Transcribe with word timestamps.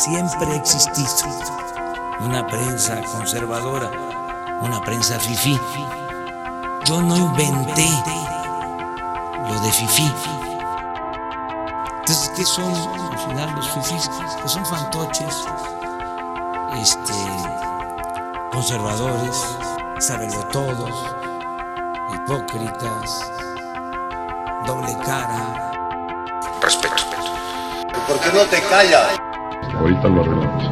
siempre 0.00 0.46
ha 0.50 0.54
existido 0.54 1.28
una 2.20 2.46
prensa 2.46 3.02
conservadora, 3.02 3.90
una 4.62 4.80
prensa 4.80 5.20
fifí. 5.20 5.60
Yo 6.86 7.02
no 7.02 7.16
inventé 7.18 7.86
lo 9.46 9.60
de 9.60 9.70
fifí. 9.70 10.10
Entonces, 11.98 12.32
¿qué 12.34 12.44
son 12.46 12.74
al 13.12 13.18
final 13.18 13.54
los 13.54 13.68
fifís? 13.72 14.10
Pues 14.40 14.52
son 14.52 14.64
fantoches, 14.64 15.44
este, 16.80 17.12
conservadores, 18.52 19.44
todos, 20.50 21.14
hipócritas, 22.14 23.30
doble 24.66 24.96
cara. 25.04 25.72
Respeto. 26.62 26.94
¿Por 28.08 28.18
qué 28.20 28.32
no 28.32 28.44
te 28.46 28.62
callas? 28.62 29.19
Ahorita 29.80 30.08
lo 30.08 30.20
arreglamos. 30.20 30.64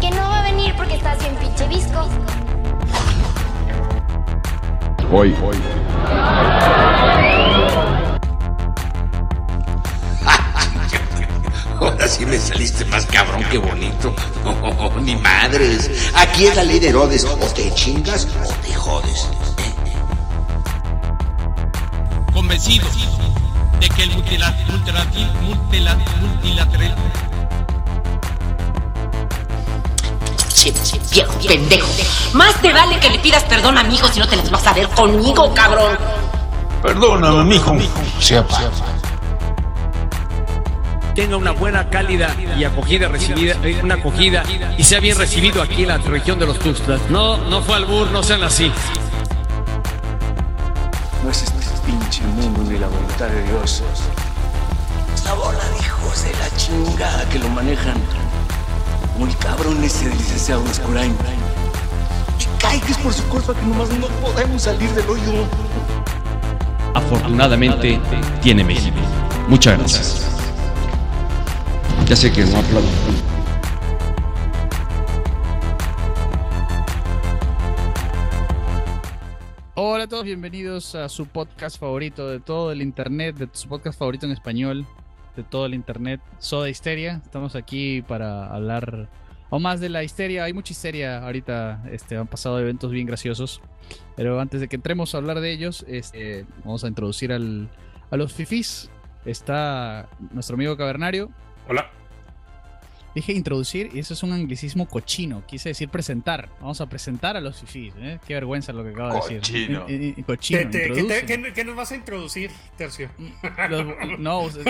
Que 0.00 0.10
no 0.10 0.22
va 0.22 0.38
a 0.38 0.42
venir 0.44 0.72
porque 0.76 0.94
estás 0.94 1.18
bien 1.18 1.34
pinche 1.34 1.66
visco. 1.66 2.08
Hoy, 5.10 5.34
hoy. 5.42 5.56
Ahora 11.80 12.08
sí 12.08 12.24
me 12.24 12.38
saliste 12.38 12.84
más 12.86 13.04
cabrón 13.06 13.44
que 13.50 13.58
bonito. 13.58 14.14
Oh, 14.44 14.90
ni 15.00 15.16
madres. 15.16 16.10
Aquí 16.14 16.46
es 16.46 16.56
la 16.56 16.62
ley 16.62 16.75
Herodes. 16.96 17.26
O 17.26 17.36
te 17.52 17.74
chingas 17.74 18.26
o 18.42 18.54
te 18.62 18.72
jodes. 18.72 19.28
Convencido 22.32 22.86
de 23.78 23.88
que 23.90 24.02
el 24.04 24.12
multilateral, 24.12 24.66
multilateral, 25.42 26.04
multilateral 26.22 26.96
viejo 31.12 31.38
pendejo. 31.46 31.88
Más 32.32 32.54
te 32.62 32.72
vale 32.72 32.98
que 32.98 33.10
le 33.10 33.18
pidas 33.18 33.44
perdón 33.44 33.76
a 33.76 33.82
mi 33.82 33.96
hijo 33.96 34.08
si 34.08 34.18
no 34.18 34.26
te 34.26 34.36
las 34.36 34.50
vas 34.50 34.66
a 34.66 34.72
ver 34.72 34.88
conmigo, 34.88 35.52
cabrón. 35.52 35.98
Perdóname, 36.82 37.44
mijo. 37.44 37.76
Sea 38.20 38.42
tenga 41.16 41.38
una 41.38 41.52
buena, 41.52 41.88
cálida 41.88 42.36
y 42.58 42.62
acogida 42.64 43.08
recibida, 43.08 43.56
eh, 43.64 43.80
una 43.82 43.94
acogida 43.94 44.42
y 44.76 44.84
sea 44.84 45.00
bien 45.00 45.16
recibido 45.16 45.62
aquí 45.62 45.82
en 45.82 45.88
la 45.88 45.96
región 45.96 46.38
de 46.38 46.46
los 46.46 46.58
Tuxtlas. 46.58 47.00
No, 47.08 47.38
no 47.38 47.62
fue 47.62 47.76
albur, 47.76 48.10
no 48.10 48.22
sean 48.22 48.42
así. 48.42 48.70
No 51.24 51.30
es 51.30 51.42
este 51.42 51.56
pinche 51.86 52.22
mundo 52.22 52.70
ni 52.70 52.78
la 52.78 52.86
voluntad 52.86 53.28
de 53.28 53.42
Dios. 53.44 53.82
La 55.24 55.32
bola 55.32 55.64
de 55.70 55.78
hijos 55.78 56.22
de 56.22 56.32
la 56.34 56.56
chingada 56.56 57.26
que 57.30 57.38
lo 57.38 57.48
manejan. 57.48 57.96
Como 59.14 59.26
el 59.26 59.36
cabrón 59.38 59.82
ese 59.82 60.10
del 60.10 60.18
licenciado 60.18 60.66
Escurain. 60.66 61.16
Y 62.38 62.60
cae 62.60 62.78
que 62.80 62.92
es 62.92 62.98
por 62.98 63.14
su 63.14 63.24
culpa 63.28 63.54
que 63.54 63.62
nomás 63.62 63.88
no 63.88 64.06
podemos 64.20 64.62
salir 64.62 64.90
del 64.90 65.08
hoyo. 65.08 65.46
Afortunadamente 66.92 67.98
tiene 68.42 68.62
México. 68.62 68.98
Muchas 69.48 69.78
gracias. 69.78 70.25
Ya 72.08 72.14
sé 72.14 72.30
que 72.30 72.44
no 72.44 72.56
aplaudo. 72.56 72.86
Hola 79.74 80.04
a 80.04 80.06
todos, 80.06 80.24
bienvenidos 80.24 80.94
a 80.94 81.08
su 81.08 81.26
podcast 81.26 81.80
favorito 81.80 82.28
de 82.30 82.38
todo 82.38 82.70
el 82.70 82.80
internet, 82.80 83.34
de 83.34 83.48
su 83.50 83.68
podcast 83.68 83.98
favorito 83.98 84.24
en 84.24 84.30
español, 84.30 84.86
de 85.34 85.42
todo 85.42 85.66
el 85.66 85.74
internet, 85.74 86.20
Soda 86.38 86.70
Histeria. 86.70 87.20
Estamos 87.24 87.56
aquí 87.56 88.02
para 88.02 88.54
hablar 88.54 89.08
o 89.50 89.58
más 89.58 89.80
de 89.80 89.88
la 89.88 90.04
histeria. 90.04 90.44
Hay 90.44 90.52
mucha 90.52 90.74
histeria 90.74 91.24
ahorita, 91.24 91.82
este, 91.90 92.16
han 92.16 92.28
pasado 92.28 92.60
eventos 92.60 92.92
bien 92.92 93.08
graciosos. 93.08 93.60
Pero 94.14 94.38
antes 94.38 94.60
de 94.60 94.68
que 94.68 94.76
entremos 94.76 95.12
a 95.12 95.18
hablar 95.18 95.40
de 95.40 95.50
ellos, 95.50 95.84
este, 95.88 96.46
vamos 96.64 96.84
a 96.84 96.86
introducir 96.86 97.32
al, 97.32 97.68
a 98.12 98.16
los 98.16 98.32
fifis. 98.32 98.90
Está 99.24 100.08
nuestro 100.30 100.54
amigo 100.54 100.76
Cavernario. 100.76 101.32
Hola. 101.68 101.90
Dije 103.14 103.32
introducir 103.32 103.90
y 103.94 103.98
eso 103.98 104.12
es 104.12 104.22
un 104.22 104.32
anglicismo 104.32 104.86
cochino. 104.86 105.42
Quise 105.46 105.70
decir 105.70 105.88
presentar. 105.88 106.50
Vamos 106.60 106.82
a 106.82 106.86
presentar 106.86 107.34
a 107.36 107.40
los 107.40 107.60
fifís. 107.60 107.94
¿eh? 107.98 108.20
Qué 108.26 108.34
vergüenza 108.34 108.74
lo 108.74 108.84
que 108.84 108.90
acabo 108.90 109.26
de 109.26 109.38
decir. 109.38 109.78
Cochino. 109.78 109.86
cochino. 110.26 110.70
¿Qué, 110.70 111.64
nos 111.64 111.74
vas 111.74 111.92
a 111.92 111.96
introducir, 111.96 112.50
Tercio? 112.76 113.08
no, 114.18 114.40
usted, 114.40 114.64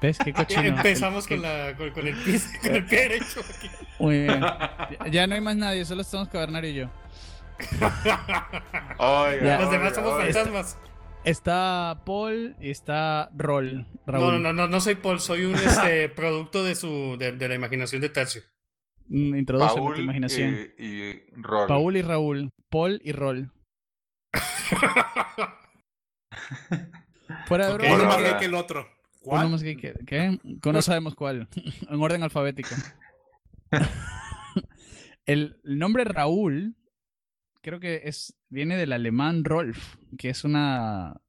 ¿Ves 0.00 0.18
qué 0.24 0.32
cochino? 0.32 0.62
Empezamos 0.62 1.26
con, 1.26 1.42
la, 1.42 1.74
con, 1.76 2.06
el 2.06 2.16
pie, 2.22 2.40
con 2.62 2.76
el 2.76 2.86
pie 2.86 2.98
derecho. 3.00 3.40
Aquí. 3.40 3.68
Muy 3.98 4.20
bien. 4.20 4.40
Ya 5.10 5.26
no 5.26 5.34
hay 5.34 5.40
más 5.40 5.56
nadie, 5.56 5.84
solo 5.84 6.02
estamos 6.02 6.28
Cabernario 6.28 6.70
y 6.70 6.74
yo. 6.74 6.90
Oiga, 8.98 9.60
Los 9.60 9.70
demás 9.72 9.94
somos 9.94 10.16
fantasmas. 10.22 10.78
Está 11.24 12.02
Paul 12.06 12.56
y 12.60 12.70
está 12.70 13.30
Rol. 13.36 13.86
No, 14.06 14.38
no, 14.38 14.52
no, 14.54 14.66
no 14.66 14.80
soy 14.80 14.94
Paul, 14.94 15.20
soy 15.20 15.44
un 15.44 15.54
este, 15.54 16.08
producto 16.16 16.64
de 16.64 16.74
su 16.74 17.16
de, 17.18 17.48
la 17.48 17.54
imaginación 17.54 18.00
de 18.00 18.08
Tercio. 18.08 18.42
Mm, 19.08 19.36
introduce 19.36 19.74
tu 19.74 19.94
imaginación. 19.96 20.72
Y, 20.78 20.84
y 20.84 21.22
Rol. 21.36 21.68
Paul 21.68 21.96
y 21.96 22.02
Raúl. 22.02 22.50
Paul 22.70 23.00
y 23.04 23.12
Rol. 23.12 23.52
Fuera 27.46 27.68
de 27.68 27.74
okay, 27.74 27.92
uno 27.92 28.04
más 28.06 28.22
gay 28.22 28.32
que 28.38 28.46
el 28.46 28.54
otro. 28.54 28.88
¿Cuál? 29.20 29.42
Uno 29.42 29.50
más 29.50 29.62
gay 29.62 29.76
que, 29.76 29.94
¿Qué? 30.06 30.38
No 30.64 30.82
sabemos 30.82 31.14
cuál. 31.14 31.48
en 31.90 32.00
orden 32.00 32.22
alfabético. 32.22 32.70
el 35.26 35.60
nombre 35.64 36.04
Raúl 36.04 36.76
creo 37.60 37.80
que 37.80 38.02
es 38.04 38.36
viene 38.48 38.76
del 38.76 38.92
alemán 38.92 39.44
Rolf, 39.44 39.96
que 40.18 40.30
es 40.30 40.44
una 40.44 41.20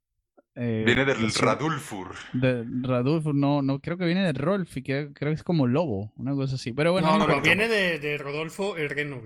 eh, 0.55 0.83
viene 0.85 1.05
del 1.05 1.33
Radulfur. 1.33 2.15
De 2.33 2.65
Radulfur, 2.81 3.33
no, 3.33 3.61
no, 3.61 3.79
creo 3.79 3.97
que 3.97 4.05
viene 4.05 4.23
de 4.23 4.33
Rolf 4.33 4.75
y 4.77 4.83
que, 4.83 5.11
creo 5.13 5.31
que 5.31 5.35
es 5.35 5.43
como 5.43 5.65
lobo, 5.65 6.11
una 6.17 6.33
cosa 6.33 6.55
así. 6.55 6.73
Pero 6.73 6.91
bueno, 6.91 7.17
no, 7.17 7.27
no, 7.27 7.41
viene 7.41 7.67
de, 7.69 7.99
de, 7.99 8.17
Rodolfo 8.17 8.75
el 8.75 8.89
Reno. 8.89 9.21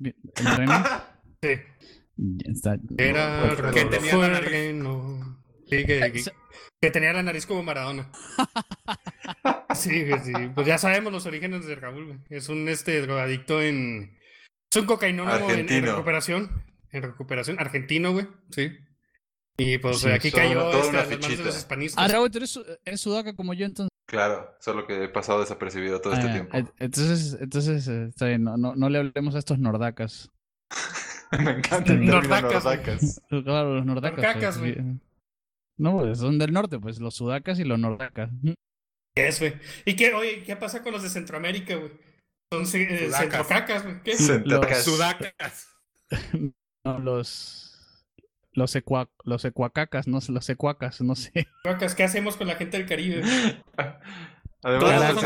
¿El 0.00 0.56
Reno? 0.56 0.84
sí. 1.42 1.50
Está... 2.46 2.78
Era 2.96 3.54
que 3.74 3.84
tenía 3.84 4.16
la 4.16 4.28
nariz... 4.28 4.50
Sí, 5.68 5.84
que, 5.84 6.24
que, 6.80 6.90
tenía 6.90 7.12
la 7.12 7.22
nariz 7.22 7.44
como 7.44 7.62
Maradona. 7.62 8.10
sí, 9.74 10.06
sí, 10.24 10.32
pues 10.54 10.66
ya 10.66 10.78
sabemos 10.78 11.12
los 11.12 11.26
orígenes 11.26 11.66
de 11.66 11.74
Raúl. 11.74 12.20
Es 12.30 12.48
un 12.48 12.68
este 12.68 13.02
drogadicto 13.02 13.60
en 13.60 14.15
es 14.76 14.82
un 14.82 14.86
cocainólogo 14.86 15.50
en, 15.50 15.68
recuperación. 15.68 16.64
En 16.90 17.02
recuperación. 17.02 17.58
Argentino, 17.58 18.12
güey. 18.12 18.28
Sí. 18.50 18.72
Y 19.58 19.78
pues 19.78 20.04
aquí 20.04 20.30
cayó 20.30 20.70
este, 20.70 20.92
las 20.92 21.08
manos 21.08 21.38
de 21.38 21.44
los 21.44 21.56
hispanistas. 21.56 22.04
Ah, 22.04 22.12
Raúl, 22.12 22.30
tú 22.30 22.38
eres, 22.38 23.00
sudaca 23.00 23.34
como 23.34 23.54
yo 23.54 23.64
entonces. 23.64 23.90
Claro, 24.06 24.54
solo 24.60 24.86
que 24.86 25.04
he 25.04 25.08
pasado 25.08 25.40
desapercibido 25.40 26.00
todo 26.00 26.12
este 26.12 26.28
ah, 26.28 26.32
tiempo. 26.32 26.72
Entonces, 26.78 27.38
entonces 27.40 27.88
eh, 27.88 28.06
está 28.08 28.26
bien, 28.26 28.44
no, 28.44 28.56
no, 28.56 28.76
no 28.76 28.88
le 28.88 28.98
hablemos 28.98 29.34
a 29.34 29.38
estos 29.38 29.58
nordacas. 29.58 30.30
Me 31.32 31.52
encanta 31.52 31.92
el 31.92 32.04
nordacas. 32.04 32.64
nordacas. 32.64 33.22
claro, 33.44 33.74
los 33.76 33.86
nordacas. 33.86 34.18
Nordacas, 34.18 34.58
pues, 34.58 34.76
güey. 34.76 35.00
No, 35.78 35.98
pues 35.98 36.18
son 36.18 36.38
del 36.38 36.52
norte, 36.52 36.78
pues 36.78 37.00
los 37.00 37.14
sudacas 37.14 37.58
y 37.58 37.64
los 37.64 37.78
nordacas. 37.78 38.30
¿Qué 39.14 39.28
es, 39.28 39.40
güey? 39.40 39.54
¿Y 39.86 39.96
qué, 39.96 40.14
oye, 40.14 40.42
qué 40.42 40.54
pasa 40.56 40.82
con 40.82 40.92
los 40.92 41.02
de 41.02 41.08
Centroamérica, 41.08 41.76
güey? 41.76 41.92
Son 42.52 42.62
eh, 42.62 43.10
centrocacas. 43.10 43.84
¿Qué? 44.04 44.16
Los 44.44 44.84
sudacas. 44.84 45.68
no, 46.84 46.98
los. 46.98 47.62
Los, 48.52 48.74
ecua, 48.74 49.10
los 49.24 49.44
ecuacacas, 49.44 50.08
no 50.08 50.22
sé, 50.22 50.32
los 50.32 50.48
ecuacas, 50.48 51.02
no 51.02 51.14
sé. 51.14 51.46
¿Qué 51.96 52.04
hacemos 52.04 52.36
con 52.36 52.46
la 52.46 52.54
gente 52.56 52.78
del 52.78 52.86
Caribe? 52.86 53.22
Además, 54.62 55.22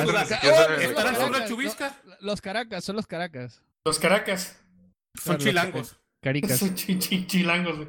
¿Estarán 0.81 1.17
son 1.17 1.33
las 1.33 1.49
chubiscas? 1.49 1.95
Los 2.21 2.41
caracas, 2.41 2.85
son 2.85 2.97
los 2.97 3.07
caracas. 3.07 3.63
Los 3.87 3.99
caracas. 4.01 4.61
Son 5.15 5.39
chilangos. 5.39 5.97
Caricas. 6.21 6.59
Son 6.59 6.75
chilangos, 6.75 7.77
güey. 7.77 7.89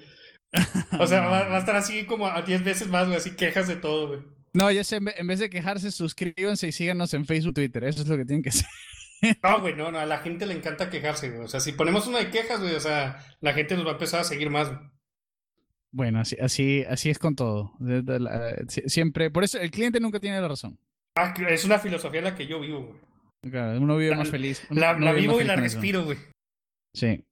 O 0.98 1.06
sea, 1.06 1.20
va, 1.20 1.48
va, 1.48 1.56
a 1.56 1.58
estar 1.58 1.76
así 1.76 2.04
como 2.04 2.26
a 2.26 2.42
10 2.42 2.64
veces 2.64 2.88
más, 2.88 3.06
güey, 3.06 3.18
así 3.18 3.36
quejas 3.36 3.68
de 3.68 3.76
todo, 3.76 4.08
güey. 4.08 4.20
No, 4.54 4.70
ya 4.70 4.84
sé, 4.84 5.00
en 5.16 5.26
vez 5.26 5.40
de 5.40 5.50
quejarse, 5.50 5.90
suscríbanse 5.90 6.68
y 6.68 6.72
síganos 6.72 7.12
en 7.12 7.26
Facebook, 7.26 7.54
Twitter. 7.54 7.82
Eso 7.82 8.02
es 8.02 8.08
lo 8.08 8.16
que 8.16 8.24
tienen 8.24 8.42
que 8.42 8.50
hacer. 8.50 8.68
No, 9.42 9.60
güey, 9.60 9.74
no, 9.74 9.90
no, 9.90 9.98
a 9.98 10.06
la 10.06 10.18
gente 10.18 10.46
le 10.46 10.54
encanta 10.54 10.90
quejarse, 10.90 11.30
güey. 11.30 11.44
O 11.44 11.48
sea, 11.48 11.60
si 11.60 11.72
ponemos 11.72 12.06
una 12.06 12.18
de 12.18 12.30
quejas, 12.30 12.60
güey, 12.60 12.74
o 12.74 12.80
sea, 12.80 13.24
la 13.40 13.52
gente 13.52 13.76
nos 13.76 13.86
va 13.86 13.90
a 13.90 13.94
empezar 13.94 14.20
a 14.20 14.24
seguir 14.24 14.50
más, 14.50 14.70
Bueno, 15.90 16.20
así, 16.20 16.36
así, 16.40 16.84
así 16.88 17.10
es 17.10 17.18
con 17.18 17.36
todo. 17.36 17.72
Siempre, 18.86 19.30
por 19.30 19.44
eso 19.44 19.58
el 19.58 19.70
cliente 19.70 20.00
nunca 20.00 20.20
tiene 20.20 20.40
la 20.40 20.48
razón. 20.48 20.78
Ah, 21.16 21.32
es 21.48 21.64
una 21.64 21.78
filosofía 21.78 22.18
en 22.18 22.24
la 22.24 22.34
que 22.34 22.46
yo 22.46 22.60
vivo, 22.60 22.86
güey. 22.86 23.00
Claro, 23.50 23.80
uno 23.80 23.96
vive 23.96 24.16
más 24.16 24.30
feliz. 24.30 24.66
la, 24.70 24.94
vivo 25.12 25.40
y 25.40 25.44
la 25.44 25.56
respiro, 25.56 26.04
güey. 26.04 26.18
Sí. 26.94 27.24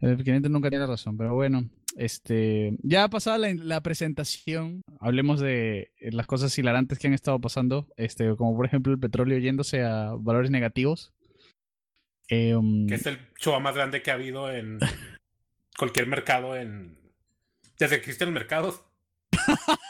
El 0.00 0.22
cliente 0.22 0.48
nunca 0.48 0.70
tiene 0.70 0.86
razón, 0.86 1.16
pero 1.16 1.34
bueno, 1.34 1.68
este, 1.96 2.76
ya 2.82 3.08
pasada 3.08 3.38
la, 3.38 3.54
la, 3.54 3.80
presentación, 3.82 4.82
hablemos 5.00 5.40
de 5.40 5.92
las 6.00 6.26
cosas 6.26 6.56
hilarantes 6.58 6.98
que 6.98 7.06
han 7.06 7.14
estado 7.14 7.40
pasando, 7.40 7.86
este, 7.96 8.34
como 8.36 8.56
por 8.56 8.66
ejemplo 8.66 8.92
el 8.92 8.98
petróleo 8.98 9.38
yéndose 9.38 9.82
a 9.82 10.12
valores 10.18 10.50
negativos. 10.50 11.12
Eh, 12.28 12.56
que 12.88 12.94
es 12.94 13.06
el 13.06 13.18
show 13.38 13.58
más 13.60 13.74
grande 13.74 14.02
que 14.02 14.10
ha 14.10 14.14
habido 14.14 14.50
en 14.50 14.78
cualquier 15.78 16.06
mercado 16.06 16.56
en 16.56 16.98
desde 17.78 17.96
que 17.96 18.10
existen 18.10 18.32
mercados. 18.32 18.82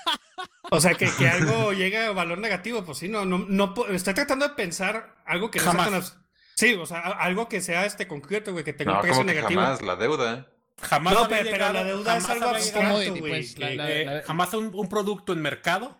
O 0.70 0.80
sea, 0.80 0.94
que, 0.94 1.06
que 1.18 1.28
algo 1.28 1.72
llega 1.72 2.06
a 2.06 2.12
valor 2.12 2.38
negativo, 2.38 2.84
pues 2.84 2.98
sí, 2.98 3.08
no, 3.08 3.24
no, 3.24 3.38
no, 3.38 3.74
estoy 3.90 4.14
tratando 4.14 4.48
de 4.48 4.54
pensar 4.54 5.14
algo 5.24 5.50
que 5.50 5.60
jamás. 5.60 5.90
No 5.90 6.02
sea 6.02 6.24
Sí, 6.56 6.74
o 6.74 6.86
sea, 6.86 7.00
algo 7.00 7.48
que 7.48 7.60
sea 7.60 7.84
este 7.84 8.06
concreto, 8.06 8.52
güey, 8.52 8.64
que 8.64 8.72
tenga 8.72 8.94
un 8.94 9.00
precio 9.02 9.24
negativo. 9.24 9.60
Jamás, 9.60 9.82
la 9.82 9.96
deuda. 9.96 10.53
Jamás 10.80 11.14
no, 11.14 11.28
pero, 11.28 11.72
la 11.72 11.84
deuda 11.84 12.16
es 12.16 12.28
algo 12.28 12.48
abstracto, 12.48 13.16
güey. 13.16 13.20
Pues, 13.20 13.56
eh, 13.58 14.22
jamás 14.26 14.52
un, 14.54 14.70
un, 14.74 14.88
producto 14.88 15.32
en 15.32 15.40
mercado, 15.40 15.98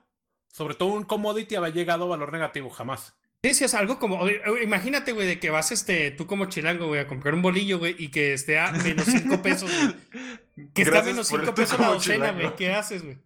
sobre 0.53 0.75
todo 0.75 0.91
un 0.91 1.05
commodity, 1.05 1.55
había 1.55 1.73
llegado 1.73 2.05
a 2.05 2.09
valor 2.09 2.32
negativo, 2.32 2.71
jamás. 2.71 3.15
Sí, 3.44 3.53
sí, 3.53 3.65
es 3.65 3.75
algo 3.75 3.99
como, 3.99 4.26
imagínate, 4.62 5.12
güey, 5.12 5.26
de 5.26 5.38
que 5.38 5.50
vas, 5.50 5.71
este, 5.71 6.11
tú 6.11 6.26
como 6.26 6.47
chilango, 6.47 6.87
güey, 6.87 7.00
a 7.00 7.06
comprar 7.06 7.35
un 7.35 7.43
bolillo, 7.43 7.79
güey, 7.79 7.94
y 7.99 8.09
que 8.09 8.32
esté 8.32 8.59
a 8.59 8.73
menos 8.73 9.05
5 9.05 9.43
pesos, 9.43 9.71
güey. 9.71 10.71
Que 10.73 10.81
esté 10.81 10.97
a 10.97 11.03
menos 11.03 11.29
5 11.29 11.55
pesos 11.55 11.79
la 11.79 11.88
docena, 11.88 12.32
güey. 12.32 12.56
¿Qué 12.56 12.73
haces, 12.73 13.03
güey? 13.03 13.19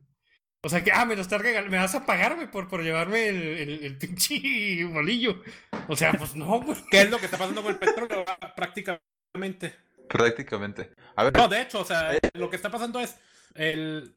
O 0.61 0.69
sea 0.69 0.83
que, 0.83 0.91
ah, 0.91 1.05
me 1.05 1.15
lo 1.15 1.23
estás 1.23 1.41
regalando, 1.41 1.71
me 1.71 1.79
vas 1.79 1.95
a 1.95 2.05
pagar, 2.05 2.35
güey, 2.35 2.51
por, 2.51 2.67
por 2.67 2.83
llevarme 2.83 3.29
el, 3.29 3.37
el, 3.37 3.85
el, 3.85 3.97
pinche 3.97 4.85
bolillo. 4.87 5.41
O 5.87 5.95
sea, 5.95 6.13
pues 6.13 6.35
no, 6.35 6.61
güey. 6.63 6.77
¿Qué 6.91 7.03
es 7.03 7.11
lo 7.11 7.19
que 7.19 7.27
está 7.27 7.39
pasando 7.39 7.63
con 7.63 7.71
el 7.71 7.79
petróleo 7.79 8.25
prácticamente? 8.57 9.77
Prácticamente. 10.09 10.91
A 11.17 11.25
ver. 11.25 11.37
No, 11.37 11.49
de 11.49 11.63
hecho, 11.63 11.81
o 11.81 11.85
sea, 11.85 12.19
lo 12.35 12.51
que 12.51 12.57
está 12.57 12.71
pasando 12.71 13.01
es 13.01 13.17
el, 13.55 14.17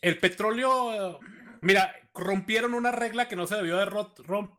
el 0.00 0.18
petróleo. 0.18 1.20
Mira, 1.60 1.94
rompieron 2.14 2.74
una 2.74 2.92
regla 2.92 3.28
que 3.28 3.36
no 3.36 3.46
se 3.46 3.56
debió 3.56 3.76
de 3.76 3.84
rot, 3.84 4.18
romp, 4.20 4.52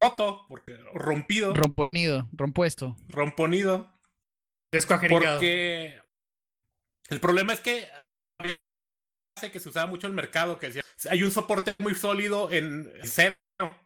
roto, 0.00 0.46
porque 0.48 0.76
rompido. 0.94 1.54
Romponido, 1.54 2.28
rompuesto. 2.32 2.96
Romponido. 3.08 3.92
Descuajericado. 4.72 5.36
Porque 5.36 6.00
el 7.08 7.20
problema 7.20 7.52
es 7.52 7.60
que 7.60 7.88
que 9.48 9.60
se 9.60 9.70
usaba 9.70 9.86
mucho 9.86 10.06
el 10.06 10.12
mercado, 10.12 10.58
que 10.58 10.66
decía, 10.66 10.82
hay 11.08 11.22
un 11.22 11.30
soporte 11.30 11.74
muy 11.78 11.94
sólido 11.94 12.50
en 12.50 12.92
cero, 13.04 13.36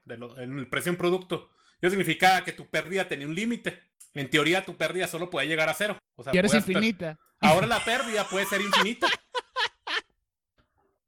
de 0.04 0.16
lo, 0.16 0.36
en 0.40 0.58
el 0.58 0.68
precio 0.68 0.90
en 0.90 0.98
producto. 0.98 1.50
Eso 1.80 1.90
significa 1.90 2.42
que 2.42 2.52
tu 2.52 2.68
pérdida 2.68 3.06
tenía 3.06 3.28
un 3.28 3.34
límite. 3.34 3.80
En 4.14 4.30
teoría, 4.30 4.64
tu 4.64 4.76
pérdida 4.76 5.08
solo 5.08 5.28
puede 5.28 5.46
llegar 5.48 5.68
a 5.68 5.74
cero. 5.74 5.98
O 6.14 6.22
sea, 6.22 6.32
y 6.34 6.38
eres 6.38 6.54
infinita. 6.54 7.18
Ahora 7.40 7.66
la 7.66 7.84
pérdida 7.84 8.24
puede 8.28 8.46
ser 8.46 8.60
infinita. 8.60 9.08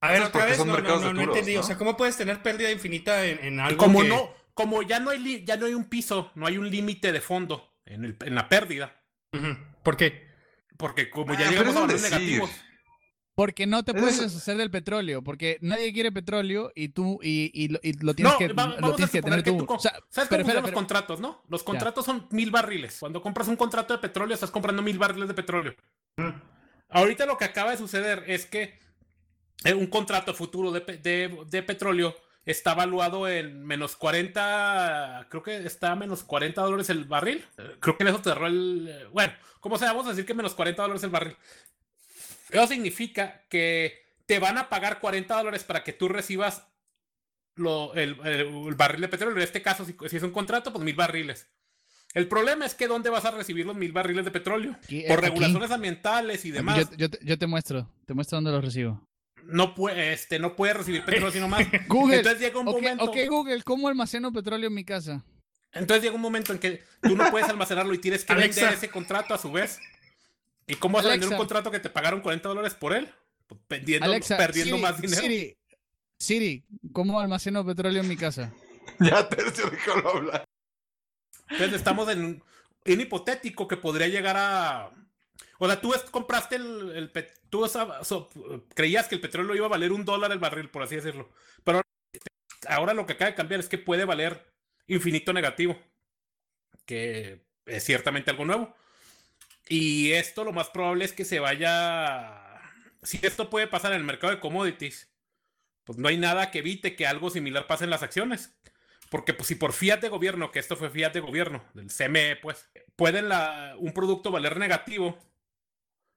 A 0.00 0.12
ver, 0.12 0.22
otra 0.22 0.44
vez, 0.44 0.58
no, 0.58 0.64
no, 0.66 0.78
no, 0.80 1.12
no, 1.12 1.22
entendí. 1.22 1.54
¿no? 1.54 1.60
O 1.60 1.62
sea, 1.62 1.78
¿cómo 1.78 1.96
puedes 1.96 2.16
tener 2.16 2.42
pérdida 2.42 2.70
infinita 2.70 3.24
en, 3.24 3.42
en 3.44 3.60
algo 3.60 3.78
como 3.78 4.02
que... 4.02 4.08
no, 4.08 4.30
como 4.54 4.82
ya 4.82 5.00
no 5.00 5.10
hay 5.10 5.44
ya 5.44 5.56
no 5.56 5.66
hay 5.66 5.74
un 5.74 5.88
piso, 5.88 6.30
no 6.34 6.46
hay 6.46 6.58
un 6.58 6.70
límite 6.70 7.12
de 7.12 7.20
fondo 7.20 7.74
en, 7.86 8.04
el, 8.04 8.16
en 8.20 8.34
la 8.34 8.48
pérdida. 8.48 9.02
Uh 9.32 9.38
-huh. 9.38 9.58
¿Por 9.82 9.96
qué? 9.96 10.28
Porque 10.76 11.08
como 11.10 11.32
ya 11.34 11.48
ah, 11.48 11.50
llegamos 11.50 11.76
a 11.76 11.80
valores 11.80 12.02
negativos. 12.02 12.50
Porque 13.36 13.66
no 13.66 13.84
te 13.84 13.92
puedes 13.92 14.18
deshacer 14.18 14.56
del 14.56 14.70
petróleo, 14.70 15.22
porque 15.22 15.58
nadie 15.60 15.92
quiere 15.92 16.10
petróleo 16.10 16.72
y 16.74 16.88
tú 16.88 17.20
y, 17.22 17.50
y, 17.52 17.68
lo, 17.68 17.78
y 17.82 17.92
lo, 17.92 18.14
tienes 18.14 18.32
no, 18.32 18.38
que, 18.38 18.48
va, 18.54 18.68
lo 18.80 18.94
tienes 18.94 19.10
que 19.10 19.20
tener 19.20 19.42
que 19.42 19.52
tú. 19.52 19.66
tú 19.66 19.74
o 19.74 19.78
sea, 19.78 19.92
¿Sabes 20.08 20.30
pero, 20.30 20.42
cómo 20.42 20.54
pero, 20.54 20.62
los 20.62 20.72
contratos, 20.72 21.20
no? 21.20 21.42
Los 21.50 21.62
contratos 21.62 22.06
ya. 22.06 22.12
son 22.12 22.26
mil 22.30 22.50
barriles. 22.50 22.96
Cuando 22.98 23.20
compras 23.20 23.46
un 23.48 23.56
contrato 23.56 23.92
de 23.92 23.98
petróleo, 23.98 24.32
estás 24.32 24.50
comprando 24.50 24.80
mil 24.80 24.96
barriles 24.96 25.28
de 25.28 25.34
petróleo. 25.34 25.74
Mm. 26.16 26.30
Ahorita 26.88 27.26
lo 27.26 27.36
que 27.36 27.44
acaba 27.44 27.72
de 27.72 27.76
suceder 27.76 28.24
es 28.26 28.46
que 28.46 28.78
un 29.66 29.86
contrato 29.88 30.32
futuro 30.32 30.72
de, 30.72 30.80
de, 30.80 31.44
de 31.46 31.62
petróleo 31.62 32.16
está 32.46 32.74
valuado 32.74 33.28
en 33.28 33.66
menos 33.66 33.96
40, 33.96 35.26
creo 35.28 35.42
que 35.42 35.56
está 35.58 35.92
a 35.92 35.96
menos 35.96 36.22
40 36.22 36.62
dólares 36.62 36.88
el 36.88 37.04
barril. 37.04 37.44
Creo 37.80 37.98
que 37.98 38.04
en 38.04 38.08
eso 38.08 38.22
cerró 38.24 38.46
el... 38.46 39.08
Bueno, 39.12 39.34
como 39.60 39.76
sea, 39.76 39.88
vamos 39.88 40.06
a 40.06 40.10
decir 40.10 40.24
que 40.24 40.32
menos 40.32 40.54
40 40.54 40.80
dólares 40.80 41.02
el 41.02 41.10
barril. 41.10 41.36
Eso 42.50 42.66
significa 42.66 43.42
que 43.48 44.04
te 44.26 44.38
van 44.38 44.58
a 44.58 44.68
pagar 44.68 45.00
40 45.00 45.36
dólares 45.36 45.64
para 45.64 45.84
que 45.84 45.92
tú 45.92 46.08
recibas 46.08 46.66
lo, 47.54 47.94
el, 47.94 48.16
el, 48.24 48.40
el, 48.68 48.74
barril 48.74 49.00
de 49.00 49.08
petróleo. 49.08 49.36
En 49.36 49.42
este 49.42 49.62
caso, 49.62 49.84
si, 49.84 49.96
si, 50.08 50.16
es 50.16 50.22
un 50.22 50.30
contrato, 50.30 50.72
pues 50.72 50.84
mil 50.84 50.94
barriles. 50.94 51.48
El 52.14 52.28
problema 52.28 52.64
es 52.64 52.74
que 52.74 52.86
¿dónde 52.86 53.10
vas 53.10 53.24
a 53.24 53.30
recibir 53.30 53.66
los 53.66 53.76
mil 53.76 53.92
barriles 53.92 54.24
de 54.24 54.30
petróleo? 54.30 54.76
Aquí, 54.82 55.02
Por 55.06 55.18
aquí. 55.18 55.28
regulaciones 55.28 55.70
ambientales 55.70 56.44
y 56.44 56.50
demás. 56.50 56.90
Yo, 56.90 56.96
yo, 56.96 57.10
te, 57.10 57.18
yo, 57.24 57.38
te, 57.38 57.46
muestro, 57.46 57.90
te 58.06 58.14
muestro 58.14 58.36
dónde 58.36 58.52
los 58.52 58.64
recibo. 58.64 59.06
No 59.44 59.74
puede, 59.74 60.12
este, 60.12 60.38
no 60.38 60.56
puede 60.56 60.74
recibir 60.74 61.04
petróleo 61.04 61.30
sino 61.30 61.48
más. 61.48 61.66
Google. 61.88 62.16
Entonces 62.16 62.40
llega 62.40 62.58
un 62.58 62.68
okay, 62.68 62.82
momento. 62.82 63.04
Ok, 63.04 63.16
Google, 63.28 63.62
¿cómo 63.62 63.88
almaceno 63.88 64.32
petróleo 64.32 64.68
en 64.68 64.74
mi 64.74 64.84
casa? 64.84 65.24
Entonces 65.72 66.04
llega 66.04 66.16
un 66.16 66.22
momento 66.22 66.52
en 66.52 66.58
que 66.58 66.82
tú 67.02 67.16
no 67.16 67.30
puedes 67.30 67.48
almacenarlo 67.48 67.92
y 67.92 67.98
tienes 67.98 68.24
que 68.24 68.32
Alexa. 68.32 68.62
vender 68.62 68.78
ese 68.78 68.88
contrato 68.88 69.34
a 69.34 69.38
su 69.38 69.52
vez. 69.52 69.78
¿Y 70.66 70.74
cómo 70.76 70.96
vas 70.96 71.06
a 71.06 71.10
vender 71.10 71.28
un 71.28 71.36
contrato 71.36 71.70
que 71.70 71.80
te 71.80 71.90
pagaron 71.90 72.20
40 72.20 72.48
dólares 72.48 72.74
por 72.74 72.92
él? 72.92 73.12
Pues 73.46 73.60
perdiendo, 73.68 74.06
Alexa, 74.06 74.36
perdiendo 74.36 74.76
Siri, 74.76 74.82
más 74.82 75.00
dinero. 75.00 75.22
Siri, 75.22 75.58
Siri, 76.18 76.64
¿cómo 76.92 77.20
almaceno 77.20 77.64
petróleo 77.64 78.02
en 78.02 78.08
mi 78.08 78.16
casa? 78.16 78.52
ya 79.00 79.28
Tercio 79.28 79.70
déjalo 79.70 80.08
hablar. 80.08 80.44
Entonces 81.48 81.76
estamos 81.76 82.08
en 82.08 82.42
un 82.86 83.00
hipotético 83.00 83.68
que 83.68 83.76
podría 83.76 84.08
llegar 84.08 84.36
a. 84.36 84.90
O 85.58 85.66
sea, 85.66 85.80
tú 85.80 85.94
compraste 86.10 86.56
el. 86.56 86.92
el 86.96 87.12
tú 87.48 87.66
so, 87.68 88.28
creías 88.74 89.08
que 89.08 89.14
el 89.14 89.20
petróleo 89.20 89.54
iba 89.54 89.66
a 89.66 89.70
valer 89.70 89.92
un 89.92 90.04
dólar 90.04 90.32
el 90.32 90.38
barril, 90.38 90.68
por 90.68 90.82
así 90.82 90.96
decirlo. 90.96 91.30
Pero 91.62 91.82
ahora 92.68 92.94
lo 92.94 93.06
que 93.06 93.12
acaba 93.12 93.30
de 93.30 93.36
cambiar 93.36 93.60
es 93.60 93.68
que 93.68 93.78
puede 93.78 94.04
valer 94.04 94.52
infinito 94.88 95.32
negativo. 95.32 95.78
Que 96.84 97.46
es 97.66 97.84
ciertamente 97.84 98.30
algo 98.30 98.44
nuevo. 98.44 98.74
Y 99.68 100.12
esto 100.12 100.44
lo 100.44 100.52
más 100.52 100.68
probable 100.70 101.04
es 101.04 101.12
que 101.12 101.24
se 101.24 101.40
vaya. 101.40 102.42
Si 103.02 103.18
esto 103.22 103.50
puede 103.50 103.66
pasar 103.66 103.92
en 103.92 103.98
el 103.98 104.04
mercado 104.04 104.32
de 104.32 104.40
commodities, 104.40 105.10
pues 105.84 105.98
no 105.98 106.08
hay 106.08 106.16
nada 106.16 106.50
que 106.50 106.58
evite 106.58 106.96
que 106.96 107.06
algo 107.06 107.30
similar 107.30 107.66
pase 107.66 107.84
en 107.84 107.90
las 107.90 108.02
acciones. 108.02 108.56
Porque 109.10 109.34
pues, 109.34 109.48
si 109.48 109.54
por 109.54 109.72
fiat 109.72 110.00
de 110.00 110.08
gobierno, 110.08 110.50
que 110.50 110.58
esto 110.58 110.76
fue 110.76 110.90
fiat 110.90 111.12
de 111.12 111.20
gobierno, 111.20 111.64
del 111.74 111.88
CME, 111.88 112.36
pues, 112.36 112.68
puede 112.96 113.22
la, 113.22 113.74
un 113.78 113.92
producto 113.92 114.30
valer 114.30 114.58
negativo. 114.58 115.16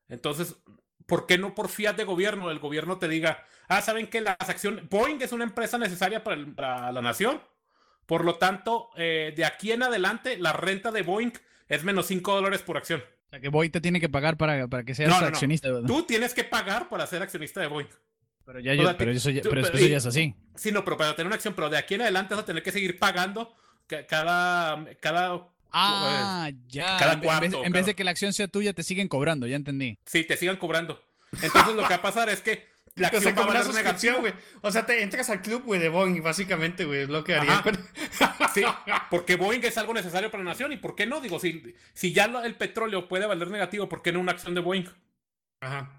Entonces, 0.07 0.55
¿por 1.05 1.27
qué 1.27 1.37
no 1.37 1.53
por 1.53 1.69
fiat 1.69 1.95
de 1.95 2.03
gobierno? 2.03 2.49
El 2.49 2.59
gobierno 2.59 2.97
te 2.97 3.07
diga, 3.07 3.45
ah, 3.67 3.81
¿saben 3.81 4.07
que 4.07 4.21
las 4.21 4.37
acciones, 4.39 4.89
Boeing 4.89 5.21
es 5.21 5.31
una 5.31 5.43
empresa 5.43 5.77
necesaria 5.77 6.23
para 6.23 6.91
la 6.91 7.01
nación? 7.01 7.41
Por 8.07 8.25
lo 8.25 8.35
tanto, 8.35 8.89
eh, 8.95 9.33
de 9.35 9.45
aquí 9.45 9.71
en 9.71 9.83
adelante, 9.83 10.37
la 10.37 10.51
renta 10.53 10.91
de 10.91 11.03
Boeing 11.03 11.33
es 11.67 11.83
menos 11.83 12.07
5 12.07 12.35
dólares 12.35 12.63
por 12.63 12.77
acción. 12.77 13.03
O 13.29 13.31
sea, 13.31 13.39
que 13.39 13.49
Boeing 13.49 13.69
te 13.69 13.79
tiene 13.79 13.99
que 13.99 14.09
pagar 14.09 14.37
para, 14.37 14.67
para 14.67 14.83
que 14.83 14.95
seas 14.95 15.07
no, 15.07 15.21
no, 15.21 15.27
accionista. 15.27 15.69
No. 15.69 15.83
Tú 15.83 16.01
tienes 16.01 16.33
que 16.33 16.43
pagar 16.43 16.89
para 16.89 17.05
ser 17.05 17.21
accionista 17.21 17.61
de 17.61 17.67
Boeing. 17.67 17.87
Pero, 18.43 18.59
ya, 18.59 18.73
yo, 18.73 18.81
o 18.81 18.85
sea, 18.85 18.97
pero, 18.97 19.11
eso, 19.11 19.29
ya, 19.29 19.43
tú, 19.43 19.49
pero 19.49 19.61
eso 19.61 19.77
ya 19.77 19.97
es 19.97 20.05
así. 20.07 20.33
Sí, 20.55 20.71
no, 20.71 20.83
pero 20.83 20.97
para 20.97 21.15
tener 21.15 21.27
una 21.27 21.35
acción, 21.35 21.53
pero 21.53 21.69
de 21.69 21.77
aquí 21.77 21.93
en 21.93 22.01
adelante 22.01 22.33
vas 22.33 22.41
a 22.41 22.45
tener 22.47 22.63
que 22.63 22.71
seguir 22.71 22.97
pagando 22.97 23.53
cada. 23.85 24.83
cada 24.99 25.47
ah, 25.71 26.49
pues, 26.49 26.55
ya. 26.69 26.97
Cada 26.97 27.19
cuarto, 27.21 27.45
en, 27.45 27.51
vez, 27.51 27.61
en 27.65 27.71
vez 27.71 27.85
de 27.85 27.93
que 27.93 28.03
la 28.03 28.09
acción 28.09 28.33
sea 28.33 28.47
tuya, 28.47 28.73
te 28.73 28.81
siguen 28.81 29.07
cobrando, 29.07 29.45
ya 29.45 29.57
entendí. 29.57 29.99
Sí, 30.07 30.23
te 30.23 30.35
sigan 30.35 30.57
cobrando. 30.57 30.99
Entonces 31.31 31.75
lo 31.75 31.83
que 31.83 31.89
va 31.89 31.95
a 31.97 32.01
pasar 32.01 32.29
es 32.29 32.41
que 32.41 32.67
la 32.95 33.07
acción 33.07 33.33
o 33.33 33.35
sea, 33.35 33.45
va 33.45 33.59
a 33.59 33.73
negativa, 33.73 34.15
güey. 34.15 34.33
O 34.61 34.71
sea, 34.71 34.85
te 34.85 35.01
entras 35.01 35.29
al 35.29 35.41
club, 35.41 35.63
güey, 35.63 35.79
de 35.79 35.89
Boeing, 35.89 36.21
básicamente, 36.21 36.85
güey, 36.85 37.03
es 37.03 37.09
lo 37.09 37.23
que 37.23 37.35
haría. 37.35 37.63
sí, 38.53 38.63
porque 39.09 39.35
Boeing 39.35 39.63
es 39.63 39.77
algo 39.77 39.93
necesario 39.93 40.29
para 40.31 40.43
la 40.43 40.51
nación, 40.51 40.71
¿y 40.71 40.77
por 40.77 40.95
qué 40.95 41.05
no? 41.05 41.21
Digo, 41.21 41.39
si, 41.39 41.75
si 41.93 42.13
ya 42.13 42.25
el 42.25 42.55
petróleo 42.55 43.07
puede 43.07 43.25
valer 43.25 43.49
negativo, 43.49 43.87
¿por 43.89 44.01
qué 44.01 44.11
no 44.11 44.19
una 44.19 44.33
acción 44.33 44.53
de 44.53 44.61
Boeing? 44.61 44.85
Ajá. 45.61 45.95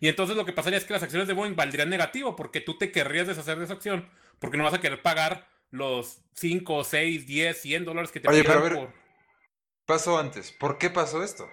Y 0.00 0.08
entonces 0.08 0.36
lo 0.36 0.46
que 0.46 0.52
pasaría 0.52 0.78
es 0.78 0.84
que 0.84 0.94
las 0.94 1.02
acciones 1.02 1.28
de 1.28 1.34
Boeing 1.34 1.54
valdrían 1.54 1.90
negativo, 1.90 2.34
porque 2.34 2.60
tú 2.60 2.78
te 2.78 2.90
querrías 2.90 3.26
deshacer 3.26 3.58
de 3.58 3.64
esa 3.64 3.74
acción, 3.74 4.08
porque 4.38 4.56
no 4.56 4.64
vas 4.64 4.74
a 4.74 4.80
querer 4.80 5.02
pagar 5.02 5.46
los 5.70 6.22
5, 6.34 6.84
6, 6.84 7.26
10, 7.26 7.60
100 7.60 7.84
dólares 7.84 8.10
que 8.10 8.20
te 8.20 8.28
Oye, 8.28 8.42
pero 8.42 8.58
a 8.58 8.62
ver, 8.62 8.74
por... 8.74 8.94
pasó 9.84 10.18
antes. 10.18 10.52
¿Por 10.52 10.78
qué 10.78 10.88
pasó 10.88 11.22
esto? 11.22 11.48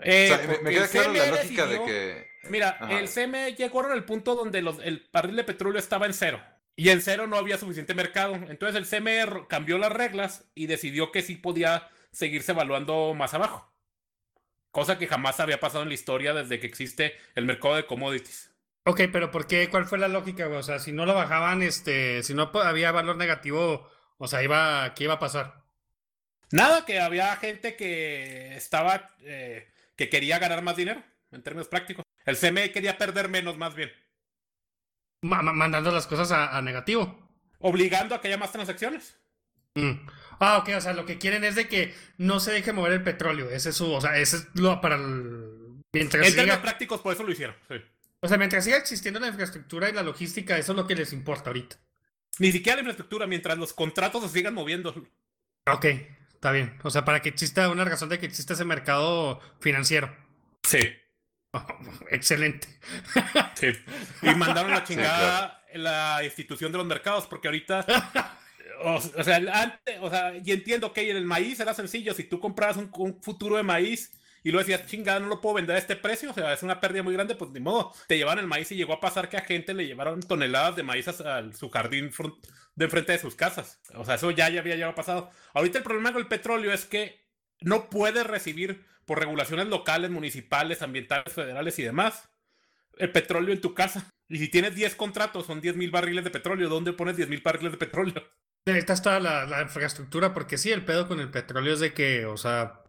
Eh, 0.00 0.30
o 0.32 0.36
sea, 0.36 0.46
me, 0.48 0.58
me 0.58 0.70
queda 0.70 0.88
claro 0.88 1.12
la 1.12 1.26
lógica 1.28 1.66
decidió... 1.66 1.86
de 1.86 1.86
que 1.86 2.29
Mira, 2.48 2.78
el 2.90 3.08
CME 3.08 3.54
llegó 3.54 3.84
al 3.84 4.04
punto 4.04 4.34
donde 4.34 4.58
el 4.58 5.08
barril 5.12 5.36
de 5.36 5.44
petróleo 5.44 5.78
estaba 5.78 6.06
en 6.06 6.14
cero. 6.14 6.40
Y 6.76 6.88
en 6.88 7.02
cero 7.02 7.26
no 7.26 7.36
había 7.36 7.58
suficiente 7.58 7.94
mercado. 7.94 8.34
Entonces 8.34 8.74
el 8.76 8.86
CME 8.86 9.46
cambió 9.48 9.76
las 9.76 9.92
reglas 9.92 10.50
y 10.54 10.66
decidió 10.66 11.12
que 11.12 11.22
sí 11.22 11.36
podía 11.36 11.88
seguirse 12.12 12.52
evaluando 12.52 13.12
más 13.14 13.34
abajo. 13.34 13.70
Cosa 14.70 14.98
que 14.98 15.06
jamás 15.06 15.40
había 15.40 15.60
pasado 15.60 15.82
en 15.82 15.88
la 15.88 15.94
historia 15.94 16.32
desde 16.32 16.60
que 16.60 16.66
existe 16.66 17.14
el 17.34 17.44
mercado 17.44 17.76
de 17.76 17.86
commodities. 17.86 18.50
Ok, 18.84 19.02
pero 19.12 19.30
¿por 19.30 19.46
qué? 19.46 19.68
¿Cuál 19.68 19.84
fue 19.84 19.98
la 19.98 20.08
lógica, 20.08 20.48
O 20.48 20.62
sea, 20.62 20.78
si 20.78 20.92
no 20.92 21.04
lo 21.04 21.14
bajaban, 21.14 21.62
este, 21.62 22.22
si 22.22 22.34
no 22.34 22.50
había 22.54 22.92
valor 22.92 23.16
negativo, 23.16 23.88
o 24.16 24.26
sea, 24.26 24.42
iba, 24.42 24.94
¿qué 24.94 25.04
iba 25.04 25.14
a 25.14 25.18
pasar? 25.18 25.64
Nada, 26.50 26.84
que 26.84 26.98
había 26.98 27.36
gente 27.36 27.76
que 27.76 28.56
estaba, 28.56 29.14
eh, 29.20 29.68
que 29.96 30.08
quería 30.08 30.38
ganar 30.38 30.62
más 30.62 30.76
dinero, 30.76 31.02
en 31.30 31.42
términos 31.42 31.68
prácticos. 31.68 32.04
El 32.24 32.36
CME 32.36 32.72
quería 32.72 32.98
perder 32.98 33.28
menos, 33.28 33.56
más 33.56 33.74
bien. 33.74 33.90
mandando 35.22 35.90
las 35.90 36.06
cosas 36.06 36.30
a, 36.32 36.60
negativo. 36.62 37.30
Obligando 37.58 38.14
a 38.14 38.20
que 38.20 38.28
haya 38.28 38.38
más 38.38 38.52
transacciones. 38.52 39.18
Mm. 39.74 40.06
Ah, 40.40 40.58
ok, 40.58 40.70
o 40.76 40.80
sea, 40.80 40.94
lo 40.94 41.04
que 41.04 41.18
quieren 41.18 41.44
es 41.44 41.54
de 41.54 41.68
que 41.68 41.94
no 42.16 42.40
se 42.40 42.52
deje 42.52 42.72
mover 42.72 42.92
el 42.92 43.02
petróleo. 43.02 43.50
Ese 43.50 43.70
es 43.70 43.76
su, 43.76 43.92
o 43.92 44.00
sea, 44.00 44.16
ese 44.16 44.38
es 44.38 44.48
lo 44.54 44.80
para 44.80 44.96
el... 44.96 45.82
Mientras 45.92 46.26
en 46.26 46.34
términos 46.34 46.60
prácticos, 46.60 47.00
por 47.00 47.12
eso 47.12 47.22
lo 47.22 47.32
hicieron, 47.32 47.56
sí. 47.68 47.76
O 48.20 48.28
sea, 48.28 48.36
mientras 48.36 48.64
siga 48.64 48.76
existiendo 48.76 49.18
la 49.18 49.28
infraestructura 49.28 49.88
y 49.88 49.92
la 49.92 50.02
logística, 50.02 50.56
eso 50.56 50.72
es 50.72 50.76
lo 50.76 50.86
que 50.86 50.94
les 50.94 51.12
importa 51.12 51.50
ahorita. 51.50 51.76
Ni 52.38 52.52
siquiera 52.52 52.76
la 52.76 52.82
infraestructura, 52.82 53.26
mientras 53.26 53.58
los 53.58 53.72
contratos 53.72 54.22
se 54.22 54.28
sigan 54.28 54.54
moviendo. 54.54 54.94
Ok, 55.66 55.84
está 56.32 56.52
bien. 56.52 56.78
O 56.82 56.90
sea, 56.90 57.04
para 57.04 57.20
que 57.20 57.30
exista 57.30 57.68
una 57.70 57.84
razón 57.84 58.08
de 58.08 58.18
que 58.18 58.26
exista 58.26 58.54
ese 58.54 58.64
mercado 58.64 59.40
financiero. 59.60 60.14
Sí. 60.62 60.78
excelente. 62.10 62.68
sí. 63.54 63.68
Y 64.22 64.34
mandaron 64.34 64.70
la 64.70 64.84
chingada 64.84 65.56
la 65.74 66.24
institución 66.24 66.72
de 66.72 66.78
los 66.78 66.86
mercados, 66.86 67.26
porque 67.26 67.48
ahorita 67.48 67.86
o, 68.82 69.00
sea, 69.00 69.36
antes, 69.36 69.98
o 70.00 70.10
sea, 70.10 70.34
y 70.36 70.52
entiendo 70.52 70.92
que 70.92 71.10
el 71.10 71.24
maíz 71.24 71.60
era 71.60 71.74
sencillo. 71.74 72.14
Si 72.14 72.24
tú 72.24 72.40
compras 72.40 72.76
un, 72.76 73.20
futuro 73.22 73.56
de 73.56 73.62
maíz 73.62 74.12
y 74.42 74.50
lo 74.50 74.58
decías, 74.58 74.86
chingada, 74.86 75.20
no 75.20 75.28
lo 75.28 75.40
puedo 75.40 75.56
vender 75.56 75.76
a 75.76 75.78
este 75.78 75.96
precio, 75.96 76.30
o 76.30 76.34
sea, 76.34 76.52
es 76.54 76.62
una 76.62 76.80
pérdida 76.80 77.02
muy 77.02 77.12
grande, 77.12 77.34
pues 77.34 77.50
ni 77.50 77.60
modo. 77.60 77.92
Te 78.08 78.16
llevan 78.16 78.38
el 78.38 78.46
maíz 78.46 78.72
y 78.72 78.76
llegó 78.76 78.94
a 78.94 79.00
pasar 79.00 79.28
que 79.28 79.36
a 79.36 79.42
gente 79.42 79.74
le 79.74 79.86
llevaron 79.86 80.20
toneladas 80.20 80.76
de 80.76 80.82
maíz 80.82 81.08
a, 81.08 81.52
su 81.52 81.68
jardín 81.68 82.10
de 82.74 82.84
enfrente 82.84 83.12
de 83.12 83.18
sus 83.18 83.34
casas. 83.34 83.80
O 83.94 84.04
sea, 84.04 84.14
eso 84.14 84.30
ya, 84.30 84.48
ya 84.48 84.60
había 84.60 84.76
ya 84.76 84.94
pasado. 84.94 85.30
Ahorita 85.52 85.78
el 85.78 85.84
problema 85.84 86.12
con 86.12 86.22
el 86.22 86.28
petróleo 86.28 86.72
es 86.72 86.86
que 86.86 87.28
no 87.60 87.90
puedes 87.90 88.26
recibir 88.26 88.86
por 89.10 89.18
regulaciones 89.18 89.66
locales, 89.66 90.08
municipales, 90.08 90.82
ambientales, 90.82 91.34
federales 91.34 91.76
y 91.80 91.82
demás 91.82 92.30
el 92.96 93.10
petróleo 93.10 93.52
en 93.52 93.60
tu 93.60 93.74
casa. 93.74 94.08
Y 94.28 94.38
si 94.38 94.46
tienes 94.46 94.76
10 94.76 94.94
contratos, 94.94 95.46
son 95.46 95.60
10 95.60 95.74
mil 95.74 95.90
barriles 95.90 96.22
de 96.22 96.30
petróleo. 96.30 96.68
¿Dónde 96.68 96.92
pones 96.92 97.16
10 97.16 97.28
mil 97.28 97.40
barriles 97.40 97.72
de 97.72 97.78
petróleo? 97.78 98.22
Necesitas 98.64 99.02
toda 99.02 99.18
la, 99.18 99.46
la, 99.46 99.62
infraestructura, 99.62 100.32
porque 100.32 100.58
sí, 100.58 100.70
el 100.70 100.84
pedo 100.84 101.08
con 101.08 101.18
el 101.18 101.28
petróleo 101.28 101.74
es 101.74 101.80
de 101.80 101.92
que, 101.92 102.24
o 102.24 102.36
sea, 102.36 102.84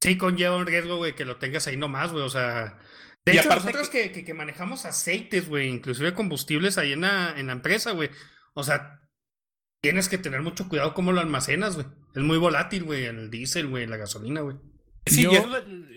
sí 0.00 0.18
conlleva 0.18 0.56
un 0.56 0.66
riesgo, 0.66 0.96
güey, 0.96 1.14
que 1.14 1.24
lo 1.24 1.36
tengas 1.36 1.68
ahí 1.68 1.76
nomás, 1.76 2.10
güey, 2.10 2.24
o 2.24 2.28
sea. 2.28 2.80
De 3.24 3.34
hecho, 3.34 3.48
nosotros 3.48 3.88
que, 3.88 4.10
que, 4.10 4.34
manejamos 4.34 4.84
aceites, 4.84 5.48
güey, 5.48 5.68
inclusive 5.68 6.12
combustibles 6.12 6.76
ahí 6.76 6.92
en 6.92 7.02
la, 7.02 7.38
en 7.38 7.46
la 7.46 7.52
empresa, 7.52 7.92
güey, 7.92 8.10
o 8.54 8.64
sea, 8.64 9.00
tienes 9.80 10.08
que 10.08 10.18
tener 10.18 10.42
mucho 10.42 10.68
cuidado 10.68 10.92
cómo 10.92 11.12
lo 11.12 11.20
almacenas, 11.20 11.76
güey. 11.76 11.86
Es 12.16 12.22
muy 12.24 12.36
volátil, 12.36 12.82
güey, 12.82 13.04
el 13.04 13.30
diésel, 13.30 13.68
güey, 13.68 13.86
la 13.86 13.96
gasolina, 13.96 14.40
güey. 14.40 14.56
Sí, 15.06 15.26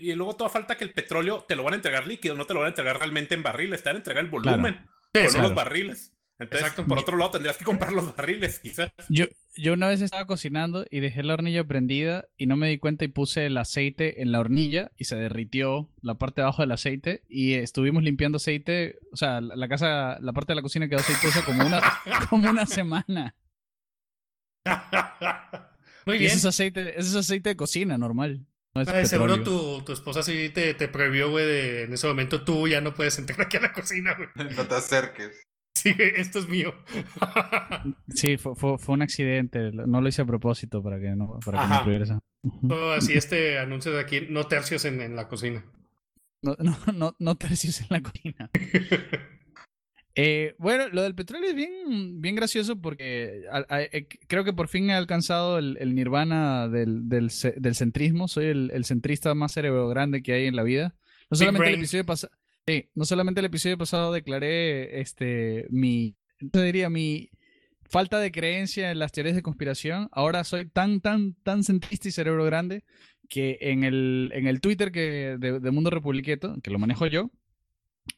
y, 0.00 0.12
luego 0.14 0.36
toda 0.36 0.48
falta 0.50 0.76
que 0.76 0.84
el 0.84 0.92
petróleo 0.92 1.44
te 1.46 1.56
lo 1.56 1.64
van 1.64 1.74
a 1.74 1.76
entregar 1.76 2.06
líquido, 2.06 2.36
no 2.36 2.46
te 2.46 2.54
lo 2.54 2.60
van 2.60 2.68
a 2.68 2.70
entregar 2.70 2.98
realmente 2.98 3.34
en 3.34 3.42
barriles, 3.42 3.82
te 3.82 3.88
van 3.88 3.96
a 3.96 3.98
entregar 3.98 4.24
el 4.24 4.30
volumen, 4.30 4.86
con 5.12 5.32
no 5.32 5.42
los 5.42 5.54
barriles. 5.54 6.12
Entonces, 6.40 6.72
por 6.72 6.98
otro 6.98 7.18
lado, 7.18 7.32
tendrías 7.32 7.58
que 7.58 7.66
comprar 7.66 7.92
los 7.92 8.16
barriles, 8.16 8.60
quizás. 8.60 8.90
Yo, 9.10 9.26
yo 9.56 9.74
una 9.74 9.88
vez 9.88 10.00
estaba 10.00 10.26
cocinando 10.26 10.86
y 10.90 11.00
dejé 11.00 11.22
la 11.22 11.34
hornilla 11.34 11.64
prendida 11.64 12.28
y 12.38 12.46
no 12.46 12.56
me 12.56 12.68
di 12.68 12.78
cuenta 12.78 13.04
y 13.04 13.08
puse 13.08 13.44
el 13.44 13.58
aceite 13.58 14.22
en 14.22 14.32
la 14.32 14.40
hornilla 14.40 14.90
y 14.96 15.04
se 15.04 15.16
derritió 15.16 15.90
la 16.00 16.14
parte 16.14 16.40
de 16.40 16.46
abajo 16.46 16.62
del 16.62 16.72
aceite 16.72 17.24
y 17.28 17.54
estuvimos 17.54 18.02
limpiando 18.02 18.36
aceite, 18.36 18.98
o 19.12 19.16
sea, 19.16 19.42
la, 19.42 19.68
casa, 19.68 20.18
la 20.20 20.32
parte 20.32 20.52
de 20.52 20.56
la 20.56 20.62
cocina 20.62 20.88
quedó 20.88 21.00
aceitosa 21.00 21.44
como 21.44 21.66
una, 21.66 21.82
como 22.30 22.48
una 22.48 22.64
semana. 22.64 23.34
Muy 26.06 26.16
bien. 26.16 26.30
Ese 26.30 26.38
es, 26.38 26.44
aceite, 26.46 26.98
ese 26.98 27.10
es 27.10 27.16
aceite 27.16 27.50
de 27.50 27.56
cocina, 27.56 27.98
normal. 27.98 28.46
No 28.74 28.84
seguro 29.04 29.42
tu, 29.42 29.82
tu, 29.82 29.92
esposa 29.92 30.22
sí 30.22 30.50
te, 30.50 30.74
te 30.74 30.86
prohibió, 30.86 31.30
güey, 31.30 31.82
en 31.82 31.92
ese 31.92 32.06
momento 32.06 32.44
tú 32.44 32.68
ya 32.68 32.80
no 32.80 32.94
puedes 32.94 33.18
entrar 33.18 33.40
aquí 33.40 33.56
a 33.56 33.60
la 33.60 33.72
cocina, 33.72 34.14
güey. 34.14 34.28
No 34.56 34.66
te 34.66 34.74
acerques. 34.74 35.42
Sí, 35.74 35.94
esto 35.98 36.40
es 36.40 36.48
mío. 36.48 36.74
sí, 38.14 38.36
fue, 38.36 38.54
fue, 38.54 38.94
un 38.94 39.02
accidente. 39.02 39.72
No 39.72 40.00
lo 40.00 40.08
hice 40.08 40.22
a 40.22 40.26
propósito 40.26 40.82
para 40.82 41.00
que 41.00 41.16
no, 41.16 41.38
para 41.44 41.86
que 41.86 42.04
no 42.62 42.92
así 42.92 43.14
este 43.14 43.58
anuncio 43.58 43.92
de 43.92 44.00
aquí, 44.00 44.26
no 44.28 44.44
tercios 44.44 44.84
en, 44.84 45.00
en 45.00 45.16
la 45.16 45.26
cocina. 45.28 45.64
No, 46.42 46.56
no, 46.58 46.76
no, 46.92 47.16
no 47.18 47.34
tercios 47.36 47.80
en 47.80 47.86
la 47.90 48.02
cocina. 48.02 48.50
Eh, 50.16 50.54
bueno, 50.58 50.88
lo 50.88 51.02
del 51.02 51.14
petróleo 51.14 51.50
es 51.50 51.56
bien, 51.56 52.20
bien 52.20 52.34
gracioso 52.34 52.80
porque 52.80 53.44
eh, 53.68 54.08
creo 54.26 54.44
que 54.44 54.52
por 54.52 54.68
fin 54.68 54.90
he 54.90 54.94
alcanzado 54.94 55.58
el, 55.58 55.94
nirvana 55.94 56.68
del, 56.68 57.08
del, 57.08 57.30
del, 57.56 57.74
centrismo. 57.74 58.26
Soy 58.26 58.46
el, 58.46 58.70
el, 58.74 58.84
centrista 58.84 59.34
más 59.34 59.52
cerebro 59.52 59.88
grande 59.88 60.22
que 60.22 60.32
hay 60.32 60.46
en 60.46 60.56
la 60.56 60.64
vida. 60.64 60.94
No 61.30 61.36
solamente 61.36 61.68
el 61.68 61.74
episodio 61.76 62.04
pasado 62.04 62.32
no 62.94 63.04
solamente 63.04 63.40
el 63.40 63.46
episodio 63.46 63.76
pasado 63.78 64.12
declaré 64.12 65.00
este 65.00 65.66
mi, 65.70 66.14
diría 66.40 66.88
mi 66.88 67.30
falta 67.88 68.18
de 68.18 68.30
creencia 68.30 68.90
en 68.90 68.98
las 68.98 69.12
teorías 69.12 69.36
de 69.36 69.42
conspiración. 69.42 70.08
Ahora 70.12 70.44
soy 70.44 70.66
tan, 70.66 71.00
tan, 71.00 71.34
tan 71.42 71.64
centrista 71.64 72.08
y 72.08 72.12
cerebro 72.12 72.44
grande 72.44 72.84
que 73.28 73.58
en 73.60 73.84
el, 73.84 74.30
en 74.34 74.46
el 74.46 74.60
Twitter 74.60 74.92
que, 74.92 75.36
de, 75.38 75.70
Mundo 75.70 75.90
Republiqueto, 75.90 76.56
que 76.62 76.70
lo 76.70 76.78
manejo 76.78 77.06
yo, 77.06 77.30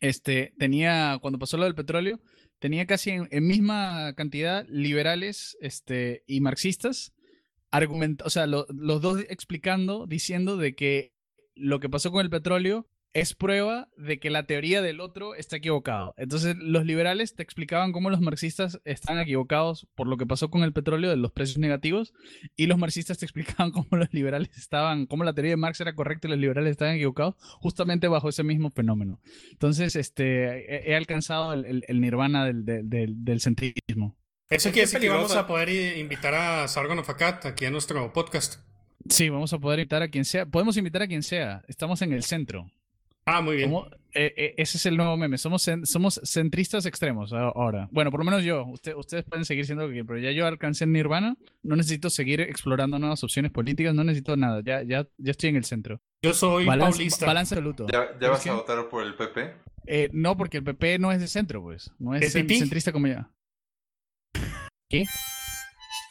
este, 0.00 0.54
tenía, 0.58 1.18
cuando 1.20 1.38
pasó 1.38 1.56
lo 1.56 1.64
del 1.64 1.74
petróleo, 1.74 2.20
tenía 2.58 2.86
casi 2.86 3.10
en, 3.10 3.28
misma 3.46 4.14
cantidad 4.14 4.66
liberales 4.68 5.56
este, 5.60 6.22
y 6.26 6.40
marxistas, 6.40 7.12
argument 7.70 8.22
o 8.24 8.30
sea, 8.30 8.46
los 8.46 8.66
dos 8.68 9.20
explicando, 9.28 10.06
diciendo 10.06 10.56
de 10.56 10.74
que 10.74 11.12
lo 11.54 11.80
que 11.80 11.88
pasó 11.88 12.12
con 12.12 12.22
el 12.22 12.30
petróleo 12.30 12.86
es 13.14 13.34
prueba 13.34 13.88
de 13.96 14.18
que 14.18 14.30
la 14.30 14.46
teoría 14.46 14.80
del 14.80 15.00
otro 15.00 15.34
está 15.34 15.56
equivocado. 15.56 16.14
Entonces, 16.16 16.56
los 16.56 16.86
liberales 16.86 17.34
te 17.34 17.42
explicaban 17.42 17.92
cómo 17.92 18.08
los 18.08 18.20
marxistas 18.20 18.80
están 18.84 19.18
equivocados 19.18 19.86
por 19.94 20.06
lo 20.06 20.16
que 20.16 20.26
pasó 20.26 20.50
con 20.50 20.62
el 20.62 20.72
petróleo 20.72 21.10
de 21.10 21.16
los 21.16 21.32
precios 21.32 21.58
negativos, 21.58 22.14
y 22.56 22.66
los 22.66 22.78
marxistas 22.78 23.18
te 23.18 23.26
explicaban 23.26 23.70
cómo 23.72 23.88
los 23.92 24.12
liberales 24.12 24.56
estaban, 24.56 25.06
cómo 25.06 25.24
la 25.24 25.34
teoría 25.34 25.52
de 25.52 25.56
Marx 25.56 25.80
era 25.80 25.94
correcta 25.94 26.26
y 26.26 26.30
los 26.30 26.40
liberales 26.40 26.72
estaban 26.72 26.94
equivocados, 26.94 27.34
justamente 27.60 28.08
bajo 28.08 28.28
ese 28.28 28.44
mismo 28.44 28.70
fenómeno. 28.70 29.20
Entonces, 29.50 29.94
este, 29.96 30.90
he, 30.90 30.96
alcanzado 30.96 31.52
el, 31.52 32.00
nirvana 32.00 32.46
del, 32.46 32.64
del, 32.64 33.40
centrismo. 33.40 34.16
Eso 34.48 34.70
quiere 34.70 34.86
decir 34.86 35.00
que 35.00 35.08
vamos 35.08 35.34
a 35.34 35.46
poder 35.46 35.98
invitar 35.98 36.34
a 36.34 36.68
Sargon 36.68 36.98
of 36.98 37.08
Akkad 37.08 37.46
aquí 37.46 37.64
a 37.64 37.70
nuestro 37.70 38.12
podcast. 38.12 38.60
Sí, 39.08 39.28
vamos 39.28 39.52
a 39.52 39.58
poder 39.58 39.80
invitar 39.80 40.02
a 40.02 40.08
quien 40.08 40.24
sea. 40.24 40.46
Podemos 40.46 40.76
invitar 40.76 41.02
a 41.02 41.08
quien 41.08 41.22
sea. 41.22 41.62
Estamos 41.66 42.02
en 42.02 42.12
el 42.12 42.22
centro. 42.22 42.70
Ah, 43.24 43.40
muy 43.40 43.56
bien. 43.56 43.72
Eh, 44.14 44.34
eh, 44.36 44.54
ese 44.58 44.76
es 44.76 44.86
el 44.86 44.96
nuevo 44.96 45.16
meme. 45.16 45.38
Somos, 45.38 45.68
somos 45.84 46.20
centristas 46.24 46.84
extremos 46.86 47.32
ahora. 47.32 47.88
Bueno, 47.90 48.10
por 48.10 48.20
lo 48.20 48.24
menos 48.24 48.44
yo. 48.44 48.66
ustedes 48.66 49.24
pueden 49.24 49.44
seguir 49.44 49.64
siendo 49.64 49.88
que 49.88 50.04
pero 50.04 50.18
ya 50.18 50.32
yo 50.32 50.46
alcancé 50.46 50.84
en 50.84 50.92
Nirvana. 50.92 51.36
No 51.62 51.76
necesito 51.76 52.10
seguir 52.10 52.40
explorando 52.40 52.98
nuevas 52.98 53.22
opciones 53.24 53.52
políticas. 53.52 53.94
No 53.94 54.04
necesito 54.04 54.36
nada. 54.36 54.60
Ya, 54.64 54.82
ya, 54.82 55.06
ya 55.16 55.30
estoy 55.30 55.50
en 55.50 55.56
el 55.56 55.64
centro. 55.64 56.00
Yo 56.22 56.34
soy 56.34 56.66
balance, 56.66 56.98
paulista. 56.98 57.26
Balance 57.26 57.54
absoluto. 57.54 57.86
¿Ya, 57.90 58.28
vas 58.28 58.46
a 58.46 58.54
votar 58.54 58.88
por 58.88 59.02
el 59.02 59.14
PP? 59.14 59.54
Eh, 59.86 60.10
no, 60.12 60.36
porque 60.36 60.58
el 60.58 60.64
PP 60.64 60.98
no 60.98 61.10
es 61.10 61.20
de 61.20 61.28
centro, 61.28 61.62
pues. 61.62 61.90
No 61.98 62.14
es 62.14 62.32
centrista 62.32 62.92
como 62.92 63.06
ya. 63.06 63.30
¿Qué? 64.88 65.06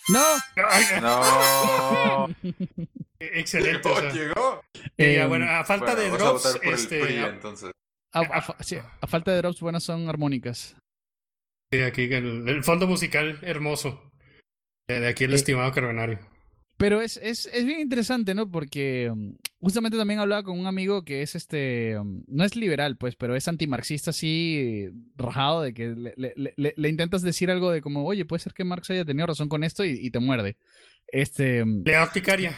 ¡No! 0.10 0.24
¡No! 1.02 2.28
Excelente. 3.22 3.90
Llegó, 4.14 4.64
eh, 4.98 5.24
bueno, 5.28 5.46
a 5.48 5.64
falta 5.64 5.96
de 5.96 6.10
drops. 6.10 6.60
este, 6.64 7.20
entonces. 7.20 7.72
A, 8.14 8.42
falta 9.08 9.32
de 9.32 9.38
drops, 9.38 9.62
buenas 9.62 9.84
son 9.84 10.10
armónicas. 10.10 10.76
Sí, 11.72 11.82
aquí 11.82 12.04
el, 12.12 12.64
fondo 12.64 12.88
musical 12.88 13.38
hermoso. 13.44 14.12
De 14.88 15.08
aquí 15.08 15.24
el 15.26 15.34
eh, 15.34 15.36
estimado 15.36 15.72
Carbonario. 15.72 16.20
Pero 16.82 17.00
es, 17.00 17.18
es, 17.18 17.46
es, 17.54 17.64
bien 17.64 17.80
interesante, 17.80 18.34
¿no? 18.34 18.50
Porque 18.50 19.12
um, 19.12 19.38
justamente 19.60 20.00
también 20.00 20.20
hablaba 20.20 20.42
con 20.42 20.60
un 20.60 20.66
amigo 20.66 21.04
que 21.04 21.22
es 21.22 21.36
este, 21.36 21.96
um, 22.00 22.24
no 22.28 22.44
es 22.44 22.56
liberal, 22.56 22.98
pues, 22.98 23.16
pero 23.16 23.36
es 23.36 23.48
antimarxista 23.48 24.10
así, 24.10 24.90
rajado, 25.16 25.62
de 25.62 25.76
que 25.76 25.90
le, 25.90 26.16
le, 26.18 26.74
le, 26.76 26.90
intentas 26.90 27.22
decir 27.22 27.52
algo 27.52 27.70
de 27.70 27.82
como, 27.82 28.04
oye, 28.04 28.26
puede 28.26 28.40
ser 28.40 28.54
que 28.54 28.64
Marx 28.64 28.90
haya 28.90 29.06
tenido 29.06 29.28
razón 29.28 29.48
con 29.48 29.64
esto 29.64 29.86
y, 29.86 30.10
te 30.10 30.20
muerde. 30.20 30.58
Este. 31.12 31.66
Le 31.66 32.00
opticaria. 32.00 32.54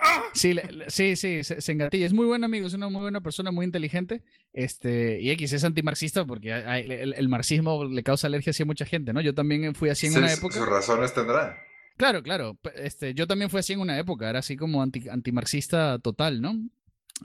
¡ah! 0.00 0.22
Sí, 0.32 0.56
sí, 0.88 1.16
sí, 1.16 1.42
se, 1.42 1.72
engatilla. 1.72 2.06
Es 2.06 2.12
muy 2.12 2.26
buen 2.26 2.44
amigo, 2.44 2.68
es 2.68 2.74
una 2.74 2.88
muy 2.88 3.00
buena 3.00 3.20
persona, 3.20 3.50
muy 3.50 3.66
inteligente. 3.66 4.22
Este, 4.52 5.20
y 5.20 5.30
X 5.30 5.52
es 5.52 5.64
antimarxista 5.64 6.24
porque 6.24 6.52
el, 6.52 7.28
marxismo 7.28 7.84
le 7.84 8.02
causa 8.04 8.28
alergia 8.28 8.52
a 8.58 8.64
mucha 8.64 8.84
gente, 8.84 9.12
¿no? 9.12 9.20
Yo 9.20 9.34
también 9.34 9.74
fui 9.74 9.88
así 9.88 10.06
en 10.06 10.16
una 10.16 10.32
época. 10.32 10.54
Sus 10.54 10.68
razones 10.68 11.12
tendrá. 11.12 11.58
Claro, 11.96 12.22
claro. 12.22 12.58
Este, 12.76 13.12
yo 13.12 13.26
también 13.26 13.50
fui 13.50 13.60
así 13.60 13.72
en 13.72 13.80
una 13.80 13.98
época, 13.98 14.30
era 14.30 14.38
así 14.38 14.56
como 14.56 14.82
anti, 14.82 15.08
antimarxista 15.08 15.98
total, 15.98 16.40
¿no? 16.40 16.54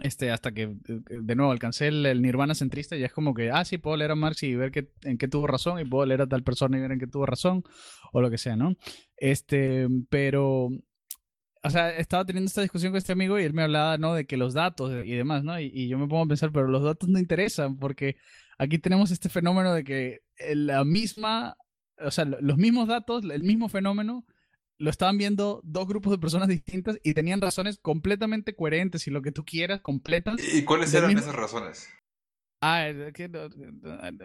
Este, 0.01 0.31
hasta 0.31 0.51
que 0.51 0.63
eh, 0.63 0.77
de 1.07 1.35
nuevo 1.35 1.51
alcancé 1.51 1.87
el, 1.87 2.21
nirvana 2.21 2.53
centrista 2.53 2.97
y 2.97 3.03
es 3.03 3.13
como 3.13 3.33
que, 3.33 3.51
ah, 3.51 3.63
sí, 3.63 3.77
puedo 3.77 3.95
leer 3.97 4.11
a 4.11 4.15
Marx 4.15 4.43
y 4.43 4.55
ver 4.55 4.71
que, 4.71 4.89
en 5.03 5.17
qué 5.17 5.27
tuvo 5.27 5.47
razón, 5.47 5.79
y 5.79 5.85
puedo 5.85 6.05
leer 6.05 6.21
a 6.21 6.27
tal 6.27 6.43
persona 6.43 6.77
y 6.77 6.81
ver 6.81 6.91
en 6.91 6.99
qué 6.99 7.07
tuvo 7.07 7.25
razón, 7.25 7.63
o 8.11 8.21
lo 8.21 8.29
que 8.29 8.37
sea, 8.37 8.55
¿no? 8.55 8.75
Este, 9.17 9.87
pero, 10.09 10.69
o 11.63 11.69
sea, 11.69 11.95
estaba 11.97 12.25
teniendo 12.25 12.47
esta 12.47 12.61
discusión 12.61 12.91
con 12.91 12.97
este 12.97 13.13
amigo 13.13 13.39
y 13.39 13.43
él 13.43 13.53
me 13.53 13.63
hablaba, 13.63 13.97
¿no? 13.97 14.13
De 14.13 14.25
que 14.25 14.37
los 14.37 14.53
datos 14.53 14.91
y 15.05 15.13
demás, 15.13 15.43
¿no? 15.43 15.59
Y, 15.59 15.87
yo 15.87 15.97
me 15.97 16.07
pongo 16.07 16.23
a 16.23 16.27
pensar, 16.27 16.51
pero 16.51 16.67
los 16.67 16.83
datos 16.83 17.09
no 17.09 17.19
interesan 17.19 17.77
porque 17.77 18.17
aquí 18.57 18.77
tenemos 18.79 19.11
este 19.11 19.29
fenómeno 19.29 19.73
de 19.73 19.83
que 19.83 20.19
la 20.53 20.83
misma, 20.83 21.57
o 21.99 22.11
sea, 22.11 22.25
los 22.25 22.57
mismos 22.57 22.87
datos, 22.87 23.23
el 23.23 23.43
mismo 23.43 23.69
fenómeno, 23.69 24.25
lo 24.77 24.89
estaban 24.89 25.17
viendo 25.17 25.61
dos 25.63 25.87
grupos 25.87 26.11
de 26.11 26.17
personas 26.17 26.47
distintas 26.47 26.97
y 27.03 27.13
tenían 27.13 27.41
razones 27.41 27.79
completamente 27.81 28.55
coherentes 28.55 29.07
y 29.07 29.11
lo 29.11 29.21
que 29.21 29.31
tú 29.31 29.45
quieras, 29.45 29.81
completas. 29.81 30.35
¿Y 30.53 30.63
cuáles 30.63 30.93
eran 30.93 31.17
esas 31.17 31.35
razones? 31.35 31.89
Ah, 32.61 32.87
que, 33.13 33.29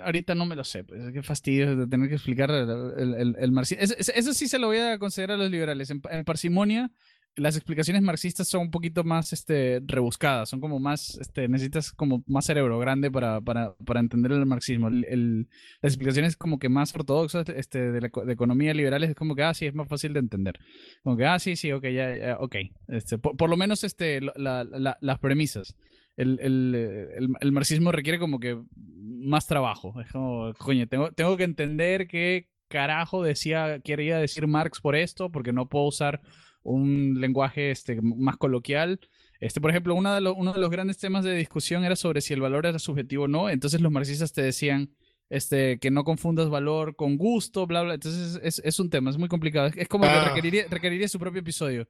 ahorita 0.03 0.35
no 0.35 0.47
me 0.47 0.57
lo 0.57 0.65
sé, 0.65 0.85
pues 0.85 1.13
qué 1.13 1.23
fastidio 1.23 1.77
de 1.77 1.87
tener 1.87 2.09
que 2.09 2.15
explicar 2.15 2.51
el, 2.51 3.37
el, 3.39 3.53
marxismo. 3.53 3.83
Eso, 3.83 4.33
sí 4.33 4.49
se 4.49 4.59
lo 4.59 4.69
voy 4.69 4.79
a 4.79 4.99
considerar 4.99 5.35
a 5.35 5.43
los 5.43 5.51
liberales. 5.51 5.91
En, 5.91 6.01
en 6.11 6.25
parsimonia 6.25 6.91
las 7.37 7.57
explicaciones 7.57 8.03
marxistas 8.03 8.49
son 8.49 8.63
un 8.63 8.71
poquito 8.71 9.05
más 9.05 9.33
este, 9.33 9.81
rebuscadas, 9.87 10.49
son 10.49 10.61
como 10.61 10.79
más, 10.79 11.17
este, 11.21 11.49
necesitas 11.49 11.93
como 11.93 12.23
más 12.27 12.45
cerebro 12.45 12.79
grande 12.79 13.11
para, 13.11 13.41
para, 13.41 13.75
para 13.85 14.01
entender 14.01 14.33
el 14.33 14.47
marxismo. 14.47 14.89
El, 14.89 15.49
las 15.81 15.93
explicaciones 15.93 16.37
como 16.37 16.59
que 16.59 16.69
más 16.69 16.95
ortodoxas 16.95 17.49
este, 17.51 17.93
de, 17.93 18.01
la, 18.01 18.33
economía 18.33 18.75
liberales 18.75 19.11
es 19.11 19.17
como 19.17 19.35
que, 19.35 19.43
ah, 19.43 19.55
sí, 19.55 19.67
es 19.67 19.75
más 19.75 19.89
fácil 19.89 20.13
de 20.13 20.21
entender. 20.21 20.59
Como 21.03 21.17
que, 21.17 21.27
ah, 21.27 21.39
sí, 21.39 21.57
sí, 21.57 21.73
ok, 21.73 21.85
ya, 21.85 22.17
ya 22.17 22.37
ok. 22.41 22.57
Este, 22.89 23.19
por, 23.19 23.49
lo 23.49 23.57
menos 23.57 23.85
este, 23.85 24.21
la, 24.21 24.65
la, 24.65 24.99
las 25.01 25.19
premisas. 25.19 25.77
El, 26.17 26.39
el, 26.41 27.37
el, 27.41 27.53
marxismo 27.53 27.93
requiere 27.93 28.19
como 28.19 28.41
que 28.41 28.61
más 28.77 29.47
trabajo. 29.47 30.01
Es 30.01 30.11
como, 30.11 30.53
coño, 30.55 30.87
tengo, 30.87 31.13
tengo 31.13 31.37
que 31.37 31.45
entender 31.45 32.09
qué 32.09 32.49
carajo 32.69 33.23
decía, 33.23 33.81
quería 33.81 34.19
decir 34.19 34.47
Marx 34.47 34.81
por 34.81 34.97
esto, 34.97 35.31
porque 35.31 35.53
no 35.53 35.69
puedo 35.69 35.87
usar 35.87 36.21
un 36.63 37.21
lenguaje 37.21 37.71
este, 37.71 38.01
más 38.01 38.37
coloquial. 38.37 39.01
Este, 39.41 39.61
por 39.61 39.71
ejemplo, 39.71 39.95
uno 39.95 40.15
de, 40.15 40.21
los, 40.21 40.35
uno 40.37 40.53
de 40.53 40.61
los 40.61 40.71
grandes 40.71 40.99
temas 40.99 41.25
de 41.25 41.35
discusión 41.35 41.85
era 41.85 41.97
sobre 41.97 42.21
si 42.21 42.35
el 42.35 42.41
valor 42.41 42.67
era 42.67 42.79
subjetivo 42.79 43.25
o 43.25 43.29
no. 43.29 43.49
Entonces 43.49 43.81
los 43.81 43.93
marxistas 43.93 44.33
te 44.33 44.43
decían 44.43 44.91
este, 45.31 45.79
que 45.79 45.91
no 45.91 46.05
confundas 46.05 46.51
valor 46.51 46.97
con 46.97 47.17
gusto, 47.17 47.67
bla, 47.67 47.83
bla. 47.83 47.95
Entonces 47.95 48.41
es, 48.43 48.61
es 48.65 48.79
un 48.81 48.91
tema, 48.91 49.11
es 49.11 49.17
muy 49.17 49.29
complicado. 49.29 49.71
Es, 49.75 49.89
como 49.89 50.05
que 50.05 50.11
ah. 50.11 50.29
requeriría, 50.29 50.67
requeriría 50.69 51.09
su 51.09 51.19
propio 51.19 51.41
episodio. 51.41 51.89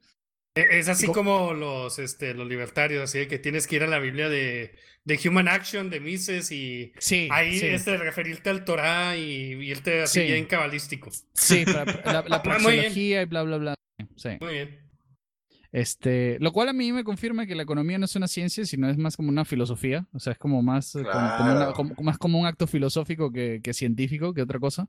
E, 0.54 0.78
es 0.78 0.88
así 0.88 1.06
como 1.06 1.54
los, 1.54 1.98
este, 1.98 2.34
los 2.34 2.48
libertarios, 2.48 3.02
así 3.02 3.26
que 3.26 3.38
tienes 3.38 3.66
que 3.66 3.76
ir 3.76 3.82
a 3.84 3.86
la 3.86 3.98
Biblia 3.98 4.28
de, 4.28 4.74
de 5.04 5.20
Human 5.24 5.48
Action, 5.48 5.90
de 5.90 6.00
Mises, 6.00 6.50
y 6.50 6.92
ahí 7.30 7.58
Este, 7.60 7.96
referirte 7.96 8.50
al 8.50 8.64
Torah 8.64 9.16
y, 9.16 9.52
irte 9.52 10.02
así 10.02 10.22
bien 10.22 10.46
cabalístico. 10.46 11.10
Sí, 11.34 11.64
la, 11.64 11.84
la, 11.84 12.24
la 12.28 12.74
y 12.74 13.24
bla, 13.26 13.42
bla, 13.42 13.56
bla. 13.58 13.74
Sí. 14.16 14.30
Muy 14.40 14.52
bien. 14.52 14.90
Este, 15.72 16.36
lo 16.40 16.52
cual 16.52 16.68
a 16.68 16.72
mí 16.72 16.90
me 16.92 17.04
confirma 17.04 17.46
que 17.46 17.54
la 17.54 17.62
economía 17.62 17.98
no 17.98 18.04
es 18.04 18.16
una 18.16 18.26
ciencia, 18.26 18.64
sino 18.64 18.88
es 18.88 18.98
más 18.98 19.16
como 19.16 19.28
una 19.28 19.44
filosofía. 19.44 20.06
O 20.12 20.18
sea, 20.18 20.32
es 20.32 20.38
como 20.38 20.62
más, 20.62 20.96
eh, 20.96 21.04
como, 21.74 21.94
más 22.02 22.18
como 22.18 22.40
un 22.40 22.46
acto 22.46 22.66
filosófico 22.66 23.30
que, 23.30 23.60
que, 23.62 23.72
científico, 23.72 24.34
que 24.34 24.42
otra 24.42 24.58
cosa. 24.58 24.88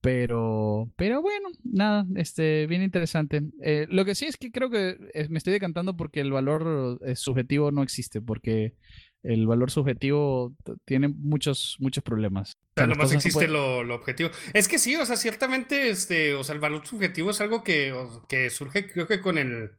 Pero, 0.00 0.90
pero 0.96 1.20
bueno, 1.20 1.50
nada, 1.62 2.06
este, 2.16 2.66
bien 2.66 2.82
interesante. 2.82 3.42
Eh, 3.62 3.86
lo 3.90 4.04
que 4.04 4.14
sí 4.14 4.24
es 4.24 4.36
que 4.36 4.50
creo 4.50 4.70
que 4.70 4.96
eh, 5.12 5.28
me 5.28 5.38
estoy 5.38 5.52
decantando 5.52 5.94
porque 5.94 6.20
el 6.20 6.32
valor 6.32 6.98
subjetivo 7.14 7.70
no 7.70 7.82
existe, 7.82 8.22
porque 8.22 8.74
el 9.22 9.46
valor 9.46 9.70
subjetivo 9.70 10.54
tiene 10.84 11.08
muchos, 11.08 11.76
muchos 11.78 12.02
problemas. 12.02 12.56
O 12.76 12.86
nomás 12.86 13.12
existe 13.12 13.48
lo, 13.48 13.84
lo, 13.84 13.94
objetivo. 13.94 14.30
Es 14.54 14.68
que 14.68 14.78
sí, 14.78 14.96
o 14.96 15.04
sea, 15.04 15.16
ciertamente, 15.16 15.90
este, 15.90 16.34
o 16.34 16.44
sea, 16.44 16.54
el 16.54 16.60
valor 16.60 16.86
subjetivo 16.86 17.30
es 17.30 17.40
algo 17.40 17.62
que, 17.62 17.94
que 18.28 18.50
surge, 18.50 18.90
creo 18.90 19.06
que 19.06 19.20
con 19.20 19.36
el, 19.36 19.72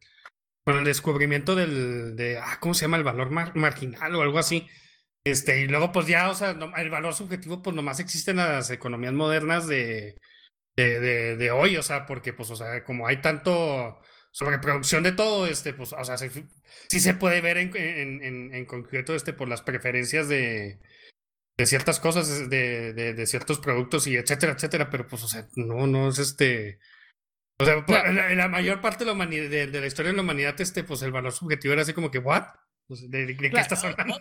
con 0.64 0.78
el 0.78 0.86
descubrimiento 0.86 1.56
del, 1.56 2.16
de, 2.16 2.38
ah, 2.38 2.58
¿cómo 2.60 2.74
se 2.74 2.86
llama? 2.86 2.98
El 2.98 3.04
valor 3.04 3.32
marginal 3.32 4.16
o 4.16 4.22
algo 4.22 4.38
así. 4.38 4.68
Este, 5.24 5.62
y 5.62 5.68
luego, 5.68 5.92
pues 5.92 6.08
ya, 6.08 6.30
o 6.30 6.36
sea, 6.36 6.58
el 6.78 6.90
valor 6.90 7.14
subjetivo, 7.14 7.62
pues 7.62 7.76
nomás 7.76 8.00
existe 8.00 8.32
en 8.32 8.38
las 8.38 8.70
economías 8.72 9.14
modernas 9.14 9.68
de, 9.68 10.16
de, 10.76 11.00
de, 11.00 11.38
de 11.38 11.52
hoy, 11.52 11.78
o 11.78 11.84
sea, 11.84 12.06
porque, 12.06 12.34
pues, 12.34 12.50
o 12.52 12.56
sea, 12.56 12.84
como 12.84 13.08
hay 13.08 13.22
tanto 13.22 14.00
sobreproducción 14.32 15.04
de 15.04 15.12
todo, 15.12 15.46
este, 15.46 15.74
pues, 15.74 15.94
o 15.94 16.04
sea, 16.04 16.18
sí, 16.18 17.00
se 17.00 17.14
puede 17.14 17.42
ver 17.42 17.58
en, 17.58 17.76
en, 17.76 18.54
en, 18.54 18.66
concreto, 18.66 19.14
este, 19.14 19.34
por 19.34 19.50
las 19.50 19.62
preferencias 19.62 20.30
de, 20.30 20.80
de 21.58 21.66
ciertas 21.66 22.00
cosas, 22.00 22.50
de, 22.50 22.94
de, 22.94 23.28
ciertos 23.28 23.60
productos 23.60 24.08
y 24.08 24.16
etcétera, 24.16 24.54
etcétera, 24.54 24.90
pero 24.90 25.08
pues, 25.08 25.24
o 25.24 25.28
sea, 25.28 25.48
no, 25.56 25.86
no 25.86 26.10
es 26.10 26.20
este... 26.20 26.80
O 27.60 27.66
sea, 27.66 27.86
en, 28.06 28.38
la, 28.38 28.48
mayor 28.48 28.82
parte 28.82 29.00
de 29.00 29.06
la, 29.06 29.14
humanidad, 29.14 29.48
de, 29.50 29.82
la 29.82 29.86
historia 29.86 30.12
de 30.12 30.16
la 30.16 30.24
humanidad, 30.24 30.60
este, 30.60 30.84
pues 30.84 31.04
el 31.04 31.12
valor 31.12 31.32
subjetivo 31.32 31.74
era 31.74 31.84
así 31.84 31.94
como 31.94 32.10
que, 32.10 32.18
¿what? 32.18 32.46
¿De, 32.88 33.38
qué 33.38 33.52
estás 33.54 33.84
hablando? 33.84 34.16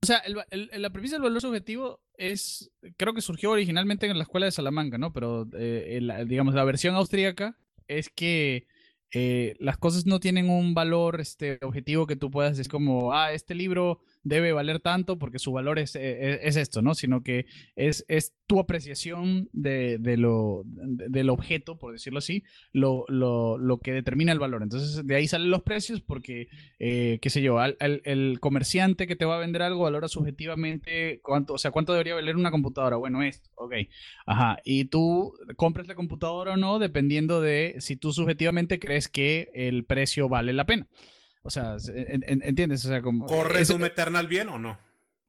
O 0.00 0.06
sea, 0.06 0.18
el, 0.18 0.38
el, 0.50 0.80
la 0.80 0.90
premisa 0.90 1.16
del 1.16 1.24
valor 1.24 1.40
subjetivo 1.42 2.00
es, 2.14 2.70
creo 2.96 3.12
que 3.12 3.20
surgió 3.20 3.50
originalmente 3.50 4.06
en 4.06 4.16
la 4.16 4.22
escuela 4.22 4.46
de 4.46 4.52
Salamanca, 4.52 4.96
¿no? 4.96 5.12
Pero, 5.12 5.46
eh, 5.52 6.00
digamos, 6.26 6.54
la 6.54 6.64
versión 6.64 6.94
austríaca 6.94 7.58
es 7.88 8.08
que 8.08 8.66
eh, 9.12 9.56
las 9.58 9.78
cosas 9.78 10.06
no 10.06 10.20
tienen 10.20 10.50
un 10.50 10.74
valor 10.74 11.20
este, 11.20 11.58
objetivo 11.62 12.06
que 12.06 12.16
tú 12.16 12.30
puedas 12.30 12.56
decir 12.56 12.70
como, 12.70 13.12
ah, 13.12 13.32
este 13.32 13.54
libro 13.54 14.00
debe 14.22 14.52
valer 14.52 14.80
tanto 14.80 15.18
porque 15.18 15.38
su 15.38 15.52
valor 15.52 15.78
es, 15.78 15.96
eh, 15.96 16.40
es, 16.42 16.56
esto, 16.56 16.82
¿no? 16.82 16.94
Sino 16.94 17.22
que 17.22 17.46
es, 17.76 18.04
es 18.08 18.34
tu 18.46 18.60
apreciación 18.60 19.48
de, 19.52 19.98
de 19.98 20.16
lo, 20.16 20.62
del 20.64 21.30
objeto, 21.30 21.78
por 21.78 21.92
decirlo 21.92 22.18
así, 22.18 22.44
lo, 22.72 23.04
lo, 23.08 23.58
lo, 23.58 23.78
que 23.78 23.92
determina 23.92 24.32
el 24.32 24.38
valor. 24.38 24.62
Entonces, 24.62 25.06
de 25.06 25.14
ahí 25.14 25.28
salen 25.28 25.50
los 25.50 25.62
precios 25.62 26.00
porque, 26.00 26.48
eh, 26.78 27.18
qué 27.20 27.30
sé 27.30 27.42
yo, 27.42 27.58
al, 27.58 27.76
el 27.80 28.38
comerciante 28.40 29.06
que 29.06 29.16
te 29.16 29.24
va 29.24 29.36
a 29.36 29.40
vender 29.40 29.62
algo 29.62 29.84
valora 29.84 30.08
subjetivamente 30.08 31.20
cuánto, 31.22 31.54
o 31.54 31.58
sea, 31.58 31.70
cuánto 31.70 31.92
debería 31.92 32.14
valer 32.14 32.36
una 32.36 32.50
computadora. 32.50 32.96
Bueno, 32.96 33.22
esto, 33.22 33.50
ok. 33.54 33.74
Ajá. 34.26 34.58
Y 34.64 34.86
tú 34.86 35.34
compras 35.56 35.86
la 35.86 35.94
computadora 35.94 36.54
o 36.54 36.56
no 36.56 36.78
dependiendo 36.78 37.40
de 37.40 37.76
si 37.78 37.96
tú 37.96 38.12
subjetivamente 38.12 38.78
crees 38.78 39.08
que 39.08 39.50
el 39.54 39.84
precio 39.84 40.28
vale 40.28 40.52
la 40.52 40.66
pena. 40.66 40.86
O 41.48 41.50
sea, 41.50 41.78
¿entiendes? 41.94 42.84
O 42.84 42.88
sea, 42.88 43.00
como... 43.00 43.24
¿Corre 43.24 43.64
Doom 43.64 43.86
Eternal 43.86 44.26
bien 44.26 44.50
o 44.50 44.58
no? 44.58 44.78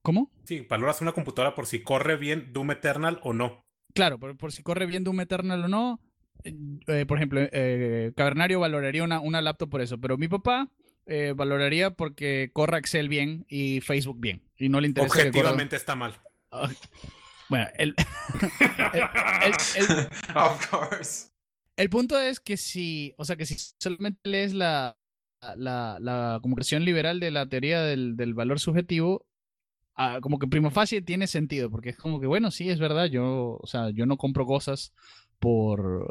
¿Cómo? 0.02 0.30
Sí, 0.44 0.68
valoras 0.70 1.00
una 1.00 1.14
computadora 1.14 1.56
por 1.56 1.66
si 1.66 1.82
corre 1.82 2.18
bien 2.18 2.52
Doom 2.52 2.72
Eternal 2.72 3.22
o 3.24 3.32
no. 3.32 3.66
Claro, 3.94 4.20
por, 4.20 4.36
por 4.36 4.52
si 4.52 4.62
corre 4.62 4.86
bien 4.86 5.06
Doom 5.06 5.22
Eternal 5.22 5.64
o 5.64 5.70
no. 5.70 6.02
Eh, 6.44 6.54
eh, 6.88 7.06
por 7.06 7.20
ejemplo, 7.20 7.40
eh, 7.42 8.12
Cavernario 8.18 8.60
valoraría 8.60 9.06
una, 9.06 9.22
una 9.22 9.42
laptop 9.42 9.70
por 9.70 9.80
eso, 9.80 9.98
pero 9.98 10.18
mi 10.18 10.28
papá 10.28 10.68
valoraría 11.36 11.92
porque 11.92 12.50
corra 12.52 12.80
Excel 12.80 13.08
bien 13.08 13.46
y 13.48 13.80
Facebook 13.80 14.20
bien. 14.20 14.44
Y 14.58 14.68
no 14.68 14.82
le 14.82 14.90
interesa. 14.90 15.16
Objetivamente 15.16 15.78
está 15.78 15.96
mal. 15.96 16.20
Ah, 16.52 16.70
bueno, 17.48 17.66
el, 17.78 17.96
of 20.36 20.68
course. 20.68 21.30
El 21.78 21.90
punto 21.90 22.20
es 22.20 22.42
que 22.42 22.58
si, 22.58 23.14
o 23.18 23.24
sea, 23.24 23.38
que 23.38 23.46
si 23.46 23.56
solamente 23.80 24.20
lees 24.30 24.54
la, 24.54 24.99
la, 25.56 25.98
la 26.00 26.40
comunicación 26.42 26.86
liberal 26.86 27.20
de 27.20 27.32
la 27.32 27.48
teoría 27.48 27.82
del, 27.82 28.16
del 28.16 28.34
valor 28.34 28.60
subjetivo, 28.60 29.26
ah, 29.96 30.20
como 30.22 30.40
que 30.40 30.48
primo 30.48 30.72
facie 30.72 31.02
tiene 31.02 31.28
sentido, 31.28 31.70
porque 31.70 31.90
es 31.90 31.98
como 31.98 32.20
que, 32.20 32.28
bueno, 32.28 32.52
sí, 32.52 32.70
es 32.70 32.80
verdad, 32.80 33.06
yo, 33.06 33.58
o 33.62 33.68
sea, 33.68 33.90
yo 33.92 34.06
no 34.06 34.18
compro 34.18 34.46
cosas 34.46 34.94
por 35.40 36.08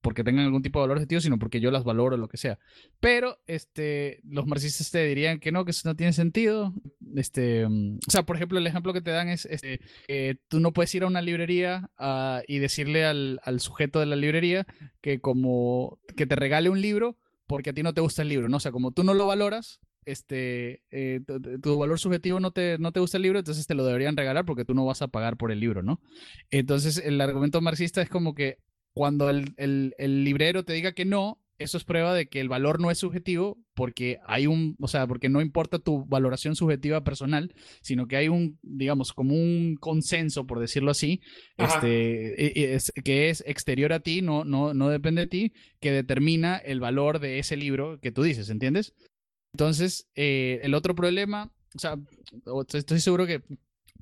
porque 0.00 0.22
tengan 0.22 0.44
algún 0.44 0.62
tipo 0.62 0.78
de 0.78 0.82
valor 0.82 0.98
objetivo, 0.98 1.20
sino 1.22 1.38
porque 1.38 1.60
yo 1.60 1.70
las 1.70 1.82
valoro, 1.82 2.18
lo 2.18 2.28
que 2.28 2.36
sea. 2.36 2.58
Pero 3.00 3.38
este, 3.46 4.20
los 4.22 4.46
marxistas 4.46 4.90
te 4.90 5.06
dirían 5.06 5.40
que 5.40 5.50
no, 5.50 5.64
que 5.64 5.70
eso 5.70 5.88
no 5.88 5.96
tiene 5.96 6.12
sentido. 6.12 6.74
Este, 7.16 7.64
o 7.64 8.10
sea, 8.10 8.24
por 8.24 8.36
ejemplo, 8.36 8.58
el 8.58 8.66
ejemplo 8.66 8.92
que 8.92 9.00
te 9.00 9.12
dan 9.12 9.30
es, 9.30 9.46
este, 9.46 9.80
tú 10.48 10.60
no 10.60 10.72
puedes 10.72 10.94
ir 10.94 11.04
a 11.04 11.06
una 11.06 11.22
librería 11.22 11.90
ah, 11.96 12.42
y 12.46 12.58
decirle 12.58 13.06
al, 13.06 13.40
al, 13.44 13.60
sujeto 13.60 13.98
de 13.98 14.06
la 14.06 14.16
librería 14.16 14.66
que 15.00 15.20
como 15.20 15.98
que 16.16 16.26
te 16.26 16.36
regale 16.36 16.68
un 16.68 16.82
libro 16.82 17.16
porque 17.46 17.70
a 17.70 17.72
ti 17.72 17.82
no 17.82 17.94
te 17.94 18.00
gusta 18.00 18.22
el 18.22 18.28
libro, 18.28 18.48
¿no? 18.48 18.56
O 18.56 18.60
sea, 18.60 18.72
como 18.72 18.92
tú 18.92 19.04
no 19.04 19.14
lo 19.14 19.26
valoras, 19.26 19.80
este, 20.04 20.82
eh, 20.90 21.20
tu, 21.62 21.78
valor 21.78 21.98
subjetivo 21.98 22.40
no 22.40 22.50
te, 22.50 22.78
no 22.78 22.92
te 22.92 23.00
gusta 23.00 23.16
el 23.16 23.22
libro, 23.22 23.38
entonces 23.38 23.66
te 23.66 23.74
lo 23.74 23.84
deberían 23.84 24.16
regalar 24.16 24.44
porque 24.44 24.64
tú 24.64 24.74
no 24.74 24.84
vas 24.84 25.02
a 25.02 25.08
pagar 25.08 25.36
por 25.36 25.50
el 25.50 25.60
libro, 25.60 25.82
¿no? 25.82 26.00
Entonces, 26.50 26.98
el 26.98 27.20
argumento 27.20 27.60
marxista 27.60 28.02
es 28.02 28.08
como 28.08 28.34
que 28.34 28.58
cuando 28.92 29.30
el, 29.30 29.54
el, 29.56 29.94
el 29.98 30.24
librero 30.24 30.64
te 30.64 30.72
diga 30.72 30.92
que 30.92 31.04
no, 31.04 31.40
eso 31.58 31.78
es 31.78 31.84
prueba 31.84 32.14
de 32.14 32.26
que 32.26 32.40
el 32.40 32.48
valor 32.48 32.80
no 32.80 32.90
es 32.90 32.98
subjetivo 32.98 33.58
porque 33.74 34.18
hay 34.26 34.46
un, 34.46 34.76
o 34.80 34.88
sea, 34.88 35.06
porque 35.06 35.28
no 35.28 35.40
importa 35.40 35.78
tu 35.78 36.04
valoración 36.06 36.56
subjetiva 36.56 37.04
personal, 37.04 37.54
sino 37.80 38.06
que 38.06 38.16
hay 38.16 38.28
un, 38.28 38.58
digamos, 38.62 39.12
como 39.12 39.34
un 39.34 39.76
consenso, 39.80 40.46
por 40.46 40.60
decirlo 40.60 40.90
así, 40.90 41.20
este, 41.56 42.74
es, 42.74 42.92
que 43.04 43.30
es 43.30 43.42
exterior 43.46 43.92
a 43.92 44.00
ti, 44.00 44.22
no, 44.22 44.44
no, 44.44 44.74
no 44.74 44.88
depende 44.88 45.22
de 45.22 45.28
ti, 45.28 45.52
que 45.80 45.92
determina 45.92 46.56
el 46.56 46.80
valor 46.80 47.20
de 47.20 47.38
ese 47.38 47.56
libro 47.56 48.00
que 48.00 48.12
tú 48.12 48.22
dices, 48.22 48.50
¿entiendes? 48.50 48.94
Entonces, 49.52 50.08
eh, 50.16 50.60
el 50.62 50.74
otro 50.74 50.94
problema, 50.94 51.52
o 51.74 51.78
sea, 51.78 51.96
estoy 52.72 53.00
seguro 53.00 53.26
que 53.26 53.42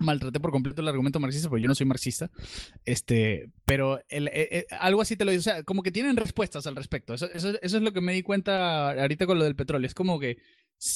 maltraté 0.02 0.40
por 0.40 0.50
completo 0.50 0.82
el 0.82 0.88
argumento 0.88 1.20
marxista, 1.20 1.48
porque 1.48 1.62
yo 1.62 1.68
no 1.68 1.74
soy 1.74 1.86
marxista, 1.86 2.30
este, 2.84 3.50
pero 3.64 4.00
el, 4.08 4.28
eh, 4.28 4.48
eh, 4.50 4.66
algo 4.78 5.00
así 5.00 5.16
te 5.16 5.24
lo 5.24 5.30
digo, 5.30 5.40
o 5.40 5.44
sea, 5.44 5.62
como 5.62 5.82
que 5.82 5.92
tienen 5.92 6.16
respuestas 6.16 6.66
al 6.66 6.76
respecto. 6.76 7.14
Eso, 7.14 7.30
eso, 7.32 7.58
es 7.60 7.72
lo 7.74 7.92
que 7.92 8.00
me 8.00 8.12
di 8.12 8.22
cuenta 8.22 8.90
ahorita 8.90 9.26
con 9.26 9.38
lo 9.38 9.44
del 9.44 9.56
petróleo. 9.56 9.86
Es 9.86 9.94
como 9.94 10.18
que 10.18 10.38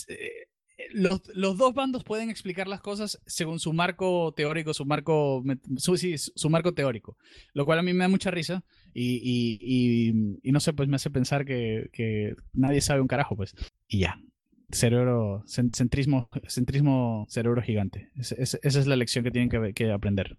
eh, 0.08 0.48
los, 0.90 1.22
los, 1.34 1.56
dos 1.56 1.74
bandos 1.74 2.04
pueden 2.04 2.30
explicar 2.30 2.68
las 2.68 2.80
cosas 2.80 3.20
según 3.26 3.60
su 3.60 3.72
marco 3.72 4.32
teórico, 4.36 4.74
su 4.74 4.84
marco, 4.84 5.42
su, 5.76 5.96
su 5.96 6.50
marco 6.50 6.74
teórico, 6.74 7.16
lo 7.54 7.64
cual 7.64 7.78
a 7.78 7.82
mí 7.82 7.92
me 7.92 8.04
da 8.04 8.08
mucha 8.08 8.30
risa 8.30 8.64
y, 8.92 9.16
y, 9.22 10.38
y, 10.42 10.52
no 10.52 10.60
sé, 10.60 10.72
pues 10.72 10.88
me 10.88 10.96
hace 10.96 11.10
pensar 11.10 11.44
que, 11.44 11.88
que 11.92 12.34
nadie 12.52 12.80
sabe 12.80 13.00
un 13.00 13.08
carajo, 13.08 13.36
pues, 13.36 13.54
y 13.88 14.00
ya 14.00 14.18
cerebro, 14.70 15.44
centrismo, 15.46 16.28
centrismo 16.48 17.26
cerebro 17.28 17.62
gigante. 17.62 18.10
esa 18.16 18.58
es 18.62 18.86
la 18.86 18.96
lección 18.96 19.24
que 19.24 19.30
tienen 19.30 19.48
que, 19.48 19.72
que 19.74 19.92
aprender. 19.92 20.38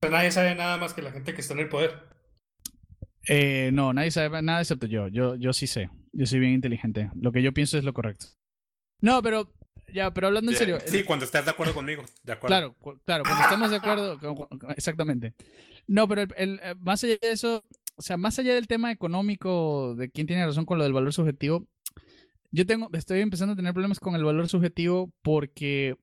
Pero 0.00 0.12
nadie 0.12 0.30
sabe 0.30 0.54
nada 0.54 0.76
más 0.76 0.94
que 0.94 1.02
la 1.02 1.12
gente 1.12 1.34
que 1.34 1.40
está 1.40 1.54
en 1.54 1.60
el 1.60 1.68
poder. 1.68 2.16
Eh, 3.28 3.70
no, 3.72 3.92
nadie 3.92 4.10
sabe 4.10 4.40
nada 4.42 4.60
excepto 4.60 4.86
yo. 4.86 5.08
yo. 5.08 5.34
Yo 5.36 5.52
sí 5.52 5.66
sé. 5.66 5.90
Yo 6.12 6.26
soy 6.26 6.38
bien 6.38 6.52
inteligente. 6.52 7.10
Lo 7.20 7.32
que 7.32 7.42
yo 7.42 7.52
pienso 7.52 7.78
es 7.78 7.84
lo 7.84 7.92
correcto. 7.92 8.26
No, 9.00 9.22
pero 9.22 9.52
ya, 9.92 10.12
pero 10.12 10.28
hablando 10.28 10.50
en 10.50 10.56
serio. 10.56 10.78
Sí, 10.84 11.04
cuando 11.04 11.24
estás 11.24 11.44
de 11.44 11.50
acuerdo 11.50 11.74
conmigo. 11.74 12.04
De 12.22 12.32
acuerdo. 12.32 12.74
Claro, 12.78 13.00
claro, 13.04 13.24
cuando 13.24 13.42
estamos 13.42 13.70
de 13.70 13.76
acuerdo. 13.76 14.48
Exactamente. 14.76 15.34
No, 15.86 16.08
pero 16.08 16.22
el, 16.36 16.60
eh, 16.62 16.74
más 16.78 17.02
allá 17.04 17.16
de 17.20 17.30
eso, 17.30 17.64
o 17.96 18.02
sea, 18.02 18.16
más 18.16 18.38
allá 18.38 18.54
del 18.54 18.66
tema 18.66 18.90
económico, 18.90 19.94
de 19.96 20.10
quién 20.10 20.26
tiene 20.26 20.44
razón 20.44 20.66
con 20.66 20.78
lo 20.78 20.84
del 20.84 20.92
valor 20.92 21.12
subjetivo, 21.12 21.66
yo 22.50 22.66
tengo, 22.66 22.88
estoy 22.92 23.20
empezando 23.20 23.52
a 23.52 23.56
tener 23.56 23.72
problemas 23.72 24.00
con 24.00 24.14
el 24.14 24.24
valor 24.24 24.48
subjetivo 24.48 25.12
porque, 25.22 25.96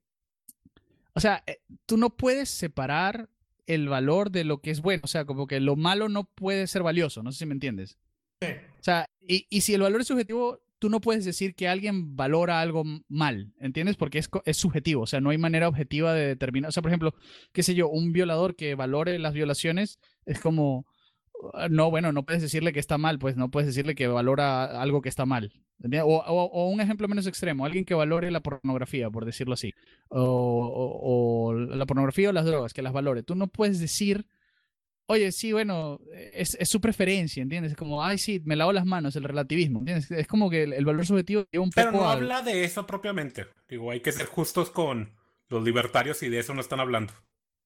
o 1.13 1.19
sea, 1.19 1.43
eh, 1.47 1.61
tú 1.85 1.97
no 1.97 2.15
puedes 2.15 2.49
separar 2.49 3.29
el 3.65 3.87
valor 3.87 4.31
de 4.31 4.43
lo 4.43 4.61
que 4.61 4.71
es 4.71 4.81
bueno. 4.81 5.01
O 5.03 5.07
sea, 5.07 5.25
como 5.25 5.47
que 5.47 5.59
lo 5.59 5.75
malo 5.75 6.09
no 6.09 6.25
puede 6.25 6.67
ser 6.67 6.83
valioso. 6.83 7.23
No 7.23 7.31
sé 7.31 7.39
si 7.39 7.45
me 7.45 7.53
entiendes. 7.53 7.97
Sí. 8.41 8.49
O 8.79 8.83
sea, 8.83 9.09
y, 9.21 9.47
y 9.49 9.61
si 9.61 9.73
el 9.73 9.81
valor 9.81 10.01
es 10.01 10.07
subjetivo, 10.07 10.59
tú 10.83 10.89
no 10.89 10.99
puedes 10.99 11.23
decir 11.23 11.55
que 11.55 11.69
alguien 11.69 12.17
valora 12.17 12.59
algo 12.59 12.83
mal, 13.07 13.53
¿entiendes? 13.57 13.95
Porque 13.95 14.17
es, 14.17 14.29
es, 14.43 14.57
subjetivo, 14.57 15.03
o 15.03 15.07
sea, 15.07 15.21
no 15.21 15.29
hay 15.29 15.37
manera 15.37 15.69
objetiva 15.69 16.13
de 16.13 16.27
determinar. 16.27 16.67
O 16.67 16.71
sea, 16.73 16.83
por 16.83 16.91
ejemplo, 16.91 17.15
qué 17.53 17.63
sé 17.63 17.73
yo, 17.73 17.87
un 17.87 18.11
violador 18.11 18.57
que 18.57 18.75
valore 18.75 19.17
las 19.17 19.33
violaciones 19.33 19.97
es 20.25 20.41
como, 20.41 20.85
no, 21.69 21.89
bueno, 21.89 22.11
no 22.11 22.23
puedes 22.23 22.41
decirle 22.41 22.73
que 22.73 22.79
está 22.79 22.97
mal, 22.97 23.19
pues 23.19 23.35
no 23.35 23.49
puedes 23.49 23.67
decirle 23.67 23.95
que 23.95 24.07
valora 24.07 24.81
algo 24.81 25.01
que 25.01 25.09
está 25.09 25.25
mal. 25.25 25.51
O, 26.03 26.69
un 26.71 26.79
ejemplo 26.79 27.07
menos 27.07 27.27
extremo, 27.27 27.65
alguien 27.65 27.83
que 27.83 27.93
valore 27.93 28.31
la 28.31 28.41
pornografía, 28.41 29.09
por 29.09 29.25
decirlo 29.25 29.53
así, 29.53 29.73
o, 30.09 31.53
la 31.53 31.85
pornografía 31.85 32.29
o 32.29 32.33
las 32.33 32.45
drogas, 32.45 32.73
que 32.73 32.81
las 32.81 32.93
valore. 32.93 33.23
Tú 33.23 33.35
no 33.35 33.47
puedes 33.47 33.79
decir, 33.79 34.25
oye, 35.07 35.31
sí, 35.31 35.51
bueno, 35.51 35.99
es, 36.33 36.57
su 36.63 36.79
preferencia, 36.79 37.43
¿entiendes? 37.43 37.73
Es 37.73 37.77
como, 37.77 38.03
ay, 38.03 38.17
sí, 38.17 38.41
me 38.45 38.55
lavo 38.55 38.71
las 38.71 38.85
manos, 38.85 39.15
el 39.15 39.25
relativismo, 39.25 39.79
¿entiendes? 39.79 40.09
Es 40.11 40.27
como 40.27 40.49
que 40.49 40.63
el, 40.63 40.85
valor 40.85 41.05
subjetivo 41.05 41.45
lleva 41.51 41.65
un 41.65 41.71
Pero 41.71 41.91
no 41.91 42.09
habla 42.09 42.41
de 42.41 42.63
eso 42.63 42.87
propiamente. 42.87 43.47
Digo, 43.67 43.91
hay 43.91 43.99
que 43.99 44.11
ser 44.11 44.27
justos 44.27 44.69
con 44.69 45.11
los 45.49 45.63
libertarios 45.63 46.23
y 46.23 46.29
de 46.29 46.39
eso 46.39 46.53
no 46.53 46.61
están 46.61 46.79
hablando. 46.79 47.13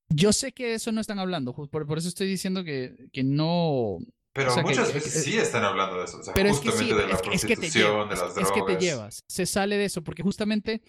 Yo 0.10 0.34
sé 0.34 0.52
que 0.54 0.74
eso 0.74 0.92
no 0.92 1.02
están 1.02 1.20
hablando, 1.20 1.54
por, 1.54 1.86
por 1.86 1.98
eso 1.98 2.08
estoy 2.08 2.28
diciendo 2.28 2.64
que, 2.64 3.10
que 3.12 3.24
no, 3.24 4.00
pero 4.38 4.56
muchas 4.62 4.94
veces 4.94 5.24
sí 5.24 5.36
están 5.36 5.64
hablando 5.64 5.98
de 5.98 6.06
eso. 6.06 6.20
O 6.20 6.24
sea, 6.24 6.34
pero 6.36 6.54
justamente 6.54 6.84
es 6.84 6.88
que 6.88 7.02
de 7.02 7.08
la 7.08 7.18
prostitución, 7.18 8.10
de 8.10 8.16
las 8.16 8.36
drogas. 8.36 8.38
Es 8.38 8.52
que 8.52 8.62
te 8.62 8.80
llevas. 8.80 9.24
Se 9.28 9.46
sale 9.48 9.78
de 9.78 9.86
eso, 9.86 10.04
porque 10.04 10.22
justamente. 10.22 10.84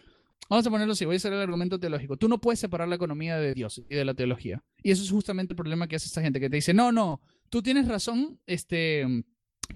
Vamos 0.51 0.67
a 0.67 0.71
ponerlo 0.71 0.93
así, 0.93 1.05
voy 1.05 1.17
a 1.17 1.19
hacer 1.19 1.33
el 1.33 1.41
argumento 1.41 1.79
teológico. 1.81 2.17
Tú 2.17 2.29
no 2.29 2.41
puedes 2.41 2.59
separar 2.61 2.89
la 2.89 2.95
economía 2.95 3.37
de 3.37 3.53
Dios 3.53 3.83
y 3.89 3.95
de 3.95 4.05
la 4.05 4.15
teología. 4.15 4.63
Y 4.83 4.93
eso 4.93 5.03
es 5.03 5.11
justamente 5.11 5.53
el 5.53 5.57
problema 5.57 5.89
que 5.89 5.97
hace 5.97 6.07
esta 6.07 6.23
gente, 6.23 6.41
que 6.41 6.49
te 6.49 6.57
dice, 6.57 6.73
no, 6.73 6.91
no, 6.91 7.21
tú 7.51 7.61
tienes 7.61 7.87
razón, 7.87 8.41
este, 8.47 9.05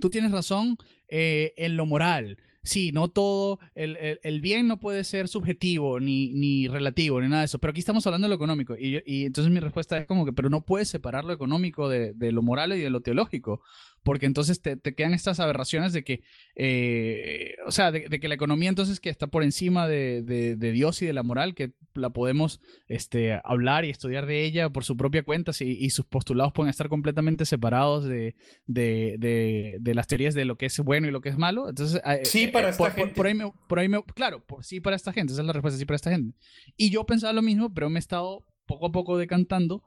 tú 0.00 0.08
tienes 0.08 0.30
razón 0.30 0.78
eh, 1.08 1.52
en 1.56 1.76
lo 1.76 1.84
moral, 1.84 2.38
sí, 2.62 2.92
no 2.92 3.08
todo, 3.08 3.58
el, 3.74 4.40
bien 4.40 4.68
no 4.68 4.78
puede 4.78 5.04
ser 5.04 5.28
subjetivo, 5.28 6.00
ni, 6.00 6.32
ni 6.32 6.68
relativo, 6.68 7.20
ni 7.20 7.28
nada 7.28 7.42
de 7.42 7.46
eso, 7.46 7.58
pero 7.58 7.70
aquí 7.70 7.80
estamos 7.80 8.06
hablando 8.06 8.26
de 8.26 8.30
lo 8.30 8.36
económico. 8.36 8.76
Y, 8.78 9.02
y 9.06 9.24
entonces 9.24 9.52
mi 9.52 9.60
respuesta 9.60 9.98
es 9.98 10.06
como 10.06 10.24
que, 10.24 10.32
pero 10.32 10.50
no 10.50 10.64
puedes 10.64 10.88
separar 10.88 11.24
lo 11.24 11.32
económico 11.32 11.88
de, 11.88 12.12
de 12.14 12.32
lo 12.32 12.42
moral 12.42 12.72
y 12.72 12.80
de 12.80 12.90
lo 12.90 13.00
teológico 13.00 13.62
porque 14.02 14.26
entonces 14.26 14.60
te, 14.60 14.78
quedan 14.78 15.14
estas 15.14 15.38
aberraciones 15.38 15.92
de 15.92 16.02
que, 16.02 16.22
eh, 16.56 17.54
o 17.66 17.70
sea, 17.70 17.92
de, 17.92 18.08
que 18.08 18.28
la 18.28 18.34
economía 18.34 18.68
entonces 18.68 19.00
que 19.00 19.10
está 19.10 19.28
por 19.28 19.44
encima 19.44 19.86
de, 19.86 20.56
Dios 20.58 21.02
y 21.02 21.06
de 21.06 21.12
la 21.12 21.22
moral, 21.22 21.54
que 21.54 21.72
la 21.94 22.10
podemos 22.10 22.60
este, 22.88 23.40
hablar 23.44 23.84
y 23.84 23.90
estudiar 23.90 24.26
de 24.26 24.44
ella 24.44 24.70
por 24.70 24.84
su 24.84 24.96
propia 24.96 25.22
cuenta 25.22 25.52
y, 25.60 25.90
sus 25.90 26.06
postulados 26.06 26.52
pueden 26.52 26.70
estar 26.70 26.88
completamente 26.88 27.44
separados 27.44 28.04
de, 28.04 28.34
las 28.66 30.06
teorías 30.06 30.34
de 30.34 30.44
lo 30.44 30.56
que 30.56 30.66
es 30.66 30.78
bueno 30.80 31.06
y 31.06 31.10
lo 31.10 31.20
que 31.20 31.28
es 31.28 31.38
malo. 31.38 31.68
Entonces, 31.68 32.00
eh, 32.04 32.24
sí, 32.24 32.48
para 32.48 32.68
eh, 32.68 32.70
esta 32.70 32.90
gente. 32.90 33.14
Por, 33.14 33.26
ahí 33.26 33.38
por 33.68 33.78
ahí 33.78 33.88
claro, 34.14 34.44
por, 34.44 34.64
sí 34.64 34.80
para 34.80 34.96
esta 34.96 35.12
gente, 35.12 35.32
esa 35.32 35.42
es 35.42 35.46
la 35.46 35.52
respuesta, 35.52 35.78
sí 35.78 35.84
para 35.84 35.96
esta 35.96 36.10
gente. 36.10 36.36
Y 36.76 36.90
yo 36.90 37.04
pensaba 37.04 37.32
lo 37.32 37.42
mismo, 37.42 37.72
pero 37.72 37.88
me 37.88 37.98
he 37.98 38.00
estado 38.00 38.44
poco 38.66 38.86
a 38.86 38.92
poco 38.92 39.18
decantando 39.18 39.82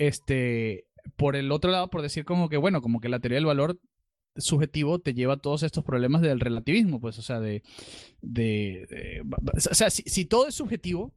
este, 0.00 0.86
por 1.16 1.36
el 1.36 1.52
otro 1.52 1.70
lado, 1.70 1.90
por 1.90 2.02
decir 2.02 2.24
como 2.24 2.48
que, 2.48 2.56
bueno, 2.56 2.80
como 2.80 3.00
que 3.00 3.08
la 3.08 3.20
teoría 3.20 3.36
del 3.36 3.46
valor 3.46 3.78
subjetivo 4.36 4.98
te 4.98 5.14
lleva 5.14 5.34
a 5.34 5.40
todos 5.40 5.62
estos 5.62 5.84
problemas 5.84 6.22
del 6.22 6.40
relativismo, 6.40 7.00
pues, 7.00 7.18
o 7.18 7.22
sea, 7.22 7.40
de, 7.40 7.62
de, 8.22 9.22
o 9.54 9.74
sea, 9.74 9.90
si, 9.90 10.24
todo 10.24 10.48
es 10.48 10.54
subjetivo, 10.54 11.12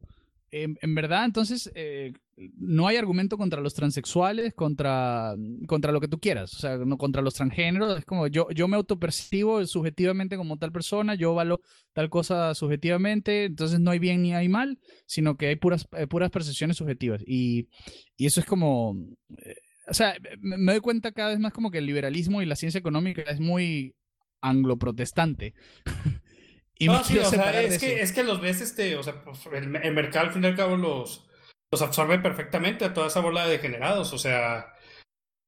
en, 0.51 0.93
verdad, 0.93 1.25
entonces, 1.25 1.71
eh, 1.73 2.13
no 2.57 2.87
hay 2.87 2.97
argumento 2.97 3.39
contra 3.39 3.59
los 3.59 3.73
transexuales, 3.73 4.53
contra, 4.53 5.35
contra 5.67 5.91
lo 5.91 5.99
que 5.99 6.07
tú 6.07 6.19
quieras, 6.19 6.53
o 6.53 6.59
sea, 6.59 6.77
no 6.77 6.99
contra 6.99 7.23
los 7.23 7.33
transgéneros, 7.33 7.97
es 7.97 8.05
como 8.05 8.27
yo, 8.27 8.47
yo 8.51 8.67
me 8.67 8.75
autopercibo 8.75 9.65
subjetivamente 9.65 10.37
como 10.37 10.57
tal 10.57 10.71
persona, 10.71 11.15
yo 11.15 11.33
valo 11.33 11.59
tal 11.93 12.11
cosa 12.11 12.53
subjetivamente, 12.53 13.45
entonces 13.45 13.79
no 13.79 13.89
hay 13.89 13.97
bien 13.97 14.21
ni 14.21 14.35
hay 14.35 14.47
mal, 14.47 14.79
sino 15.07 15.37
que 15.37 15.47
hay 15.47 15.55
puras, 15.55 15.87
eh, 15.97 16.05
puras 16.05 16.29
percepciones 16.29 16.77
subjetivas. 16.77 17.23
Y, 17.25 17.67
y 18.15 18.27
eso 18.27 18.39
es 18.39 18.45
como, 18.45 18.95
eh, 19.37 19.55
o 19.87 19.93
sea, 19.93 20.15
me, 20.39 20.71
doy 20.73 20.81
cuenta 20.81 21.11
cada 21.11 21.29
vez 21.29 21.39
más 21.39 21.53
como 21.53 21.71
que 21.71 21.79
el 21.79 21.85
liberalismo 21.85 22.41
y 22.41 22.45
la 22.45 22.55
ciencia 22.55 22.79
económica 22.79 23.23
es 23.23 23.39
muy 23.39 23.95
anglo-protestante. 24.41 25.53
y 26.77 26.87
no, 26.87 27.03
sí, 27.03 27.17
o 27.17 27.25
sea, 27.25 27.61
es 27.61 27.79
que, 27.79 28.01
es 28.01 28.11
que 28.11 28.23
los 28.23 28.41
ves, 28.41 28.61
este, 28.61 28.95
o 28.95 29.03
sea, 29.03 29.23
pues, 29.23 29.39
el, 29.53 29.67
mercado 29.67 30.27
al 30.27 30.33
fin 30.33 30.43
y 30.43 30.47
al 30.47 30.55
cabo 30.55 30.77
los, 30.77 31.27
los 31.71 31.81
absorbe 31.81 32.19
perfectamente 32.19 32.85
a 32.85 32.93
toda 32.93 33.07
esa 33.07 33.21
bola 33.21 33.45
de 33.45 33.53
degenerados, 33.53 34.13
o 34.13 34.17
sea, 34.17 34.73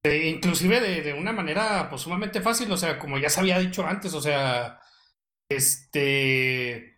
inclusive 0.03 0.81
de, 0.81 1.01
de, 1.01 1.13
una 1.13 1.31
manera 1.31 1.89
pues 1.89 2.01
sumamente 2.01 2.41
fácil, 2.41 2.71
o 2.71 2.77
sea, 2.77 2.99
como 2.99 3.17
ya 3.17 3.29
se 3.29 3.39
había 3.39 3.59
dicho 3.59 3.85
antes, 3.85 4.13
o 4.13 4.21
sea, 4.21 4.79
este 5.49 6.94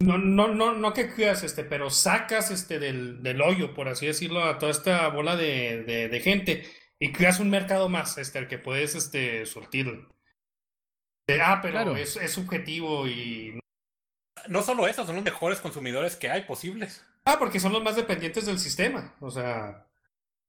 no, 0.00 0.16
no, 0.16 0.48
no, 0.48 0.74
no 0.74 0.92
que 0.92 1.12
cuidas, 1.12 1.42
este, 1.42 1.64
pero 1.64 1.90
sacas 1.90 2.50
este 2.50 2.78
del, 2.78 3.22
del 3.22 3.42
hoyo, 3.42 3.74
por 3.74 3.88
así 3.88 4.06
decirlo, 4.06 4.44
a 4.44 4.58
toda 4.58 4.70
esta 4.70 5.08
bola 5.08 5.34
de, 5.36 5.82
de, 6.08 6.20
gente 6.20 6.64
y 7.00 7.12
creas 7.12 7.40
un 7.40 7.50
mercado 7.50 7.88
más, 7.88 8.16
este, 8.16 8.38
el 8.38 8.48
que 8.48 8.58
puedes 8.58 8.94
este, 8.94 9.44
surtir. 9.44 10.06
ah, 11.42 11.60
pero 11.62 11.96
es, 11.96 12.16
es 12.16 12.32
subjetivo 12.32 13.08
y. 13.08 13.58
No 14.48 14.62
solo 14.62 14.86
eso, 14.86 15.04
son 15.04 15.16
los 15.16 15.24
mejores 15.24 15.60
consumidores 15.60 16.16
que 16.16 16.30
hay 16.30 16.42
posibles. 16.42 17.04
Ah, 17.24 17.36
porque 17.38 17.60
son 17.60 17.72
los 17.72 17.82
más 17.82 17.96
dependientes 17.96 18.46
del 18.46 18.58
sistema. 18.58 19.16
O 19.20 19.30
sea, 19.30 19.88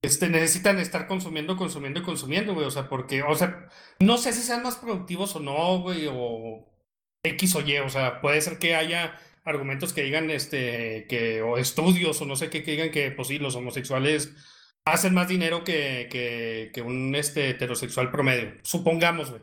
este, 0.01 0.29
necesitan 0.29 0.79
estar 0.79 1.07
consumiendo, 1.07 1.57
consumiendo 1.57 1.99
y 1.99 2.03
consumiendo, 2.03 2.53
güey. 2.53 2.67
O 2.67 2.71
sea, 2.71 2.87
porque, 2.87 3.23
o 3.23 3.35
sea, 3.35 3.67
no 3.99 4.17
sé 4.17 4.31
si 4.31 4.41
sean 4.41 4.63
más 4.63 4.77
productivos 4.77 5.35
o 5.35 5.39
no, 5.39 5.79
güey, 5.81 6.07
o 6.09 6.65
X 7.23 7.55
o 7.55 7.61
Y. 7.61 7.79
O 7.79 7.89
sea, 7.89 8.21
puede 8.21 8.41
ser 8.41 8.59
que 8.59 8.75
haya 8.75 9.19
argumentos 9.43 9.93
que 9.93 10.03
digan, 10.03 10.29
este, 10.29 11.05
que, 11.07 11.41
o 11.41 11.57
estudios, 11.57 12.21
o 12.21 12.25
no 12.25 12.35
sé 12.35 12.49
qué, 12.49 12.63
que 12.63 12.71
digan 12.71 12.91
que, 12.91 13.11
pues 13.11 13.27
sí, 13.27 13.39
los 13.39 13.55
homosexuales 13.55 14.35
hacen 14.85 15.13
más 15.13 15.27
dinero 15.27 15.63
que, 15.63 16.07
que, 16.11 16.71
que 16.73 16.81
un 16.81 17.15
este, 17.15 17.49
heterosexual 17.49 18.11
promedio. 18.11 18.53
Supongamos, 18.63 19.31
güey. 19.31 19.41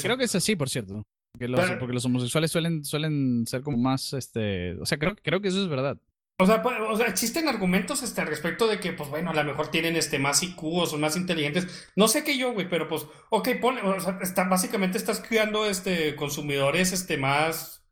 Creo 0.00 0.16
que 0.16 0.24
es 0.24 0.34
así, 0.34 0.56
por 0.56 0.68
cierto. 0.68 1.02
Porque 1.32 1.48
los, 1.48 1.70
porque 1.72 1.94
los 1.94 2.04
homosexuales 2.04 2.52
suelen, 2.52 2.84
suelen 2.84 3.44
ser 3.46 3.62
como 3.62 3.76
más, 3.76 4.12
este, 4.12 4.74
o 4.80 4.86
sea, 4.86 4.98
creo, 4.98 5.16
creo 5.20 5.40
que 5.40 5.48
eso 5.48 5.62
es 5.62 5.68
verdad. 5.68 5.98
O 6.38 6.46
sea, 6.46 6.62
pues, 6.62 6.76
o 6.80 6.96
sea, 6.96 7.06
existen 7.06 7.48
argumentos 7.48 8.02
este, 8.02 8.20
al 8.20 8.26
respecto 8.26 8.66
de 8.66 8.80
que, 8.80 8.92
pues 8.92 9.08
bueno, 9.08 9.30
a 9.30 9.34
lo 9.34 9.44
mejor 9.44 9.68
tienen 9.68 9.96
este, 9.96 10.18
más 10.18 10.42
IQ 10.42 10.62
o 10.64 10.86
son 10.86 11.00
más 11.00 11.16
inteligentes. 11.16 11.88
No 11.94 12.08
sé 12.08 12.24
qué 12.24 12.36
yo, 12.36 12.52
güey, 12.52 12.68
pero 12.68 12.88
pues, 12.88 13.06
ok, 13.30 13.48
pone, 13.60 13.82
o 13.82 14.00
sea, 14.00 14.18
está, 14.20 14.44
básicamente 14.44 14.98
estás 14.98 15.20
creando 15.20 15.66
este, 15.66 16.16
consumidores 16.16 16.92
este, 16.92 17.18
más. 17.18 17.83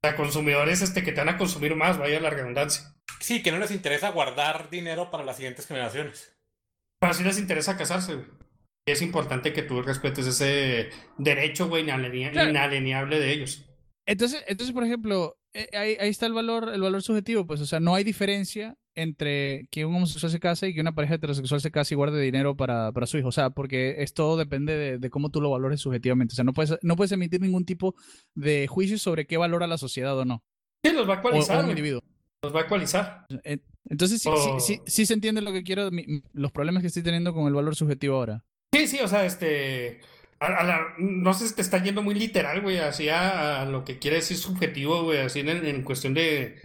O 0.00 0.06
sea, 0.06 0.16
consumidores 0.16 0.80
este, 0.80 1.02
que 1.02 1.12
te 1.12 1.20
van 1.20 1.30
a 1.30 1.38
consumir 1.38 1.74
más, 1.74 1.98
vaya 1.98 2.20
la 2.20 2.30
redundancia. 2.30 2.94
Sí, 3.20 3.42
que 3.42 3.50
no 3.50 3.58
les 3.58 3.72
interesa 3.72 4.10
guardar 4.10 4.70
dinero 4.70 5.10
para 5.10 5.24
las 5.24 5.36
siguientes 5.36 5.66
generaciones. 5.66 6.36
Pero 7.00 7.14
sí 7.14 7.24
les 7.24 7.38
interesa 7.38 7.76
casarse, 7.76 8.14
güey. 8.14 8.26
Es 8.86 9.02
importante 9.02 9.52
que 9.52 9.62
tú 9.62 9.82
respetes 9.82 10.26
ese 10.26 10.90
derecho, 11.18 11.68
güey, 11.68 11.82
inalienable 11.82 13.20
de 13.20 13.32
ellos. 13.32 13.64
Entonces, 14.06 14.42
entonces, 14.46 14.72
por 14.72 14.84
ejemplo, 14.84 15.36
eh, 15.52 15.68
ahí, 15.72 15.96
ahí, 16.00 16.08
está 16.08 16.26
el 16.26 16.32
valor, 16.32 16.70
el 16.72 16.80
valor 16.80 17.02
subjetivo, 17.02 17.46
pues, 17.46 17.60
o 17.60 17.66
sea, 17.66 17.80
no 17.80 17.94
hay 17.94 18.04
diferencia 18.04 18.78
entre 19.02 19.66
que 19.70 19.84
un 19.84 19.94
homosexual 19.94 20.30
se 20.32 20.40
case 20.40 20.68
y 20.68 20.74
que 20.74 20.80
una 20.80 20.94
pareja 20.94 21.14
heterosexual 21.14 21.60
se 21.60 21.70
case 21.70 21.94
y 21.94 21.96
guarde 21.96 22.20
dinero 22.20 22.56
para, 22.56 22.92
para 22.92 23.06
su 23.06 23.18
hijo, 23.18 23.28
o 23.28 23.32
sea, 23.32 23.50
porque 23.50 23.96
esto 23.98 24.36
depende 24.36 24.76
de, 24.76 24.98
de, 24.98 25.10
cómo 25.10 25.30
tú 25.30 25.40
lo 25.40 25.50
valores 25.50 25.80
subjetivamente, 25.80 26.32
o 26.32 26.36
sea, 26.36 26.44
no 26.44 26.52
puedes, 26.52 26.76
no 26.82 26.96
puedes 26.96 27.12
emitir 27.12 27.40
ningún 27.40 27.64
tipo 27.64 27.94
de 28.34 28.66
juicio 28.66 28.98
sobre 28.98 29.26
qué 29.26 29.36
valora 29.36 29.66
la 29.66 29.78
sociedad 29.78 30.18
o 30.18 30.24
no. 30.24 30.42
Sí, 30.84 30.92
los 30.92 31.08
va 31.08 31.14
a 31.14 31.18
ecualizar. 31.18 31.64
un 31.64 31.70
individuo. 31.70 32.02
Los 32.42 32.54
va 32.54 32.60
a 32.60 32.64
ecualizar. 32.64 33.26
Entonces, 33.88 34.22
sí, 34.22 34.30
sí, 34.36 34.50
sí, 34.60 34.80
sí, 34.86 35.06
se 35.06 35.14
entiende 35.14 35.40
lo 35.40 35.52
que 35.52 35.62
quiero, 35.62 35.90
los 36.32 36.52
problemas 36.52 36.82
que 36.82 36.88
estoy 36.88 37.02
teniendo 37.02 37.32
con 37.32 37.46
el 37.46 37.54
valor 37.54 37.74
subjetivo 37.74 38.16
ahora. 38.16 38.44
Sí, 38.72 38.86
sí, 38.86 39.00
o 39.00 39.08
sea, 39.08 39.24
este 39.24 40.00
no 40.98 41.34
sé 41.34 41.48
si 41.48 41.54
te 41.54 41.62
está 41.62 41.82
yendo 41.82 42.02
muy 42.02 42.14
literal, 42.14 42.60
güey, 42.60 42.78
así 42.78 43.08
a, 43.08 43.64
lo 43.64 43.84
que 43.84 43.98
quiere 43.98 44.18
decir 44.18 44.36
subjetivo, 44.36 45.02
güey, 45.02 45.18
así 45.18 45.40
en, 45.40 45.82
cuestión 45.82 46.14
de, 46.14 46.60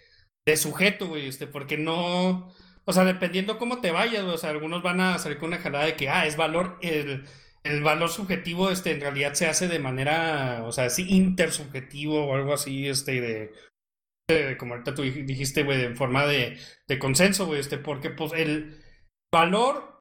de 0.45 0.57
sujeto, 0.57 1.07
güey, 1.07 1.27
este, 1.27 1.47
porque 1.47 1.77
no, 1.77 2.53
o 2.85 2.93
sea, 2.93 3.05
dependiendo 3.05 3.57
cómo 3.57 3.81
te 3.81 3.91
vayas, 3.91 4.23
o 4.23 4.37
sea, 4.37 4.49
algunos 4.49 4.83
van 4.83 4.99
a 4.99 5.17
salir 5.19 5.37
con 5.37 5.47
una 5.49 5.59
jalada 5.59 5.85
de 5.85 5.95
que, 5.95 6.09
ah, 6.09 6.25
es 6.25 6.35
valor, 6.35 6.77
el, 6.81 7.25
el 7.63 7.83
valor 7.83 8.09
subjetivo, 8.09 8.69
este, 8.69 8.91
en 8.91 9.01
realidad 9.01 9.33
se 9.33 9.47
hace 9.47 9.67
de 9.67 9.79
manera, 9.79 10.63
o 10.65 10.71
sea, 10.71 10.85
así 10.85 11.07
intersubjetivo 11.09 12.25
o 12.25 12.35
algo 12.35 12.53
así, 12.53 12.87
este, 12.87 13.21
de, 13.21 13.53
de 14.27 14.57
como 14.57 14.73
ahorita 14.73 14.93
tú 14.93 15.03
dijiste, 15.03 15.63
güey, 15.63 15.83
en 15.83 15.95
forma 15.95 16.25
de, 16.25 16.57
de 16.87 16.99
consenso, 16.99 17.45
güey, 17.45 17.61
este, 17.61 17.77
porque, 17.77 18.09
pues, 18.09 18.33
el 18.33 18.81
valor 19.31 19.93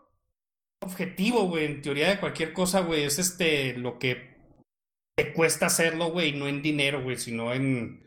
objetivo, 0.83 1.44
güey, 1.44 1.66
en 1.66 1.83
teoría 1.83 2.09
de 2.11 2.20
cualquier 2.20 2.52
cosa, 2.52 2.81
güey, 2.81 3.05
es 3.05 3.18
este, 3.20 3.78
lo 3.78 3.98
que 4.00 4.33
te 5.16 5.33
cuesta 5.33 5.66
hacerlo, 5.66 6.07
güey, 6.07 6.33
no 6.33 6.48
en 6.48 6.62
dinero, 6.62 7.02
güey, 7.02 7.16
sino 7.16 7.52
en 7.55 8.05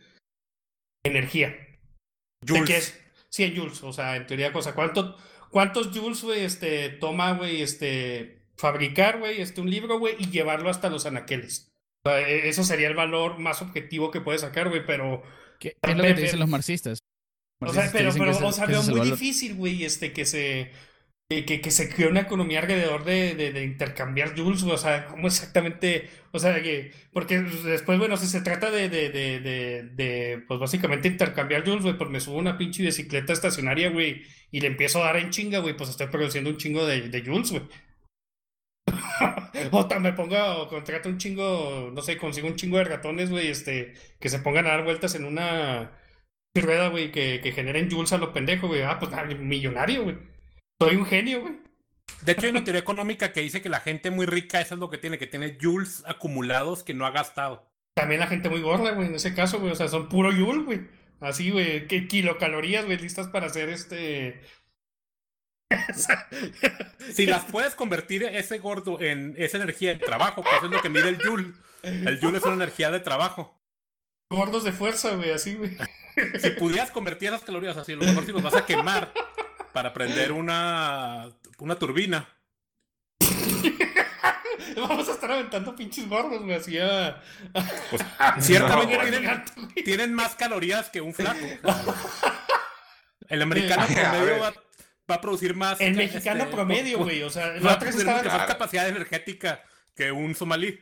energía. 1.06 1.56
Jules. 2.48 2.68
¿De 2.68 2.78
es? 2.78 3.02
Sí, 3.30 3.44
en 3.44 3.58
Jules, 3.58 3.84
o 3.84 3.92
sea, 3.92 4.16
en 4.16 4.28
teoría 4.28 4.54
cosa. 4.54 4.74
¿Cuánto, 4.74 5.18
¿Cuántos 5.52 5.88
Jules, 5.88 6.22
güey, 6.22 6.42
este, 6.44 6.90
toma, 6.90 7.34
güey, 7.34 7.62
este, 7.62 8.42
fabricar, 8.56 9.20
güey, 9.20 9.42
este, 9.42 9.62
un 9.62 9.70
libro, 9.70 10.00
güey, 10.00 10.16
y 10.20 10.30
llevarlo 10.30 10.70
hasta 10.70 10.90
los 10.90 11.06
anaqueles? 11.06 11.72
O 12.04 12.10
sea, 12.10 12.28
e, 12.28 12.50
eso 12.50 12.64
sería 12.64 12.88
el 12.88 12.96
valor 12.96 13.40
más 13.40 13.62
objetivo 13.62 14.12
que 14.12 14.22
puedes 14.22 14.42
sacar, 14.42 14.70
güey, 14.70 14.86
pero... 14.86 15.24
¿Qué, 15.60 15.76
es 15.82 15.96
lo 15.96 16.04
que 16.04 16.14
te 16.14 16.22
dicen 16.22 16.40
los 16.40 16.50
marxistas? 16.50 17.00
o 17.62 17.74
sea, 17.74 17.90
pero, 17.92 18.14
pero, 18.14 18.48
o 18.48 18.52
sea, 18.52 18.66
veo 18.66 18.84
muy 18.84 19.10
difícil, 19.10 19.56
güey, 19.56 19.86
este, 19.86 20.12
que 20.12 20.26
se 20.26 20.72
que, 21.30 21.60
que, 21.62 21.72
se 21.72 21.90
creó 21.90 22.10
una 22.10 22.22
economía 22.22 22.60
alrededor 22.60 23.04
de, 23.04 23.34
de, 23.36 23.64
intercambiar 23.64 24.36
joules, 24.38 24.62
o 24.64 24.78
sea, 24.78 25.08
¿cómo 25.08 25.28
exactamente? 25.28 26.10
O 26.32 26.38
sea, 26.40 26.62
que, 26.62 26.92
porque 27.12 27.40
después, 27.40 27.98
bueno, 27.98 28.16
si 28.18 28.28
se 28.28 28.42
trata 28.42 28.70
de, 28.70 28.90
de, 28.90 29.10
de, 29.10 30.44
pues 30.48 30.60
básicamente 30.60 31.08
intercambiar 31.08 31.66
joules, 31.66 31.84
güey, 31.84 31.98
pues 31.98 32.10
me 32.12 32.20
subo 32.20 32.38
una 32.38 32.58
pinche 32.58 32.84
bicicleta 32.84 33.34
estacionaria, 33.34 33.90
güey, 33.90 34.24
y 34.52 34.62
le 34.62 34.68
empiezo 34.68 35.02
a 35.02 35.08
dar 35.08 35.18
en 35.18 35.32
chinga, 35.32 35.60
güey, 35.60 35.76
pues 35.76 35.90
estoy 35.90 36.08
produciendo 36.08 36.52
un 36.52 36.58
chingo 36.58 36.86
de, 36.86 37.10
de 37.10 37.22
joules, 37.26 37.52
güey. 37.52 37.64
o 39.72 40.00
me 40.00 40.14
pongo, 40.14 40.38
o 40.62 40.68
contrato 40.68 41.10
un 41.10 41.18
chingo, 41.18 41.92
no 41.94 42.02
sé, 42.04 42.18
consigo 42.18 42.48
un 42.48 42.56
chingo 42.56 42.78
de 42.78 42.84
ratones, 42.84 43.32
güey, 43.32 43.48
este, 43.48 43.94
que 44.20 44.30
se 44.30 44.40
pongan 44.40 44.68
a 44.68 44.70
dar 44.70 44.84
vueltas 44.84 45.16
en 45.16 45.26
una 45.26 45.92
rueda, 46.56 46.90
güey, 46.90 47.12
que, 47.12 47.42
que 47.42 47.52
generen 47.52 47.90
joules 47.90 48.14
a 48.14 48.18
lo 48.20 48.32
pendejo, 48.34 48.68
güey. 48.68 48.84
Ah, 48.84 49.00
pues 49.00 49.12
millonario, 49.40 50.04
güey. 50.04 50.35
Soy 50.80 50.96
un 50.96 51.06
genio, 51.06 51.42
güey. 51.42 51.66
De 52.22 52.32
hecho, 52.32 52.46
hay 52.46 52.52
una 52.52 52.64
teoría 52.64 52.82
económica 52.82 53.32
que 53.32 53.42
dice 53.42 53.62
que 53.62 53.70
la 53.70 53.80
gente 53.80 54.12
muy 54.12 54.26
rica, 54.26 54.60
eso 54.60 54.74
es 54.74 54.80
lo 54.80 54.90
que 54.90 54.98
tiene, 54.98 55.18
que 55.18 55.28
tiene 55.28 55.58
joules 55.62 56.04
acumulados 56.06 56.84
que 56.84 56.94
no 56.94 57.06
ha 57.06 57.12
gastado. 57.12 57.70
También 57.96 58.20
la 58.20 58.28
gente 58.28 58.50
muy 58.50 58.62
gorda, 58.62 58.92
güey, 58.92 59.08
en 59.08 59.16
ese 59.16 59.34
caso, 59.34 59.60
güey. 59.60 59.72
O 59.72 59.76
sea, 59.76 59.88
son 59.88 60.10
puro 60.10 60.32
joule, 60.32 60.64
güey. 60.64 60.82
Así, 61.22 61.52
güey, 61.52 61.88
¿qué 61.88 62.08
kilocalorías, 62.08 62.86
güey, 62.86 62.98
listas 62.98 63.28
para 63.28 63.48
hacer 63.48 63.70
este. 63.70 64.42
si 67.14 67.26
las 67.26 67.46
puedes 67.46 67.74
convertir 67.76 68.24
ese 68.24 68.60
gordo 68.60 69.00
en 69.02 69.34
esa 69.38 69.58
energía 69.58 69.94
de 69.94 70.00
trabajo, 70.00 70.44
que 70.44 70.56
eso 70.56 70.66
es 70.66 70.72
lo 70.72 70.82
que 70.82 70.90
mide 70.90 71.10
el 71.10 71.22
joule. 71.22 71.54
El 71.84 72.20
joule 72.20 72.40
es 72.40 72.44
una 72.44 72.56
energía 72.56 72.92
de 72.92 73.00
trabajo. 73.00 73.58
Gordos 74.30 74.64
de 74.64 74.72
fuerza, 74.72 75.16
güey, 75.16 75.32
así, 75.32 75.56
güey. 75.56 75.78
Si 76.40 76.50
pudieras 76.52 76.92
convertir 76.92 77.30
esas 77.30 77.44
calorías 77.44 77.78
así, 77.78 77.94
a 77.94 77.98
lo 77.98 78.06
mejor 78.06 78.26
si 78.26 78.32
los 78.32 78.42
vas 78.42 78.56
a 78.56 78.66
quemar 78.66 79.12
para 79.76 79.94
prender 79.94 80.32
una, 80.32 81.30
una 81.58 81.76
turbina. 81.78 82.30
Vamos 84.78 85.10
a 85.10 85.12
estar 85.12 85.30
aventando 85.30 85.76
pinches 85.76 86.08
gordos, 86.08 86.42
me 86.42 86.56
hacía. 86.56 87.22
Pues, 87.90 88.02
ciertamente 88.40 89.44
tienen, 89.84 90.14
más 90.14 90.36
calorías 90.36 90.90
que 90.90 91.02
un 91.02 91.14
flaco. 91.14 91.46
El 93.28 93.42
americano 93.42 93.86
promedio 93.86 94.40
va, 94.40 94.54
a 95.16 95.20
producir 95.20 95.54
más. 95.56 95.82
El 95.82 95.96
mexicano 95.96 96.44
este, 96.44 96.56
promedio, 96.56 97.00
güey. 97.00 97.22
O 97.24 97.30
sea, 97.30 97.60
va 97.60 97.74
a 97.74 97.80
producir 97.80 98.06
más 98.06 98.48
capacidad 98.48 98.88
energética 98.88 99.62
que 99.94 100.10
un 100.10 100.36
somalí. 100.36 100.80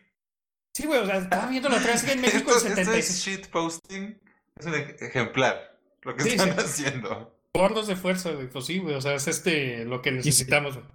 Sí, 0.72 0.86
güey. 0.86 1.00
O 1.00 1.06
sea, 1.08 1.18
estaba 1.18 1.48
viendo 1.48 1.68
la 1.68 1.78
otra 1.78 1.94
vez 1.94 2.04
que 2.04 2.12
en 2.12 2.22
México 2.22 2.52
esto, 2.52 2.68
el 2.68 2.76
76. 2.76 3.10
Esto 3.10 3.32
es 3.32 3.38
shitposting. 3.38 4.22
Es 4.60 4.66
un 4.68 4.76
ejemplar. 4.76 5.80
Lo 6.04 6.16
que 6.16 6.30
están 6.30 6.52
haciendo. 6.60 7.33
Gordos 7.56 7.88
de 7.88 7.96
fuerza, 7.96 8.32
güey. 8.32 8.50
Pues 8.50 8.66
sí, 8.66 8.80
güey. 8.80 8.96
O 8.96 9.02
sea, 9.02 9.14
es 9.16 9.28
este 9.28 9.86
lo 9.86 10.02
que 10.02 10.12
necesitamos, 10.12 10.76
güey. 10.76 10.86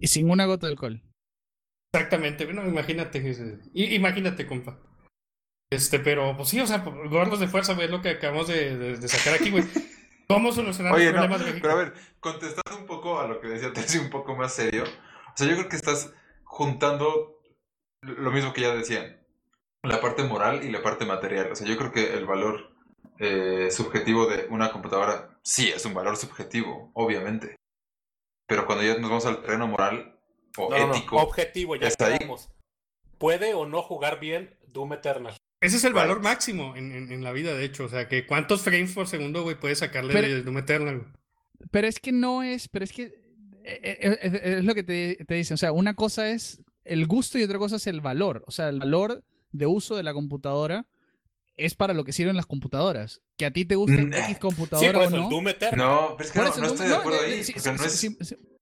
Y 0.00 0.08
sin 0.08 0.30
una 0.30 0.46
gota 0.46 0.66
de 0.66 0.72
alcohol. 0.72 1.02
Exactamente, 1.92 2.44
bueno, 2.44 2.66
imagínate, 2.66 3.18
imagínate, 3.74 4.46
compa. 4.46 4.78
Este, 5.72 5.98
pero, 5.98 6.36
pues 6.36 6.48
sí, 6.48 6.60
o 6.60 6.66
sea, 6.66 6.78
gordos 6.78 7.40
de 7.40 7.48
fuerza, 7.48 7.74
güey, 7.74 7.86
es 7.86 7.90
lo 7.90 8.00
que 8.00 8.10
acabamos 8.10 8.46
de, 8.46 8.96
sacar 9.08 9.34
aquí, 9.34 9.50
güey. 9.50 9.64
¿Cómo 10.28 10.52
solucionar 10.52 10.92
los 10.92 11.02
problemas 11.02 11.44
de 11.44 11.52
Pero 11.60 11.72
a 11.72 11.76
ver, 11.76 11.94
contestando 12.20 12.78
un 12.78 12.86
poco 12.86 13.18
a 13.18 13.26
lo 13.26 13.40
que 13.40 13.48
decía 13.48 13.72
Terci, 13.72 13.98
un 13.98 14.10
poco 14.10 14.36
más 14.36 14.54
serio. 14.54 14.84
O 14.84 15.32
sea, 15.34 15.48
yo 15.48 15.56
creo 15.56 15.68
que 15.68 15.74
estás 15.74 16.12
juntando 16.44 17.42
lo 18.02 18.30
mismo 18.30 18.52
que 18.52 18.60
ya 18.60 18.72
decían. 18.72 19.20
La 19.82 20.00
parte 20.00 20.22
moral 20.22 20.62
y 20.62 20.70
la 20.70 20.82
parte 20.82 21.04
material. 21.04 21.50
O 21.50 21.56
sea, 21.56 21.66
yo 21.66 21.76
creo 21.76 21.90
que 21.90 22.14
el 22.14 22.26
valor 22.26 22.69
eh, 23.22 23.70
subjetivo 23.70 24.26
de 24.26 24.46
una 24.48 24.72
computadora, 24.72 25.38
sí, 25.42 25.68
es 25.68 25.84
un 25.84 25.92
valor 25.92 26.16
subjetivo, 26.16 26.90
obviamente. 26.94 27.56
Pero 28.46 28.64
cuando 28.64 28.82
ya 28.82 28.96
nos 28.98 29.10
vamos 29.10 29.26
al 29.26 29.42
terreno 29.42 29.66
moral 29.66 30.18
o 30.56 30.74
ético, 30.74 31.16
objetivo, 31.18 31.76
ya 31.76 31.88
estamos. 31.88 32.50
¿Puede 33.18 33.52
o 33.52 33.66
no 33.66 33.82
jugar 33.82 34.20
bien 34.20 34.56
Doom 34.68 34.94
Eternal? 34.94 35.36
Ese 35.60 35.76
es 35.76 35.84
el 35.84 35.92
valor 35.92 36.22
máximo 36.22 36.74
en, 36.74 37.22
la 37.22 37.32
vida, 37.32 37.52
de 37.52 37.66
hecho. 37.66 37.84
O 37.84 37.88
sea, 37.90 38.08
que 38.08 38.26
cuántos 38.26 38.62
frames 38.62 38.92
por 38.92 39.06
segundo, 39.06 39.42
güey, 39.42 39.60
puedes 39.60 39.80
sacarle 39.80 40.14
de 40.14 40.42
Doom 40.42 40.56
Eternal. 40.56 41.12
Pero 41.70 41.86
es 41.86 42.00
que 42.00 42.12
no 42.12 42.42
es, 42.42 42.68
pero 42.68 42.86
es 42.86 42.92
que 42.92 43.02
eh, 43.64 43.98
eh, 44.00 44.40
es, 44.42 44.64
lo 44.64 44.74
que 44.74 44.82
te, 44.82 45.22
te 45.26 45.34
dicen. 45.34 45.56
O 45.56 45.58
sea, 45.58 45.72
una 45.72 45.92
cosa 45.92 46.30
es 46.30 46.62
el 46.84 47.06
gusto 47.06 47.38
y 47.38 47.42
otra 47.42 47.58
cosa 47.58 47.76
es 47.76 47.86
el 47.86 48.00
valor. 48.00 48.42
O 48.46 48.50
sea, 48.50 48.70
el 48.70 48.78
valor 48.78 49.22
de 49.52 49.66
uso 49.66 49.94
de 49.96 50.04
la 50.04 50.14
computadora 50.14 50.86
es 51.60 51.74
para 51.74 51.94
lo 51.94 52.04
que 52.04 52.12
sirven 52.12 52.36
las 52.36 52.46
computadoras. 52.46 53.20
Que 53.36 53.46
a 53.46 53.52
ti 53.52 53.64
te 53.64 53.76
guste 53.76 54.02
mm, 54.02 54.14
X 54.14 54.38
computadora 54.38 54.98
o 54.98 55.10
no. 55.10 55.30
no, 55.76 56.16
pero 56.16 56.26
es 56.26 56.32
que 56.32 56.38
no, 56.38 56.66
estoy 56.66 56.88
de 56.88 56.96
acuerdo 56.96 57.20
ahí. 57.20 57.42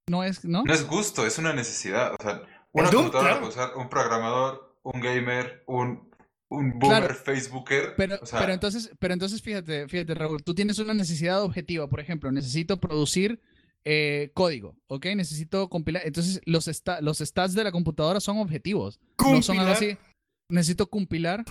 no, 0.08 0.24
es, 0.24 0.44
no, 0.44 0.64
es, 0.66 0.86
gusto, 0.86 1.24
es 1.24 1.38
una 1.38 1.52
necesidad. 1.52 2.14
O 2.18 2.22
sea, 2.22 2.42
una 2.72 2.90
computadora 2.90 3.38
puede 3.38 3.52
usar 3.52 3.76
un 3.76 3.88
programador, 3.88 4.76
un 4.82 5.00
gamer, 5.00 5.62
un, 5.66 6.10
un 6.48 6.78
boomer 6.78 7.14
Facebooker. 7.14 7.94
Pero, 7.96 8.18
pero, 8.30 8.52
entonces, 8.52 8.90
pero 8.98 9.14
entonces 9.14 9.40
fíjate, 9.42 9.88
fíjate, 9.88 10.14
Raúl, 10.14 10.42
tú 10.42 10.54
tienes 10.54 10.78
una 10.80 10.94
necesidad 10.94 11.42
objetiva. 11.42 11.88
Por 11.88 12.00
ejemplo, 12.00 12.32
necesito 12.32 12.80
producir 12.80 13.40
eh, 13.84 14.32
código, 14.34 14.76
¿ok? 14.88 15.06
Necesito 15.14 15.68
compilar. 15.68 16.02
Entonces, 16.04 16.40
los, 16.44 16.68
los 17.00 17.18
stats 17.18 17.54
de 17.54 17.64
la 17.64 17.70
computadora 17.70 18.18
son 18.18 18.38
objetivos. 18.38 18.98
No 19.18 19.40
son 19.40 19.58
algo 19.60 19.72
así 19.72 19.96
necesito 20.48 20.88
compilar. 20.88 21.44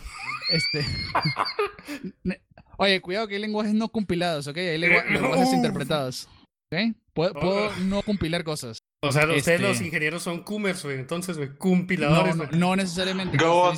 Este. 0.49 0.85
Oye, 2.77 3.01
cuidado 3.01 3.27
que 3.27 3.35
hay 3.35 3.41
lenguajes 3.41 3.73
no 3.73 3.89
compilados, 3.89 4.47
¿ok? 4.47 4.57
Hay 4.57 4.67
eh, 4.67 4.77
lenguajes 4.77 5.53
interpretados. 5.53 6.29
¿Ok? 6.71 6.95
Puedo, 7.13 7.71
no 7.85 8.03
compilar 8.03 8.43
cosas. 8.43 8.77
O 9.01 9.11
sea, 9.11 9.23
ustedes 9.23 9.47
este 9.47 9.59
los 9.59 9.81
ingenieros 9.81 10.21
son 10.21 10.43
coomers, 10.43 10.83
güey. 10.83 10.99
Entonces, 10.99 11.37
güey, 11.37 11.55
compiladores. 11.57 12.35
No, 12.51 12.75
necesariamente. 12.75 13.37
Go 13.37 13.63
on, 13.63 13.77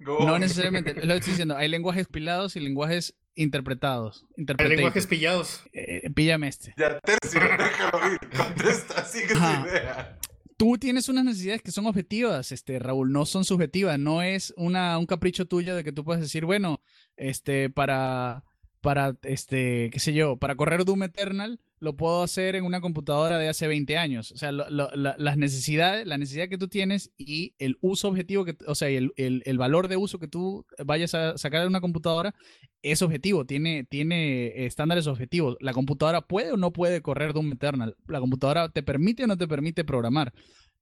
go 0.00 0.18
on. 0.18 0.26
no 0.26 0.38
necesariamente. 0.38 0.94
Lo 1.06 1.14
estoy 1.14 1.32
diciendo. 1.32 1.56
Hay 1.56 1.68
lenguajes 1.68 2.06
compilados 2.06 2.54
y 2.54 2.60
lenguajes 2.60 3.14
interpretados. 3.34 4.26
Lenguajes 4.36 5.06
pillados. 5.06 5.64
Eh, 5.72 6.08
píllame 6.14 6.48
este. 6.48 6.74
Ya, 6.76 7.00
tercio, 7.00 7.40
déjalo 7.58 8.12
ir. 8.12 8.20
Contesta, 8.36 9.04
sigue 9.04 9.34
tu 9.34 9.38
idea. 9.38 10.18
Tú 10.56 10.78
tienes 10.78 11.08
unas 11.08 11.24
necesidades 11.24 11.62
que 11.62 11.72
son 11.72 11.86
objetivas, 11.86 12.52
este, 12.52 12.78
Raúl, 12.78 13.12
no 13.12 13.26
son 13.26 13.44
subjetivas. 13.44 13.98
No 13.98 14.22
es 14.22 14.54
una, 14.56 14.98
un 14.98 15.06
capricho 15.06 15.46
tuyo 15.46 15.74
de 15.74 15.84
que 15.84 15.92
tú 15.92 16.04
puedes 16.04 16.22
decir, 16.22 16.44
bueno, 16.44 16.80
este, 17.16 17.70
para, 17.70 18.44
para, 18.80 19.16
este, 19.22 19.90
qué 19.90 19.98
sé 19.98 20.12
yo, 20.12 20.36
para 20.36 20.54
correr 20.56 20.84
Doom 20.84 21.04
Eternal, 21.04 21.60
lo 21.82 21.96
puedo 21.96 22.22
hacer 22.22 22.54
en 22.54 22.64
una 22.64 22.80
computadora 22.80 23.38
de 23.38 23.48
hace 23.48 23.66
20 23.66 23.98
años. 23.98 24.30
O 24.30 24.36
sea, 24.36 24.52
las 24.52 25.36
necesidades, 25.36 26.06
la 26.06 26.16
necesidad 26.16 26.48
que 26.48 26.56
tú 26.56 26.68
tienes 26.68 27.10
y 27.18 27.56
el 27.58 27.76
uso 27.80 28.06
objetivo, 28.06 28.44
que, 28.44 28.56
o 28.68 28.76
sea, 28.76 28.88
el, 28.88 29.12
el, 29.16 29.58
valor 29.58 29.88
de 29.88 29.96
uso 29.96 30.20
que 30.20 30.28
tú 30.28 30.64
vayas 30.86 31.12
a 31.16 31.36
sacar 31.36 31.62
de 31.62 31.66
una 31.66 31.80
computadora 31.80 32.36
es 32.82 33.02
objetivo, 33.02 33.46
tiene, 33.46 33.82
tiene 33.82 34.64
estándares 34.64 35.08
objetivos. 35.08 35.56
La 35.58 35.72
computadora 35.72 36.20
puede 36.20 36.52
o 36.52 36.56
no 36.56 36.72
puede 36.72 37.02
correr 37.02 37.32
Doom 37.32 37.50
Eternal. 37.50 37.96
La 38.06 38.20
computadora 38.20 38.68
te 38.68 38.84
permite 38.84 39.24
o 39.24 39.26
no 39.26 39.36
te 39.36 39.48
permite 39.48 39.84
programar. 39.84 40.32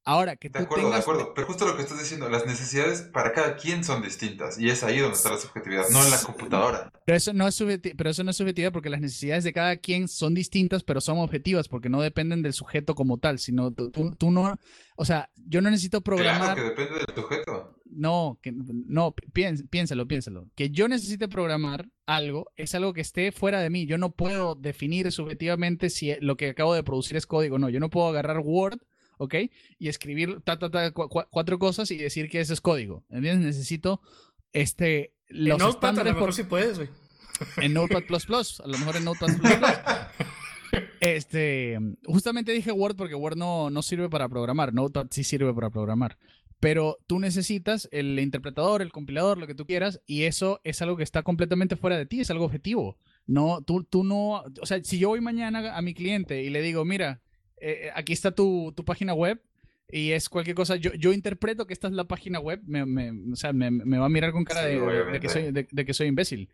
Ahora, 0.04 0.36
que 0.36 0.48
de 0.48 0.60
acuerdo, 0.60 0.90
de 0.90 0.96
acuerdo. 0.96 1.34
Pero 1.34 1.46
justo 1.46 1.66
lo 1.66 1.76
que 1.76 1.82
estás 1.82 1.98
diciendo, 1.98 2.28
las 2.28 2.46
necesidades 2.46 3.02
para 3.02 3.32
cada 3.32 3.56
quien 3.56 3.84
son 3.84 4.02
distintas. 4.02 4.58
Y 4.58 4.70
es 4.70 4.82
ahí 4.82 4.98
donde 4.98 5.16
está 5.16 5.30
la 5.30 5.38
subjetividad, 5.38 5.88
no 5.90 6.02
en 6.02 6.10
la 6.10 6.18
computadora. 6.18 6.90
Pero 7.04 7.16
eso 7.16 7.32
no 7.34 7.46
es, 7.46 7.62
pero 7.96 8.10
eso 8.10 8.24
no 8.24 8.30
es 8.30 8.36
subjetividad 8.36 8.72
porque 8.72 8.88
las 8.88 9.00
necesidades 9.00 9.44
de 9.44 9.52
cada 9.52 9.76
quien 9.76 10.08
son 10.08 10.32
distintas, 10.32 10.84
pero 10.84 11.00
son 11.00 11.18
objetivas 11.18 11.68
porque 11.68 11.90
no 11.90 12.00
dependen 12.00 12.42
del 12.42 12.54
sujeto 12.54 12.94
como 12.94 13.18
tal, 13.18 13.38
sino 13.38 13.72
tú, 13.72 13.90
tú, 13.90 14.30
no. 14.30 14.56
O 14.96 15.04
sea, 15.04 15.30
yo 15.36 15.60
no 15.60 15.70
necesito 15.70 16.00
programar. 16.00 16.54
Claro 16.54 16.74
que 16.74 16.82
depende 16.82 17.04
del 17.06 17.14
sujeto. 17.14 17.76
No, 17.84 18.38
que, 18.40 18.52
no, 18.52 19.14
piénsalo, 19.32 20.06
piénsalo. 20.06 20.48
Que 20.54 20.70
yo 20.70 20.88
necesite 20.88 21.28
programar 21.28 21.88
algo 22.06 22.50
es 22.56 22.74
algo 22.74 22.92
que 22.92 23.00
esté 23.00 23.32
fuera 23.32 23.60
de 23.60 23.70
mí. 23.70 23.86
Yo 23.86 23.98
no 23.98 24.12
puedo 24.12 24.54
definir 24.54 25.10
subjetivamente 25.12 25.90
si 25.90 26.14
lo 26.20 26.36
que 26.36 26.50
acabo 26.50 26.74
de 26.74 26.82
producir 26.82 27.16
es 27.16 27.26
código. 27.26 27.58
No, 27.58 27.68
yo 27.68 27.80
no 27.80 27.90
puedo 27.90 28.08
agarrar 28.08 28.40
Word 28.42 28.80
¿ok? 29.20 29.34
Y 29.78 29.88
escribir 29.88 30.40
ta, 30.42 30.58
ta, 30.58 30.70
ta, 30.70 30.92
cuatro 30.92 31.58
cosas 31.58 31.90
y 31.90 31.98
decir 31.98 32.30
que 32.30 32.40
ese 32.40 32.54
es 32.54 32.60
código. 32.60 33.04
¿Entiendes? 33.10 33.44
Necesito 33.44 34.00
este, 34.52 35.12
los 35.28 35.60
en 35.60 35.66
Notepad 35.66 35.98
a 35.98 36.04
lo 36.04 36.14
mejor 36.14 36.32
sí 36.32 36.44
puedes, 36.44 36.78
güey. 36.78 36.88
En 37.58 37.74
Notepad++, 37.74 38.02
a 38.02 38.66
lo 38.66 38.78
mejor 38.78 38.96
en 38.96 39.04
Notepad++. 39.04 39.28
este, 41.00 41.78
justamente 42.04 42.52
dije 42.52 42.72
Word 42.72 42.96
porque 42.96 43.14
Word 43.14 43.36
no, 43.36 43.68
no 43.68 43.82
sirve 43.82 44.08
para 44.08 44.28
programar, 44.28 44.72
Notepad 44.72 45.08
sí 45.10 45.22
sirve 45.22 45.52
para 45.52 45.70
programar. 45.70 46.16
Pero 46.58 46.98
tú 47.06 47.18
necesitas 47.18 47.88
el 47.92 48.18
interpretador, 48.18 48.82
el 48.82 48.92
compilador, 48.92 49.38
lo 49.38 49.46
que 49.46 49.54
tú 49.54 49.66
quieras, 49.66 50.00
y 50.06 50.24
eso 50.24 50.60
es 50.64 50.80
algo 50.82 50.96
que 50.96 51.02
está 51.02 51.22
completamente 51.22 51.76
fuera 51.76 51.96
de 51.96 52.06
ti, 52.06 52.20
es 52.20 52.30
algo 52.30 52.44
objetivo. 52.46 52.96
No, 53.26 53.62
tú, 53.62 53.84
tú 53.84 54.02
no, 54.02 54.44
o 54.60 54.66
sea, 54.66 54.82
si 54.82 54.98
yo 54.98 55.08
voy 55.08 55.20
mañana 55.20 55.76
a 55.76 55.82
mi 55.82 55.94
cliente 55.94 56.42
y 56.42 56.50
le 56.50 56.62
digo, 56.62 56.84
mira, 56.84 57.20
eh, 57.60 57.86
eh, 57.86 57.90
aquí 57.94 58.12
está 58.12 58.32
tu, 58.32 58.72
tu, 58.76 58.84
página 58.84 59.14
web 59.14 59.40
y 59.88 60.12
es 60.12 60.28
cualquier 60.28 60.56
cosa. 60.56 60.76
Yo, 60.76 60.92
yo 60.94 61.12
interpreto 61.12 61.66
que 61.66 61.72
esta 61.72 61.88
es 61.88 61.94
la 61.94 62.04
página 62.04 62.40
web, 62.40 62.60
me, 62.64 62.86
me 62.86 63.32
o 63.32 63.36
sea, 63.36 63.52
me, 63.52 63.70
me, 63.70 63.98
va 63.98 64.06
a 64.06 64.10
mirar 64.10 64.32
con 64.32 64.44
cara 64.44 64.62
de, 64.62 65.20
que 65.20 65.28
soy, 65.28 65.52
de, 65.52 65.84
que 65.84 65.94
soy 65.94 66.06
imbécil. 66.06 66.48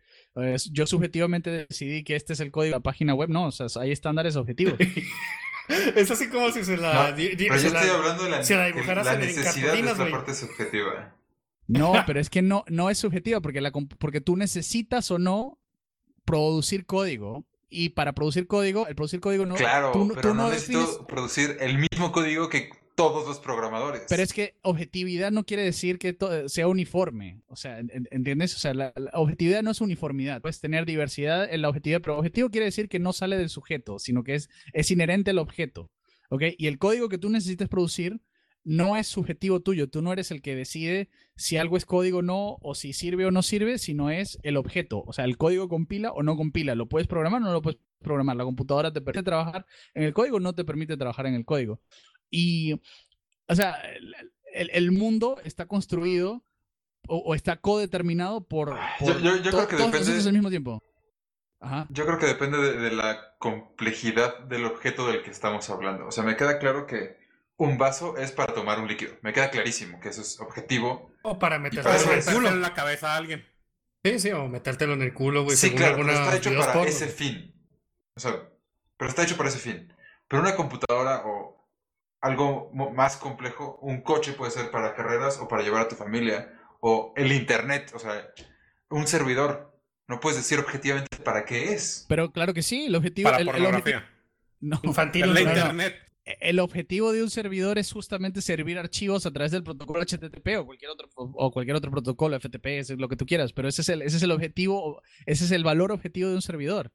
yo 0.71 0.85
subjetivamente 0.85 1.67
decidí 1.67 2.03
que 2.03 2.15
este 2.15 2.33
es 2.33 2.39
el 2.39 2.51
código 2.51 2.73
de 2.73 2.77
la 2.77 2.83
página 2.83 3.13
web, 3.13 3.29
no, 3.29 3.45
o 3.45 3.51
sea, 3.51 3.67
hay 3.81 3.91
estándares 3.91 4.35
objetivos. 4.35 4.75
es 5.95 6.11
así 6.11 6.29
como 6.29 6.51
si 6.51 6.63
se 6.63 6.77
la. 6.77 7.13
pero 7.15 7.35
yo 7.37 7.53
estoy 7.55 7.89
hablando 7.89 8.23
de 8.23 8.29
la, 8.29 9.03
la 9.03 9.17
necesidad 9.17 9.73
de 9.73 9.79
esta 9.79 10.09
parte 10.09 10.33
subjetiva. 10.33 11.15
No, 11.67 11.93
pero 12.07 12.19
es 12.19 12.29
que 12.29 12.41
no, 12.41 12.63
no 12.67 12.89
es 12.89 12.97
subjetiva 12.97 13.41
porque, 13.41 13.61
la, 13.61 13.71
porque 13.71 14.21
tú 14.21 14.35
necesitas 14.35 15.11
o 15.11 15.19
no 15.19 15.59
producir 16.25 16.85
código 16.85 17.45
y 17.69 17.89
para 17.89 18.13
producir 18.13 18.47
código, 18.47 18.87
el 18.87 18.95
producir 18.95 19.19
código 19.19 19.45
no. 19.45 19.55
Claro, 19.55 19.91
pero 20.15 20.33
no, 20.33 20.49
necesito 20.49 21.05
producir 21.07 21.57
el 21.59 21.77
mismo 21.77 22.11
código 22.11 22.49
que 22.49 22.69
todos 22.97 23.27
los 23.27 23.39
programadores. 23.39 24.05
Pero 24.09 24.23
es 24.23 24.33
que 24.33 24.55
objetividad 24.63 25.31
no 25.31 25.45
quiere 25.45 25.61
decir 25.63 25.99
que 25.99 26.17
sea 26.47 26.67
uniforme. 26.67 27.41
O 27.47 27.55
sea, 27.55 27.79
¿entiendes? 27.79 28.55
O 28.55 28.59
sea, 28.59 28.73
la, 28.73 28.91
objetividad 29.13 29.61
no 29.61 29.69
es 29.69 29.81
uniformidad. 29.81 30.41
Puedes 30.41 30.59
tener 30.59 30.85
diversidad 30.85 31.47
en 31.53 31.61
la 31.61 31.69
objetividad, 31.69 32.01
pero 32.01 32.17
objetivo 32.17 32.49
quiere 32.49 32.65
decir 32.65 32.89
que 32.89 32.97
no 32.97 33.13
sale 33.13 33.37
del 33.37 33.49
sujeto, 33.49 33.99
sino 33.99 34.23
que 34.23 34.33
es, 34.33 34.49
es 34.73 34.89
inherente 34.89 35.29
al 35.29 35.37
objeto. 35.37 35.91
¿Ok? 36.29 36.41
Y 36.57 36.65
el 36.65 36.79
código 36.79 37.07
que 37.07 37.19
tú 37.19 37.29
necesites 37.29 37.69
producir 37.69 38.19
no 38.67 38.97
es 38.97 39.07
subjetivo 39.07 39.61
tuyo. 39.61 39.89
Tú 39.89 40.01
no 40.01 40.11
eres 40.11 40.29
el 40.29 40.41
que 40.41 40.53
decide 40.53 41.09
si 41.37 41.55
algo 41.55 41.77
es 41.77 41.85
código 41.85 42.19
o 42.19 42.21
no, 42.21 42.57
o 42.61 42.75
si 42.75 42.91
sirve 42.91 43.25
o 43.25 43.31
no 43.31 43.41
sirve, 43.41 43.77
sino 43.77 44.09
es 44.09 44.39
el 44.43 44.57
objeto. 44.57 45.03
O 45.07 45.13
sea, 45.13 45.23
el 45.23 45.37
código 45.37 45.69
compila 45.69 46.11
o 46.11 46.21
no 46.21 46.35
compila. 46.35 46.75
¿Lo 46.75 46.89
puedes 46.89 47.07
programar 47.07 47.41
o 47.41 47.45
no 47.45 47.53
lo 47.53 47.61
puedes 47.61 47.79
programar? 48.01 48.35
La 48.35 48.43
computadora 48.43 48.91
te 48.91 48.99
permite 48.99 49.23
trabajar 49.23 49.65
en 49.93 50.03
el 50.03 50.13
código 50.13 50.35
o 50.35 50.39
no 50.41 50.53
te 50.53 50.65
permite 50.65 50.97
trabajar 50.97 51.27
en 51.27 51.35
el 51.35 51.45
código. 51.45 51.79
Y, 52.29 52.73
o 53.47 53.55
sea, 53.55 53.77
el, 54.53 54.91
mundo 54.91 55.39
está 55.45 55.65
construido 55.65 56.43
o, 57.07 57.35
está 57.35 57.61
codeterminado 57.61 58.45
por, 58.49 58.75
yo, 58.99 59.13
creo 59.15 59.67
que 59.69 59.77
depende 59.77 60.27
al 60.27 60.33
mismo 60.33 60.49
tiempo. 60.49 60.83
Yo 61.89 62.05
creo 62.05 62.19
que 62.19 62.25
depende 62.25 62.57
de 62.57 62.91
la 62.91 63.37
complejidad 63.39 64.39
del 64.39 64.65
objeto 64.65 65.07
del 65.07 65.23
que 65.23 65.31
estamos 65.31 65.69
hablando. 65.69 66.07
O 66.07 66.11
sea, 66.11 66.25
me 66.25 66.35
queda 66.35 66.59
claro 66.59 66.85
que 66.85 67.26
un 67.57 67.77
vaso 67.77 68.17
es 68.17 68.31
para 68.31 68.53
tomar 68.53 68.79
un 68.79 68.87
líquido. 68.87 69.13
Me 69.21 69.33
queda 69.33 69.49
clarísimo 69.49 69.99
que 69.99 70.09
eso 70.09 70.21
es 70.21 70.39
objetivo. 70.39 71.11
O 71.23 71.39
para 71.39 71.59
metértelo 71.59 72.11
en 72.11 72.19
el 72.19 72.25
culo. 72.25 72.49
en 72.49 72.61
la 72.61 72.73
cabeza 72.73 73.13
a 73.13 73.17
alguien. 73.17 73.45
Sí, 74.03 74.19
sí, 74.19 74.31
o 74.31 74.47
metértelo 74.47 74.93
en 74.93 75.01
el 75.01 75.13
culo, 75.13 75.43
güey. 75.43 75.57
Sí, 75.57 75.73
claro, 75.73 75.97
pero 75.97 76.11
está 76.11 76.35
hecho 76.35 76.55
para 76.55 76.83
ese 76.83 77.07
fin. 77.07 77.53
O 78.15 78.19
sea, 78.19 78.49
pero 78.95 79.09
está 79.09 79.23
hecho 79.23 79.37
para 79.37 79.49
ese 79.49 79.59
fin. 79.59 79.93
Pero 80.27 80.43
una 80.43 80.55
computadora 80.55 81.23
o 81.25 81.67
algo 82.21 82.71
más 82.71 83.17
complejo, 83.17 83.79
un 83.81 84.01
coche 84.01 84.33
puede 84.33 84.51
ser 84.51 84.69
para 84.71 84.95
carreras 84.95 85.39
o 85.39 85.47
para 85.47 85.63
llevar 85.63 85.81
a 85.81 85.87
tu 85.87 85.95
familia. 85.95 86.53
O 86.79 87.13
el 87.17 87.31
internet, 87.31 87.91
o 87.95 87.99
sea, 87.99 88.29
un 88.89 89.07
servidor. 89.07 89.73
No 90.07 90.21
puedes 90.21 90.37
decir 90.37 90.59
objetivamente 90.59 91.17
para 91.17 91.43
qué 91.43 91.73
es. 91.73 92.05
Pero 92.07 92.31
claro 92.31 92.53
que 92.53 92.61
sí, 92.61 92.85
el 92.85 92.95
objetivo... 92.95 93.29
Para 93.29 93.43
pornografía. 93.43 94.07
no, 94.61 94.79
infantil. 94.83 95.33
La 95.33 95.41
internet 95.41 96.06
el 96.41 96.59
objetivo 96.59 97.13
de 97.13 97.23
un 97.23 97.29
servidor 97.29 97.77
es 97.77 97.91
justamente 97.91 98.41
servir 98.41 98.77
archivos 98.77 99.25
a 99.25 99.31
través 99.31 99.51
del 99.51 99.63
protocolo 99.63 100.01
HTTP 100.01 100.59
o 100.59 100.65
cualquier 100.65 100.91
otro, 100.91 101.09
o 101.15 101.51
cualquier 101.51 101.77
otro 101.77 101.91
protocolo, 101.91 102.39
FTP, 102.39 102.65
es 102.65 102.89
lo 102.91 103.07
que 103.07 103.15
tú 103.15 103.25
quieras, 103.25 103.53
pero 103.53 103.67
ese 103.67 103.81
es, 103.81 103.89
el, 103.89 104.01
ese 104.01 104.17
es 104.17 104.23
el 104.23 104.31
objetivo, 104.31 105.01
ese 105.25 105.45
es 105.45 105.51
el 105.51 105.63
valor 105.63 105.91
objetivo 105.91 106.29
de 106.29 106.35
un 106.35 106.41
servidor. 106.41 106.91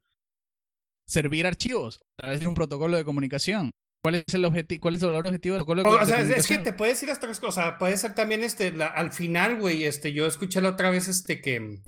Servir 1.07 1.47
archivos 1.47 2.03
a 2.19 2.23
través 2.23 2.41
de 2.41 2.47
un 2.47 2.55
protocolo 2.55 2.97
de 2.97 3.05
comunicación. 3.05 3.73
¿Cuál 4.03 4.17
es 4.17 4.35
el 4.35 4.45
objetivo? 4.45 4.81
¿Cuál 4.81 4.97
es 4.97 5.03
el 5.03 5.09
valor 5.09 5.27
objetivo 5.27 5.55
del 5.55 5.65
protocolo 5.65 5.97
de, 5.97 6.03
o 6.03 6.07
sea, 6.07 6.21
Es 6.21 6.47
que 6.47 6.59
te 6.59 6.73
puedes 6.73 7.03
ir 7.03 7.11
hasta 7.11 7.27
tres 7.27 7.41
cosas. 7.41 7.75
Puede 7.79 7.97
ser 7.97 8.15
también 8.15 8.43
este, 8.43 8.73
al 8.83 9.13
final, 9.13 9.61
güey, 9.61 9.85
este, 9.85 10.13
yo 10.13 10.27
escuché 10.27 10.61
la 10.61 10.71
otra 10.71 10.91
vez 10.91 11.09
este 11.09 11.41
que 11.41 11.81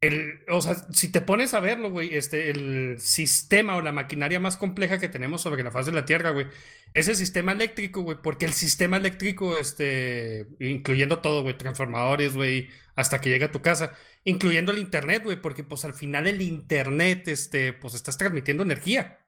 el, 0.00 0.40
o 0.48 0.60
sea, 0.60 0.74
si 0.92 1.10
te 1.10 1.20
pones 1.20 1.54
a 1.54 1.60
verlo, 1.60 1.90
güey, 1.90 2.14
este, 2.14 2.50
el 2.50 3.00
sistema 3.00 3.76
o 3.76 3.80
la 3.82 3.92
maquinaria 3.92 4.38
más 4.40 4.56
compleja 4.56 4.98
que 4.98 5.08
tenemos 5.08 5.40
sobre 5.42 5.62
la 5.62 5.70
faz 5.70 5.86
de 5.86 5.92
la 5.92 6.04
Tierra, 6.04 6.30
güey, 6.30 6.46
es 6.94 7.08
el 7.08 7.16
sistema 7.16 7.52
eléctrico, 7.52 8.02
güey, 8.02 8.18
porque 8.22 8.44
el 8.46 8.52
sistema 8.52 8.98
eléctrico, 8.98 9.58
este, 9.58 10.46
incluyendo 10.60 11.20
todo, 11.20 11.42
güey, 11.42 11.56
transformadores, 11.58 12.34
güey, 12.34 12.68
hasta 12.94 13.20
que 13.20 13.30
llega 13.30 13.46
a 13.46 13.52
tu 13.52 13.62
casa, 13.62 13.92
incluyendo 14.24 14.72
el 14.72 14.78
Internet, 14.78 15.22
güey, 15.24 15.40
porque 15.40 15.64
pues 15.64 15.84
al 15.84 15.94
final 15.94 16.26
el 16.26 16.42
Internet, 16.42 17.28
este, 17.28 17.72
pues 17.72 17.94
estás 17.94 18.18
transmitiendo 18.18 18.62
energía. 18.62 19.25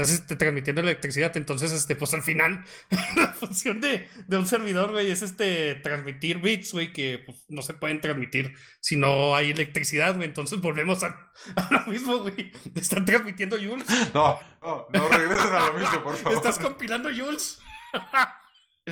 Estás 0.00 0.18
este, 0.18 0.36
transmitiendo 0.36 0.80
electricidad, 0.80 1.36
entonces, 1.36 1.72
este, 1.72 1.94
pues 1.94 2.14
al 2.14 2.22
final, 2.22 2.64
la 3.16 3.34
función 3.34 3.82
de, 3.82 4.08
de 4.26 4.38
un 4.38 4.46
servidor, 4.46 4.92
güey, 4.92 5.10
es 5.10 5.20
este, 5.20 5.74
transmitir 5.74 6.38
bits, 6.38 6.72
güey, 6.72 6.90
que 6.90 7.22
pues, 7.24 7.44
no 7.48 7.60
se 7.60 7.74
pueden 7.74 8.00
transmitir 8.00 8.54
si 8.80 8.96
no 8.96 9.36
hay 9.36 9.50
electricidad, 9.50 10.16
güey. 10.16 10.26
Entonces 10.26 10.58
volvemos 10.62 11.02
a, 11.04 11.30
lo 11.70 11.80
mismo, 11.86 12.18
güey. 12.18 12.50
Están 12.74 13.04
transmitiendo 13.04 13.58
Jules. 13.58 13.86
No, 14.14 14.40
no, 14.62 14.86
no 14.90 15.08
regresen 15.08 15.52
a 15.52 15.66
lo 15.66 15.74
mismo, 15.74 16.02
por 16.02 16.16
favor. 16.16 16.38
Estás 16.38 16.58
compilando 16.58 17.10
Jules. 17.14 17.58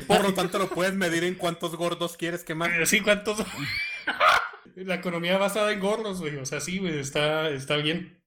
Por 0.07 0.23
lo 0.23 0.35
tanto, 0.35 0.59
lo 0.59 0.69
puedes 0.69 0.95
medir 0.95 1.25
en 1.25 1.35
cuántos 1.35 1.75
gordos 1.75 2.17
quieres 2.17 2.45
quemar. 2.45 2.71
Eh, 2.81 2.87
sí, 2.87 3.01
cuántos. 3.01 3.43
la 4.77 4.95
economía 4.95 5.39
basada 5.39 5.73
en 5.73 5.81
gordos, 5.81 6.21
güey. 6.21 6.37
O 6.37 6.45
sea, 6.45 6.61
sí, 6.61 6.79
güey, 6.79 6.99
está, 6.99 7.49
está 7.49 7.77
bien. 7.77 8.18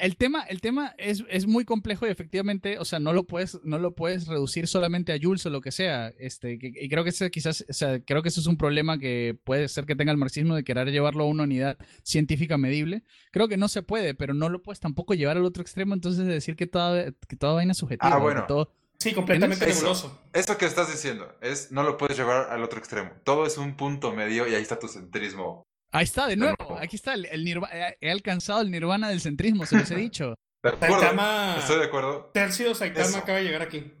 El 0.00 0.18
tema, 0.18 0.42
el 0.42 0.60
tema 0.60 0.94
es, 0.98 1.24
es, 1.30 1.46
muy 1.46 1.64
complejo 1.64 2.06
y 2.06 2.10
efectivamente, 2.10 2.78
o 2.78 2.84
sea, 2.84 2.98
no 2.98 3.14
lo 3.14 3.24
puedes, 3.24 3.58
no 3.64 3.78
lo 3.78 3.94
puedes 3.94 4.26
reducir 4.26 4.68
solamente 4.68 5.14
a 5.14 5.18
Jules 5.20 5.46
o 5.46 5.50
lo 5.50 5.62
que 5.62 5.72
sea. 5.72 6.08
Este, 6.18 6.58
y 6.60 6.88
creo 6.90 7.04
que 7.04 7.10
ese 7.10 7.30
quizás, 7.30 7.64
o 7.66 7.72
sea, 7.72 7.98
creo 8.04 8.22
que 8.22 8.28
ese 8.28 8.40
es 8.40 8.46
un 8.46 8.58
problema 8.58 8.98
que 8.98 9.38
puede 9.44 9.66
ser 9.66 9.86
que 9.86 9.96
tenga 9.96 10.12
el 10.12 10.18
marxismo 10.18 10.54
de 10.54 10.62
querer 10.62 10.90
llevarlo 10.90 11.24
a 11.24 11.26
una 11.26 11.44
unidad 11.44 11.78
científica 12.02 12.58
medible. 12.58 13.02
Creo 13.30 13.48
que 13.48 13.56
no 13.56 13.66
se 13.68 13.82
puede, 13.82 14.14
pero 14.14 14.34
no 14.34 14.50
lo 14.50 14.62
puedes 14.62 14.78
tampoco 14.78 15.14
llevar 15.14 15.38
al 15.38 15.46
otro 15.46 15.62
extremo, 15.62 15.94
entonces 15.94 16.26
decir 16.26 16.54
que 16.54 16.66
toda, 16.66 17.10
que 17.26 17.36
toda 17.36 17.54
vaina 17.54 17.72
es 17.72 17.78
subjetiva. 17.78 18.14
Ah, 18.14 18.18
bueno. 18.18 18.44
Todo, 18.46 18.70
sí, 18.98 19.14
completamente 19.14 19.66
nebuloso. 19.66 20.20
Eso 20.34 20.58
que 20.58 20.66
estás 20.66 20.92
diciendo 20.92 21.34
es 21.40 21.72
no 21.72 21.82
lo 21.82 21.96
puedes 21.96 22.18
llevar 22.18 22.50
al 22.50 22.62
otro 22.62 22.78
extremo. 22.78 23.12
Todo 23.24 23.46
es 23.46 23.56
un 23.56 23.74
punto 23.74 24.12
medio 24.12 24.46
y 24.46 24.54
ahí 24.54 24.62
está 24.62 24.78
tu 24.78 24.88
centrismo 24.88 25.66
Ahí 25.90 26.04
está, 26.04 26.26
de 26.26 26.36
nuevo. 26.36 26.78
Aquí 26.80 26.96
está 26.96 27.14
el, 27.14 27.26
el 27.26 27.44
nirva- 27.44 27.70
eh, 27.72 27.96
He 28.00 28.10
alcanzado 28.10 28.60
el 28.60 28.70
nirvana 28.70 29.08
del 29.08 29.20
centrismo, 29.20 29.64
se 29.66 29.76
los 29.78 29.90
he 29.90 29.96
dicho. 29.96 30.34
De 30.62 30.70
acuerdo, 30.70 30.98
Saitama. 31.00 31.56
estoy 31.60 31.78
de 31.78 31.84
acuerdo. 31.84 32.30
Tercio 32.34 32.74
Saitama 32.74 33.06
Eso. 33.06 33.18
acaba 33.18 33.38
de 33.38 33.44
llegar 33.44 33.62
aquí. 33.62 33.92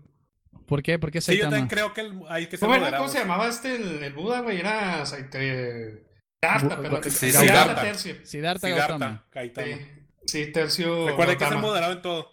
¿Por 0.66 0.82
qué? 0.82 0.98
¿Por 0.98 1.10
qué 1.12 1.20
Sí, 1.20 1.32
yo 1.36 1.44
Saitama? 1.44 1.50
también 1.56 1.68
creo 1.68 1.94
que 1.94 2.00
el- 2.02 2.20
hay 2.28 2.46
que 2.46 2.56
ser 2.56 2.60
¿Cómo, 2.66 2.74
era- 2.74 2.80
moderados. 2.80 3.06
¿Cómo 3.06 3.12
se 3.12 3.18
llamaba 3.20 3.48
este, 3.48 3.76
el, 3.76 4.02
el 4.02 4.12
Buda, 4.12 4.40
güey? 4.40 4.58
Era 4.58 5.06
Saitama. 5.06 5.44
Siddhartha, 6.40 6.82
perdón. 6.82 7.02
sí, 7.04 7.10
Siddhartha 7.10 7.40
Siddhartha. 7.40 7.82
Tercio. 7.82 8.14
Siddhartha 8.26 8.66
Siddhartha, 8.68 9.24
Gautama. 9.32 9.64
Sí, 9.64 9.86
sí, 10.26 10.52
Tercio. 10.52 11.06
Recuerda 11.08 11.32
hay 11.32 11.38
que 11.38 11.46
ser 11.48 11.58
moderado 11.58 11.92
en 11.92 12.02
todo. 12.02 12.32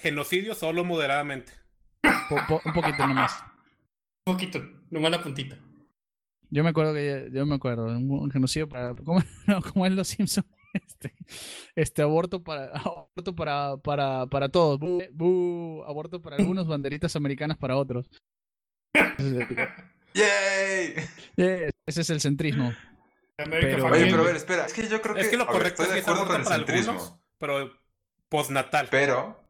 Genocidio 0.00 0.54
solo 0.54 0.84
moderadamente. 0.84 1.52
Po- 2.28 2.36
po- 2.46 2.62
un 2.64 2.72
poquito 2.72 3.06
nomás. 3.06 3.42
Un 4.26 4.34
poquito, 4.34 4.62
nomás 4.90 5.10
la 5.10 5.22
puntita. 5.22 5.56
Yo 6.50 6.62
me 6.64 6.70
acuerdo 6.70 6.94
que 6.94 7.28
yo 7.32 7.44
me 7.46 7.56
acuerdo, 7.56 7.86
un, 7.86 8.30
genocidio 8.30 8.68
para 8.68 8.94
¿cómo, 8.94 9.20
no, 9.46 9.60
cómo 9.62 9.86
es 9.86 9.92
los 9.92 10.08
Simpsons? 10.08 10.46
Este, 10.74 11.14
este 11.74 12.02
aborto 12.02 12.42
para 12.42 12.66
aborto 12.78 13.34
para 13.34 13.76
para 13.78 14.26
para 14.26 14.48
todos, 14.50 14.78
Bu- 14.78 15.08
bu- 15.10 15.84
aborto 15.88 16.20
para 16.20 16.36
algunos, 16.36 16.66
banderitas 16.66 17.16
americanas 17.16 17.56
para 17.56 17.76
otros. 17.76 18.10
¡Yay! 20.14 20.94
Ese 21.36 22.00
es 22.00 22.10
el 22.10 22.20
centrismo. 22.20 22.72
Pero- 23.36 23.86
Oye, 23.86 24.06
pero 24.06 24.22
a 24.22 24.24
ver, 24.26 24.36
espera. 24.36 24.66
Es 24.66 24.72
que 24.72 24.88
yo 24.88 25.00
creo 25.02 25.14
que. 25.14 25.20
Es 25.22 25.28
que 25.28 25.36
lo 25.36 25.44
a 25.44 25.46
ver, 25.46 25.56
correcto 25.56 25.82
estoy 25.82 25.94
de 25.94 26.00
es 26.00 26.08
acuerdo 26.08 26.26
con 26.26 26.40
el 26.40 26.46
centrismo. 26.46 26.92
algunos, 26.92 27.20
pero 27.38 27.70
postnatal. 28.28 28.88
Pero. 28.90 29.42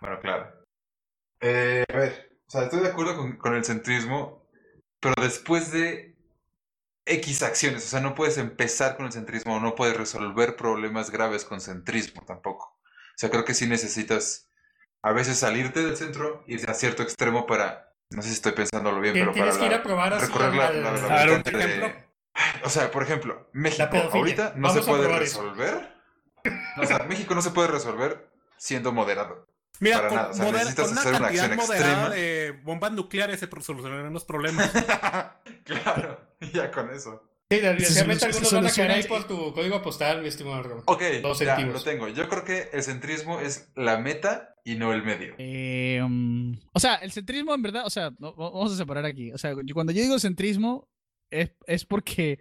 Bueno, 0.00 0.20
claro. 0.20 0.52
Eh, 1.40 1.84
a 1.92 1.96
ver, 1.96 2.38
o 2.46 2.50
sea, 2.50 2.62
estoy 2.64 2.80
de 2.80 2.88
acuerdo 2.88 3.16
con, 3.16 3.36
con 3.36 3.54
el 3.54 3.64
centrismo, 3.64 4.39
pero 5.00 5.14
después 5.20 5.72
de 5.72 6.14
X 7.06 7.42
acciones, 7.42 7.84
o 7.86 7.88
sea, 7.88 8.00
no 8.00 8.14
puedes 8.14 8.38
empezar 8.38 8.96
con 8.96 9.06
el 9.06 9.12
centrismo, 9.12 9.58
no 9.58 9.74
puedes 9.74 9.96
resolver 9.96 10.56
problemas 10.56 11.10
graves 11.10 11.44
con 11.44 11.60
centrismo 11.60 12.22
tampoco. 12.26 12.66
O 12.66 13.16
sea, 13.16 13.30
creo 13.30 13.44
que 13.44 13.54
sí 13.54 13.66
necesitas 13.66 14.48
a 15.02 15.12
veces 15.12 15.38
salirte 15.38 15.82
del 15.82 15.96
centro, 15.96 16.44
irte 16.46 16.70
a 16.70 16.74
cierto 16.74 17.02
extremo 17.02 17.46
para, 17.46 17.92
no 18.10 18.22
sé 18.22 18.28
si 18.28 18.34
estoy 18.34 18.52
pensándolo 18.52 19.00
bien, 19.00 19.14
pero 19.14 19.32
para 19.32 19.34
Tienes 19.34 19.56
que 19.58 19.64
ir 19.64 19.70
la- 19.72 19.76
a 19.78 19.82
probar 19.82 20.12
así. 20.14 20.26
recorrer 20.26 20.54
la, 20.54 20.72
la- 20.72 20.92
la 20.92 21.04
A 21.06 21.24
ver, 21.24 21.28
un 21.30 21.42
vertiente 21.42 21.56
de- 21.58 21.64
ejemplo. 21.76 22.10
O 22.64 22.68
sea, 22.70 22.90
por 22.90 23.02
ejemplo, 23.02 23.48
México 23.52 23.88
ahorita 24.12 24.52
no 24.56 24.68
Vamos 24.68 24.84
se 24.84 24.90
puede 24.90 25.06
eso. 25.08 25.18
resolver. 25.18 25.94
O 26.78 26.86
sea, 26.86 27.00
México 27.00 27.34
no 27.34 27.42
se 27.42 27.50
puede 27.50 27.68
resolver 27.68 28.30
siendo 28.56 28.92
moderado. 28.92 29.46
Mira, 29.80 29.96
Para 29.96 30.08
con, 30.08 30.16
nada, 30.18 30.30
o 30.30 30.34
sea, 30.34 30.44
moder- 30.44 30.52
necesitas 30.54 30.84
con 30.84 30.92
una 30.92 31.00
hacer 31.00 31.10
una 31.14 31.20
cantidad 31.20 31.44
acción 31.46 31.66
moderada 31.66 31.92
extrema. 32.06 32.14
de 32.14 32.52
bombas 32.64 32.92
nucleares 32.92 33.40
se 33.40 33.48
solucionarán 33.62 34.12
los 34.12 34.24
problemas. 34.24 34.70
claro, 35.64 36.20
ya 36.52 36.70
con 36.70 36.90
eso. 36.90 37.22
Sí, 37.50 37.58
Se 37.58 38.00
algunos 38.02 38.52
van 38.52 38.66
a 38.66 38.70
caer 38.70 38.90
ahí 38.92 39.02
por 39.04 39.26
tu 39.26 39.52
código 39.52 39.82
postal, 39.82 40.22
mi 40.22 40.28
estimado 40.28 40.56
Argo. 40.56 40.82
Ok, 40.86 41.02
Dos 41.20 41.40
ya, 41.40 41.58
lo 41.58 41.82
tengo. 41.82 42.06
Yo 42.06 42.28
creo 42.28 42.44
que 42.44 42.68
el 42.72 42.82
centrismo 42.84 43.40
es 43.40 43.72
la 43.74 43.98
meta 43.98 44.54
y 44.64 44.76
no 44.76 44.92
el 44.92 45.02
medio. 45.02 45.34
Eh, 45.38 46.00
um, 46.00 46.56
o 46.72 46.78
sea, 46.78 46.94
el 46.96 47.10
centrismo 47.10 47.52
en 47.52 47.62
verdad, 47.62 47.86
o 47.86 47.90
sea, 47.90 48.12
no- 48.20 48.34
vamos 48.34 48.72
a 48.72 48.76
separar 48.76 49.04
aquí. 49.04 49.32
O 49.32 49.38
sea, 49.38 49.52
yo- 49.64 49.74
cuando 49.74 49.92
yo 49.92 50.00
digo 50.00 50.16
centrismo 50.20 50.88
es, 51.28 51.50
es 51.66 51.84
porque 51.84 52.38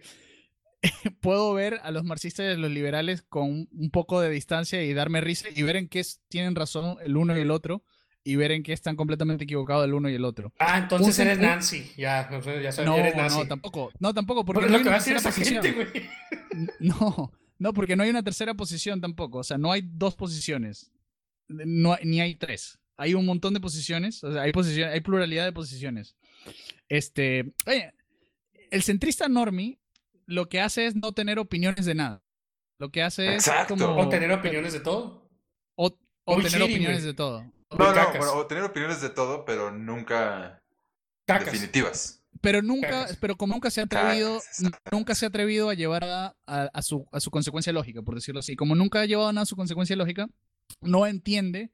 puedo 1.22 1.54
ver 1.54 1.80
a 1.84 1.92
los 1.92 2.04
marxistas 2.04 2.46
y 2.46 2.50
a 2.50 2.54
los 2.58 2.72
liberales 2.72 3.22
con 3.24 3.68
un- 3.72 3.90
poco 3.92 4.22
de 4.22 4.30
distancia 4.30 4.84
y 4.84 4.94
darme 4.94 5.22
risa 5.22 5.48
y 5.54 5.62
ver 5.64 5.76
en 5.76 5.88
qué 5.90 6.06
tienen 6.30 6.56
razón 6.56 6.98
el 7.04 7.18
uno 7.18 7.38
y 7.38 7.42
el 7.42 7.52
otro 7.52 7.84
y 8.24 8.36
ver 8.36 8.52
en 8.52 8.64
qué 8.64 8.74
están 8.74 8.96
completamente 8.96 9.44
equivocados 9.46 9.86
el 9.86 9.94
uno 9.94 10.10
y 10.10 10.14
el 10.16 10.24
otro. 10.26 10.54
Ah, 10.60 10.78
entonces 10.78 11.18
Un- 11.18 11.22
eres 11.26 11.38
un- 11.38 11.44
Nancy. 11.46 11.92
Ya, 11.98 12.28
no 12.32 12.40
ya 12.62 12.72
sabes, 12.72 12.90
No, 12.90 12.98
eres 12.98 13.16
Nancy. 13.16 13.38
no, 13.40 13.48
tampoco. 13.48 13.92
No, 14.00 14.14
tampoco, 14.14 14.46
porque 14.46 14.62
Porque 14.62 14.72
no 14.72 14.78
lo 14.78 14.84
que 14.84 14.90
va 14.90 14.96
a 14.96 15.00
tercera 15.04 15.20
esa 15.20 15.32
gente, 15.32 15.72
güey. 15.72 15.88
No, 16.80 17.32
no, 17.58 17.74
porque 17.74 17.96
no 17.96 18.04
hay 18.04 18.10
una 18.10 18.24
tercera 18.24 18.54
posición 18.54 19.02
tampoco. 19.02 19.40
O 19.40 19.44
sea, 19.44 19.58
no 19.58 19.72
hay 19.72 19.82
dos 19.86 20.16
posiciones. 20.16 20.92
No, 21.48 21.98
ni 22.04 22.22
hay 22.22 22.36
tres. 22.36 22.80
Hay 22.98 23.14
un 23.14 23.26
montón 23.26 23.54
de 23.54 23.60
posiciones. 23.60 24.24
O 24.24 24.32
sea, 24.34 24.42
hay, 24.44 24.52
posición, 24.52 24.90
hay 24.90 25.00
pluralidad 25.02 25.46
de 25.46 25.52
posiciones. 25.54 26.16
Este, 26.90 27.54
oye, 27.66 27.94
el 28.72 28.84
centrista 28.84 29.28
normie 29.30 29.80
lo 30.30 30.48
que 30.50 30.62
hace 30.62 30.86
es 30.86 30.96
no 30.96 31.12
tener 31.14 31.40
opiniones 31.40 31.86
de 31.86 31.96
nada. 31.96 32.24
Lo 32.80 32.90
que 32.92 33.04
hace 33.04 33.36
es 33.36 33.48
Exacto. 33.48 33.76
como... 33.76 33.98
O 33.98 34.10
tener 34.10 34.32
opiniones 34.32 34.74
de 34.74 34.80
todo. 34.80 35.30
O, 35.76 35.92
tener 36.36 36.52
shitty, 36.52 36.64
opiniones 36.64 37.04
de 37.04 37.14
todo. 37.14 37.42
No, 37.72 37.94
no, 37.94 38.10
bueno, 38.12 38.34
o 38.36 38.46
tener 38.46 38.64
opiniones 38.64 39.02
de 39.02 39.10
todo, 39.10 39.46
pero 39.46 39.72
nunca 39.72 40.62
Cacas. 41.26 41.52
definitivas. 41.52 42.24
Pero 42.42 42.62
nunca, 42.62 42.90
Cacas. 42.90 43.18
pero 43.20 43.36
como 43.36 43.54
nunca 43.56 43.70
se 43.72 43.82
ha 43.82 43.86
atrevido, 43.86 44.40
Cacas, 44.40 44.64
nunca 44.92 45.16
se 45.16 45.26
ha 45.26 45.30
atrevido 45.30 45.70
a 45.70 45.74
llevar 45.74 46.04
a, 46.04 46.36
a- 46.46 46.70
a 46.72 46.82
su, 46.84 47.08
a 47.12 47.20
su 47.20 47.32
consecuencia 47.32 47.74
lógica, 47.74 48.02
por 48.04 48.14
decirlo 48.16 48.40
así. 48.40 48.56
Como 48.56 48.76
nunca 48.76 49.02
ha 49.02 49.06
llevado 49.06 49.32
nada 49.34 49.44
a 49.44 49.48
su 49.48 49.56
consecuencia 49.56 49.96
lógica, 49.96 50.28
no 50.82 51.06
entiende 51.08 51.72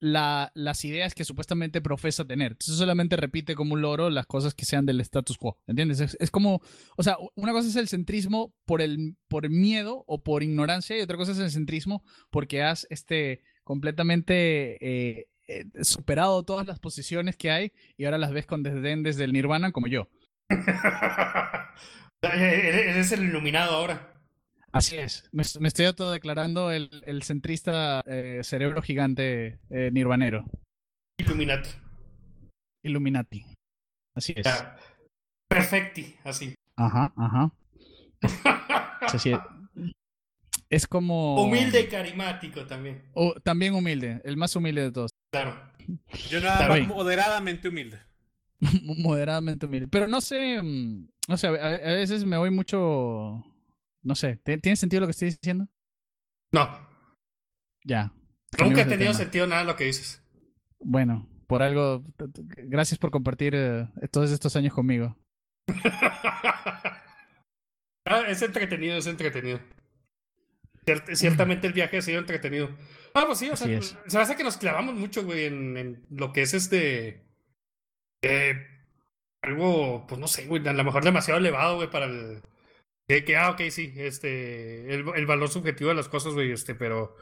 la- 0.00 0.50
las 0.54 0.84
ideas 0.84 1.14
que 1.14 1.24
supuestamente 1.24 1.80
profesa 1.80 2.24
tener. 2.24 2.52
Entonces 2.52 2.76
solamente 2.76 3.16
repite 3.16 3.54
como 3.54 3.74
un 3.74 3.82
loro 3.82 4.10
las 4.10 4.26
cosas 4.26 4.54
que 4.54 4.64
sean 4.64 4.86
del 4.86 5.00
status 5.00 5.36
quo. 5.38 5.58
¿Entiendes? 5.66 6.16
Es, 6.18 6.30
como, 6.30 6.60
o 6.96 7.02
sea, 7.02 7.16
una 7.34 7.52
cosa 7.52 7.68
es 7.68 7.76
el 7.76 7.88
centrismo 7.88 8.54
por 8.64 8.80
el 8.82 9.16
por 9.28 9.48
miedo 9.50 10.04
o 10.06 10.22
por 10.22 10.42
ignorancia 10.42 10.96
y 10.98 11.00
otra 11.02 11.16
cosa 11.16 11.32
es 11.32 11.38
el 11.38 11.50
centrismo 11.50 12.02
porque 12.30 12.62
has 12.62 12.86
este 12.90 13.42
completamente 13.64 14.76
eh, 14.80 15.26
eh, 15.48 15.64
superado 15.82 16.42
todas 16.44 16.66
las 16.66 16.78
posiciones 16.78 17.36
que 17.36 17.50
hay 17.50 17.72
y 17.96 18.04
ahora 18.04 18.18
las 18.18 18.32
ves 18.32 18.46
con 18.46 18.62
desdén 18.62 19.02
desde 19.02 19.24
el 19.24 19.32
nirvana 19.32 19.72
como 19.72 19.86
yo. 19.88 20.08
Eres 22.22 23.12
el 23.12 23.24
iluminado 23.24 23.72
ahora. 23.76 24.14
Así 24.72 24.96
es. 24.96 25.28
Me, 25.32 25.42
me 25.60 25.68
estoy 25.68 25.86
autodeclarando 25.86 26.70
el, 26.70 26.90
el 27.06 27.22
centrista 27.22 28.02
eh, 28.06 28.40
cerebro 28.42 28.82
gigante 28.82 29.58
eh, 29.70 29.90
nirvanero. 29.92 30.44
Illuminati. 31.18 31.70
Illuminati. 32.82 33.44
Así 34.14 34.34
es. 34.36 34.44
Ya. 34.44 34.76
Perfecti, 35.48 36.16
así. 36.24 36.54
Ajá, 36.76 37.12
ajá. 37.16 37.50
Es 38.20 38.34
así 39.14 39.32
es. 39.32 39.38
Es 40.70 40.86
como. 40.86 41.42
Humilde 41.42 41.80
y 41.80 41.88
carismático 41.88 42.66
también. 42.66 43.02
Oh, 43.14 43.34
también 43.42 43.74
humilde, 43.74 44.20
el 44.24 44.36
más 44.36 44.54
humilde 44.54 44.82
de 44.82 44.92
todos. 44.92 45.10
Claro. 45.32 45.58
Yo 46.28 46.40
nada 46.40 46.68
más 46.68 46.86
moderadamente 46.86 47.68
humilde. 47.68 47.98
Moderadamente 48.82 49.64
humilde. 49.66 49.88
Pero 49.88 50.06
no 50.08 50.20
sé, 50.20 50.60
mm, 50.60 51.08
no 51.28 51.36
sé, 51.38 51.46
a, 51.46 51.52
a 51.52 51.94
veces 51.94 52.24
me 52.24 52.36
voy 52.36 52.50
mucho. 52.50 53.42
No 54.08 54.14
sé, 54.14 54.36
¿te- 54.42 54.58
¿tiene 54.58 54.76
sentido 54.76 55.00
lo 55.00 55.06
que 55.06 55.10
estoy 55.12 55.28
diciendo? 55.30 55.68
No. 56.52 56.66
Ya. 57.84 58.12
Nunca 58.58 58.80
ha 58.80 58.84
de 58.84 58.90
tenido 58.92 59.12
tema. 59.12 59.14
sentido 59.14 59.46
nada 59.46 59.64
lo 59.64 59.76
que 59.76 59.84
dices. 59.84 60.22
Bueno, 60.80 61.28
por 61.46 61.62
algo. 61.62 62.02
Gracias 62.56 62.98
por 62.98 63.10
compartir 63.10 63.54
eh, 63.54 63.86
todos 64.10 64.30
estos 64.30 64.56
años 64.56 64.72
conmigo. 64.74 65.16
Ah, 68.10 68.22
es 68.26 68.40
entretenido, 68.40 68.96
es 68.96 69.06
entretenido. 69.06 69.60
Ciert- 70.86 71.14
ciertamente 71.14 71.66
el 71.66 71.74
viaje 71.74 71.98
ha 71.98 72.02
sido 72.02 72.18
entretenido. 72.20 72.70
Ah, 73.12 73.24
pues 73.26 73.38
sí, 73.38 73.50
o 73.50 73.56
sea, 73.56 73.68
es. 73.70 73.98
se 74.06 74.18
hace 74.18 74.34
que 74.34 74.44
nos 74.44 74.56
clavamos 74.56 74.94
mucho, 74.94 75.24
güey, 75.26 75.44
en, 75.44 75.76
en 75.76 76.06
lo 76.08 76.32
que 76.32 76.40
es 76.40 76.54
este. 76.54 77.22
eh, 78.22 78.66
algo, 79.42 80.06
pues 80.06 80.18
no 80.18 80.26
sé, 80.26 80.46
güey, 80.46 80.66
a 80.66 80.72
lo 80.72 80.84
mejor 80.84 81.04
demasiado 81.04 81.38
elevado, 81.38 81.76
güey, 81.76 81.90
para 81.90 82.06
el. 82.06 82.40
Que, 83.08 83.24
que, 83.24 83.36
ah, 83.36 83.50
ok, 83.50 83.62
sí, 83.70 83.92
este. 83.96 84.92
El, 84.92 85.06
el 85.14 85.26
valor 85.26 85.48
subjetivo 85.48 85.88
de 85.88 85.96
las 85.96 86.08
cosas, 86.08 86.34
güey, 86.34 86.52
este, 86.52 86.74
pero. 86.74 87.16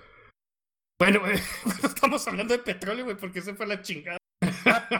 Bueno, 0.98 1.20
güey, 1.24 1.38
estamos 1.84 2.26
hablando 2.26 2.54
de 2.54 2.62
petróleo, 2.62 3.04
güey, 3.04 3.16
porque 3.16 3.40
se 3.40 3.54
fue 3.54 3.66
la 3.66 3.82
chingada. 3.82 4.18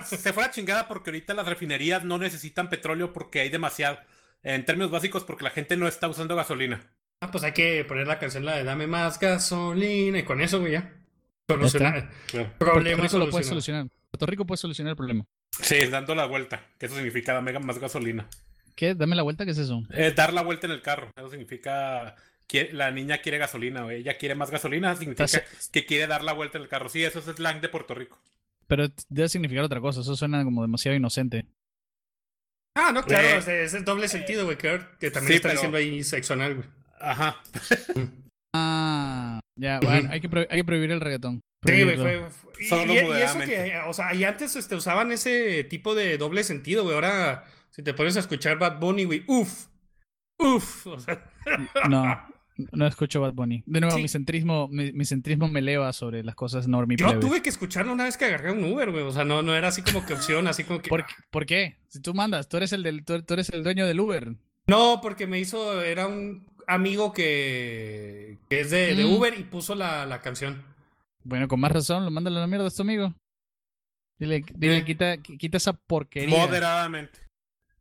Se 0.04 0.32
fue 0.32 0.44
a 0.44 0.46
la 0.46 0.52
chingada 0.52 0.86
porque 0.86 1.10
ahorita 1.10 1.34
las 1.34 1.46
refinerías 1.46 2.04
no 2.04 2.18
necesitan 2.18 2.70
petróleo 2.70 3.12
porque 3.12 3.40
hay 3.40 3.48
demasiado. 3.48 3.98
En 4.42 4.64
términos 4.64 4.92
básicos, 4.92 5.24
porque 5.24 5.42
la 5.42 5.50
gente 5.50 5.76
no 5.76 5.88
está 5.88 6.06
usando 6.06 6.36
gasolina. 6.36 6.88
Ah, 7.20 7.30
pues 7.32 7.42
hay 7.42 7.52
que 7.52 7.84
poner 7.84 8.06
la 8.06 8.20
canción, 8.20 8.44
la 8.44 8.56
de 8.56 8.62
Dame 8.62 8.86
más 8.86 9.18
gasolina, 9.18 10.18
y 10.18 10.22
con 10.22 10.40
eso, 10.40 10.60
güey, 10.60 10.72
ya. 10.72 10.94
Solucionar. 11.48 12.10
Puerto 12.30 12.58
Problema 12.58 13.02
Rico 13.02 13.18
lo 13.18 13.30
puede 13.30 13.44
solucionar. 13.44 13.88
Puerto 14.10 14.26
Rico 14.26 14.46
puede 14.46 14.58
solucionar 14.58 14.92
el 14.92 14.96
problema. 14.96 15.24
Sí, 15.60 15.86
dando 15.86 16.14
la 16.14 16.26
vuelta. 16.26 16.64
Que 16.78 16.86
eso 16.86 16.94
significa 16.94 17.32
dame 17.32 17.58
más 17.58 17.78
gasolina. 17.78 18.28
¿Qué? 18.76 18.94
Dame 18.94 19.16
la 19.16 19.22
vuelta, 19.22 19.44
¿qué 19.44 19.50
es 19.52 19.58
eso? 19.58 19.82
Eh, 19.90 20.12
dar 20.14 20.32
la 20.32 20.42
vuelta 20.42 20.66
en 20.66 20.72
el 20.72 20.82
carro. 20.82 21.10
Eso 21.16 21.30
significa 21.30 22.14
que 22.46 22.72
la 22.72 22.90
niña 22.90 23.18
quiere 23.18 23.38
gasolina 23.38 23.84
o 23.86 23.90
ella 23.90 24.18
quiere 24.18 24.34
más 24.34 24.50
gasolina. 24.50 24.94
Significa 24.94 25.24
Entonces- 25.24 25.68
que 25.72 25.86
quiere 25.86 26.06
dar 26.06 26.22
la 26.22 26.32
vuelta 26.34 26.58
en 26.58 26.62
el 26.62 26.68
carro. 26.68 26.88
Sí, 26.88 27.02
eso 27.02 27.18
es 27.18 27.24
slang 27.24 27.60
de 27.60 27.68
Puerto 27.70 27.94
Rico. 27.94 28.20
Pero 28.68 28.86
debe 29.08 29.28
significar 29.28 29.64
otra 29.64 29.80
cosa. 29.80 30.00
Eso 30.02 30.14
suena 30.14 30.44
como 30.44 30.62
demasiado 30.62 30.96
inocente. 30.96 31.46
Ah, 32.76 32.92
no, 32.92 33.02
claro, 33.04 33.26
Eh. 33.28 33.36
es, 33.38 33.48
es 33.48 33.74
el 33.74 33.84
doble 33.86 34.06
sentido, 34.08 34.44
güey, 34.44 34.58
que, 34.58 34.78
que 35.00 35.10
también 35.10 35.32
Sí, 35.32 35.36
está 35.36 35.48
pero- 35.48 35.52
diciendo 35.60 35.78
ahí 35.78 36.04
sexo 36.04 36.34
anal, 36.34 36.56
güey. 36.56 36.68
Ajá. 37.00 37.40
Ah, 38.54 39.40
ya, 39.58 39.80
bueno, 39.80 40.10
hay 40.12 40.20
que, 40.20 40.28
pro- 40.28 40.46
hay 40.48 40.58
que 40.58 40.64
prohibir 40.64 40.90
el 40.90 41.00
reggaetón. 41.00 41.40
Sí, 41.66 41.82
güey, 41.82 41.96
fue. 41.96 42.28
fue- 42.68 42.84
y- 42.86 42.90
y, 42.90 42.94
y 42.94 43.22
eso 43.22 43.38
que, 43.40 43.80
o 43.86 43.92
sea, 43.92 44.14
y 44.14 44.24
antes 44.24 44.56
este, 44.56 44.74
usaban 44.76 45.10
ese 45.12 45.64
tipo 45.64 45.94
de 45.94 46.16
doble 46.18 46.44
sentido, 46.44 46.84
güey. 46.84 46.94
Ahora, 46.94 47.44
si 47.70 47.82
te 47.82 47.94
pones 47.94 48.16
a 48.16 48.20
escuchar 48.20 48.58
Bad 48.58 48.78
Bunny, 48.80 49.04
güey, 49.04 49.24
uff. 49.26 49.66
Uf, 50.38 50.86
o 50.86 50.98
sea. 50.98 51.30
No, 51.88 52.28
no 52.72 52.86
escucho 52.86 53.20
Bad 53.20 53.34
Bunny. 53.34 53.62
De 53.66 53.80
nuevo, 53.80 53.98
mi 53.98 54.08
centrismo, 54.08 54.66
mi, 54.68 54.92
mi 54.92 55.04
centrismo 55.04 55.46
me 55.48 55.60
eleva 55.60 55.92
sobre 55.92 56.24
las 56.24 56.34
cosas 56.34 56.66
normie 56.66 56.96
Yo 56.96 57.20
tuve 57.20 57.42
que 57.42 57.50
escucharlo 57.50 57.92
una 57.92 58.04
vez 58.04 58.16
que 58.16 58.24
agarré 58.24 58.50
un 58.50 58.64
Uber, 58.64 58.90
güey. 58.90 59.04
O 59.04 59.12
sea, 59.12 59.24
no, 59.24 59.42
no 59.42 59.54
era 59.54 59.68
así 59.68 59.82
como 59.82 60.04
que 60.06 60.14
opción, 60.14 60.48
así 60.48 60.64
como 60.64 60.80
que. 60.80 60.88
¿Por, 60.88 61.04
por 61.30 61.44
qué? 61.46 61.78
Si 61.88 62.00
tú 62.00 62.14
mandas, 62.14 62.48
tú 62.48 62.56
eres 62.56 62.72
el 62.72 62.82
del, 62.82 63.04
tú, 63.04 63.22
tú 63.22 63.34
eres 63.34 63.50
el 63.50 63.62
dueño 63.62 63.86
del 63.86 64.00
Uber. 64.00 64.34
No, 64.66 65.00
porque 65.02 65.26
me 65.26 65.38
hizo. 65.38 65.82
Era 65.82 66.06
un 66.06 66.46
amigo 66.66 67.12
que. 67.12 68.38
que 68.48 68.60
es 68.60 68.70
de, 68.70 68.94
de 68.96 69.04
Mm. 69.04 69.12
Uber 69.14 69.38
y 69.38 69.44
puso 69.44 69.74
la, 69.74 70.06
la 70.06 70.20
canción. 70.22 70.64
Bueno, 71.24 71.48
con 71.48 71.60
más 71.60 71.72
razón, 71.72 72.04
lo 72.04 72.10
mándale 72.10 72.38
a 72.38 72.40
la 72.40 72.46
mierda 72.46 72.66
a 72.66 72.70
tu 72.70 72.82
amigo. 72.82 73.14
Dile, 74.18 74.44
dile 74.54 74.84
quita, 74.84 75.18
quita 75.18 75.58
esa 75.58 75.74
porquería. 75.74 76.36
Moderadamente. 76.38 77.18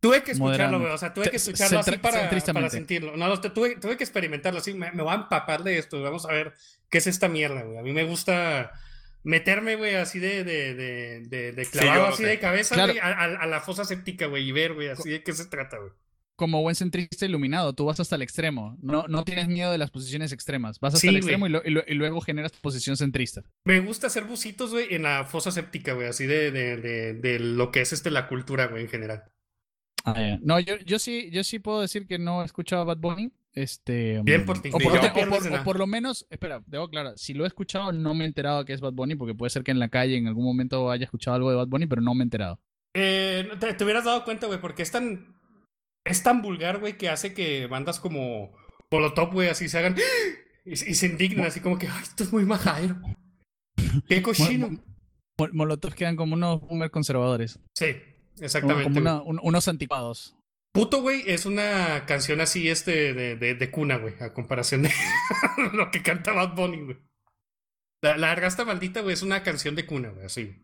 Tuve 0.08 0.24
que 0.24 0.32
escucharlo, 0.32 0.80
güey. 0.80 0.92
O 0.92 0.98
sea, 0.98 1.14
tuve 1.14 1.30
que 1.30 1.38
escucharlo 1.38 1.80
así 1.80 1.98
para, 1.98 2.70
sentirlo. 2.70 3.18
No, 3.18 3.28
no, 3.28 3.40
tuve, 3.42 3.76
tuve 3.78 3.98
que 3.98 4.04
experimentarlo 4.04 4.60
así. 4.60 4.74
Me, 4.74 4.92
me 4.92 5.04
voy 5.04 5.12
a 5.14 5.16
empapar 5.16 5.64
de 5.64 5.78
esto. 5.78 6.02
Vamos 6.02 6.26
a 6.26 6.32
ver 6.32 6.54
qué 6.90 6.98
es 7.00 7.08
esta 7.08 7.28
mierda, 7.28 7.64
güey. 7.64 7.78
A 7.78 7.82
mí 7.82 7.92
me 7.94 8.04
gusta 8.04 8.72
meterme, 9.24 9.76
güey, 9.76 9.96
así 9.96 10.20
de, 10.20 10.44
de, 10.44 10.76
de, 10.76 11.22
de, 11.28 11.52
de 11.52 11.66
clavado, 11.66 12.08
yo 12.10 12.14
así 12.14 12.24
de 12.24 12.40
cabeza, 12.40 12.76
güey, 12.86 13.00
a, 13.00 13.08
a- 13.08 13.24
a 13.42 13.46
la 13.48 13.60
fosa 13.60 13.84
séptica, 13.84 14.28
güey, 14.28 14.48
y 14.48 14.52
ver, 14.52 14.74
güey, 14.76 14.90
así 14.90 15.10
de 15.10 15.24
qué 15.24 15.34
se 15.34 15.46
trata, 15.46 15.78
güey. 15.80 15.92
Como 16.38 16.62
buen 16.62 16.76
centrista 16.76 17.26
iluminado, 17.26 17.74
tú 17.74 17.86
vas 17.86 18.00
hasta 18.00 18.18
el 18.18 18.22
extremo. 18.22 18.78
No, 18.82 19.06
no 19.08 19.24
tienes 19.24 19.48
miedo 19.48 19.72
de 19.72 19.78
las 19.78 19.90
posiciones 19.90 20.34
extremas. 20.34 20.82
Vas 20.82 20.94
hasta 20.94 21.00
Sí, 21.02 21.08
el 21.08 21.16
extremo 21.16 21.48
y, 21.48 21.50
lo- 21.50 21.62
y 21.66 21.70
lo- 21.72 21.84
y 21.88 21.94
luego 21.94 22.20
generas 22.22 22.52
tu 22.52 22.60
posición 22.60 22.98
centrista. 22.98 23.42
Me 23.64 23.80
gusta 23.80 24.08
hacer 24.08 24.26
bucitos, 24.26 24.72
güey, 24.72 24.94
en 24.94 25.04
la 25.04 25.24
fosa 25.24 25.50
séptica, 25.50 25.94
güey, 25.94 26.08
así 26.10 26.26
de, 26.28 26.52
de, 26.52 26.76
de, 26.78 27.14
de 27.14 27.40
lo 27.40 27.72
que 27.72 27.82
es 27.82 27.94
este 27.94 28.12
la 28.12 28.28
cultura, 28.28 28.68
güey, 28.68 28.84
en 28.84 28.90
general. 28.90 29.24
No, 30.42 30.60
yo, 30.60 30.76
yo 30.86 31.00
sí, 31.00 31.30
yo 31.32 31.44
sí 31.44 31.60
puedo 31.60 31.82
decir 31.82 32.08
que 32.08 32.18
no 32.20 32.42
he 32.42 32.46
escuchado 32.46 32.82
a 32.84 32.86
Bad 32.86 32.98
Bunny. 32.98 33.32
Este, 33.54 34.20
Bien 34.24 34.42
mm, 34.42 34.46
por 34.46 34.62
ti. 34.62 34.70
O 34.74 34.78
por, 34.78 34.98
o 34.98 35.64
por- 35.64 35.76
o 35.76 35.80
lo 35.80 35.88
menos, 35.88 36.26
espera, 36.30 36.62
debo 36.68 36.84
aclarar, 36.86 37.18
si 37.18 37.34
lo 37.34 37.46
he 37.46 37.48
escuchado, 37.48 37.92
no 37.94 38.14
me 38.14 38.26
he 38.26 38.28
enterado 38.28 38.66
que 38.66 38.74
es 38.74 38.82
Bad 38.82 38.94
Bunny, 38.94 39.16
porque 39.16 39.34
puede 39.34 39.50
ser 39.50 39.64
que 39.64 39.72
en 39.72 39.80
la 39.80 39.88
calle 39.90 40.18
en 40.18 40.28
algún 40.28 40.44
momento 40.44 40.92
haya 40.92 41.06
escuchado 41.06 41.36
algo 41.38 41.50
de 41.50 41.56
Bad 41.56 41.68
Bunny, 41.68 41.88
pero 41.88 42.02
no 42.02 42.14
me 42.14 42.24
he 42.24 42.26
enterado. 42.26 42.60
Eh, 42.94 43.50
te, 43.60 43.74
te 43.74 43.84
hubieras 43.84 44.04
dado 44.06 44.24
cuenta, 44.26 44.48
güey, 44.48 44.60
porque 44.60 44.84
es 44.84 44.92
tan. 44.92 45.36
Es 46.06 46.22
tan 46.22 46.42
vulgar, 46.42 46.80
güey, 46.80 46.98
que 46.98 47.10
hace 47.10 47.34
que 47.34 47.66
bandas 47.68 48.00
como 48.00 48.52
Molotov, 48.92 49.32
güey, 49.34 49.48
así 49.50 49.70
se 49.70 49.78
hagan. 49.78 49.96
Y, 50.68 50.72
y 50.72 50.76
se 50.96 51.06
indignan, 51.06 51.46
así 51.46 51.60
como 51.60 51.78
que, 51.78 51.88
ay, 51.88 52.02
esto 52.02 52.24
es 52.24 52.34
muy 52.34 52.44
majadero. 52.44 52.96
Qué 54.10 54.24
cochino. 54.24 54.70
Mo- 54.70 54.80
Mo- 55.38 55.50
Molotov 55.54 55.94
quedan 55.94 56.16
como 56.16 56.34
unos 56.34 56.60
boomer 56.62 56.90
conservadores. 56.90 57.60
Sí, 57.78 57.86
exactamente. 58.40 58.84
como 58.86 58.94
güey. 58.96 59.02
una- 59.02 59.22
un- 59.22 59.40
unos 59.42 59.68
anticuados. 59.68 60.36
Puto, 60.74 61.02
güey, 61.02 61.24
es 61.28 61.46
una 61.46 62.06
canción 62.06 62.42
así, 62.42 62.70
este, 62.70 63.14
de, 63.14 63.36
de, 63.38 63.56
de 63.56 63.72
cuna, 63.72 63.98
güey, 63.98 64.14
a 64.20 64.34
comparación 64.34 64.82
de 64.84 64.92
lo 65.74 65.90
que 65.90 66.02
canta 66.02 66.34
Bad 66.34 66.54
Bunny, 66.56 66.82
güey. 66.82 66.98
La, 68.02 68.18
la 68.18 68.36
Maldita, 68.66 69.02
güey, 69.02 69.14
es 69.14 69.22
una 69.22 69.42
canción 69.42 69.76
de 69.76 69.86
cuna, 69.86 70.10
güey, 70.10 70.26
así. 70.26 70.62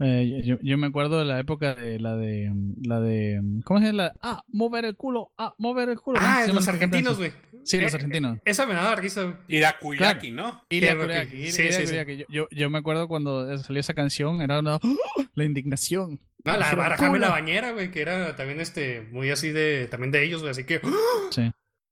Eh, 0.00 0.42
yo, 0.44 0.56
yo 0.60 0.76
me 0.76 0.88
acuerdo 0.88 1.20
de 1.20 1.24
la 1.24 1.38
época 1.38 1.74
de 1.74 2.00
la 2.00 2.16
de 2.16 2.50
la 2.82 3.00
de 3.00 3.40
¿cómo 3.64 3.78
se 3.78 3.86
llama? 3.86 3.96
La, 4.04 4.14
ah, 4.22 4.42
mover 4.48 4.84
el 4.84 4.96
culo, 4.96 5.32
ah, 5.38 5.54
mover 5.58 5.88
el 5.88 6.00
culo. 6.00 6.18
¿Cómo 6.18 6.30
Ah, 6.30 6.46
los 6.48 6.66
argentinos, 6.66 7.16
güey. 7.16 7.32
Sí, 7.62 7.80
los 7.80 7.92
Eh, 7.92 7.96
argentinos. 7.96 8.38
Esa 8.44 8.66
me 8.66 8.74
daba 8.74 8.96
risa, 8.96 9.22
güey. 9.22 9.36
Irakuyaki, 9.48 10.32
¿no? 10.32 10.64
Claro 10.68 11.00
Kuriaki, 11.02 11.50
sí, 11.52 11.72
sí, 11.72 11.86
sí. 11.86 12.24
Yo, 12.28 12.48
yo, 12.50 12.70
me 12.70 12.78
acuerdo 12.78 13.06
cuando 13.08 13.56
salió 13.58 13.80
esa 13.80 13.94
canción, 13.94 14.42
era 14.42 14.58
una, 14.58 14.78
la 15.34 15.44
indignación. 15.44 16.20
No, 16.44 16.56
la 16.58 16.74
Barajame 16.74 17.18
la 17.18 17.30
bañera, 17.30 17.70
güey, 17.72 17.90
que 17.90 18.02
era 18.02 18.36
también 18.36 18.60
este, 18.60 19.00
muy 19.12 19.30
así 19.30 19.50
de, 19.50 19.86
también 19.90 20.10
de 20.10 20.24
ellos, 20.24 20.40
güey, 20.40 20.50
así 20.50 20.64
que. 20.64 20.80
Sí. 21.30 21.50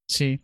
Sí. 0.09 0.41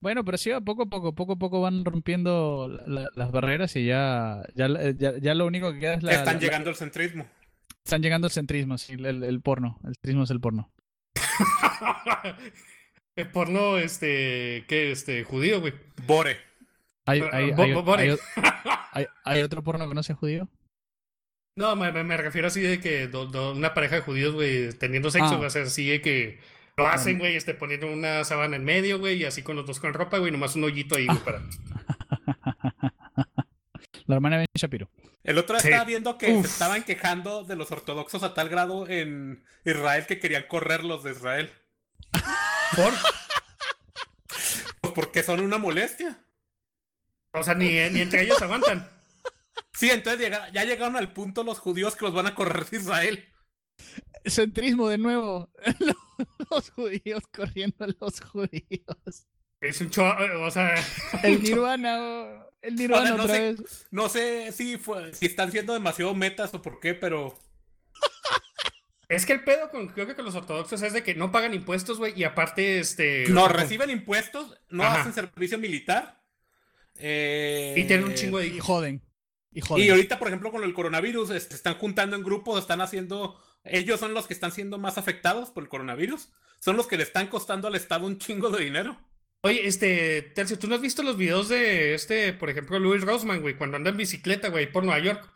Bueno, 0.00 0.24
pero 0.24 0.38
sí, 0.38 0.50
poco 0.64 0.82
a 0.82 0.86
poco, 0.86 1.14
poco 1.14 1.32
a 1.32 1.36
poco 1.36 1.60
van 1.60 1.84
rompiendo 1.84 2.68
la- 2.68 2.86
la- 3.02 3.08
las 3.14 3.32
barreras 3.32 3.74
y 3.76 3.84
ya, 3.86 4.42
ya, 4.54 4.68
ya, 4.96 5.18
ya 5.18 5.34
lo 5.34 5.46
único 5.46 5.72
que 5.72 5.80
queda 5.80 5.94
es 5.94 6.02
la... 6.02 6.12
Están 6.12 6.34
la- 6.36 6.40
llegando 6.40 6.70
al 6.70 6.76
centrismo. 6.76 7.26
están 7.84 8.02
llegando 8.02 8.26
al 8.26 8.30
centrismo, 8.32 8.78
sí, 8.78 8.92
el, 8.94 9.24
el 9.24 9.40
porno. 9.40 9.78
El 9.84 9.94
centrismo 9.94 10.22
es 10.24 10.30
el 10.30 10.40
porno. 10.40 10.70
El 13.16 13.30
porno, 13.32 13.78
este, 13.78 14.64
¿qué? 14.68 14.92
Este, 14.92 15.24
judío, 15.24 15.60
güey. 15.60 15.72
Bore. 16.06 16.36
¿Hay, 17.04 17.20
Ah, 17.20 17.30
hay, 17.32 17.50
hay- 17.56 17.72
bo- 17.72 17.82
bore. 17.82 18.02
hay- 18.12 18.16
hay- 18.92 19.06
hay 19.24 19.42
otro 19.42 19.64
porno 19.64 19.88
que 19.88 19.94
no 19.94 20.02
sea 20.04 20.14
judío? 20.14 20.48
No, 21.56 21.74
me, 21.74 21.90
refiero 22.16 22.46
así 22.46 22.60
de 22.60 22.78
que 22.80 23.08
do- 23.08 23.26
do- 23.26 23.52
una 23.54 23.74
pareja 23.74 23.96
de 23.96 24.02
judíos, 24.02 24.34
güey, 24.34 24.72
teniendo 24.74 25.10
sexo, 25.10 25.30
Ah. 25.34 25.36
güey, 25.36 25.48
o 25.48 25.50
sea, 25.50 25.62
así 25.62 25.88
de 25.88 26.00
que 26.00 26.38
lo 26.78 26.86
hacen, 26.88 27.18
güey, 27.18 27.34
este, 27.36 27.54
poniendo 27.54 27.90
una 27.92 28.24
sábana 28.24 28.54
en 28.56 28.64
medio, 28.64 28.98
güey, 29.00 29.16
y 29.18 29.24
así 29.24 29.42
con 29.42 29.56
los 29.56 29.66
dos 29.66 29.80
con 29.80 29.92
ropa, 29.92 30.18
güey, 30.18 30.30
nomás 30.30 30.54
un 30.54 30.62
hoyito 30.64 30.96
ahí, 30.96 31.06
güey, 31.06 31.18
para... 31.18 31.42
La 34.06 34.14
hermana 34.14 34.36
de 34.36 34.40
Ben 34.42 34.46
Shapiro. 34.54 34.88
El 35.24 35.36
otro 35.38 35.56
día 35.56 35.62
Sí. 35.62 35.68
estaba 35.68 35.84
viendo 35.84 36.16
que 36.16 36.32
Uf. 36.32 36.46
se 36.46 36.52
estaban 36.52 36.84
quejando 36.84 37.42
de 37.44 37.56
los 37.56 37.70
ortodoxos 37.72 38.22
a 38.22 38.32
tal 38.32 38.48
grado 38.48 38.88
en 38.88 39.44
Israel 39.64 40.06
que 40.06 40.18
querían 40.20 40.44
correrlos 40.48 41.02
de 41.04 41.10
Israel. 41.10 41.52
¿Por? 42.74 42.92
Pues 44.80 44.94
porque 44.94 45.22
son 45.22 45.40
una 45.40 45.58
molestia. 45.58 46.18
O 47.32 47.42
sea, 47.42 47.54
ni, 47.54 47.68
ni 47.90 48.00
entre 48.00 48.22
ellos 48.22 48.40
aguantan. 48.40 48.88
Sí, 49.74 49.90
entonces 49.90 50.30
ya 50.52 50.64
llegaron 50.64 50.96
al 50.96 51.12
punto 51.12 51.42
los 51.44 51.58
judíos 51.58 51.94
que 51.96 52.06
los 52.06 52.14
van 52.14 52.26
a 52.28 52.34
correr 52.34 52.64
de 52.64 52.76
Israel. 52.78 53.28
Centrismo 54.26 54.88
de 54.88 54.98
nuevo. 54.98 55.50
Los 56.50 56.70
judíos 56.70 57.22
corriendo 57.34 57.84
a 57.84 57.88
los 58.00 58.20
judíos. 58.20 59.26
Es 59.60 59.80
un 59.80 59.90
cho... 59.90 60.04
O 60.42 60.50
sea... 60.50 60.74
El 61.22 61.42
Nirvana, 61.42 62.44
el 62.60 62.74
Nirvana 62.76 63.02
O 63.02 63.06
sea, 63.06 63.16
no 63.16 63.22
otra 63.24 63.34
sé- 63.36 63.40
vez. 63.52 63.86
No 63.90 64.08
sé 64.08 64.52
si, 64.52 64.76
fue, 64.78 65.12
si 65.14 65.26
están 65.26 65.52
siendo 65.52 65.72
demasiado 65.74 66.14
metas 66.14 66.52
o 66.54 66.62
por 66.62 66.80
qué, 66.80 66.94
pero 66.94 67.38
Es 69.08 69.24
que 69.26 69.32
el 69.32 69.44
pedo 69.44 69.70
con, 69.70 69.88
creo 69.88 70.06
que 70.06 70.14
con 70.14 70.24
los 70.24 70.34
ortodoxos 70.34 70.82
es 70.82 70.92
de 70.92 71.02
que 71.02 71.14
no 71.14 71.32
pagan 71.32 71.54
impuestos, 71.54 71.98
güey, 71.98 72.12
y 72.18 72.24
aparte, 72.24 72.78
este... 72.78 73.26
no 73.28 73.44
o 73.44 73.46
sea, 73.48 73.56
reciben 73.56 73.90
impuestos, 73.90 74.58
no 74.68 74.84
Ajá. 74.84 75.00
hacen 75.00 75.12
servicio 75.14 75.58
militar. 75.58 76.22
eh, 76.96 77.74
Y 77.76 77.84
tienen 77.84 78.06
un 78.06 78.14
chingo 78.14 78.38
de 78.38 78.48
Y 78.48 78.58
joden. 78.60 79.02
Y 79.50 79.60
joden. 79.62 79.84
Y 79.84 79.90
ahorita, 79.90 80.18
por 80.18 80.28
ejemplo, 80.28 80.50
con 80.50 80.62
el 80.62 80.74
coronavirus, 80.74 81.30
este, 81.30 81.50
se 81.50 81.56
están 81.56 81.78
juntando 81.78 82.16
en 82.16 82.22
grupos, 82.22 82.60
están 82.60 82.80
haciendo. 82.80 83.40
Ellos 83.64 84.00
son 84.00 84.14
los 84.14 84.26
que 84.26 84.34
están 84.34 84.52
siendo 84.52 84.78
más 84.78 84.98
afectados 84.98 85.50
por 85.50 85.62
el 85.62 85.68
coronavirus. 85.68 86.28
Son 86.60 86.76
los 86.76 86.86
que 86.86 86.96
le 86.96 87.02
están 87.04 87.28
costando 87.28 87.68
al 87.68 87.74
Estado 87.74 88.06
un 88.06 88.18
chingo 88.18 88.50
de 88.50 88.64
dinero. 88.64 88.98
Oye, 89.42 89.66
este, 89.68 90.22
Tercio, 90.34 90.58
¿tú 90.58 90.66
no 90.66 90.74
has 90.74 90.80
visto 90.80 91.02
los 91.02 91.16
videos 91.16 91.48
de 91.48 91.94
este, 91.94 92.32
por 92.32 92.50
ejemplo, 92.50 92.78
Louis 92.80 93.02
Rossman, 93.02 93.40
güey, 93.40 93.56
cuando 93.56 93.76
anda 93.76 93.90
en 93.90 93.96
bicicleta, 93.96 94.48
güey, 94.48 94.70
por 94.72 94.84
Nueva 94.84 94.98
York? 95.04 95.30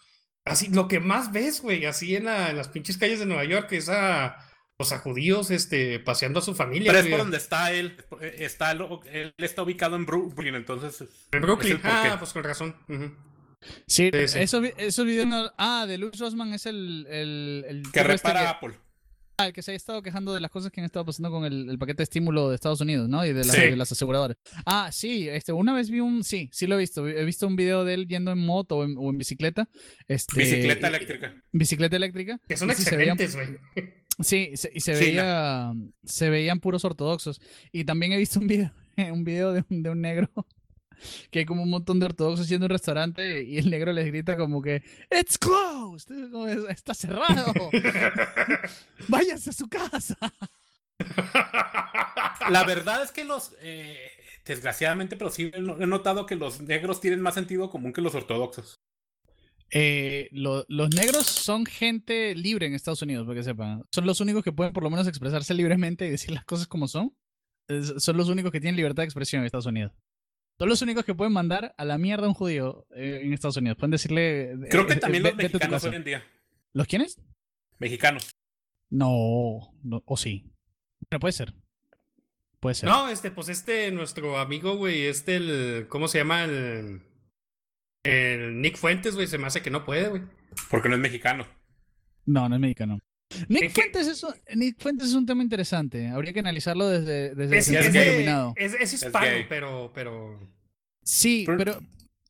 Así, 0.44 0.68
lo 0.74 0.88
que 0.88 0.98
más 0.98 1.30
ves, 1.30 1.60
güey, 1.62 1.84
así 1.84 2.16
en, 2.16 2.24
la- 2.24 2.50
en 2.50 2.56
las 2.56 2.68
pinches 2.68 2.98
calles 2.98 3.20
de 3.20 3.26
Nueva 3.26 3.44
York, 3.44 3.70
es 3.72 3.88
a, 3.88 4.36
pues, 4.76 4.90
a 4.90 4.98
judíos, 4.98 5.52
este, 5.52 6.00
paseando 6.00 6.40
a 6.40 6.42
su 6.42 6.52
familia, 6.56 6.88
Pero 6.90 6.98
es 6.98 7.04
güey. 7.04 7.12
por 7.12 7.20
donde 7.20 7.36
está 7.36 7.70
él. 7.72 7.96
eh, 8.20 8.36
Está, 8.40 8.72
él 8.72 9.34
está 9.38 9.62
ubicado 9.62 9.94
en 9.94 10.04
Brooklyn, 10.04 10.56
entonces. 10.56 11.04
En 11.30 11.42
Brooklyn. 11.42 11.78
Ah, 11.84 12.16
pues 12.18 12.32
con 12.32 12.42
razón. 12.42 12.74
Ujú. 12.88 13.12
Sí, 13.86 14.10
Sí, 14.12 14.28
sí. 14.28 14.38
Esos, 14.38 14.62
vi- 14.62 14.72
esos 14.78 15.04
videos 15.06 15.26
no- 15.26 15.50
Ah, 15.58 15.86
de 15.86 15.98
Louis 15.98 16.18
Rossman 16.18 16.52
es 16.54 16.66
el. 16.66 17.06
el, 17.10 17.64
el 17.68 17.82
Que 17.92 18.00
este 18.00 18.02
repara 18.04 18.40
que- 18.42 18.46
Apple. 18.46 18.78
ah, 19.38 19.46
el 19.46 19.52
que 19.52 19.62
se 19.62 19.72
ha 19.72 19.74
estado 19.74 20.02
quejando 20.02 20.34
de 20.34 20.40
las 20.40 20.50
cosas 20.50 20.70
que 20.70 20.80
han 20.80 20.84
estado 20.84 21.04
pasando 21.04 21.30
con 21.30 21.44
el, 21.44 21.68
el 21.68 21.78
paquete 21.78 21.98
de 21.98 22.04
estímulo 22.04 22.48
de 22.48 22.54
Estados 22.54 22.80
Unidos, 22.80 23.08
¿no? 23.08 23.24
Y 23.24 23.32
de, 23.32 23.44
las- 23.44 23.54
Sí. 23.56 23.60
de 23.62 23.76
las 23.76 23.90
aseguradoras. 23.92 24.36
Ah, 24.66 24.90
sí, 24.92 25.28
este, 25.28 25.52
una 25.52 25.72
vez 25.74 25.90
vi 25.90 26.00
un. 26.00 26.22
Sí, 26.24 26.48
sí 26.52 26.66
lo 26.66 26.76
he 26.76 26.78
visto. 26.78 27.06
He 27.08 27.24
visto 27.24 27.46
un 27.46 27.56
video 27.56 27.84
de 27.84 27.94
él 27.94 28.06
yendo 28.08 28.30
en 28.32 28.38
moto 28.38 28.78
o 28.78 28.84
en, 28.84 28.94
o 28.98 29.10
en 29.10 29.18
bicicleta. 29.18 29.68
Este, 30.08 30.38
Bicicleta 30.38 30.88
eléctrica. 30.88 31.34
Bicicleta 31.52 31.96
eléctrica. 31.96 32.40
Que 32.48 32.56
son 32.56 32.70
excelentes, 32.70 33.34
güey. 33.34 33.48
Sí, 34.20 34.50
y 34.52 34.56
se- 34.58 34.70
y 34.74 34.80
se 34.80 34.94
Sí, 34.94 35.04
veía, 35.06 35.72
se 36.04 36.28
veían 36.28 36.60
puros 36.60 36.84
ortodoxos. 36.84 37.40
Y 37.72 37.84
también 37.84 38.12
he 38.12 38.18
visto 38.18 38.38
un 38.40 38.46
video, 38.46 38.70
un 39.12 39.24
video 39.24 39.52
de, 39.52 39.64
un, 39.70 39.82
de 39.82 39.90
un 39.90 40.00
negro 40.02 40.30
que 41.30 41.40
hay 41.40 41.44
como 41.44 41.62
un 41.62 41.70
montón 41.70 41.98
de 42.00 42.06
ortodoxos 42.06 42.48
yendo 42.48 42.64
a 42.64 42.68
un 42.68 42.70
restaurante 42.70 43.42
y 43.44 43.58
el 43.58 43.70
negro 43.70 43.92
les 43.92 44.06
grita 44.06 44.36
como 44.36 44.60
que 44.62 44.82
It's 45.10 45.38
closed, 45.38 46.30
como, 46.30 46.46
"Es- 46.46 46.64
está 46.68 46.94
cerrado, 46.94 47.52
váyanse 49.08 49.50
a 49.50 49.52
su 49.52 49.68
casa. 49.68 50.16
La 52.50 52.64
verdad 52.64 53.02
es 53.02 53.12
que 53.12 53.24
los. 53.24 53.52
eh, 53.60 53.96
desgraciadamente, 54.44 55.16
pero 55.16 55.30
sí 55.30 55.50
he 55.54 55.60
no- 55.60 55.80
he 55.80 55.86
notado 55.86 56.26
que 56.26 56.34
los 56.36 56.60
negros 56.60 57.00
tienen 57.00 57.20
más 57.20 57.34
sentido 57.34 57.70
común 57.70 57.92
que 57.92 58.00
los 58.00 58.14
ortodoxos. 58.14 58.80
Eh, 59.70 60.28
lo- 60.32 60.64
los 60.68 60.94
negros 60.94 61.26
son 61.26 61.64
gente 61.64 62.34
libre 62.34 62.66
en 62.66 62.74
Estados 62.74 63.00
Unidos, 63.02 63.26
para 63.26 63.38
que 63.38 63.44
sepan. 63.44 63.84
Son 63.90 64.04
los 64.04 64.20
únicos 64.20 64.42
que 64.44 64.52
pueden 64.52 64.72
por 64.72 64.82
lo 64.82 64.90
menos 64.90 65.06
expresarse 65.06 65.54
libremente 65.54 66.06
y 66.06 66.10
decir 66.10 66.32
las 66.32 66.44
cosas 66.44 66.66
como 66.66 66.88
son. 66.88 67.14
Es- 67.68 67.94
son 67.98 68.16
los 68.16 68.28
únicos 68.28 68.50
que 68.52 68.60
tienen 68.60 68.76
libertad 68.76 69.02
de 69.02 69.06
expresión 69.06 69.40
en 69.40 69.46
Estados 69.46 69.66
Unidos. 69.66 69.92
Son 70.58 70.68
los 70.68 70.82
únicos 70.82 71.04
que 71.04 71.14
pueden 71.14 71.32
mandar 71.32 71.74
a 71.76 71.84
la 71.84 71.98
mierda 71.98 72.26
a 72.26 72.28
un 72.28 72.34
judío 72.34 72.86
eh, 72.94 73.20
en 73.24 73.32
Estados 73.32 73.56
Unidos. 73.56 73.78
Pueden 73.78 73.90
decirle. 73.90 74.54
Creo 74.70 74.86
que 74.86 74.94
eh, 74.94 74.96
también 74.96 75.24
los 75.24 75.34
mexicanos 75.34 75.84
hoy 75.84 75.96
en 75.96 76.04
día. 76.04 76.24
¿Los 76.72 76.86
quiénes? 76.86 77.20
Mexicanos. 77.78 78.30
No, 78.90 79.74
no, 79.82 80.02
o 80.04 80.16
sí. 80.16 80.52
Bueno, 81.10 81.20
puede 81.20 81.32
ser. 81.32 81.54
Puede 82.60 82.74
ser. 82.74 82.88
No, 82.88 83.08
este, 83.08 83.30
pues 83.30 83.48
este, 83.48 83.90
nuestro 83.90 84.38
amigo, 84.38 84.76
güey, 84.76 85.02
este, 85.06 85.36
el, 85.36 85.86
¿cómo 85.88 86.06
se 86.06 86.18
llama? 86.18 86.44
El, 86.44 87.02
el 88.04 88.60
Nick 88.60 88.76
Fuentes, 88.76 89.14
güey, 89.14 89.26
se 89.26 89.38
me 89.38 89.46
hace 89.46 89.62
que 89.62 89.70
no 89.70 89.84
puede, 89.84 90.08
güey. 90.08 90.22
Porque 90.70 90.88
no 90.88 90.94
es 90.94 91.00
mexicano. 91.00 91.46
No, 92.24 92.48
no 92.48 92.54
es 92.54 92.60
mexicano. 92.60 93.00
Nick 93.48 93.72
Fuentes, 93.72 94.06
es 94.06 94.22
un, 94.22 94.34
Nick 94.54 94.80
Fuentes 94.80 95.08
es 95.08 95.14
un 95.14 95.26
tema 95.26 95.42
interesante. 95.42 96.08
Habría 96.08 96.32
que 96.32 96.40
analizarlo 96.40 96.88
desde, 96.88 97.34
desde 97.34 97.58
es, 97.58 97.68
el 97.68 97.96
iluminado. 97.96 98.54
es, 98.56 98.74
es 98.74 98.92
hispano, 98.92 99.46
pero, 99.48 99.92
pero. 99.94 100.38
Sí, 101.02 101.44
pero 101.46 101.80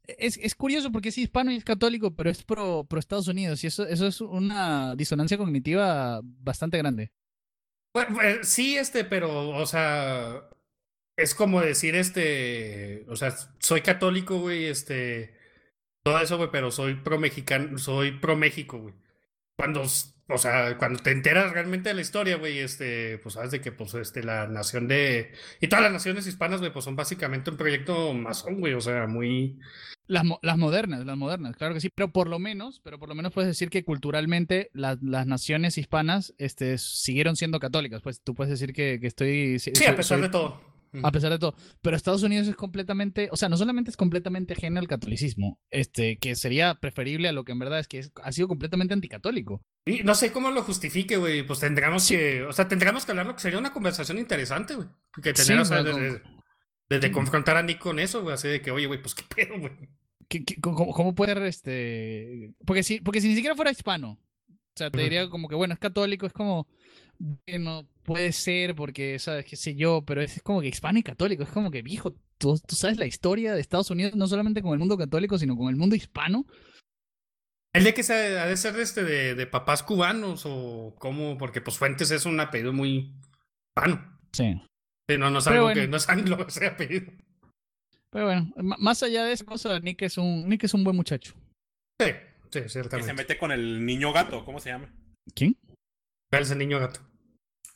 es, 0.06 0.38
es, 0.38 0.54
curioso 0.54 0.90
porque 0.90 1.10
es 1.10 1.18
hispano 1.18 1.52
y 1.52 1.56
es 1.56 1.64
católico, 1.64 2.14
pero 2.14 2.30
es 2.30 2.42
pro, 2.42 2.84
pro 2.88 2.98
Estados 2.98 3.28
Unidos. 3.28 3.62
Y 3.64 3.68
eso, 3.68 3.86
eso 3.86 4.06
es 4.06 4.20
una 4.20 4.94
disonancia 4.96 5.36
cognitiva 5.36 6.20
bastante 6.22 6.78
grande. 6.78 7.12
Bueno, 7.94 8.14
pues, 8.14 8.48
sí, 8.48 8.76
este, 8.76 9.04
pero, 9.04 9.50
o 9.50 9.66
sea, 9.66 10.48
es 11.16 11.34
como 11.34 11.60
decir, 11.60 11.94
este, 11.94 13.04
o 13.08 13.16
sea, 13.16 13.34
soy 13.58 13.82
católico, 13.82 14.40
güey, 14.40 14.64
este, 14.66 15.34
todo 16.02 16.20
eso, 16.20 16.38
güey, 16.38 16.50
pero 16.50 16.70
soy 16.70 16.94
pro 16.94 17.18
mexicano, 17.18 17.78
soy 17.78 18.12
pro 18.12 18.36
México, 18.36 18.78
güey. 18.78 18.94
Cuando, 19.56 19.82
o 19.82 20.38
sea, 20.38 20.76
cuando 20.78 21.02
te 21.02 21.10
enteras 21.10 21.52
realmente 21.52 21.90
de 21.90 21.94
la 21.94 22.00
historia, 22.00 22.36
güey, 22.36 22.58
este, 22.58 23.18
pues 23.18 23.34
sabes 23.34 23.50
de 23.50 23.60
que, 23.60 23.72
pues, 23.72 23.94
este, 23.94 24.22
la 24.22 24.46
nación 24.46 24.88
de, 24.88 25.32
y 25.60 25.68
todas 25.68 25.84
las 25.84 25.92
naciones 25.92 26.26
hispanas, 26.26 26.60
güey, 26.60 26.72
pues 26.72 26.84
son 26.84 26.96
básicamente 26.96 27.50
un 27.50 27.56
proyecto 27.56 28.12
masón, 28.14 28.60
güey, 28.60 28.74
o 28.74 28.80
sea, 28.80 29.06
muy, 29.06 29.58
las, 30.08 30.24
las, 30.42 30.58
modernas, 30.58 31.06
las 31.06 31.16
modernas, 31.16 31.56
claro 31.56 31.74
que 31.74 31.80
sí, 31.80 31.88
pero 31.94 32.12
por 32.12 32.28
lo 32.28 32.38
menos, 32.38 32.80
pero 32.80 32.98
por 32.98 33.08
lo 33.08 33.14
menos 33.14 33.32
puedes 33.32 33.48
decir 33.48 33.70
que 33.70 33.84
culturalmente 33.84 34.68
la, 34.72 34.98
las 35.00 35.26
naciones 35.26 35.78
hispanas 35.78 36.34
este, 36.38 36.76
siguieron 36.78 37.36
siendo 37.36 37.60
católicas. 37.60 38.02
Pues 38.02 38.20
tú 38.20 38.34
puedes 38.34 38.50
decir 38.50 38.72
que, 38.74 38.98
que 39.00 39.06
estoy. 39.06 39.58
Sí, 39.58 39.72
soy, 39.74 39.86
a 39.86 39.96
pesar 39.96 40.18
soy, 40.18 40.26
de 40.26 40.28
todo. 40.28 40.60
A 41.02 41.10
pesar 41.10 41.30
de 41.30 41.38
todo. 41.38 41.54
Pero 41.80 41.96
Estados 41.96 42.22
Unidos 42.22 42.48
es 42.48 42.56
completamente, 42.56 43.28
o 43.32 43.36
sea, 43.36 43.48
no 43.48 43.56
solamente 43.56 43.90
es 43.90 43.96
completamente 43.96 44.52
ajeno 44.52 44.78
al 44.78 44.88
catolicismo, 44.88 45.58
este, 45.70 46.18
que 46.18 46.36
sería 46.36 46.74
preferible 46.74 47.28
a 47.28 47.32
lo 47.32 47.44
que 47.44 47.52
en 47.52 47.58
verdad 47.58 47.78
es 47.78 47.88
que 47.88 47.98
es, 47.98 48.12
ha 48.22 48.32
sido 48.32 48.48
completamente 48.48 48.92
anticatólico. 48.92 49.62
Y 49.86 50.02
no 50.02 50.14
sé 50.14 50.32
cómo 50.32 50.50
lo 50.50 50.62
justifique, 50.62 51.16
güey. 51.16 51.42
Pues 51.42 51.60
tendríamos 51.60 52.04
sí. 52.04 52.16
que, 52.16 52.42
o 52.42 52.52
sea, 52.52 52.68
tendríamos 52.68 53.04
que 53.04 53.12
hablarlo, 53.12 53.34
que 53.34 53.40
sería 53.40 53.58
una 53.58 53.72
conversación 53.72 54.18
interesante, 54.18 54.74
güey. 54.74 54.88
Que 55.14 55.32
tener, 55.32 55.44
sí, 55.44 55.52
o 55.54 55.64
sea, 55.64 55.82
desde, 55.82 56.22
desde 56.88 57.10
confrontar 57.10 57.56
a 57.56 57.62
Nick 57.62 57.78
con 57.78 57.98
eso, 57.98 58.22
güey, 58.22 58.34
así 58.34 58.48
de 58.48 58.60
que, 58.60 58.70
oye, 58.70 58.86
güey, 58.86 59.00
pues 59.00 59.14
qué 59.14 59.24
pedo, 59.34 59.58
güey. 59.58 59.72
¿Qué, 60.28 60.44
qué, 60.44 60.60
cómo, 60.60 60.92
cómo, 60.92 61.14
puede 61.14 61.46
este 61.46 62.54
porque 62.64 62.82
si 62.82 63.00
porque 63.00 63.20
si 63.20 63.28
ni 63.28 63.34
siquiera 63.34 63.54
fuera 63.54 63.70
hispano 63.70 64.18
o 64.48 64.76
sea 64.76 64.90
te 64.90 65.02
diría 65.02 65.28
como 65.28 65.46
que 65.46 65.54
bueno 65.54 65.74
es 65.74 65.80
católico 65.80 66.24
es 66.24 66.32
como 66.32 66.66
bueno 67.46 67.88
puede 68.02 68.32
ser 68.32 68.74
porque 68.74 69.18
sabes 69.18 69.44
qué 69.44 69.56
sé 69.56 69.74
yo 69.74 70.04
pero 70.04 70.20
es 70.20 70.40
como 70.42 70.60
que 70.60 70.68
hispano 70.68 70.98
y 70.98 71.02
católico 71.02 71.42
es 71.42 71.50
como 71.50 71.70
que 71.70 71.82
viejo 71.82 72.14
tú, 72.38 72.58
tú 72.66 72.74
sabes 72.74 72.98
la 72.98 73.06
historia 73.06 73.54
de 73.54 73.60
Estados 73.60 73.90
Unidos 73.90 74.14
no 74.16 74.26
solamente 74.26 74.62
con 74.62 74.72
el 74.72 74.78
mundo 74.78 74.98
católico 74.98 75.38
sino 75.38 75.56
con 75.56 75.68
el 75.68 75.76
mundo 75.76 75.94
hispano 75.94 76.46
el 77.74 77.84
de 77.84 77.94
que 77.94 78.02
se 78.02 78.12
ha 78.12 78.46
de 78.46 78.56
ser 78.56 78.78
este 78.78 79.02
de, 79.04 79.34
de, 79.34 79.46
papás 79.46 79.82
cubanos 79.82 80.42
o 80.44 80.94
cómo 80.98 81.38
porque 81.38 81.60
pues 81.60 81.78
Fuentes 81.78 82.10
es 82.10 82.26
un 82.26 82.40
apellido 82.40 82.72
muy 82.72 83.14
hispano 83.68 84.18
sí, 84.32 84.60
sí 85.08 85.18
no 85.18 85.30
no 85.30 85.38
es 85.38 85.46
algo 85.46 85.64
bueno. 85.64 85.80
que 85.80 85.88
no 85.88 85.96
es 85.96 86.08
anglo 86.08 86.46
ese 86.46 86.66
apellido 86.66 87.12
pero 88.12 88.26
bueno, 88.26 88.52
más 88.56 89.02
allá 89.02 89.24
de 89.24 89.32
esa 89.32 89.46
cosa, 89.46 89.80
Nick 89.80 90.02
es 90.02 90.18
un, 90.18 90.46
Nick 90.46 90.64
es 90.64 90.74
un 90.74 90.84
buen 90.84 90.94
muchacho. 90.94 91.32
Sí, 91.98 92.08
sí, 92.50 92.60
ciertamente. 92.68 92.98
Que 92.98 93.02
se 93.04 93.14
mete 93.14 93.38
con 93.38 93.50
el 93.50 93.86
niño 93.86 94.12
gato, 94.12 94.44
¿cómo 94.44 94.60
se 94.60 94.68
llama? 94.68 94.94
¿Quién? 95.34 95.56
¿Cuál 96.30 96.42
es 96.42 96.50
el 96.50 96.58
niño 96.58 96.78
gato? 96.78 97.00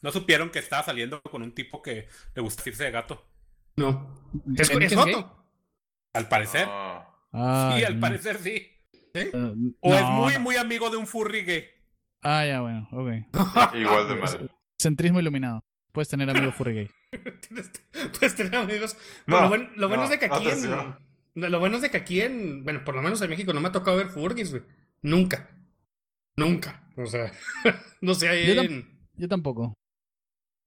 ¿No 0.03 0.13
supieron 0.13 0.51
que 0.51 0.59
estaba 0.59 0.83
saliendo 0.83 1.21
con 1.23 1.43
un 1.43 1.53
tipo 1.53 1.83
que 1.83 2.09
le 2.35 2.43
gusta 2.43 2.63
irse 2.67 2.85
de 2.85 2.91
gato? 2.91 3.27
No. 3.77 4.31
¿Es, 4.57 4.71
es, 4.71 4.77
es 4.93 4.97
gato? 4.97 5.47
Al 6.13 6.29
parecer. 6.29 6.67
Ah, 6.71 7.75
sí, 7.77 7.85
al 7.85 7.95
no. 7.97 8.01
parecer 8.01 8.39
sí. 8.39 8.73
Uh, 9.33 9.73
O 9.81 9.91
no, 9.91 9.97
es 9.97 10.05
muy, 10.05 10.33
no. 10.35 10.41
muy 10.41 10.57
amigo 10.57 10.91
de 10.91 10.97
un 10.99 11.07
furry 11.07 11.43
gay. 11.45 11.65
Ah, 12.23 12.45
ya, 12.47 12.61
bueno, 12.61 12.89
ok. 12.93 13.75
Igual 13.75 14.09
de 14.09 14.15
mal. 14.17 14.51
Centrismo 14.81 15.21
iluminado. 15.21 15.65
Puedes 15.93 16.09
tener 16.09 16.29
amigos 16.29 16.55
furry 16.55 16.75
gay. 16.75 16.91
Puedes 18.19 18.35
tener 18.35 18.55
amigos. 18.57 18.97
No, 19.27 19.41
lo 19.43 19.49
bueno, 19.49 19.71
lo 19.77 19.89
bueno 19.89 20.03
no, 20.03 20.05
es 20.05 20.11
de 20.11 20.19
que 20.19 20.27
aquí 20.27 20.49
en. 20.49 20.97
Lo 21.35 21.59
bueno 21.59 21.77
es 21.77 21.83
de 21.83 21.91
que 21.91 21.97
aquí 21.97 22.21
en. 22.21 22.65
Bueno, 22.65 22.85
por 22.85 22.95
lo 22.95 23.03
menos 23.03 23.21
en 23.23 23.31
México 23.31 23.53
no 23.53 23.61
me 23.61 23.69
ha 23.69 23.73
tocado 23.73 23.97
ver 23.97 24.09
furguis, 24.09 24.51
güey. 24.51 24.63
Nunca. 25.03 25.51
Nunca. 26.37 26.83
O 26.97 27.07
sea, 27.07 27.33
no 28.03 28.15
sé, 28.15 28.29
ahí 28.29 28.47
Yo, 28.55 28.63
tam- 28.63 28.67
en. 28.67 28.99
yo 29.15 29.29
tampoco. 29.29 29.75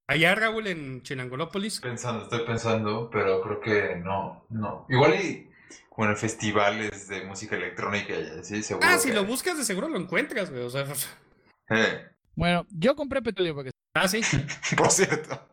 Allá, 0.10 0.34
Raúl, 0.34 0.66
en 0.66 1.04
Chinangolópolis. 1.04 1.80
Pensando, 1.82 2.24
estoy 2.24 2.44
pensando, 2.44 3.10
pero 3.12 3.42
creo 3.44 3.60
que 3.62 3.96
no, 3.98 4.44
no. 4.50 4.88
Igual 4.90 5.14
y 5.24 5.50
bueno, 5.96 6.16
festivales 6.16 7.08
de 7.08 7.26
música 7.26 7.56
electrónica 7.56 8.14
y 8.20 8.40
así, 8.40 8.64
seguro. 8.64 8.88
Ah, 8.90 8.98
si 8.98 9.10
que- 9.10 9.14
lo 9.14 9.24
buscas, 9.26 9.56
de 9.58 9.64
seguro 9.64 9.88
lo 9.88 10.00
encuentras, 10.00 10.50
güey. 10.50 10.64
O 10.64 10.70
sea. 10.70 10.86
Eh, 11.72 12.02
Bueno, 12.34 12.66
yo 12.72 12.96
compré 12.96 13.22
petróleo 13.22 13.54
porque. 13.54 13.70
Ah, 13.94 14.08
sí. 14.08 14.22
por 14.76 14.90
cierto. 14.90 15.48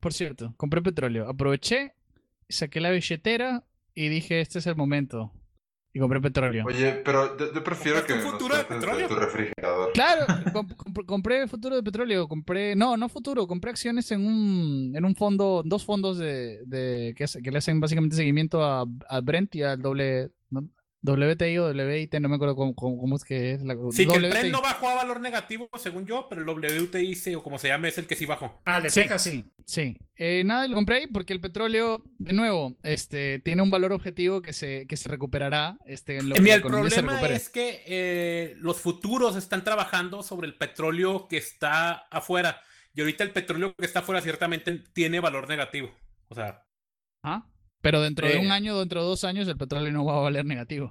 Por 0.00 0.12
cierto, 0.12 0.52
compré 0.58 0.82
petróleo. 0.82 1.26
Aproveché, 1.30 1.94
saqué 2.50 2.80
la 2.80 2.90
billetera 2.90 3.64
y 3.94 4.10
dije, 4.10 4.42
este 4.42 4.58
es 4.58 4.66
el 4.66 4.76
momento. 4.76 5.32
Y 5.94 6.00
compré 6.00 6.20
petróleo. 6.20 6.64
Oye, 6.66 7.02
pero 7.04 7.36
yo, 7.36 7.52
yo 7.52 7.62
prefiero 7.62 8.04
que 8.06 8.14
¿Compraste 8.14 8.14
un 8.14 8.22
nos 8.24 8.32
futuro 8.32 8.56
de 8.56 8.64
petróleo? 8.64 9.08
tu 9.08 9.14
refrigerador. 9.14 9.92
Claro, 9.92 10.26
comp- 10.54 10.74
comp- 10.76 11.04
compré 11.06 11.46
futuro 11.48 11.76
de 11.76 11.82
petróleo, 11.82 12.26
compré, 12.28 12.74
no, 12.74 12.96
no 12.96 13.08
futuro, 13.10 13.46
compré 13.46 13.70
acciones 13.72 14.10
en 14.10 14.24
un, 14.24 14.92
en 14.96 15.04
un 15.04 15.14
fondo, 15.14 15.62
dos 15.64 15.84
fondos 15.84 16.16
de, 16.16 16.60
de 16.64 17.14
que, 17.14 17.26
que 17.42 17.50
le 17.50 17.58
hacen 17.58 17.78
básicamente 17.78 18.16
seguimiento 18.16 18.64
a, 18.64 18.86
a 19.08 19.20
Brent 19.20 19.54
y 19.54 19.62
al 19.62 19.82
doble. 19.82 20.30
WTI 21.04 21.58
o 21.58 21.70
WIT, 21.70 22.14
no 22.20 22.28
me 22.28 22.36
acuerdo 22.36 22.54
cómo, 22.54 22.74
cómo- 22.74 22.96
cómo 22.98 23.16
es 23.16 23.24
que 23.24 23.52
es 23.52 23.62
la 23.62 23.74
Sí, 23.90 24.06
que 24.06 24.14
el 24.16 24.22
WTI. 24.24 24.30
Brent 24.30 24.52
no 24.52 24.62
bajó 24.62 24.88
a 24.88 24.94
valor 24.94 25.20
negativo, 25.20 25.68
según 25.76 26.06
yo, 26.06 26.28
pero 26.28 26.42
el 26.42 26.48
WTI, 26.48 27.14
sí, 27.16 27.34
o 27.34 27.42
como 27.42 27.58
se 27.58 27.68
llame, 27.68 27.88
es 27.88 27.98
el 27.98 28.06
que 28.06 28.14
sí 28.14 28.24
bajó. 28.24 28.62
Ah, 28.64 28.80
de 28.80 28.88
Sí, 28.90 29.00
Texas. 29.00 29.22
sí, 29.24 29.44
sí. 29.66 29.96
Eh, 30.16 30.44
nada, 30.44 30.68
lo 30.68 30.76
compré 30.76 30.96
ahí 30.98 31.06
porque 31.08 31.32
el 31.32 31.40
petróleo, 31.40 32.04
de 32.18 32.32
nuevo, 32.32 32.76
este, 32.84 33.40
tiene 33.40 33.62
un 33.62 33.70
valor 33.70 33.92
objetivo 33.92 34.42
que 34.42 34.52
se, 34.52 34.86
que 34.86 34.96
se 34.96 35.08
recuperará 35.08 35.76
este, 35.86 36.18
en 36.18 36.28
lo 36.28 36.36
que 36.36 36.40
Mira, 36.40 36.54
el 36.56 36.62
se 36.62 36.68
problema 36.68 37.20
es 37.28 37.48
que 37.48 37.82
eh, 37.86 38.54
los 38.58 38.80
futuros 38.80 39.34
están 39.34 39.64
trabajando 39.64 40.22
sobre 40.22 40.46
el 40.46 40.54
petróleo 40.56 41.26
que 41.26 41.36
está 41.38 41.92
afuera. 42.10 42.60
Y 42.94 43.00
ahorita 43.00 43.24
el 43.24 43.32
petróleo 43.32 43.74
que 43.74 43.86
está 43.86 44.00
afuera 44.00 44.20
ciertamente 44.20 44.78
tiene 44.92 45.18
valor 45.18 45.48
negativo. 45.48 45.90
O 46.28 46.34
sea, 46.34 46.62
Ah, 47.24 47.46
Pero 47.82 48.00
dentro 48.00 48.26
de 48.26 48.36
Eh. 48.36 48.38
un 48.38 48.50
año, 48.52 48.78
dentro 48.78 49.02
de 49.02 49.06
dos 49.08 49.24
años, 49.24 49.46
el 49.48 49.56
petróleo 49.58 49.92
no 49.92 50.04
va 50.04 50.16
a 50.16 50.20
valer 50.20 50.44
negativo. 50.46 50.90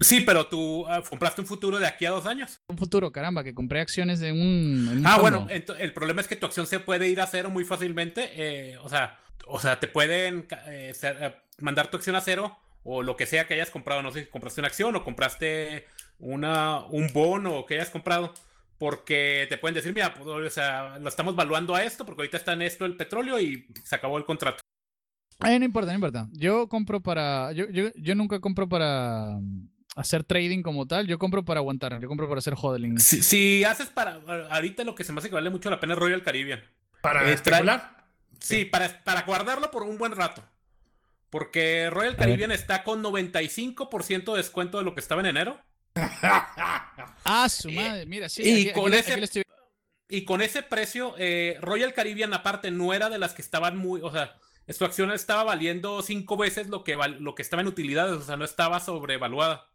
sí, 0.00 0.20
pero 0.20 0.46
tú 0.46 0.86
ah, 0.86 1.02
compraste 1.08 1.40
un 1.40 1.46
futuro 1.46 1.78
de 1.78 1.86
aquí 1.86 2.06
a 2.06 2.10
dos 2.10 2.24
años. 2.26 2.60
Un 2.68 2.78
futuro, 2.78 3.10
caramba, 3.10 3.42
que 3.42 3.54
compré 3.54 3.80
acciones 3.80 4.20
de 4.20 4.30
un. 4.32 4.88
en 4.92 4.98
un 4.98 5.06
Ah, 5.06 5.18
fondo. 5.18 5.40
bueno, 5.46 5.74
el 5.78 5.92
problema 5.92 6.20
es 6.20 6.28
que 6.28 6.36
tu 6.36 6.46
acción 6.46 6.66
se 6.66 6.78
puede 6.80 7.08
ir 7.08 7.20
a 7.20 7.26
cero 7.26 7.50
muy 7.50 7.64
fácilmente. 7.64 8.30
eh, 8.36 8.78
o 8.78 8.88
sea, 8.88 9.18
o 9.46 9.58
sea, 9.58 9.80
te 9.80 9.88
pueden 9.88 10.46
eh, 10.66 10.92
eh, 11.02 11.34
mandar 11.60 11.90
tu 11.90 11.96
acción 11.96 12.14
a 12.16 12.20
cero 12.20 12.56
o 12.84 13.02
lo 13.02 13.16
que 13.16 13.26
sea 13.26 13.46
que 13.48 13.54
hayas 13.54 13.70
comprado. 13.70 14.02
No 14.02 14.12
sé 14.12 14.20
si 14.24 14.26
compraste 14.30 14.60
una 14.60 14.68
acción 14.68 14.94
o 14.94 15.02
compraste 15.04 15.86
una, 16.20 16.84
un 16.86 17.12
bono 17.12 17.66
que 17.66 17.74
hayas 17.74 17.90
comprado. 17.90 18.32
Porque 18.78 19.46
te 19.48 19.58
pueden 19.58 19.74
decir, 19.74 19.92
mira, 19.92 20.14
pues, 20.14 20.24
o 20.28 20.50
sea, 20.50 20.98
lo 21.00 21.08
estamos 21.08 21.34
valuando 21.34 21.74
a 21.74 21.82
esto 21.82 22.06
porque 22.06 22.22
ahorita 22.22 22.36
está 22.36 22.52
en 22.52 22.62
esto 22.62 22.84
el 22.84 22.96
petróleo 22.96 23.40
y 23.40 23.66
se 23.82 23.96
acabó 23.96 24.18
el 24.18 24.24
contrato. 24.24 24.60
Ay, 25.40 25.58
no 25.58 25.64
importa, 25.64 25.92
no 25.92 25.94
importa. 25.96 26.28
Yo 26.32 26.68
compro 26.68 27.00
para. 27.00 27.52
Yo, 27.52 27.68
yo, 27.70 27.90
yo 27.94 28.14
nunca 28.14 28.40
compro 28.40 28.68
para 28.68 29.36
mm, 29.40 29.68
hacer 29.96 30.24
trading 30.24 30.62
como 30.62 30.86
tal. 30.86 31.06
Yo 31.06 31.18
compro 31.18 31.44
para 31.44 31.60
aguantar. 31.60 32.00
Yo 32.00 32.08
compro 32.08 32.28
para 32.28 32.38
hacer 32.40 32.54
hodling. 32.56 32.98
Si, 32.98 33.22
si 33.22 33.64
haces 33.64 33.86
para. 33.88 34.20
Ahorita 34.50 34.82
lo 34.84 34.94
que 34.94 35.04
se 35.04 35.12
me 35.12 35.18
hace 35.20 35.28
que 35.28 35.34
vale 35.36 35.50
mucho 35.50 35.70
la 35.70 35.78
pena 35.80 35.92
es 35.94 35.98
Royal 35.98 36.22
Caribbean. 36.22 36.62
Para 37.00 37.28
Eh, 37.28 37.34
especular. 37.34 37.96
Sí, 38.40 38.64
para, 38.64 39.02
para 39.04 39.22
guardarlo 39.22 39.70
por 39.70 39.82
un 39.84 39.98
buen 39.98 40.12
rato. 40.12 40.42
Porque 41.30 41.90
Royal 41.90 42.16
Caribbean 42.16 42.52
está 42.52 42.82
con 42.84 43.02
95% 43.02 44.32
de 44.32 44.36
descuento 44.38 44.78
de 44.78 44.84
lo 44.84 44.94
que 44.94 45.00
estaba 45.00 45.20
en 45.20 45.26
enero. 45.26 45.60
Ah, 47.24 47.48
su 47.48 47.70
madre. 47.70 48.06
Mira, 48.06 48.28
sí. 48.28 48.42
y, 48.42 48.68
aquí- 48.70 48.80
con 48.80 48.94
ese, 48.94 49.12
aquí 49.12 49.20
le 49.20 49.26
estoy- 49.26 49.42
y 50.08 50.24
con 50.24 50.40
ese 50.40 50.62
precio, 50.62 51.14
eh, 51.18 51.58
Royal 51.60 51.92
Caribbean 51.92 52.32
aparte 52.32 52.70
no 52.70 52.94
era 52.94 53.10
de 53.10 53.18
las 53.18 53.34
que 53.34 53.42
estaban 53.42 53.76
muy, 53.76 54.00
o 54.02 54.10
sea, 54.10 54.34
su 54.68 54.84
acción 54.84 55.10
estaba 55.12 55.44
valiendo 55.44 56.02
cinco 56.02 56.36
veces 56.36 56.68
lo 56.68 56.84
que, 56.84 56.96
lo 57.18 57.34
que 57.34 57.42
estaba 57.42 57.62
en 57.62 57.68
utilidades, 57.68 58.14
o 58.16 58.22
sea, 58.22 58.36
no 58.36 58.44
estaba 58.44 58.80
sobrevaluada. 58.80 59.70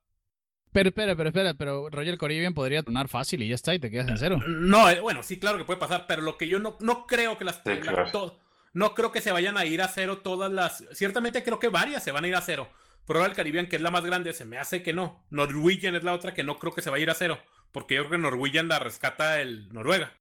Pero 0.71 0.89
espera, 0.89 1.15
pero 1.15 1.29
espera, 1.29 1.53
pero 1.53 1.89
Roger 1.89 2.17
Caribbean 2.17 2.53
podría 2.55 2.81
tonar 2.83 3.07
fácil 3.07 3.43
y 3.43 3.47
ya 3.49 3.55
está, 3.55 3.75
y 3.75 3.79
te 3.79 3.91
quedas 3.91 4.07
en 4.09 4.17
cero. 4.17 4.39
No, 4.47 4.89
eh, 4.89 4.99
bueno, 5.01 5.21
sí, 5.21 5.37
claro 5.39 5.57
que 5.59 5.65
puede 5.65 5.79
pasar, 5.79 6.05
pero 6.07 6.21
lo 6.23 6.37
que 6.37 6.47
yo 6.47 6.57
no, 6.59 6.77
no 6.79 7.05
creo 7.05 7.37
que 7.37 7.45
las... 7.45 7.57
Sí, 7.57 7.61
la- 7.65 7.79
claro. 7.79 8.11
to- 8.11 8.39
no 8.73 8.95
creo 8.95 9.11
que 9.11 9.21
se 9.21 9.31
vayan 9.31 9.55
a 9.57 9.65
ir 9.65 9.83
a 9.83 9.87
cero 9.87 10.19
todas 10.23 10.51
las... 10.51 10.83
Ciertamente 10.93 11.43
creo 11.43 11.59
que 11.59 11.67
varias 11.69 12.03
se 12.03 12.11
van 12.11 12.23
a 12.23 12.27
ir 12.27 12.35
a 12.35 12.41
cero. 12.41 12.69
Pero 13.05 13.19
Royal 13.19 13.35
Caribbean, 13.35 13.67
que 13.67 13.75
es 13.75 13.83
la 13.83 13.91
más 13.91 14.03
grande, 14.03 14.33
se 14.33 14.45
me 14.45 14.57
hace 14.57 14.81
que 14.81 14.93
no. 14.93 15.23
Norwegian 15.29 15.93
es 15.95 16.03
la 16.03 16.13
otra 16.13 16.33
que 16.33 16.43
no 16.43 16.57
creo 16.57 16.73
que 16.73 16.81
se 16.81 16.89
vaya 16.89 17.01
a 17.01 17.03
ir 17.03 17.09
a 17.11 17.15
cero. 17.15 17.37
Porque 17.71 17.93
yo 17.95 18.01
creo 18.07 18.11
que 18.11 18.17
Norwegian 18.17 18.67
la 18.67 18.79
rescata 18.79 19.41
el 19.41 19.71
Noruega. 19.73 20.13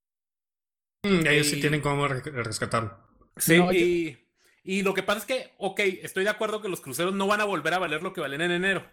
Mm, 1.05 1.27
ellos 1.27 1.47
sí 1.47 1.57
Y- 1.57 1.61
tienen 1.61 1.81
cómo 1.81 2.07
re- 2.09 2.20
rescatarlo. 2.43 2.99
Sí, 3.39 3.57
No, 3.57 3.73
yo- 3.73 4.18
y, 4.65 4.83
lo 4.83 4.95
que 4.95 5.03
pasa 5.03 5.21
es 5.21 5.25
que, 5.27 5.55
ok, 5.59 5.81
estoy 6.03 6.25
de 6.25 6.31
acuerdo 6.31 6.61
que 6.63 6.69
los 6.69 6.81
cruceros 6.81 7.15
no 7.15 7.27
van 7.27 7.41
a 7.41 7.45
volver 7.45 7.75
a 7.75 7.79
valer 7.79 8.03
lo 8.03 8.13
que 8.13 8.21
valen 8.21 8.41
en 8.43 8.51
enero, 8.53 8.89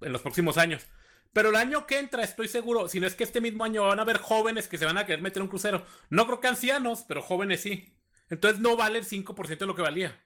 en 0.00 0.12
los 0.12 0.22
próximos 0.22 0.58
años. 0.58 0.86
Pero 1.32 1.50
el 1.50 1.56
año 1.56 1.86
que 1.86 1.98
entra, 1.98 2.22
estoy 2.24 2.48
seguro, 2.48 2.88
si 2.88 3.00
no 3.00 3.06
es 3.06 3.14
que 3.14 3.24
este 3.24 3.40
mismo 3.40 3.64
año 3.64 3.84
van 3.84 3.98
a 3.98 4.02
haber 4.02 4.18
jóvenes 4.18 4.66
que 4.68 4.78
se 4.78 4.84
van 4.86 4.96
a 4.98 5.04
querer 5.06 5.20
meter 5.22 5.42
un 5.42 5.48
crucero. 5.48 5.84
No 6.10 6.26
creo 6.26 6.40
que 6.40 6.48
ancianos, 6.48 7.04
pero 7.06 7.20
jóvenes 7.22 7.60
sí. 7.60 7.94
Entonces 8.30 8.60
no 8.60 8.76
vale 8.76 8.98
el 8.98 9.04
5% 9.06 9.58
de 9.58 9.66
lo 9.66 9.74
que 9.74 9.82
valía. 9.82 10.18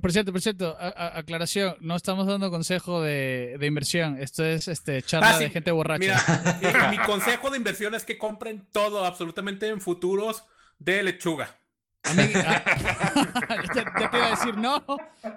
Por 0.00 0.12
cierto, 0.12 0.32
por 0.32 0.40
cierto, 0.42 0.76
a- 0.78 0.88
a- 0.88 1.18
aclaración, 1.18 1.76
no 1.80 1.96
estamos 1.96 2.26
dando 2.26 2.50
consejo 2.50 3.00
de, 3.00 3.56
de 3.58 3.66
inversión, 3.66 4.18
esto 4.18 4.44
es 4.44 4.68
este 4.68 5.00
charla 5.02 5.30
Ah, 5.30 5.38
sí. 5.38 5.44
de 5.44 5.50
gente 5.50 5.70
borracha. 5.70 5.98
Mira, 6.00 6.58
eh, 6.62 6.90
mi 6.90 6.98
consejo 6.98 7.48
de 7.50 7.56
inversión 7.56 7.94
es 7.94 8.04
que 8.04 8.18
compren 8.18 8.66
todo, 8.72 9.04
absolutamente 9.06 9.68
en 9.68 9.80
futuros 9.80 10.44
de 10.78 11.02
lechuga. 11.02 11.56
ya, 13.74 13.84
ya 13.98 14.10
te 14.10 14.16
iba 14.16 14.26
a 14.26 14.30
decir, 14.30 14.56
no, 14.56 14.84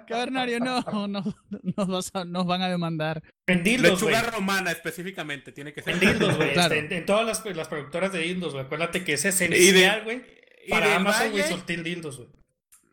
cavernario, 0.06 0.60
no, 0.60 0.82
no, 1.08 1.24
nos, 1.62 1.86
vas 1.88 2.10
a- 2.14 2.24
nos 2.24 2.46
van 2.46 2.62
a 2.62 2.68
demandar. 2.68 3.22
En 3.46 3.62
dildos, 3.64 4.02
Lechuga 4.02 4.22
romana 4.22 4.70
específicamente, 4.70 5.52
tiene 5.52 5.72
que 5.72 5.82
ser. 5.82 5.94
En 5.94 6.00
dildos, 6.00 6.36
güey. 6.36 6.52
Claro. 6.52 6.74
este, 6.74 6.94
en, 6.94 7.00
en 7.00 7.06
todas 7.06 7.26
las, 7.26 7.56
las 7.56 7.68
productoras 7.68 8.12
de 8.12 8.20
dildos, 8.20 8.52
güey. 8.52 8.64
Acuérdate 8.64 9.04
que 9.04 9.14
es 9.14 9.24
esencial, 9.24 10.04
güey. 10.04 10.22
Para 10.68 10.96
Amazon, 10.96 11.30
güey, 11.30 11.42
sortir 11.44 11.82
dildos, 11.82 12.18
güey. 12.18 12.28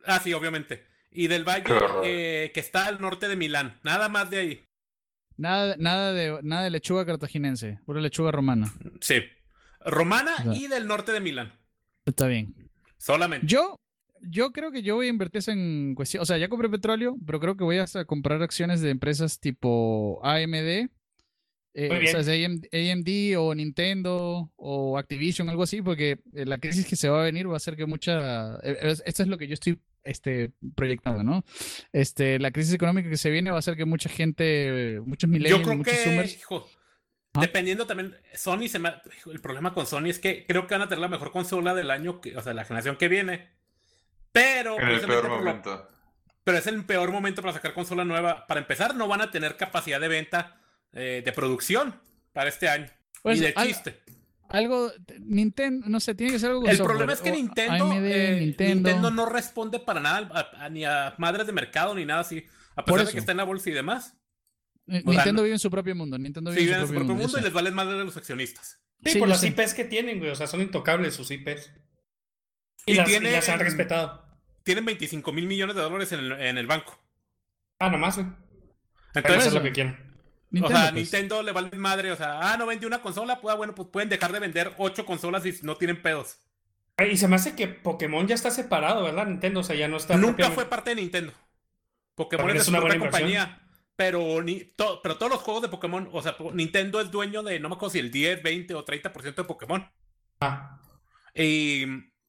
Ah, 0.06 0.20
sí, 0.24 0.34
obviamente. 0.34 0.86
Y 1.12 1.28
del 1.28 1.44
valle 1.44 1.66
eh, 2.04 2.52
que 2.54 2.60
está 2.60 2.86
al 2.88 3.02
norte 3.02 3.28
de 3.28 3.36
Milán. 3.36 3.80
Nada 3.84 4.10
más 4.10 4.30
de 4.30 4.38
ahí. 4.38 4.66
Nada, 5.38 5.76
nada, 5.78 6.14
de, 6.14 6.40
nada 6.44 6.64
de 6.64 6.70
lechuga 6.70 7.06
cartaginense, 7.06 7.80
pura 7.86 8.00
lechuga 8.00 8.32
romana. 8.32 8.72
Sí. 9.02 9.22
Romana 9.82 10.34
y 10.54 10.68
del 10.68 10.88
norte 10.88 11.12
de 11.12 11.20
Milán. 11.20 11.54
Está 12.06 12.28
bien. 12.28 12.65
Solamente. 12.98 13.48
Yo, 13.48 13.80
yo 14.22 14.52
creo 14.52 14.72
que 14.72 14.82
yo 14.82 14.96
voy 14.96 15.08
a 15.08 15.10
invertir 15.10 15.42
en 15.48 15.94
cuestión. 15.96 16.22
O 16.24 16.26
sea, 16.26 16.38
ya 16.38 16.48
compré 16.50 16.70
petróleo, 16.70 17.16
pero 17.26 17.40
creo 17.40 17.56
que 17.58 17.64
voy 17.64 17.78
a 17.78 17.86
comprar 18.06 18.42
acciones 18.42 18.82
de 18.82 18.90
empresas 18.90 19.40
tipo 19.40 20.20
AMD. 20.24 20.90
eh, 21.78 22.14
o 22.18 22.24
sea, 22.24 22.34
AMD 22.34 23.36
o 23.38 23.54
Nintendo 23.54 24.50
o 24.56 24.98
Activision, 24.98 25.50
algo 25.50 25.64
así, 25.64 25.82
porque 25.82 26.20
eh, 26.34 26.46
la 26.46 26.58
crisis 26.58 26.86
que 26.86 26.96
se 26.96 27.10
va 27.10 27.20
a 27.22 27.26
venir 27.26 27.50
va 27.50 27.54
a 27.54 27.58
hacer 27.58 27.76
que 27.76 27.86
mucha. 27.86 28.56
eh, 28.64 28.78
es- 28.82 29.04
Esto 29.06 29.24
es 29.24 29.28
lo 29.30 29.38
que 29.38 29.48
yo 29.48 29.54
estoy 29.56 29.78
este, 30.06 30.52
proyectando, 30.76 31.24
¿no? 31.24 31.44
Este, 31.92 32.40
la 32.40 32.52
crisis 32.52 32.74
económica 32.76 33.10
que 33.10 33.18
se 33.18 33.30
viene 33.32 33.50
va 33.50 33.58
a 33.58 33.60
hacer 33.60 33.76
que 33.76 33.86
mucha 33.86 34.08
gente, 34.08 35.02
muchos 35.06 35.28
Yo 35.30 35.34
millennials, 35.34 35.64
creo 35.64 35.78
muchos 35.78 35.94
que, 35.94 36.36
hijo, 36.40 36.70
¿Ah? 37.36 37.42
dependiendo 37.42 37.86
también, 37.88 38.16
Sony 38.34 38.68
se 38.68 38.80
me... 38.80 38.94
El 39.32 39.42
problema 39.42 39.74
con 39.74 39.86
Sony 39.86 40.06
es 40.08 40.20
que 40.20 40.46
creo 40.48 40.68
que 40.68 40.74
van 40.76 40.82
a 40.84 40.88
tener 40.88 41.00
la 41.02 41.08
mejor 41.08 41.32
consola 41.32 41.74
del 41.74 41.92
año, 41.92 42.22
que, 42.22 42.36
o 42.38 42.42
sea, 42.42 42.54
la 42.54 42.66
generación 42.66 42.96
que 42.98 43.08
viene. 43.08 43.50
Pero... 44.32 44.80
En 44.80 44.88
el 44.90 45.02
peor 45.02 45.22
por 45.22 45.30
lo- 45.32 45.38
momento. 45.38 45.88
pero 46.44 46.58
es 46.58 46.68
el 46.68 46.84
peor 46.86 47.12
momento 47.12 47.42
para 47.42 47.54
sacar 47.54 47.74
consola 47.74 48.04
nueva. 48.06 48.46
Para 48.48 48.60
empezar, 48.60 48.96
no 48.96 49.08
van 49.08 49.22
a 49.22 49.32
tener 49.32 49.58
capacidad 49.58 50.00
de 50.00 50.08
venta 50.08 50.58
eh, 50.94 51.22
de 51.26 51.32
producción 51.32 52.00
para 52.34 52.50
este 52.50 52.68
año. 52.70 52.88
Pues, 53.22 53.40
Ni 53.40 53.46
de 53.48 53.54
chiste. 53.54 54.00
Algo, 54.50 54.92
Nintendo, 55.20 55.88
no 55.90 56.00
sé, 56.00 56.14
tiene 56.14 56.34
que 56.34 56.40
ser 56.40 56.50
algo 56.52 56.62
con 56.62 56.70
El 56.70 56.78
software, 56.78 56.98
problema 56.98 57.14
es 57.14 57.22
que 57.22 57.32
o 57.32 57.34
Nintendo, 57.34 57.92
AMD, 57.92 58.06
eh, 58.06 58.38
Nintendo. 58.42 58.76
Nintendo 58.76 59.12
no 59.12 59.26
responde 59.26 59.80
para 59.80 60.00
nada 60.00 60.30
a- 60.32 60.66
a- 60.66 60.70
ni 60.70 60.86
a 60.86 61.16
madres 61.18 61.48
de 61.48 61.54
mercado 61.54 61.96
ni 61.96 62.06
nada 62.06 62.22
así. 62.22 62.46
A 62.76 62.86
pesar 62.86 63.06
de 63.08 63.12
que 63.14 63.18
está 63.20 63.32
en 63.32 63.38
la 63.38 63.44
bolsa 63.44 63.70
y 63.70 63.74
demás. 63.74 64.16
Nintendo 64.88 65.42
vive 65.44 65.54
en 65.56 65.60
su 65.60 65.72
propio 65.72 65.96
mundo. 65.96 66.18
Nintendo 66.18 66.52
vive 66.52 66.64
Sí, 66.64 66.68
en 66.70 66.74
su 66.82 66.88
propio, 66.88 67.00
propio 67.08 67.16
mundo 67.24 67.40
y 67.40 67.42
les 67.42 67.54
vale 67.54 67.72
más 67.72 67.88
de 67.88 68.04
los 68.04 68.16
accionistas. 68.18 68.82
Sí, 69.04 69.12
Sí, 69.14 69.20
por 69.20 69.28
las 69.28 69.40
sé. 69.42 69.48
IPs 69.48 69.74
que 69.74 69.84
tienen, 69.86 70.20
güey. 70.20 70.32
O 70.32 70.36
sea, 70.36 70.48
son 70.48 70.62
intocables 70.62 71.14
sus 71.16 71.30
IPs. 71.32 71.72
Y, 72.86 72.94
Y 72.94 72.96
las, 72.96 73.08
y 73.08 73.12
tienen- 73.12 73.34
las 73.34 73.50
han 73.50 73.60
respetado. 73.60 74.24
Tienen 74.64 74.86
25 74.86 75.32
mil 75.34 75.48
millones 75.48 75.76
de 75.76 75.82
dólares 75.82 76.12
en 76.12 76.20
el, 76.20 76.32
en 76.34 76.58
el 76.58 76.68
banco. 76.68 77.00
Ah, 77.80 77.90
nomás, 77.90 78.16
güey. 78.16 78.28
Pueden 78.28 78.40
Entonces, 79.16 79.48
hacer 79.48 79.54
lo 79.54 79.64
que 79.64 79.72
quieran. 79.72 80.16
Nintendo, 80.52 80.68
o 80.78 80.82
sea, 80.82 80.92
pues. 80.92 81.04
Nintendo 81.04 81.44
le 81.44 81.52
vale 81.52 81.72
madre. 81.78 82.12
O 82.12 82.16
sea, 82.16 82.54
ah, 82.54 82.58
no 82.58 82.66
vendió 82.66 82.88
una 82.88 83.02
consola. 83.02 83.42
Pues, 83.42 83.54
ah, 83.54 83.58
bueno, 83.58 83.76
pues 83.76 83.90
pueden 83.92 84.10
dejar 84.10 84.32
de 84.32 84.40
vender 84.40 84.74
8 84.78 85.06
consolas 85.06 85.46
y 85.46 85.54
no 85.64 85.76
tienen 85.78 86.02
pedos. 86.02 86.38
Y 87.12 87.18
se 87.18 87.28
me 87.28 87.36
hace 87.36 87.56
que 87.56 87.68
Pokémon 87.68 88.26
ya 88.28 88.36
está 88.36 88.52
separado, 88.52 89.04
¿verdad? 89.04 89.26
Nintendo, 89.28 89.60
o 89.60 89.64
sea, 89.64 89.76
ya 89.76 89.88
no 89.88 89.98
está. 89.98 90.16
Nunca 90.16 90.28
propiamente- 90.38 90.56
fue 90.56 90.66
parte 90.70 90.90
de 90.92 90.96
Nintendo. 90.98 91.34
Pokémon 92.16 92.50
es 92.52 92.58
es 92.58 92.64
su 92.66 92.70
una 92.72 92.80
propia 92.80 92.98
buena 93.00 93.06
inversión. 93.18 93.44
compañía. 93.44 93.62
Pero, 93.98 94.42
ni, 94.44 94.60
to- 94.76 95.00
pero 95.02 95.18
todos 95.18 95.32
los 95.32 95.42
juegos 95.42 95.62
de 95.62 95.70
Pokémon, 95.70 96.10
o 96.12 96.22
sea, 96.22 96.36
Nintendo 96.54 97.00
es 97.00 97.12
dueño 97.12 97.44
de, 97.44 97.60
no 97.60 97.70
me 97.70 97.76
acuerdo 97.76 97.92
si 97.94 98.00
el 98.00 98.12
10, 98.12 98.44
20 98.44 98.74
o 98.76 98.84
30% 98.86 99.36
de 99.36 99.44
Pokémon. 99.48 99.90
Ah, 100.42 100.82
Y, 101.34 101.86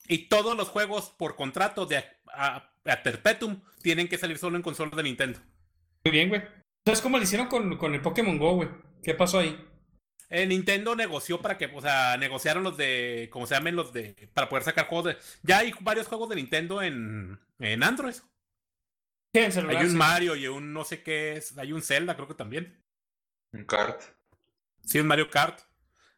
y 0.08 0.28
todos 0.28 0.56
los 0.56 0.68
juegos 0.68 1.10
por 1.18 1.34
contrato 1.36 1.86
de 1.86 1.96
a, 1.98 2.06
a- 2.28 2.72
a 2.84 3.02
perpetuum 3.02 3.60
tienen 3.82 4.06
que 4.08 4.18
salir 4.18 4.38
solo 4.38 4.56
en 4.56 4.62
consolas 4.62 4.94
de 4.96 5.02
Nintendo. 5.02 5.40
muy 6.04 6.12
bien, 6.12 6.28
güey. 6.28 6.42
Entonces, 6.84 7.02
¿cómo 7.02 7.18
le 7.18 7.24
hicieron 7.24 7.48
con, 7.48 7.76
con 7.78 7.94
el 7.94 8.00
Pokémon 8.00 8.38
Go, 8.38 8.54
güey? 8.54 8.68
¿Qué 9.02 9.14
pasó 9.14 9.40
ahí? 9.40 9.58
Eh, 10.28 10.46
Nintendo 10.46 10.94
negoció 10.94 11.40
para 11.40 11.58
que, 11.58 11.66
o 11.66 11.80
sea, 11.80 12.16
negociaron 12.16 12.62
los 12.62 12.76
de, 12.76 13.28
como 13.32 13.46
se 13.48 13.54
llamen 13.56 13.74
los 13.74 13.92
de, 13.92 14.28
para 14.34 14.48
poder 14.48 14.62
sacar 14.64 14.86
juegos 14.86 15.06
de, 15.06 15.16
ya 15.42 15.58
hay 15.58 15.72
varios 15.80 16.06
juegos 16.06 16.28
de 16.28 16.36
Nintendo 16.36 16.80
en, 16.82 17.40
en 17.58 17.82
Android. 17.82 18.14
Sí, 19.36 19.42
en 19.44 19.52
celular, 19.52 19.76
Hay 19.76 19.84
un 19.84 19.90
sí. 19.90 19.96
Mario 19.98 20.34
y 20.34 20.46
un 20.46 20.72
no 20.72 20.82
sé 20.84 21.02
qué 21.02 21.34
es, 21.34 21.58
hay 21.58 21.74
un 21.74 21.82
Zelda 21.82 22.14
creo 22.16 22.26
que 22.26 22.32
también. 22.32 22.82
Un 23.52 23.64
kart. 23.66 24.00
Sí, 24.82 24.98
un 24.98 25.06
Mario 25.06 25.28
Kart. 25.28 25.60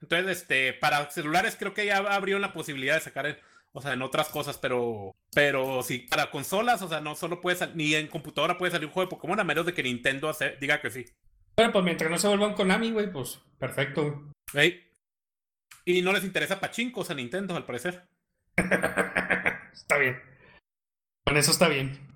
Entonces, 0.01 0.39
este, 0.43 0.73
para 0.75 1.11
celulares 1.11 1.57
creo 1.59 1.75
que 1.75 1.85
ya 1.85 1.97
abrió 1.97 2.39
la 2.39 2.53
posibilidad 2.53 2.95
de 2.95 3.01
sacar, 3.01 3.27
en- 3.27 3.39
o 3.73 3.83
sea, 3.83 3.95
en 3.95 4.03
otras 4.03 4.29
cosas, 4.29 4.57
pero, 4.59 5.17
pero 5.33 5.83
sí, 5.83 5.99
para 6.09 6.31
consolas, 6.31 6.81
o 6.83 6.89
sea, 6.89 7.01
no 7.01 7.17
solo 7.17 7.41
puede 7.41 7.57
salir, 7.57 7.75
ni 7.75 7.95
en 7.97 8.07
computadora 8.07 8.57
puede 8.57 8.71
salir 8.71 8.87
un 8.87 8.93
juego 8.93 9.09
de 9.11 9.17
Pokémon 9.17 9.41
a 9.41 9.45
menos 9.45 9.67
de 9.67 9.75
que 9.75 9.83
Nintendo 9.83 10.29
hace- 10.29 10.57
diga 10.61 10.81
que 10.81 10.91
sí. 10.91 11.05
Bueno, 11.57 11.73
pues 11.73 11.85
mientras 11.85 12.09
no 12.13 12.19
se 12.19 12.29
vuelva 12.29 12.47
un 12.47 12.55
Konami, 12.55 12.93
güey, 12.93 13.11
pues 13.11 13.41
perfecto. 13.59 14.31
Y 15.85 16.03
no 16.03 16.13
les 16.13 16.23
interesa 16.23 16.61
pachincos 16.61 17.11
a 17.11 17.15
Nintendo, 17.15 17.57
al 17.57 17.67
parecer. 17.67 18.07
Está 19.73 19.99
bien. 19.99 20.23
Con 21.25 21.37
eso 21.37 21.51
está 21.51 21.69
bien. 21.69 22.08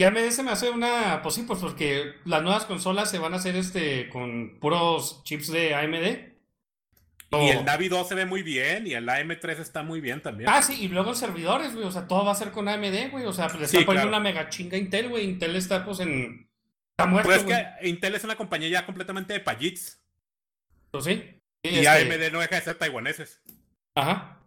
Ya 0.00 0.10
me 0.12 0.30
se 0.30 0.42
me 0.44 0.52
hace 0.52 0.70
una. 0.70 1.20
Pues 1.22 1.34
sí, 1.34 1.42
pues 1.42 1.58
porque 1.58 2.14
las 2.24 2.42
nuevas 2.42 2.64
consolas 2.66 3.10
se 3.10 3.18
van 3.18 3.32
a 3.34 3.36
hacer 3.38 3.56
este 3.56 4.08
con 4.10 4.58
puros 4.60 5.22
chips 5.24 5.50
de 5.50 5.74
AMD. 5.74 6.28
Y 7.30 7.48
el 7.50 7.64
Navi 7.64 7.88
2 7.88 8.08
se 8.08 8.14
ve 8.14 8.24
muy 8.24 8.42
bien 8.42 8.86
y 8.86 8.94
el 8.94 9.06
AM3 9.06 9.58
está 9.58 9.82
muy 9.82 10.00
bien 10.00 10.22
también. 10.22 10.48
Ah, 10.48 10.62
sí, 10.62 10.84
y 10.84 10.88
luego 10.88 11.14
servidores, 11.14 11.74
güey. 11.74 11.84
O 11.86 11.90
sea, 11.92 12.06
todo 12.08 12.24
va 12.24 12.32
a 12.32 12.36
ser 12.36 12.52
con 12.52 12.68
AMD, 12.68 13.10
güey. 13.10 13.26
O 13.26 13.32
sea, 13.34 13.48
pues 13.48 13.60
le 13.60 13.66
Sí, 13.66 13.76
están 13.76 13.86
poniendo 13.86 14.08
claro. 14.08 14.22
una 14.22 14.30
mega 14.32 14.48
chinga 14.48 14.76
a 14.76 14.80
Intel, 14.80 15.08
güey. 15.10 15.24
Intel 15.24 15.56
está 15.56 15.84
pues 15.84 16.00
en. 16.00 16.48
Está 16.92 17.06
muerto, 17.06 17.28
Pues 17.28 17.38
es 17.40 17.44
güey. 17.44 17.56
que 17.82 17.88
Intel 17.88 18.14
es 18.14 18.24
una 18.24 18.36
compañía 18.36 18.68
ya 18.68 18.86
completamente 18.86 19.32
de 19.34 19.40
payits. 19.40 20.00
Pues 20.90 21.04
sí. 21.04 21.14
Sí, 21.64 21.70
Y 21.70 21.78
este- 21.78 21.88
AMD 21.88 22.30
no 22.32 22.38
deja 22.40 22.54
de 22.54 22.62
ser 22.62 22.76
taiwaneses. 22.78 23.42
Ajá. 23.94 24.38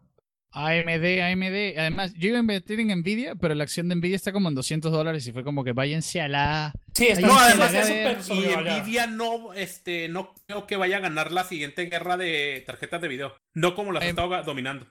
AMD, 0.54 1.22
AMD. 1.22 1.80
Además, 1.80 2.14
yo 2.16 2.28
iba 2.30 2.38
a 2.38 2.42
invertir 2.42 2.80
en 2.80 2.88
Nvidia, 3.00 3.36
pero 3.36 3.56
la 3.56 3.64
acción 3.64 3.88
de 3.88 3.96
Nvidia 3.96 4.16
está 4.18 4.32
como 4.34 4.50
en 4.50 4.56
200 4.56 4.92
dólares 4.92 5.26
y 5.28 5.32
fue 5.32 5.44
como 5.44 5.64
que 5.64 5.72
váyanse 5.72 6.20
a 6.22 6.28
la. 6.28 6.74
Sí, 6.94 7.08
está 7.08 7.26
No, 7.26 7.38
además 7.40 7.74
es 7.74 7.88
ver- 7.90 8.22
súper- 8.24 8.68
Y 8.68 8.82
Nvidia 8.82 9.08
no, 9.08 9.54
este, 9.54 10.10
no 10.10 10.34
creo 10.48 10.68
que 10.68 10.76
vaya 10.76 10.98
a 10.98 11.02
ganar 11.02 11.32
la 11.32 11.44
siguiente 11.46 11.86
guerra 11.86 12.18
de 12.18 12.64
tarjetas 12.66 13.02
de 13.02 13.08
video. 13.08 13.36
No 13.54 13.76
como 13.76 13.92
las 13.94 14.04
Em, 14.04 14.10
estaba 14.10 14.42
dominando. 14.44 14.88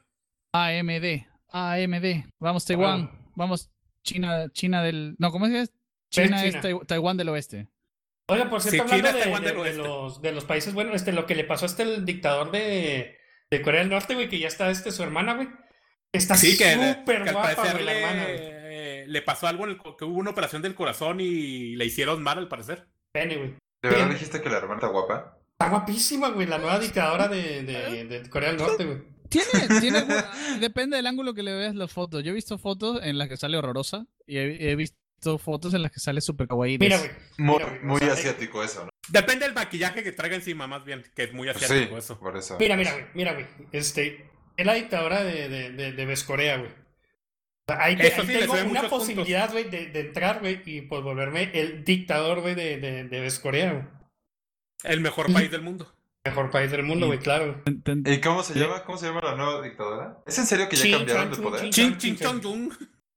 AMD, 0.52 1.26
AMD. 1.52 2.24
Vamos, 2.38 2.64
Taiwán. 2.64 3.10
Vamos, 3.36 3.70
China, 4.02 4.48
China 4.52 4.82
del. 4.82 5.14
No, 5.18 5.30
¿cómo 5.30 5.46
es 5.46 5.52
que 5.52 5.60
es? 5.60 5.72
China 6.10 6.44
es 6.44 6.52
China. 6.54 6.62
Tai- 6.62 6.86
Taiwán 6.86 7.16
del 7.16 7.28
oeste. 7.28 7.68
Oiga, 8.28 8.48
por 8.48 8.60
cierto, 8.62 8.88
Sí, 8.88 8.94
hablando 8.94 9.08
es 9.08 9.14
de, 9.14 9.20
Taiwán 9.22 9.42
de- 9.42 9.48
del 9.48 9.56
de 9.56 9.62
oeste. 9.62 9.82
los, 9.82 10.22
de 10.22 10.32
los 10.32 10.44
países, 10.44 10.72
bueno, 10.72 10.94
este, 10.94 11.12
lo 11.12 11.26
que 11.26 11.34
le 11.34 11.44
pasó 11.44 11.64
a 11.64 11.68
este 11.68 11.82
el 11.82 12.04
dictador 12.04 12.50
de, 12.50 13.18
de 13.50 13.62
Corea 13.62 13.80
del 13.80 13.90
Norte, 13.90 14.14
güey, 14.14 14.28
que 14.28 14.38
ya 14.38 14.48
está 14.48 14.70
este 14.70 14.90
su 14.92 15.02
hermana, 15.02 15.34
güey. 15.34 15.48
Está 16.12 16.34
Sí, 16.36 16.56
que, 16.56 16.72
súper 16.74 17.24
que 17.24 17.32
guapa, 17.32 17.54
güey, 17.72 17.84
la 17.84 17.92
le, 17.92 17.98
hermana, 18.00 18.22
güey. 18.24 18.36
eh, 18.40 19.04
le 19.06 19.22
pasó 19.22 19.46
algo, 19.46 19.64
en 19.64 19.70
el 19.70 19.78
que 19.98 20.04
hubo 20.04 20.18
una 20.18 20.30
operación 20.30 20.62
del 20.62 20.74
corazón 20.74 21.20
y 21.20 21.76
le 21.76 21.84
hicieron 21.84 22.22
mal 22.22 22.38
al 22.38 22.48
parecer. 22.48 22.88
Pene, 23.12 23.36
güey. 23.36 23.54
¿De 23.82 23.88
verdad 23.90 24.10
dijiste 24.10 24.40
que 24.40 24.48
la 24.50 24.58
hermana 24.58 24.74
está 24.76 24.88
guapa? 24.88 25.38
Está 25.52 25.68
guapísima, 25.68 26.28
güey, 26.30 26.46
la 26.46 26.58
nueva 26.58 26.78
dictadora 26.78 27.28
de, 27.28 27.62
de, 27.62 28.04
de 28.06 28.30
Corea 28.30 28.50
del 28.50 28.58
Norte, 28.58 28.84
güey. 28.84 28.98
Tiene, 29.28 29.80
tiene, 29.80 30.04
depende 30.60 30.96
del 30.96 31.06
ángulo 31.06 31.34
que 31.34 31.42
le 31.44 31.52
veas 31.54 31.74
las 31.76 31.92
fotos. 31.92 32.24
Yo 32.24 32.30
he 32.30 32.34
visto 32.34 32.58
fotos 32.58 33.00
en 33.02 33.16
las 33.18 33.28
que 33.28 33.36
sale 33.36 33.56
horrorosa 33.56 34.06
y 34.26 34.38
he, 34.38 34.70
he 34.70 34.76
visto 34.76 35.38
fotos 35.38 35.72
en 35.74 35.82
las 35.82 35.92
que 35.92 36.00
sale 36.00 36.20
super 36.20 36.48
kawaii. 36.48 36.78
Mira, 36.78 36.98
güey. 36.98 37.10
Muy, 37.38 37.54
Mira, 37.58 37.66
güey, 37.68 37.80
o 37.80 37.84
muy 37.84 37.98
sea, 38.00 38.12
asiático 38.14 38.64
eso, 38.64 38.84
¿no? 38.86 38.89
Depende 39.10 39.44
del 39.44 39.54
maquillaje 39.54 40.02
que 40.02 40.12
traiga 40.12 40.36
encima, 40.36 40.66
más 40.66 40.84
bien, 40.84 41.04
que 41.14 41.24
es 41.24 41.32
muy 41.32 41.46
Pues 41.50 41.62
asiático 41.62 41.94
sí, 41.94 41.98
eso. 41.98 42.18
por 42.18 42.36
eso. 42.36 42.56
Mira, 42.58 42.76
mira, 42.76 42.92
güey, 42.92 43.04
mira, 43.14 43.32
güey. 43.34 43.46
Este, 43.72 44.30
es 44.56 44.66
la 44.66 44.74
dictadora 44.74 45.22
de, 45.24 45.48
de, 45.48 45.70
de, 45.72 45.92
de 45.92 46.06
Vescorea, 46.06 46.56
güey. 46.58 46.70
Ahí, 47.66 47.96
te- 47.96 48.02
ahí 48.02 48.26
sí, 48.26 48.32
tengo 48.38 48.54
una 48.68 48.88
posibilidad, 48.88 49.50
güey, 49.52 49.64
de, 49.70 49.86
de 49.86 50.00
entrar, 50.00 50.40
güey, 50.40 50.60
y 50.64 50.80
pues 50.82 51.02
volverme 51.02 51.50
el 51.54 51.84
dictador, 51.84 52.40
güey, 52.40 52.54
de, 52.54 52.78
de, 52.78 53.04
de 53.04 53.20
Vescorea, 53.20 53.72
güey. 53.72 53.84
El 54.82 55.00
mejor 55.00 55.32
país 55.32 55.50
del 55.50 55.62
mundo. 55.62 55.94
Mejor 56.24 56.50
país 56.50 56.70
del 56.70 56.82
mundo, 56.82 57.06
güey, 57.06 57.18
claro. 57.18 57.62
¿Y 58.04 58.20
cómo 58.20 58.42
se 58.42 58.58
llama? 58.58 58.84
¿Cómo 58.84 58.98
se 58.98 59.06
llama 59.06 59.20
la 59.22 59.36
nueva 59.36 59.62
dictadora? 59.62 60.18
¿Es 60.26 60.38
en 60.38 60.46
serio 60.46 60.68
que 60.68 60.76
ya 60.76 60.98
cambiaron 60.98 61.30
de 61.30 61.36
poder? 61.36 61.60
chin, 61.70 61.70
Chin, 61.70 61.90
chan, 61.92 61.98
chin, 61.98 62.16
chin, 62.16 62.40
chong. 62.40 62.70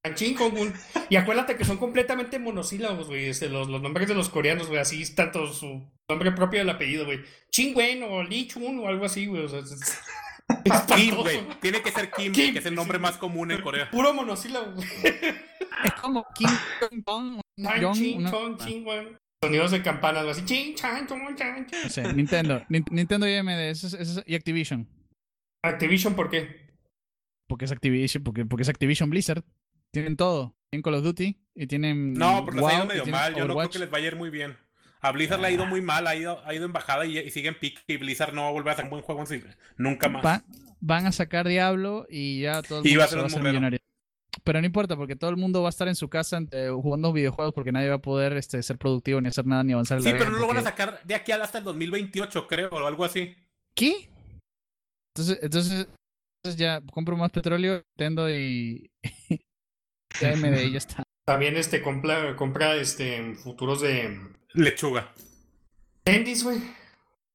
Chanchín 0.05 0.35
Kongun. 0.35 0.73
Y 1.09 1.15
acuérdate 1.15 1.55
que 1.55 1.63
son 1.65 1.77
completamente 1.77 2.37
monosílabos, 2.39 3.07
güey. 3.07 3.27
Este, 3.27 3.47
los, 3.49 3.69
los 3.69 3.81
nombres 3.81 4.07
de 4.07 4.15
los 4.15 4.29
coreanos, 4.29 4.67
güey. 4.67 4.79
Así 4.79 5.15
tanto 5.15 5.47
su 5.53 5.81
nombre 6.09 6.31
propio 6.33 6.59
del 6.59 6.69
apellido, 6.69 7.05
güey. 7.05 7.21
Chingwen 7.51 8.03
o 8.03 8.23
Lee 8.23 8.47
Chun 8.47 8.79
o 8.79 8.87
algo 8.87 9.05
así, 9.05 9.25
güey. 9.27 9.43
O 9.45 9.47
sea, 9.49 9.59
es, 9.59 9.71
es 9.71 10.81
Kim, 10.95 11.15
güey. 11.15 11.39
Tiene 11.61 11.81
que 11.81 11.91
ser 11.91 12.11
Kim, 12.11 12.33
Kim, 12.33 12.53
que 12.53 12.59
es 12.59 12.65
el 12.65 12.75
nombre 12.75 12.99
más 12.99 13.17
común 13.17 13.51
en 13.51 13.61
Corea. 13.61 13.89
Puro 13.91 14.13
monosílabo, 14.13 14.73
güey. 14.73 14.87
Es 15.83 15.93
como 15.95 16.25
King 16.35 16.47
Kong, 17.03 17.41
Jong, 17.57 17.93
Chin, 17.95 18.19
una- 18.19 18.31
chon, 18.31 18.57
chingwen. 18.57 19.17
Sonidos 19.43 19.71
de 19.71 19.81
campanas, 19.81 20.23
güey. 20.23 20.31
Así. 20.35 20.45
Chin, 20.45 20.75
chan, 20.75 21.07
chon, 21.07 21.35
chan, 21.35 21.67
sé, 21.89 22.13
Nintendo, 22.13 22.63
Nin- 22.69 22.85
Nintendo 22.91 23.27
y 23.27 23.35
AMD, 23.35 23.49
eso 23.69 23.87
es- 23.87 23.93
eso 23.95 24.19
es- 24.19 24.25
y 24.27 24.35
Activision. 24.35 24.87
Activision, 25.65 26.13
¿por 26.15 26.29
qué? 26.29 26.69
Porque 27.49 27.65
es 27.65 27.71
Activision, 27.71 28.23
porque, 28.23 28.45
porque 28.45 28.63
es 28.63 28.69
Activision 28.69 29.09
Blizzard. 29.09 29.43
Tienen 29.93 30.17
todo. 30.17 30.55
Tienen 30.71 30.81
Call 30.81 30.95
of 30.95 31.03
Duty 31.03 31.37
y 31.55 31.67
tienen. 31.67 32.13
No, 32.13 32.43
pero 32.45 32.57
les 32.57 32.65
ha 32.65 32.75
ido 32.77 32.85
medio 32.85 33.05
mal. 33.05 33.35
Yo 33.35 33.47
no 33.47 33.55
creo 33.55 33.69
que 33.69 33.79
les 33.79 33.89
vaya 33.89 34.05
a 34.05 34.07
ir 34.07 34.15
muy 34.15 34.29
bien. 34.29 34.57
A 35.01 35.11
Blizzard 35.11 35.41
le 35.41 35.47
ha 35.47 35.51
ido 35.51 35.65
muy 35.65 35.81
mal, 35.81 36.07
ha 36.07 36.15
ido, 36.15 36.41
ha 36.45 36.53
ido 36.53 36.65
en 36.65 36.71
bajada 36.71 37.05
y, 37.05 37.17
y 37.19 37.29
sigue 37.29 37.49
en 37.49 37.59
pique. 37.59 37.81
Y 37.87 37.97
Blizzard 37.97 38.33
no 38.33 38.43
va 38.43 38.47
a 38.47 38.51
volver 38.51 38.69
a 38.69 38.73
hacer 38.73 38.85
un 38.85 38.91
buen 38.91 39.03
juego 39.03 39.23
en 39.29 39.45
nunca 39.77 40.09
más. 40.09 40.25
Va- 40.25 40.43
van 40.79 41.05
a 41.05 41.11
sacar 41.11 41.47
Diablo 41.47 42.05
y 42.09 42.41
ya 42.41 42.61
todo 42.61 42.79
el 42.79 42.87
Y 42.87 42.89
mundo 42.89 42.99
va 42.99 43.05
a 43.05 43.07
se 43.07 43.13
ser 43.29 43.37
va 43.37 43.41
a 43.41 43.43
millonario. 43.51 43.79
Pero 44.43 44.59
no 44.59 44.65
importa, 44.65 44.95
porque 44.97 45.15
todo 45.15 45.29
el 45.29 45.37
mundo 45.37 45.61
va 45.61 45.67
a 45.67 45.69
estar 45.69 45.87
en 45.87 45.95
su 45.95 46.09
casa 46.09 46.39
eh, 46.51 46.69
jugando 46.73 47.13
videojuegos 47.13 47.53
porque 47.53 47.71
nadie 47.71 47.89
va 47.89 47.95
a 47.95 48.01
poder 48.01 48.33
este, 48.33 48.61
ser 48.63 48.77
productivo 48.77 49.21
ni 49.21 49.27
hacer 49.27 49.45
nada 49.45 49.63
ni 49.63 49.73
avanzar 49.73 49.99
en 49.99 50.03
Sí, 50.03 50.11
la 50.11 50.17
pero 50.17 50.31
no 50.31 50.39
lo 50.39 50.47
van 50.47 50.57
a 50.57 50.63
sacar 50.63 51.01
de 51.03 51.15
aquí 51.15 51.31
hasta 51.31 51.59
el 51.59 51.63
2028, 51.63 52.47
creo, 52.47 52.69
o 52.69 52.87
algo 52.87 53.05
así. 53.05 53.35
¿Qué? 53.75 54.09
Entonces, 55.15 55.39
entonces, 55.43 55.87
entonces 56.43 56.59
ya 56.59 56.81
compro 56.91 57.15
más 57.15 57.31
petróleo, 57.31 57.83
Nintendo 57.97 58.29
y 58.29 58.89
AMD 60.21 60.59
y 60.61 60.71
ya 60.71 60.77
está. 60.77 61.03
También 61.25 61.55
este 61.57 61.81
compra, 61.81 62.35
compra 62.35 62.75
este 62.75 63.35
futuros 63.35 63.81
de 63.81 64.19
Lechuga. 64.53 65.13
Tendis, 66.03 66.43
güey. 66.43 66.59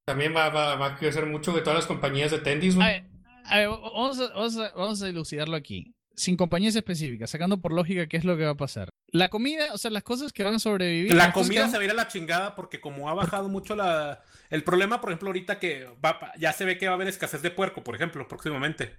También 0.05 0.35
va, 0.35 0.49
va, 0.49 0.75
va 0.75 0.85
a 0.87 0.95
crecer 0.97 1.25
mucho 1.25 1.51
de 1.53 1.61
todas 1.61 1.75
las 1.77 1.85
compañías 1.85 2.31
de 2.31 2.39
Tendis, 2.39 2.75
A 2.75 2.77
güey. 2.77 2.87
ver, 2.87 3.03
a 3.45 3.57
ver, 3.57 3.67
vamos, 3.69 4.19
a, 4.19 4.27
vamos, 4.33 4.57
a, 4.57 4.71
vamos 4.75 5.01
a 5.01 5.07
dilucidarlo 5.07 5.55
aquí. 5.55 5.93
Sin 6.15 6.35
compañías 6.35 6.75
específicas, 6.75 7.29
sacando 7.29 7.61
por 7.61 7.71
lógica 7.73 8.07
qué 8.07 8.17
es 8.17 8.25
lo 8.25 8.35
que 8.37 8.43
va 8.43 8.51
a 8.51 8.57
pasar. 8.57 8.89
La 9.11 9.29
comida, 9.29 9.73
o 9.73 9.77
sea, 9.77 9.89
las 9.89 10.03
cosas 10.03 10.33
que 10.33 10.43
van 10.43 10.55
a 10.55 10.59
sobrevivir. 10.59 11.13
La 11.15 11.31
comida 11.31 11.61
van- 11.61 11.71
se 11.71 11.77
va 11.77 11.81
a 11.81 11.85
ir 11.85 11.91
a 11.91 11.95
la 11.95 12.07
chingada 12.07 12.55
porque 12.55 12.79
como 12.81 13.09
ha 13.09 13.13
bajado 13.13 13.47
mucho 13.49 13.75
la... 13.75 14.21
El 14.49 14.63
problema, 14.63 14.99
por 15.01 15.11
ejemplo, 15.11 15.29
ahorita 15.29 15.57
que 15.59 15.87
va, 16.03 16.31
ya 16.37 16.51
se 16.53 16.65
ve 16.65 16.77
que 16.77 16.87
va 16.87 16.91
a 16.93 16.95
haber 16.95 17.07
escasez 17.07 17.41
de 17.41 17.49
puerco, 17.51 17.83
por 17.83 17.95
ejemplo, 17.95 18.27
próximamente. 18.27 18.95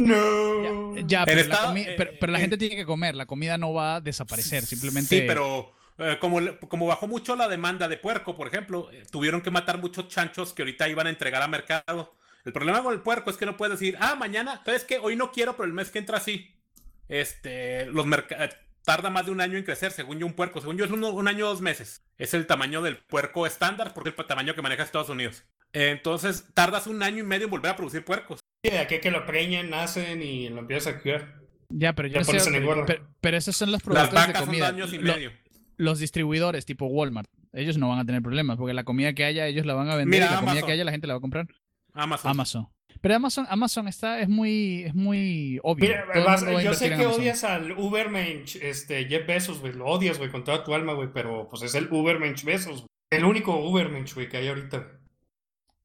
No. 0.00 0.96
Ya, 1.06 1.24
pero, 1.24 1.36
la, 1.36 1.54
estado- 1.54 1.76
eh, 1.76 1.94
pero, 1.96 2.12
pero 2.20 2.32
la 2.32 2.38
eh, 2.38 2.40
gente 2.42 2.56
tiene 2.58 2.76
que 2.76 2.84
comer, 2.84 3.14
la 3.14 3.26
comida 3.26 3.58
no 3.58 3.72
va 3.72 3.96
a 3.96 4.00
desaparecer, 4.00 4.64
simplemente. 4.64 5.08
Sí, 5.20 5.24
pero 5.26 5.72
eh, 5.98 6.18
como, 6.20 6.40
como 6.68 6.86
bajó 6.86 7.06
mucho 7.06 7.36
la 7.36 7.48
demanda 7.48 7.88
de 7.88 7.96
puerco, 7.96 8.36
por 8.36 8.46
ejemplo, 8.48 8.90
eh, 8.92 9.04
tuvieron 9.10 9.40
que 9.42 9.50
matar 9.50 9.78
muchos 9.78 10.08
chanchos 10.08 10.52
que 10.52 10.62
ahorita 10.62 10.88
iban 10.88 11.06
a 11.06 11.10
entregar 11.10 11.42
a 11.42 11.48
mercado. 11.48 12.14
El 12.44 12.52
problema 12.52 12.82
con 12.82 12.94
el 12.94 13.00
puerco 13.00 13.30
es 13.30 13.36
que 13.36 13.46
no 13.46 13.56
puedes 13.56 13.78
decir, 13.78 13.96
ah, 14.00 14.14
mañana, 14.14 14.62
¿sabes 14.64 14.84
qué? 14.84 14.98
Hoy 14.98 15.14
no 15.16 15.30
quiero, 15.32 15.56
pero 15.56 15.66
el 15.66 15.72
mes 15.74 15.90
que 15.90 15.98
entra 15.98 16.20
sí. 16.20 16.54
Este, 17.08 17.86
los 17.86 18.06
merca- 18.06 18.44
eh, 18.44 18.50
tarda 18.84 19.10
más 19.10 19.26
de 19.26 19.32
un 19.32 19.40
año 19.40 19.58
en 19.58 19.64
crecer, 19.64 19.92
según 19.92 20.18
yo 20.18 20.26
un 20.26 20.32
puerco. 20.32 20.60
Según 20.60 20.78
yo 20.78 20.84
es 20.84 20.90
un 20.90 21.28
año 21.28 21.46
o 21.46 21.50
dos 21.50 21.60
meses. 21.60 22.02
Es 22.16 22.34
el 22.34 22.46
tamaño 22.46 22.82
del 22.82 22.96
puerco 22.98 23.46
estándar, 23.46 23.92
porque 23.94 24.10
es 24.10 24.14
el 24.18 24.26
tamaño 24.26 24.54
que 24.54 24.62
maneja 24.62 24.82
Estados 24.82 25.08
Unidos. 25.10 25.44
Entonces, 25.72 26.46
tardas 26.54 26.86
un 26.86 27.02
año 27.02 27.18
y 27.18 27.26
medio 27.26 27.44
en 27.44 27.50
volver 27.50 27.72
a 27.72 27.76
producir 27.76 28.04
puercos. 28.04 28.40
Sí, 28.62 28.70
de 28.70 28.78
aquí 28.78 28.98
que 29.00 29.10
lo 29.10 29.24
preñen, 29.26 29.70
nacen 29.70 30.22
y 30.22 30.48
lo 30.48 30.58
empiezas 30.60 30.94
a 30.94 31.00
criar. 31.00 31.34
Ya, 31.70 31.94
pero 31.94 32.08
yo 32.08 32.18
no 32.18 32.24
sé, 32.24 32.38
pero, 32.44 32.56
engorda. 32.56 32.84
pero- 32.86 33.06
pero 33.20 33.36
esos 33.36 33.56
son 33.56 33.70
los 33.70 33.80
Las 33.80 33.82
productores 33.82 34.12
de 34.12 34.26
vacas 34.26 34.38
son 34.40 34.46
comida. 34.46 34.66
dos 34.66 34.74
años 34.74 34.92
y 34.92 34.98
Lo- 34.98 35.14
medio. 35.14 35.32
los 35.76 35.98
distribuidores 35.98 36.66
tipo 36.66 36.86
Walmart, 36.86 37.28
ellos 37.52 37.78
no 37.78 37.88
van 37.88 38.00
a 38.00 38.04
tener 38.04 38.20
problemas 38.22 38.58
porque 38.58 38.74
la 38.74 38.84
comida 38.84 39.14
que 39.14 39.24
haya 39.24 39.46
ellos 39.46 39.64
la 39.66 39.74
van 39.74 39.88
a 39.88 39.96
vender 39.96 40.20
Mira, 40.20 40.26
y 40.26 40.34
la 40.34 40.40
comida 40.40 40.66
que 40.66 40.72
haya 40.72 40.84
la 40.84 40.90
gente 40.92 41.06
la 41.06 41.14
va 41.14 41.18
a 41.18 41.20
comprar. 41.22 41.46
Amazon. 41.94 42.30
Amazon. 42.30 42.68
Pero 43.00 43.14
Amazon, 43.14 43.46
Amazon 43.48 43.88
está 43.88 44.20
es 44.20 44.28
muy 44.28 44.82
es 44.82 44.94
muy 44.94 45.58
obvio. 45.62 45.86
Mira, 45.88 46.04
vas- 46.26 46.44
yo 46.62 46.74
sé 46.74 46.90
que 46.94 47.06
odias 47.06 47.44
al 47.44 47.72
Ubermensch, 47.72 48.56
este, 48.56 49.06
Jeff 49.06 49.26
Bezos, 49.26 49.60
güey. 49.60 49.72
Lo 49.72 49.86
odias, 49.86 50.18
güey, 50.18 50.30
con 50.30 50.44
toda 50.44 50.62
tu 50.64 50.74
alma, 50.74 50.92
güey. 50.92 51.08
Pero 51.14 51.48
pues 51.48 51.62
es 51.62 51.74
el 51.76 51.88
Ubermensch 51.90 52.44
Bezos. 52.44 52.80
güey. 52.80 52.86
El 53.10 53.24
único 53.24 53.56
Ubermensch, 53.56 54.14
güey, 54.14 54.28
que 54.28 54.36
hay 54.36 54.48
ahorita. 54.48 54.99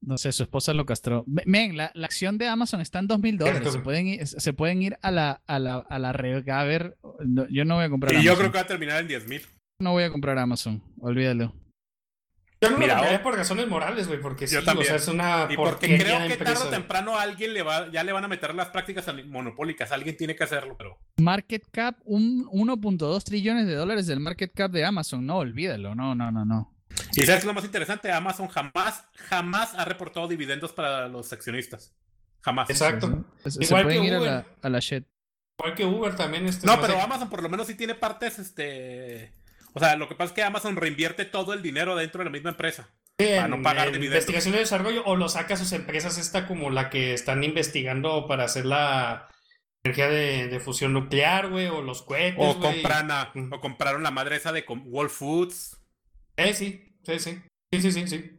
No 0.06 0.16
sé, 0.18 0.30
su 0.32 0.44
esposa 0.44 0.72
lo 0.72 0.86
castró. 0.86 1.24
Me- 1.26 1.42
Men, 1.46 1.76
la, 1.76 1.90
la 1.94 2.06
acción 2.06 2.38
de 2.38 2.46
Amazon 2.46 2.80
está 2.80 3.00
en 3.00 3.08
dos 3.08 3.18
mil 3.20 3.36
dólares. 3.36 3.60
Cierto, 3.60 3.78
Se 3.78 3.82
pueden 3.84 4.06
ir, 4.06 4.26
se 4.26 4.52
pueden 4.52 4.80
ir 4.80 4.96
a 5.02 5.10
la 5.10 5.42
a 5.46 5.58
la 5.58 5.78
a 5.78 5.98
la 5.98 6.12
rega 6.12 6.60
a 6.60 6.64
ver. 6.64 6.96
no, 7.24 7.46
yo 7.48 7.64
no 7.64 7.74
voy 7.74 7.84
a 7.84 7.90
comprar 7.90 8.14
Y 8.14 8.22
yo 8.22 8.36
creo 8.36 8.50
que 8.52 8.58
va 8.58 8.62
a 8.64 8.66
terminar 8.68 9.00
en 9.00 9.08
10 9.08 9.26
mil. 9.28 9.42
No 9.80 9.90
voy 9.92 10.04
a 10.04 10.10
comprar 10.10 10.38
Amazon. 10.38 10.80
Olvídalo. 11.00 11.52
Yo 12.62 12.70
no 12.70 12.78
Mira, 12.78 12.94
lo 12.94 13.00
cambiaría 13.00 13.18
o- 13.18 13.22
por 13.22 13.36
razones 13.36 13.68
morales, 13.68 14.06
güey, 14.08 14.18
porque 14.20 14.46
Yo 14.46 14.60
sí, 14.60 14.64
también. 14.64 14.86
o 14.86 14.88
sea, 14.88 14.96
es 14.96 15.08
una 15.08 15.46
Y 15.50 15.56
porque 15.56 15.98
creo 15.98 16.26
que 16.26 16.36
tarde 16.36 16.62
o 16.66 16.70
temprano 16.70 17.18
a 17.18 17.22
alguien 17.22 17.52
le 17.52 17.62
va, 17.62 17.90
ya 17.90 18.02
le 18.02 18.12
van 18.12 18.24
a 18.24 18.28
meter 18.28 18.54
las 18.54 18.68
prácticas 18.68 19.06
monopólicas. 19.26 19.92
Alguien 19.92 20.16
tiene 20.16 20.34
que 20.36 20.44
hacerlo, 20.44 20.74
pero. 20.78 20.96
Market 21.18 21.66
cap, 21.70 21.96
un 22.04 22.46
1.2 22.52 23.24
trillones 23.24 23.66
de 23.66 23.74
dólares 23.74 24.06
del 24.06 24.20
market 24.20 24.52
cap 24.54 24.70
de 24.70 24.84
Amazon. 24.86 25.26
No, 25.26 25.36
olvídalo. 25.38 25.94
No, 25.94 26.14
no, 26.14 26.30
no, 26.30 26.44
no. 26.46 26.72
Y 27.14 27.22
sabes 27.22 27.40
es 27.40 27.44
lo 27.44 27.54
más 27.54 27.64
interesante, 27.64 28.10
Amazon 28.12 28.48
jamás, 28.48 29.04
jamás 29.28 29.74
ha 29.74 29.84
reportado 29.84 30.28
dividendos 30.28 30.72
para 30.72 31.08
los 31.08 31.32
accionistas. 31.32 31.94
Jamás. 32.42 32.70
Exacto. 32.70 33.24
Se 33.46 33.64
Igual 33.64 33.84
pueden 33.84 34.00
que 34.02 34.06
ir 34.08 34.14
a 34.14 34.18
Uber. 34.20 34.30
la, 34.30 34.46
a 34.62 34.68
la 34.68 34.78
shit. 34.78 35.04
Igual 35.58 35.74
que 35.74 35.84
Uber 35.84 36.14
también. 36.16 36.46
Este, 36.46 36.66
No, 36.66 36.80
pero 36.80 37.00
Amazon 37.00 37.28
por 37.30 37.42
lo 37.42 37.48
menos 37.48 37.66
sí 37.66 37.74
tiene 37.74 37.94
partes, 37.94 38.38
este. 38.38 39.32
O 39.72 39.80
sea, 39.80 39.96
lo 39.96 40.08
que 40.08 40.14
pasa 40.14 40.28
es 40.28 40.34
que 40.34 40.42
Amazon 40.42 40.76
reinvierte 40.76 41.24
todo 41.24 41.52
el 41.52 41.62
dinero 41.62 41.96
dentro 41.96 42.20
de 42.20 42.26
la 42.26 42.30
misma 42.30 42.50
empresa. 42.50 42.88
Sí, 43.18 43.26
para 43.34 43.48
no 43.48 43.62
pagar 43.62 43.86
en 43.88 43.94
dividendos. 43.94 44.24
investigación 44.24 44.54
y 44.54 44.58
desarrollo 44.58 45.02
o 45.06 45.16
lo 45.16 45.28
saca 45.28 45.54
a 45.54 45.56
sus 45.56 45.72
empresas 45.72 46.18
esta 46.18 46.46
como 46.46 46.70
la 46.70 46.90
que 46.90 47.14
están 47.14 47.42
investigando 47.44 48.26
para 48.26 48.44
hacer 48.44 48.66
la 48.66 49.28
energía 49.84 50.08
de, 50.08 50.48
de 50.48 50.60
fusión 50.60 50.92
nuclear, 50.92 51.48
güey, 51.48 51.66
o 51.68 51.80
los 51.82 52.02
cohetes, 52.02 52.34
O 52.38 52.54
güey. 52.54 52.74
compran 52.82 53.10
a- 53.10 53.32
o 53.52 53.60
compraron 53.60 54.02
la 54.02 54.10
madre 54.10 54.36
esa 54.36 54.52
de 54.52 54.64
Whole 54.68 55.08
Foods. 55.08 55.78
Eh, 56.36 56.52
sí, 56.54 56.85
sí, 57.06 57.18
sí. 57.18 57.38
Sí, 57.72 57.80
sí, 57.82 57.92
sí, 57.92 58.08
sí. 58.08 58.30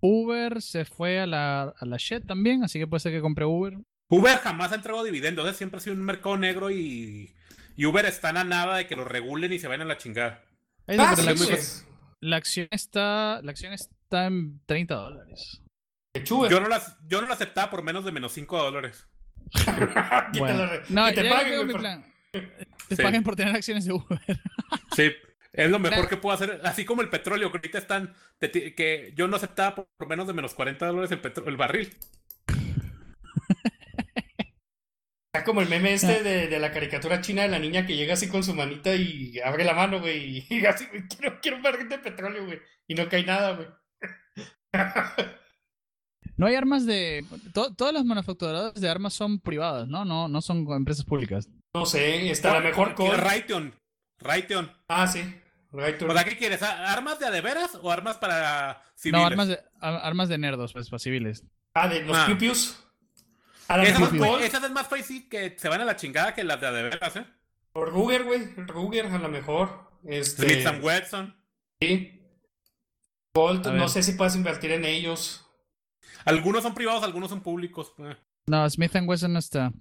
Uber 0.00 0.62
se 0.62 0.84
fue 0.84 1.20
a 1.20 1.26
la, 1.26 1.62
a 1.78 1.84
la 1.86 1.96
shit 1.98 2.26
también, 2.26 2.64
así 2.64 2.78
que 2.78 2.86
puede 2.86 3.00
ser 3.00 3.12
que 3.12 3.20
compre 3.20 3.44
Uber. 3.44 3.78
Uber 4.08 4.38
jamás 4.38 4.72
ha 4.72 4.76
entregado 4.76 5.04
dividendos, 5.04 5.48
¿eh? 5.48 5.54
siempre 5.54 5.78
ha 5.78 5.80
sido 5.80 5.94
un 5.96 6.02
mercado 6.02 6.36
negro 6.36 6.70
y, 6.70 7.34
y 7.76 7.84
Uber 7.86 8.04
están 8.06 8.36
a 8.36 8.44
nada 8.44 8.76
de 8.78 8.86
que 8.86 8.96
lo 8.96 9.04
regulen 9.04 9.52
y 9.52 9.58
se 9.58 9.68
vayan 9.68 9.82
a 9.82 9.84
la 9.90 9.98
chingada. 9.98 10.42
Ay, 10.86 10.96
Ah, 10.98 11.12
pero 11.14 11.30
la, 11.30 11.36
sí, 11.36 11.52
acción, 11.52 11.86
la 12.20 12.36
acción 12.36 12.68
está 12.70 13.40
la 13.42 13.50
acción 13.50 13.72
está 13.72 14.26
en 14.26 14.60
30 14.66 14.94
dólares. 14.94 15.62
Yo 16.24 16.60
no, 16.60 16.68
las, 16.68 16.96
yo 17.06 17.20
no 17.20 17.28
lo 17.28 17.34
aceptaba 17.34 17.70
por 17.70 17.82
menos 17.84 18.04
de 18.04 18.10
menos 18.12 18.32
5 18.32 18.56
dólares. 18.58 19.06
Bueno. 20.38 20.66
No, 20.88 21.08
te 21.12 21.22
ya 21.24 21.30
paguen, 21.30 21.66
mi 21.66 21.74
plan. 21.74 22.04
Te 22.88 22.96
Sí. 22.96 23.02
paguen 23.02 23.22
por 23.22 23.36
tener 23.36 23.54
acciones 23.54 23.84
de 23.84 23.92
Uber. 23.92 24.20
Sí, 24.96 25.10
es 25.52 25.70
lo 25.70 25.78
mejor 25.78 25.94
Claro. 25.96 26.08
que 26.08 26.16
puedo 26.16 26.34
hacer. 26.34 26.60
Así 26.64 26.84
como 26.84 27.02
el 27.02 27.10
petróleo, 27.10 27.50
que 27.50 27.58
ahorita 27.58 27.78
están. 27.78 28.14
te- 28.38 28.74
que 28.74 29.12
yo 29.16 29.28
no 29.28 29.36
aceptaba 29.36 29.74
por, 29.74 29.88
por 29.96 30.08
menos 30.08 30.26
de 30.26 30.32
menos 30.34 30.54
40 30.54 30.86
dólares 30.86 31.10
el, 31.10 31.20
petro- 31.20 31.46
el 31.48 31.56
barril. 31.56 31.90
Está 35.32 35.44
como 35.44 35.60
el 35.60 35.68
meme 35.68 35.92
este 35.94 36.22
de, 36.24 36.48
de 36.48 36.58
la 36.58 36.72
caricatura 36.72 37.20
china 37.20 37.42
de 37.42 37.48
la 37.48 37.60
niña 37.60 37.86
que 37.86 37.94
llega 37.96 38.14
así 38.14 38.28
con 38.28 38.42
su 38.42 38.52
manita 38.52 38.94
y 38.96 39.38
abre 39.40 39.62
la 39.64 39.74
mano, 39.74 40.00
güey, 40.00 40.44
y 40.50 40.50
así, 40.66 40.86
güey, 40.86 41.06
quiero, 41.06 41.40
quiero 41.40 41.56
un 41.58 41.62
barril 41.62 41.88
de 41.88 41.98
petróleo, 41.98 42.46
güey, 42.46 42.60
y 42.88 42.94
no 42.94 43.08
cae 43.08 43.24
nada, 43.24 43.56
güey. 43.56 43.68
No 46.36 46.46
hay 46.46 46.54
armas 46.54 46.86
de 46.86 47.22
to- 47.52 47.74
todas 47.74 47.92
las 47.92 48.04
manufacturadoras 48.06 48.72
de 48.74 48.88
armas 48.88 49.12
son 49.12 49.40
privadas, 49.40 49.86
¿no? 49.88 50.06
No 50.06 50.26
no 50.26 50.40
son 50.40 50.66
empresas 50.72 51.04
públicas. 51.04 51.46
No 51.74 51.84
sé, 51.84 52.30
está 52.30 52.54
la 52.54 52.60
mejor 52.60 52.94
con... 52.94 53.14
Raytheon. 53.14 53.74
Raytheon. 54.22 54.72
Ah, 54.88 55.06
sí. 55.06 55.20
Sea, 55.72 56.24
¿qué 56.24 56.36
quieres? 56.36 56.62
¿A- 56.62 56.92
¿Armas 56.92 57.18
de 57.18 57.26
a 57.26 57.30
de 57.30 57.40
veras 57.40 57.78
o 57.80 57.90
armas 57.90 58.16
para 58.16 58.82
civiles? 58.96 59.20
No, 59.20 59.26
armas 59.26 59.48
de 59.48 59.60
armas 59.80 60.28
de 60.28 60.38
nerdos, 60.38 60.72
pues 60.72 60.88
para 60.90 60.98
civiles. 60.98 61.44
Ah, 61.74 61.88
de 61.88 62.02
los 62.02 62.16
Ah. 62.16 62.26
piu 62.26 62.36
pius. 62.38 62.76
Esas, 63.68 64.12
esas 64.42 64.64
es 64.64 64.70
más 64.72 64.88
fácil 64.88 65.28
que 65.28 65.54
se 65.56 65.68
van 65.68 65.80
a 65.80 65.84
la 65.84 65.94
chingada 65.94 66.34
que 66.34 66.42
las 66.42 66.60
de 66.60 66.66
a 66.66 66.72
de 66.72 66.82
veras, 66.82 67.14
¿eh? 67.16 67.24
o 67.72 67.84
Ruger, 67.84 68.24
güey, 68.24 68.46
Ruger 68.56 69.06
a 69.06 69.18
lo 69.18 69.28
mejor. 69.28 69.88
Este, 70.04 70.54
Smith 70.54 70.66
and 70.66 70.84
Wesson. 70.84 71.36
sí. 71.80 72.16
Colt, 73.32 73.64
A 73.68 73.72
no 73.72 73.86
sé 73.88 74.02
si 74.02 74.12
puedes 74.14 74.34
invertir 74.34 74.72
en 74.72 74.84
ellos. 74.84 75.46
Algunos 76.24 76.64
son 76.64 76.74
privados, 76.74 77.04
algunos 77.04 77.30
son 77.30 77.42
públicos. 77.42 77.92
eh. 77.98 78.16
No, 78.46 78.68
Smith 78.68 78.96
Wesson 79.06 79.32
no 79.32 79.38
está. 79.38 79.72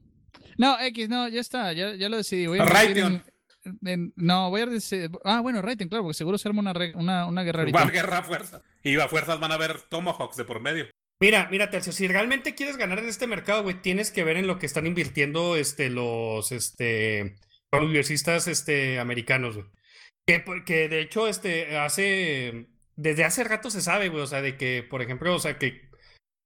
No, 0.56 0.80
X, 0.80 1.10
no, 1.10 1.28
ya 1.28 1.42
está, 1.42 1.74
ya, 1.74 1.96
ya 1.96 2.10
lo 2.10 2.18
decidí. 2.18 2.46
Voy 2.46 2.60
a. 2.60 2.64
en- 3.86 4.14
no, 4.16 4.50
voy 4.50 4.62
a 4.62 4.66
decidir. 4.66 5.12
Ah, 5.24 5.42
bueno, 5.42 5.62
Raytheon, 5.62 5.90
claro, 5.90 6.04
porque 6.04 6.18
seguro 6.18 6.38
se 6.38 6.48
arma 6.48 6.62
una, 6.62 6.74
una, 6.96 7.26
una 7.26 7.44
guerra 7.44 7.62
ahorita. 7.62 7.80
Va 7.80 7.86
a 7.86 7.92
guerra 7.92 8.18
a 8.20 8.24
fuerza. 8.24 8.62
Y 8.84 8.96
a 9.00 9.08
fuerzas 9.08 9.40
van 9.40 9.52
a 9.52 9.58
ver 9.58 9.82
Tomahawks 9.90 10.38
de 10.38 10.46
por 10.46 10.60
medio. 10.62 10.86
Mira, 11.22 11.50
mira, 11.52 11.70
Tercio, 11.70 11.92
si 11.92 12.08
realmente 12.08 12.56
quieres 12.56 12.78
ganar 12.78 13.00
en 13.00 13.10
este 13.10 13.28
mercado, 13.28 13.64
güey, 13.64 13.82
tienes 13.82 14.10
que 14.10 14.24
ver 14.24 14.38
en 14.38 14.48
lo 14.48 14.58
que 14.58 14.66
están 14.66 14.88
invirtiendo 14.88 15.58
este, 15.58 15.90
los, 15.90 16.54
este, 16.54 17.36
congresistas 17.70 18.48
este, 18.48 19.00
americanos, 19.00 19.56
güey. 19.56 19.68
Que, 20.26 20.44
que 20.66 20.88
de 20.88 21.02
hecho, 21.02 21.28
este, 21.28 21.78
hace. 21.78 22.68
Desde 22.96 23.26
hace 23.26 23.44
rato 23.44 23.70
se 23.70 23.82
sabe, 23.82 24.10
güey, 24.10 24.24
o 24.24 24.28
sea, 24.28 24.42
de 24.42 24.56
que, 24.58 24.86
por 24.90 25.02
ejemplo, 25.02 25.34
o 25.34 25.40
sea, 25.40 25.58
que, 25.58 25.89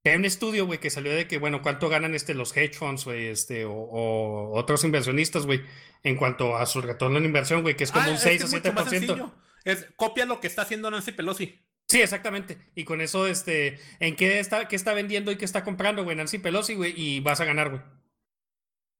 que 0.03 0.09
hay 0.11 0.17
un 0.17 0.25
estudio, 0.25 0.65
güey, 0.65 0.79
que 0.79 0.89
salió 0.89 1.13
de 1.15 1.27
que, 1.27 1.37
bueno, 1.37 1.61
cuánto 1.61 1.87
ganan 1.89 2.13
este, 2.13 2.33
los 2.33 2.55
hedge 2.55 2.73
funds, 2.73 3.05
güey, 3.05 3.27
este, 3.27 3.65
o, 3.65 3.71
o 3.73 4.57
otros 4.59 4.83
inversionistas, 4.83 5.45
güey, 5.45 5.61
en 6.03 6.17
cuanto 6.17 6.57
a 6.57 6.65
su 6.65 6.81
retorno 6.81 7.17
en 7.17 7.25
inversión, 7.25 7.61
güey, 7.61 7.75
que 7.75 7.85
es 7.85 7.91
como 7.91 8.05
Ah, 8.05 8.09
un 8.09 8.15
es 8.15 8.21
6 8.21 8.37
que 8.37 8.43
o 8.43 8.47
es 8.47 8.53
mucho 8.53 8.73
más 8.73 8.85
7%. 8.85 8.89
sencillo. 8.89 9.35
Es, 9.63 9.87
copia 9.95 10.25
lo 10.25 10.41
que 10.41 10.47
está 10.47 10.63
haciendo 10.63 10.91
Nancy 10.91 11.13
Pelosi. 11.13 11.61
Sí, 11.87 12.01
exactamente. 12.01 12.57
Y 12.75 12.83
con 12.83 12.99
eso, 13.01 13.27
este, 13.27 13.79
¿en 13.99 14.15
qué 14.15 14.39
está, 14.39 14.67
qué 14.67 14.75
está 14.75 14.93
vendiendo 14.93 15.31
y 15.31 15.37
qué 15.37 15.45
está 15.45 15.63
comprando, 15.63 16.03
güey? 16.03 16.17
Nancy 16.17 16.37
Pelosi, 16.39 16.75
güey, 16.75 16.93
y 16.99 17.19
vas 17.21 17.39
a 17.39 17.45
ganar, 17.45 17.69
güey. 17.69 17.81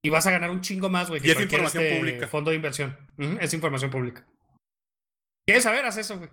Y 0.06 0.10
vas 0.10 0.26
a 0.28 0.32
ganar 0.32 0.52
un 0.52 0.62
chingo 0.62 0.90
más, 0.90 1.10
güey, 1.10 1.22
Y 1.26 1.32
es 1.32 1.40
información 1.40 1.84
este, 1.84 1.98
pública. 1.98 2.28
fondo 2.28 2.50
de 2.52 2.56
inversión. 2.58 2.98
Ujú, 3.18 3.38
es 3.42 3.54
información 3.54 3.90
pública. 3.92 4.26
¿Quieres 5.46 5.64
saber? 5.64 5.86
Haz 5.86 5.98
eso, 5.98 6.18
güey. 6.18 6.30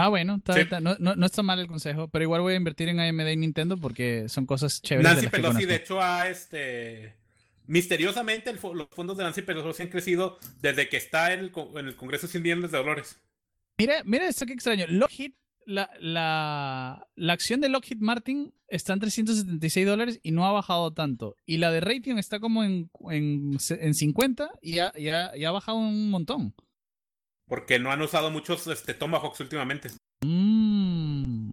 Ah, 0.00 0.08
bueno, 0.08 0.36
está- 0.36 0.54
Sí. 0.54 0.60
está- 0.60 0.80
no, 0.80 0.96
no- 0.98 1.14
no 1.16 1.26
está 1.26 1.42
mal 1.42 1.58
el 1.58 1.66
consejo, 1.66 2.08
pero 2.08 2.22
igual 2.24 2.40
voy 2.40 2.54
a 2.54 2.56
invertir 2.56 2.88
en 2.88 3.00
AMD 3.00 3.32
y 3.32 3.36
Nintendo 3.36 3.76
porque 3.76 4.28
son 4.28 4.46
cosas 4.46 4.80
chéveres. 4.82 5.08
de 5.10 5.14
Nancy 5.16 5.26
que 5.30 5.36
Pelosi, 5.36 5.66
de 5.66 5.74
hecho, 5.76 6.00
ha 6.00 6.28
este. 6.28 7.14
Misteriosamente, 7.66 8.50
el 8.50 8.58
los 8.74 8.88
fondos 8.90 9.16
de 9.16 9.24
Nancy 9.24 9.42
Pelosi 9.42 9.82
han 9.82 9.88
crecido 9.90 10.38
desde 10.60 10.88
que 10.88 10.96
está 10.96 11.32
en 11.32 11.40
el, 11.40 11.50
co- 11.52 11.78
en 11.78 11.86
el 11.86 11.94
Congreso 11.96 12.26
sin 12.26 12.42
bienes 12.42 12.70
de 12.72 12.78
Dolores. 12.78 13.20
Mira, 13.78 14.02
mira 14.04 14.26
esto 14.28 14.44
que 14.46 14.52
extraño. 14.54 14.86
Lockheed, 14.88 15.32
la, 15.66 15.88
la, 16.00 17.06
la 17.14 17.32
acción 17.32 17.60
de 17.60 17.68
Lockheed 17.68 17.98
Martin 18.00 18.52
está 18.68 18.92
en 18.92 19.00
376 19.00 19.86
dólares 19.86 20.18
y 20.22 20.32
no 20.32 20.46
ha 20.46 20.52
bajado 20.52 20.92
tanto. 20.92 21.36
Y 21.46 21.58
la 21.58 21.70
de 21.70 21.80
Raytheon 21.80 22.18
está 22.18 22.40
como 22.40 22.64
en, 22.64 22.90
en, 23.10 23.56
en 23.68 23.94
50 23.94 24.50
y 24.62 24.80
ha, 24.80 24.92
y 24.96 25.08
ha- 25.08 25.36
y 25.36 25.44
ha 25.44 25.50
bajado 25.52 25.78
un 25.78 26.10
montón. 26.10 26.54
Porque 27.50 27.78
no 27.78 27.90
han 27.92 28.00
usado 28.00 28.30
muchos 28.30 28.66
este, 28.68 28.94
Tomahawks 28.94 29.40
últimamente. 29.40 29.90
Mm, 30.24 31.50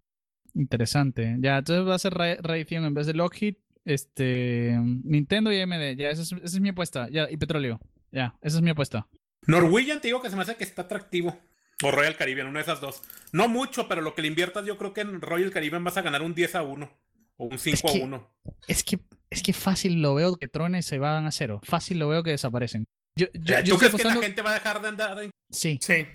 interesante. 0.54 1.36
Ya, 1.40 1.58
entonces 1.58 1.86
va 1.86 1.96
a 1.96 2.00
ser 2.00 2.14
Ray- 2.14 2.38
Raytheon 2.40 2.86
en 2.86 2.94
vez 2.94 3.08
de 3.08 3.14
Lockheed, 3.14 3.56
este, 3.84 4.78
Nintendo 4.82 5.52
y 5.52 5.60
AMD. 5.60 5.96
Ya, 5.98 6.10
esa 6.10 6.22
es, 6.22 6.32
esa 6.32 6.44
es 6.44 6.60
mi 6.60 6.70
apuesta. 6.70 7.10
Ya, 7.10 7.28
y 7.30 7.38
petróleo. 7.38 7.80
Ya, 8.12 8.36
esa 8.42 8.58
es 8.58 8.62
mi 8.64 8.70
apuesta. 8.70 9.08
Norwegian 9.48 10.00
te 10.02 10.08
digo 10.08 10.22
que 10.22 10.30
se 10.30 10.36
me 10.36 10.44
hace 10.44 10.56
que 10.56 10.64
está 10.64 10.84
atractivo. 10.84 11.38
O 11.84 11.92
Royal 11.92 12.16
Caribbean, 12.16 12.48
una 12.48 12.60
de 12.60 12.64
esas 12.64 12.82
dos. 12.82 13.02
No 13.32 13.48
mucho, 13.48 13.88
pero 13.88 14.02
lo 14.02 14.16
que 14.16 14.22
le 14.24 14.28
inviertas, 14.30 14.66
yo 14.66 14.78
creo 14.78 14.94
que 14.94 15.02
en 15.02 15.22
Royal 15.22 15.52
Caribbean 15.52 15.84
vas 15.84 15.98
a 15.98 16.02
ganar 16.02 16.22
un 16.24 16.34
10 16.34 16.56
a 16.56 16.64
1. 16.64 16.90
O 17.38 17.46
un 17.46 17.60
5 17.60 17.92
que- 17.92 18.02
a 18.02 18.04
1. 18.06 18.30
Es 18.68 18.84
que, 18.84 19.00
es 19.30 19.44
que 19.44 19.54
fácil 19.54 20.02
lo 20.02 20.16
veo 20.16 20.38
que 20.38 20.48
trones 20.48 20.86
se 20.88 20.98
van 20.98 21.26
a 21.28 21.32
cero. 21.32 21.60
Fácil 21.64 22.00
lo 22.00 22.08
veo 22.08 22.24
que 22.24 22.32
desaparecen. 22.32 22.86
Yo, 23.18 23.28
yo, 23.34 23.42
Ya, 23.44 23.60
yo 23.62 23.74
¿Tú 23.74 23.80
crees 23.80 23.96
que 23.96 24.04
la 24.04 24.16
gente 24.16 24.42
va 24.42 24.52
a 24.52 24.54
dejar 24.54 24.82
de 24.82 24.88
andar? 24.88 25.24
en- 25.24 25.32
Sí. 25.52 25.78
Sí. 25.82 26.08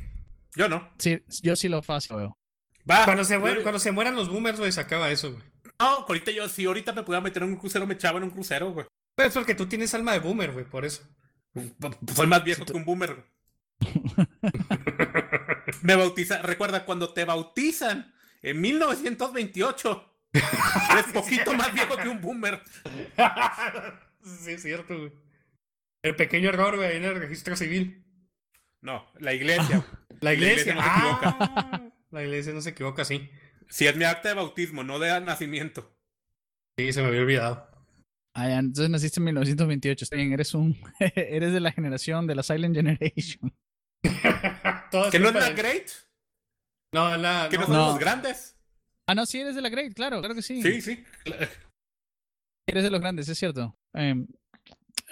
Yo 0.55 0.69
no. 0.69 0.91
Sí, 0.99 1.23
yo 1.43 1.57
sí 1.57 1.69
lo 1.69 1.83
fácil 1.83 2.17
veo. 2.17 2.39
Va. 2.91 3.05
Cuando 3.05 3.25
se, 3.25 3.39
muer- 3.39 3.57
yo- 3.57 3.63
cuando 3.63 3.79
se 3.79 3.93
mueran 3.93 4.15
los 4.17 4.29
boomers, 4.29 4.59
güey, 4.59 4.73
se 4.73 4.81
acaba 4.81 5.11
eso, 5.11 5.33
güey. 5.33 5.43
No, 5.81 5.87
ahorita 6.07 6.31
yo, 6.31 6.49
si 6.49 6.65
ahorita 6.65 6.93
me 6.93 7.03
pudiera 7.03 7.21
meter 7.21 7.43
en 7.43 7.51
un 7.51 7.57
crucero, 7.57 7.87
me 7.87 7.95
echaba 7.95 8.19
en 8.19 8.25
un 8.25 8.31
crucero, 8.31 8.73
güey. 8.73 8.87
Pero 9.17 9.29
es 9.29 9.35
porque 9.35 9.55
tú 9.55 9.67
tienes 9.67 9.93
alma 9.95 10.13
de 10.13 10.21
boomer, 10.21 10.53
güey, 10.53 10.65
por 10.65 10.85
eso. 10.85 11.03
Soy 12.15 12.27
más 12.27 12.45
viejo 12.45 12.65
que 12.65 12.73
un 12.73 12.85
boomer. 12.85 13.15
güey. 13.15 13.27
me 15.83 15.97
bautiza. 15.97 16.41
Recuerda, 16.43 16.85
cuando 16.85 17.13
te 17.13 17.25
bautizan 17.25 18.13
en 18.43 18.61
1928, 18.61 20.15
eres 20.33 21.13
poquito 21.13 21.53
más 21.55 21.73
viejo 21.73 21.97
que 21.97 22.09
un 22.09 22.21
boomer. 22.21 22.63
sí, 24.25 24.53
es 24.53 24.63
cierto, 24.63 24.97
güey. 24.99 25.13
El 26.03 26.17
pequeño 26.17 26.49
error, 26.49 26.77
güey, 26.77 26.97
en 26.97 27.05
el 27.05 27.17
registro 27.17 27.57
civil. 27.57 28.05
No, 28.83 29.07
la 29.21 29.33
iglesia. 29.33 29.87
La 30.21 30.35
iglesia. 30.35 30.75
no 30.75 30.83
se 30.83 30.89
equivoca. 30.89 31.37
Ah, 31.41 31.91
la 32.11 32.23
iglesia 32.25 32.53
no 32.53 32.61
se 32.61 32.71
equivoca, 32.71 33.05
sí. 33.05 33.31
Si 33.69 33.87
es 33.87 33.97
mi 33.97 34.05
acta 34.05 34.29
de 34.29 34.35
bautismo, 34.35 34.83
no 34.83 34.99
de 34.99 35.21
nacimiento. 35.21 35.97
Sí, 36.77 36.93
se 36.93 37.03
me 37.03 37.09
había 37.09 37.21
olvidado. 37.21 37.71
Ah, 38.35 38.49
ya, 38.49 38.59
entonces 38.59 38.91
naciste 38.91 39.21
en 39.21 39.25
1928. 39.25 40.05
Está 40.05 40.17
bien, 40.17 40.33
eres 40.33 40.55
un. 40.55 40.77
eres 40.99 41.53
de 41.53 41.61
la 41.61 41.71
generación 41.71 42.27
de 42.27 42.35
la 42.35 42.43
Silent 42.43 42.75
Generation. 42.75 43.55
¿Que 45.11 45.19
no 45.19 45.29
es 45.29 45.35
la 45.35 45.51
de- 45.51 45.55
Great? 45.55 45.89
No, 46.95 47.17
la. 47.17 47.49
¿Que 47.51 47.57
no, 47.57 47.63
no, 47.63 47.67
son 47.67 47.77
no. 47.77 47.87
los 47.89 47.99
grandes? 47.99 48.57
Ah, 49.07 49.15
no, 49.15 49.27
sí, 49.27 49.41
eres 49.41 49.55
de 49.55 49.63
la 49.63 49.69
Great, 49.69 49.95
claro, 49.95 50.21
claro 50.21 50.35
que 50.35 50.43
sí. 50.43 50.63
Sí, 50.63 50.81
sí. 50.81 51.05
Eres 52.67 52.85
de 52.85 52.91
los 52.91 53.01
grandes, 53.01 53.29
es 53.29 53.39
cierto. 53.39 53.77
Em, 53.95 54.27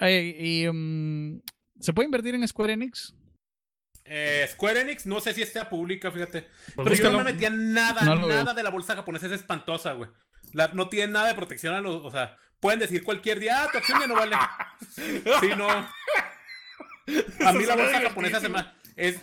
ay, 0.01 0.35
y, 0.37 0.65
em, 0.65 1.41
¿Se 1.79 1.93
puede 1.93 2.05
invertir 2.05 2.35
en 2.35 2.47
Square 2.47 2.73
Enix? 2.73 3.13
Eh, 4.05 4.47
Square 4.51 4.81
Enix, 4.81 5.05
no 5.05 5.19
sé 5.19 5.33
si 5.33 5.41
está 5.41 5.69
pública, 5.69 6.11
fíjate. 6.11 6.47
Pues 6.75 6.87
Pero 6.89 6.95
yo 6.95 7.11
no 7.11 7.17
me 7.23 7.31
metía 7.31 7.49
nada, 7.49 8.03
No 8.03 8.27
nada 8.27 8.53
de 8.53 8.61
la 8.63 8.69
bolsa 8.69 8.95
japonesa, 8.95 9.25
es 9.27 9.31
espantosa, 9.31 9.93
güey. 9.93 10.09
La- 10.53 10.67
no 10.73 10.89
tiene 10.89 11.13
nada 11.13 11.27
de 11.29 11.35
protección 11.35 11.73
a 11.73 11.81
los. 11.81 12.03
O 12.03 12.11
sea, 12.11 12.37
pueden 12.59 12.79
decir 12.79 13.03
cualquier 13.03 13.39
día, 13.39 13.63
ah, 13.63 13.69
tu 13.71 13.77
acción 13.77 13.99
ya 13.99 14.07
no 14.07 14.15
vale. 14.15 14.35
Sí, 15.41 15.49
no. 15.57 15.67
A 15.69 17.53
mí 17.53 17.65
la 17.65 17.75
bolsa 17.75 18.01
japonesa 18.01 18.39
se 18.39 18.49
me. 18.49 18.59
Es, 18.95 19.19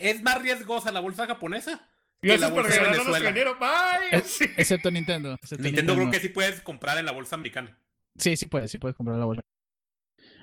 es 0.00 0.22
más 0.22 0.40
riesgosa 0.40 0.92
la 0.92 1.00
bolsa 1.00 1.26
japonesa 1.26 1.88
que 2.20 2.28
Gracias 2.28 2.50
la 2.50 2.54
por 2.56 2.66
regalarnos 2.68 3.20
dinero. 3.20 3.58
Bye. 3.58 4.18
Eh, 4.18 4.52
Excepto 4.56 4.90
Nintendo. 4.90 5.34
excepto 5.34 5.62
Nintendo 5.62 5.94
creo 5.94 6.10
que 6.10 6.20
sí 6.20 6.28
puedes 6.28 6.60
comprar 6.60 6.98
en 6.98 7.06
la 7.06 7.12
bolsa 7.12 7.36
americana. 7.36 7.78
Sí, 8.16 8.36
sí 8.36 8.46
puedes, 8.46 8.70
sí 8.70 8.78
puedes 8.78 8.96
comprar 8.96 9.18
la 9.18 9.24
bolsa. 9.26 9.42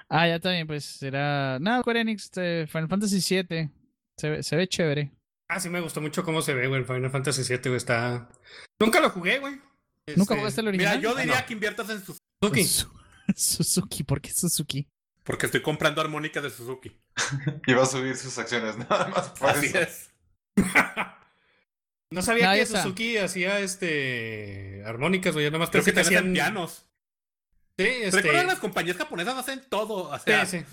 Ah, 0.10 0.28
ya 0.28 0.38
bien, 0.38 0.68
pues 0.68 0.86
será. 0.86 1.58
Nada, 1.60 1.82
Square 1.82 2.02
Enix, 2.02 2.30
eh, 2.36 2.66
Final 2.72 2.88
Fantasy 2.88 3.16
VII. 3.44 3.70
Se 4.18 4.30
ve, 4.30 4.44
se 4.44 4.56
ve 4.56 4.68
chévere. 4.68 5.12
Ah, 5.50 5.60
sí 5.60 5.70
me 5.70 5.82
gustó 5.82 6.02
mucho 6.02 6.24
cómo 6.24 6.42
se 6.42 6.54
ve, 6.54 6.68
güey. 6.68 6.84
Final 6.84 7.10
Fantasy 7.12 7.42
VII, 7.44 7.62
güey, 7.66 7.76
está... 7.78 8.30
Nunca 8.80 9.00
lo 9.00 9.10
jugué, 9.10 9.40
güey. 9.40 9.54
¿Nunca 10.16 10.34
Este, 10.34 10.36
jugaste 10.38 10.62
el 10.62 10.72
Mira, 10.72 10.92
original? 10.92 11.02
yo 11.02 11.18
Ah, 11.18 11.22
diría 11.22 11.40
no. 11.42 11.46
que 11.48 11.54
inviertas 11.54 11.90
en 11.90 12.00
Suzuki. 12.00 12.20
Suzuki. 12.42 12.64
Su- 12.64 12.92
Suzuki, 13.64 14.04
¿por 14.04 14.22
qué 14.22 14.32
Suzuki? 14.32 14.88
Porque 15.24 15.48
estoy 15.48 15.62
comprando 15.64 16.02
armónicas 16.02 16.44
de 16.44 16.50
Suzuki. 16.52 16.92
Y 17.68 17.74
va 17.74 17.84
a 17.84 17.88
subir 17.88 18.16
sus 18.16 18.38
acciones, 18.38 18.78
nada 18.90 19.08
más 19.08 19.30
por 19.30 19.50
Así 19.50 19.68
eso. 19.68 19.80
es. 19.80 20.10
No 22.12 22.22
sabía 22.22 22.48
No, 22.48 22.54
ya 22.56 22.60
que. 22.60 22.66
Suzuki 22.68 23.18
hacía 23.18 23.60
este 23.60 24.84
armónicas, 24.86 25.34
güey. 25.34 25.46
Yo 25.46 25.52
nomás 25.52 25.70
Creo 25.70 25.84
que 25.84 25.92
que 25.92 25.96
te 25.96 26.02
hacían 26.02 26.32
pianos. 26.34 26.86
Sí, 27.78 27.86
este. 27.86 28.18
Recuerda 28.22 28.42
que 28.42 28.48
las 28.48 28.60
compañías 28.60 28.98
japonesas 28.98 29.36
hacen 29.38 29.62
todo. 29.70 30.10
O 30.10 30.20
sea, 30.20 30.46
Sí, 30.46 30.60
sí. 30.60 30.66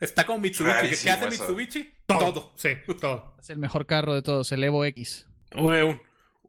está 0.00 0.26
como 0.26 0.40
Mitsubishi. 0.40 0.72
¿Qué 0.74 0.82
Rarísimo 0.82 1.12
hace 1.14 1.28
eso. 1.28 1.42
Mitsubishi? 1.42 1.94
Todo. 2.06 2.18
Todo. 2.18 2.52
Sí, 2.56 2.70
todo. 3.00 3.34
Es 3.40 3.50
el 3.50 3.58
mejor 3.58 3.86
carro 3.86 4.14
de 4.14 4.22
todos, 4.22 4.50
el 4.52 4.64
Evo 4.64 4.84
X. 4.86 5.26
Un, 5.54 6.00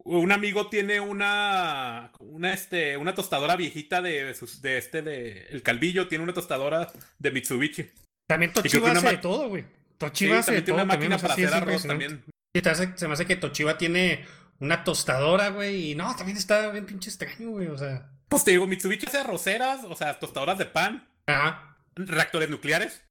un 0.05 0.31
amigo 0.31 0.67
tiene 0.69 0.99
una, 0.99 2.11
una, 2.19 2.53
este, 2.53 2.97
una 2.97 3.13
tostadora 3.13 3.55
viejita 3.55 4.01
de, 4.01 4.23
de 4.25 4.33
sus- 4.33 4.61
de 4.61 4.77
este, 4.77 5.01
de 5.01 5.45
el 5.49 5.61
Calvillo, 5.61 6.07
tiene 6.07 6.23
una 6.23 6.33
tostadora 6.33 6.91
de 7.19 7.31
Mitsubishi. 7.31 7.91
También 8.27 8.53
Toshiba 8.53 8.91
hace 8.91 9.07
de 9.09 9.17
todo, 9.17 9.49
güey. 9.49 9.63
Sí, 9.63 9.69
Toshiba 9.99 10.39
hace 10.39 10.51
de 10.53 10.61
también 10.61 10.65
tiene 10.65 10.77
todo. 10.77 10.83
una 10.85 10.85
máquina 10.85 11.17
para 11.19 11.33
hacer 11.33 11.53
arroz 11.53 11.83
también. 11.85 12.23
Sí, 12.55 12.61
te 12.61 12.69
hace- 12.69 12.97
se 12.97 13.07
me 13.07 13.13
hace 13.13 13.25
que 13.27 13.35
Toshiba 13.35 13.77
tiene 13.77 14.25
una 14.59 14.83
tostadora, 14.83 15.49
güey. 15.49 15.91
Y 15.91 15.95
no, 15.95 16.15
también 16.15 16.37
está 16.37 16.71
bien 16.71 16.85
pinche 16.85 17.09
extraño, 17.09 17.49
güey. 17.51 17.67
O 17.67 17.77
sea. 17.77 18.09
Pues 18.29 18.43
te 18.43 18.51
digo, 18.51 18.67
Mitsubishi 18.67 19.05
hace 19.07 19.19
arroceras, 19.19 19.83
o 19.85 19.95
sea, 19.95 20.19
tostadoras 20.19 20.57
de 20.57 20.65
pan, 20.65 21.07
Ajá. 21.27 21.77
reactores 21.95 22.49
nucleares. 22.49 23.03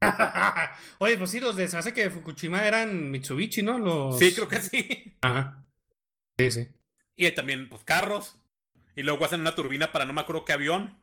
Oye, 0.98 1.16
pues 1.16 1.30
sí, 1.30 1.40
los 1.40 1.56
de 1.56 1.66
se 1.68 1.76
me 1.76 1.80
hace 1.80 1.94
que 1.94 2.10
Fukushima 2.10 2.66
eran 2.66 3.10
Mitsubishi, 3.10 3.62
¿no? 3.62 3.78
Los... 3.78 4.18
Sí, 4.18 4.34
creo 4.34 4.48
que 4.48 4.60
sí. 4.60 5.16
Ajá. 5.22 5.64
Sí, 6.38 6.50
sí. 6.50 6.68
Y 7.16 7.30
también, 7.32 7.68
pues, 7.68 7.84
carros. 7.84 8.36
Y 8.96 9.02
luego 9.02 9.24
hacen 9.24 9.40
una 9.40 9.54
turbina 9.54 9.92
para 9.92 10.04
no 10.04 10.12
me 10.12 10.20
acuerdo 10.20 10.44
qué 10.44 10.52
avión. 10.52 11.00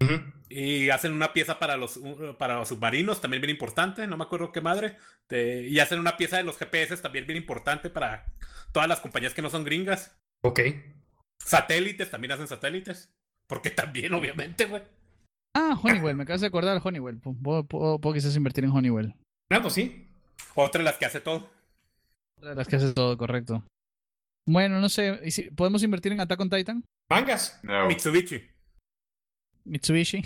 Ujú. 0.00 0.20
Y 0.50 0.90
hacen 0.90 1.12
una 1.12 1.32
pieza 1.32 1.58
para 1.58 1.76
los, 1.76 1.96
uh, 1.96 2.36
para 2.38 2.56
los 2.56 2.68
submarinos, 2.68 3.20
también 3.20 3.40
bien 3.40 3.50
importante, 3.50 4.06
no 4.06 4.16
me 4.16 4.24
acuerdo 4.24 4.52
qué 4.52 4.60
madre. 4.60 4.98
Te- 5.26 5.62
y 5.66 5.80
hacen 5.80 5.98
una 5.98 6.16
pieza 6.16 6.36
de 6.36 6.44
los 6.44 6.58
GPS 6.58 6.96
también 6.98 7.26
bien 7.26 7.38
importante 7.38 7.88
para 7.90 8.26
todas 8.72 8.88
las 8.88 9.00
compañías 9.00 9.32
que 9.34 9.42
no 9.42 9.50
son 9.50 9.64
gringas. 9.64 10.14
Ok. 10.42 10.60
Satélites, 11.44 12.10
también 12.10 12.32
hacen 12.32 12.48
satélites. 12.48 13.08
Porque 13.48 13.70
también, 13.70 14.12
obviamente, 14.14 14.64
güey. 14.66 14.82
Ah, 15.54 15.78
Honeywell, 15.82 16.16
me 16.16 16.24
acabas 16.24 16.40
de 16.40 16.48
acordar 16.48 16.80
Honeywell. 16.82 17.20
Pu- 17.20 17.40
Puedo, 17.40 17.64
puedo- 17.64 18.00
puedo 18.00 18.14
quizás 18.14 18.36
invertir 18.36 18.64
en 18.64 18.70
Honeywell. 18.70 19.14
Ah, 19.50 19.60
pues 19.62 19.74
sí. 19.74 20.08
Otra 20.54 20.80
de 20.80 20.84
las 20.84 20.96
que 20.98 21.06
hace 21.06 21.20
todo. 21.20 21.48
Otra 22.38 22.50
de 22.50 22.56
Las 22.56 22.68
que 22.68 22.76
haces 22.76 22.92
todo 22.94 23.16
correcto. 23.16 23.64
Bueno, 24.48 24.80
no 24.80 24.88
sé. 24.88 25.20
¿y 25.24 25.30
si- 25.30 25.50
¿Podemos 25.50 25.82
invertir 25.82 26.12
en 26.12 26.20
Attack 26.20 26.40
on 26.40 26.50
Titan? 26.50 26.84
Mangas. 27.10 27.58
No. 27.62 27.86
Mitsubishi. 27.86 28.42
Mitsubishi. 29.64 30.22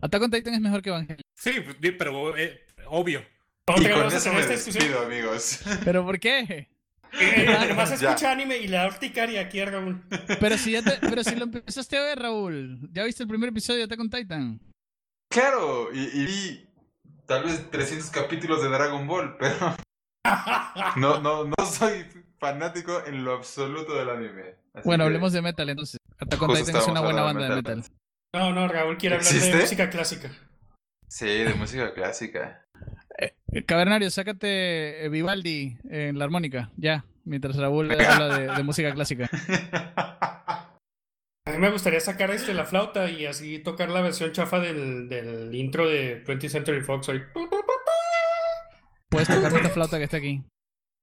Attack 0.00 0.22
on 0.22 0.30
Titan 0.30 0.54
es 0.54 0.60
mejor 0.60 0.82
que 0.82 0.90
Evangelion. 0.90 1.20
Sí, 1.36 1.52
pues, 1.60 1.76
pero 1.98 2.36
eh, 2.36 2.60
obvio. 2.86 3.22
¿Cómo 3.66 3.82
Y 3.82 3.90
con 3.90 4.06
eso 4.06 4.16
hacer 4.16 4.32
me 4.32 4.46
despido, 4.46 5.00
amigos. 5.04 5.60
¿Pero 5.84 6.04
por 6.04 6.18
qué? 6.18 6.68
Eh, 7.20 7.46
Además 7.58 7.98
Ya. 8.00 8.10
escucha 8.10 8.30
anime 8.32 8.58
y 8.58 8.68
le 8.68 8.76
da 8.76 8.86
urticaria 8.86 9.40
aquí 9.40 9.60
a 9.60 9.66
Raúl. 9.66 10.02
Pero 10.40 10.56
si, 10.58 10.72
ya 10.72 10.82
te- 10.82 10.98
pero 11.00 11.24
si 11.24 11.34
lo 11.36 11.44
empezaste 11.44 11.96
a 11.98 12.02
ver, 12.02 12.18
Raúl. 12.20 12.88
¿Ya 12.92 13.04
viste 13.04 13.22
el 13.22 13.28
primer 13.28 13.48
episodio 13.48 13.78
de 13.78 13.84
Attack 13.84 14.00
on 14.00 14.10
Titan? 14.10 14.60
Claro, 15.30 15.88
y, 15.92 16.00
y 16.00 16.26
vi 16.26 16.68
tal 17.26 17.44
vez 17.44 17.70
300 17.70 18.10
capítulos 18.10 18.62
de 18.62 18.68
Dragon 18.68 19.06
Ball, 19.06 19.36
pero 19.38 19.76
no, 20.96 21.20
no, 21.20 21.44
no 21.44 21.66
soy 21.66 22.06
fanático 22.38 23.02
en 23.06 23.24
lo 23.24 23.32
absoluto 23.34 23.94
del 23.94 24.10
anime. 24.10 24.54
Así 24.74 24.82
Bueno, 24.86 25.02
que- 25.04 25.06
hablemos 25.06 25.32
de 25.32 25.42
metal 25.42 25.68
entonces. 25.68 25.98
Attack 26.20 26.42
on 26.42 26.54
Titan 26.54 26.76
es 26.76 26.86
una 26.88 27.00
buena 27.00 27.22
banda 27.22 27.48
de 27.48 27.56
metal. 27.56 27.84
No, 28.34 28.52
no, 28.52 28.68
Raúl 28.68 28.96
quiere 28.98 29.16
hablar 29.16 29.32
de 29.32 29.54
música 29.60 29.90
clásica. 29.90 30.30
Sí, 31.08 31.26
de 31.26 31.54
música 31.54 31.92
clásica. 31.94 32.64
Eh, 33.20 33.34
Cavernario, 33.66 34.10
sácate 34.10 35.04
eh, 35.04 35.08
Vivaldi 35.08 35.76
en 35.90 36.18
la 36.18 36.24
armónica, 36.24 36.70
ya, 36.76 37.04
mientras 37.24 37.56
Raúl 37.56 37.90
habla 38.00 38.38
de, 38.38 38.46
de 38.48 38.62
música 38.62 38.92
clásica. 38.94 39.28
A 41.46 41.50
mí 41.52 41.58
me 41.58 41.70
gustaría 41.70 42.00
sacar 42.00 42.30
este 42.30 42.52
la 42.54 42.64
flauta 42.64 43.10
y 43.10 43.26
así 43.26 43.58
tocar 43.58 43.88
la 43.90 44.02
versión 44.02 44.32
chafa 44.32 44.60
del, 44.60 45.08
del 45.08 45.54
intro 45.54 45.88
de 45.88 46.22
20th 46.24 46.48
Century 46.48 46.80
Fox. 46.82 47.08
ahí. 47.08 47.20
Puedes 49.10 49.28
tocar 49.28 49.52
esta 49.54 49.70
flauta 49.70 49.98
que 49.98 50.04
está 50.04 50.18
aquí. 50.18 50.42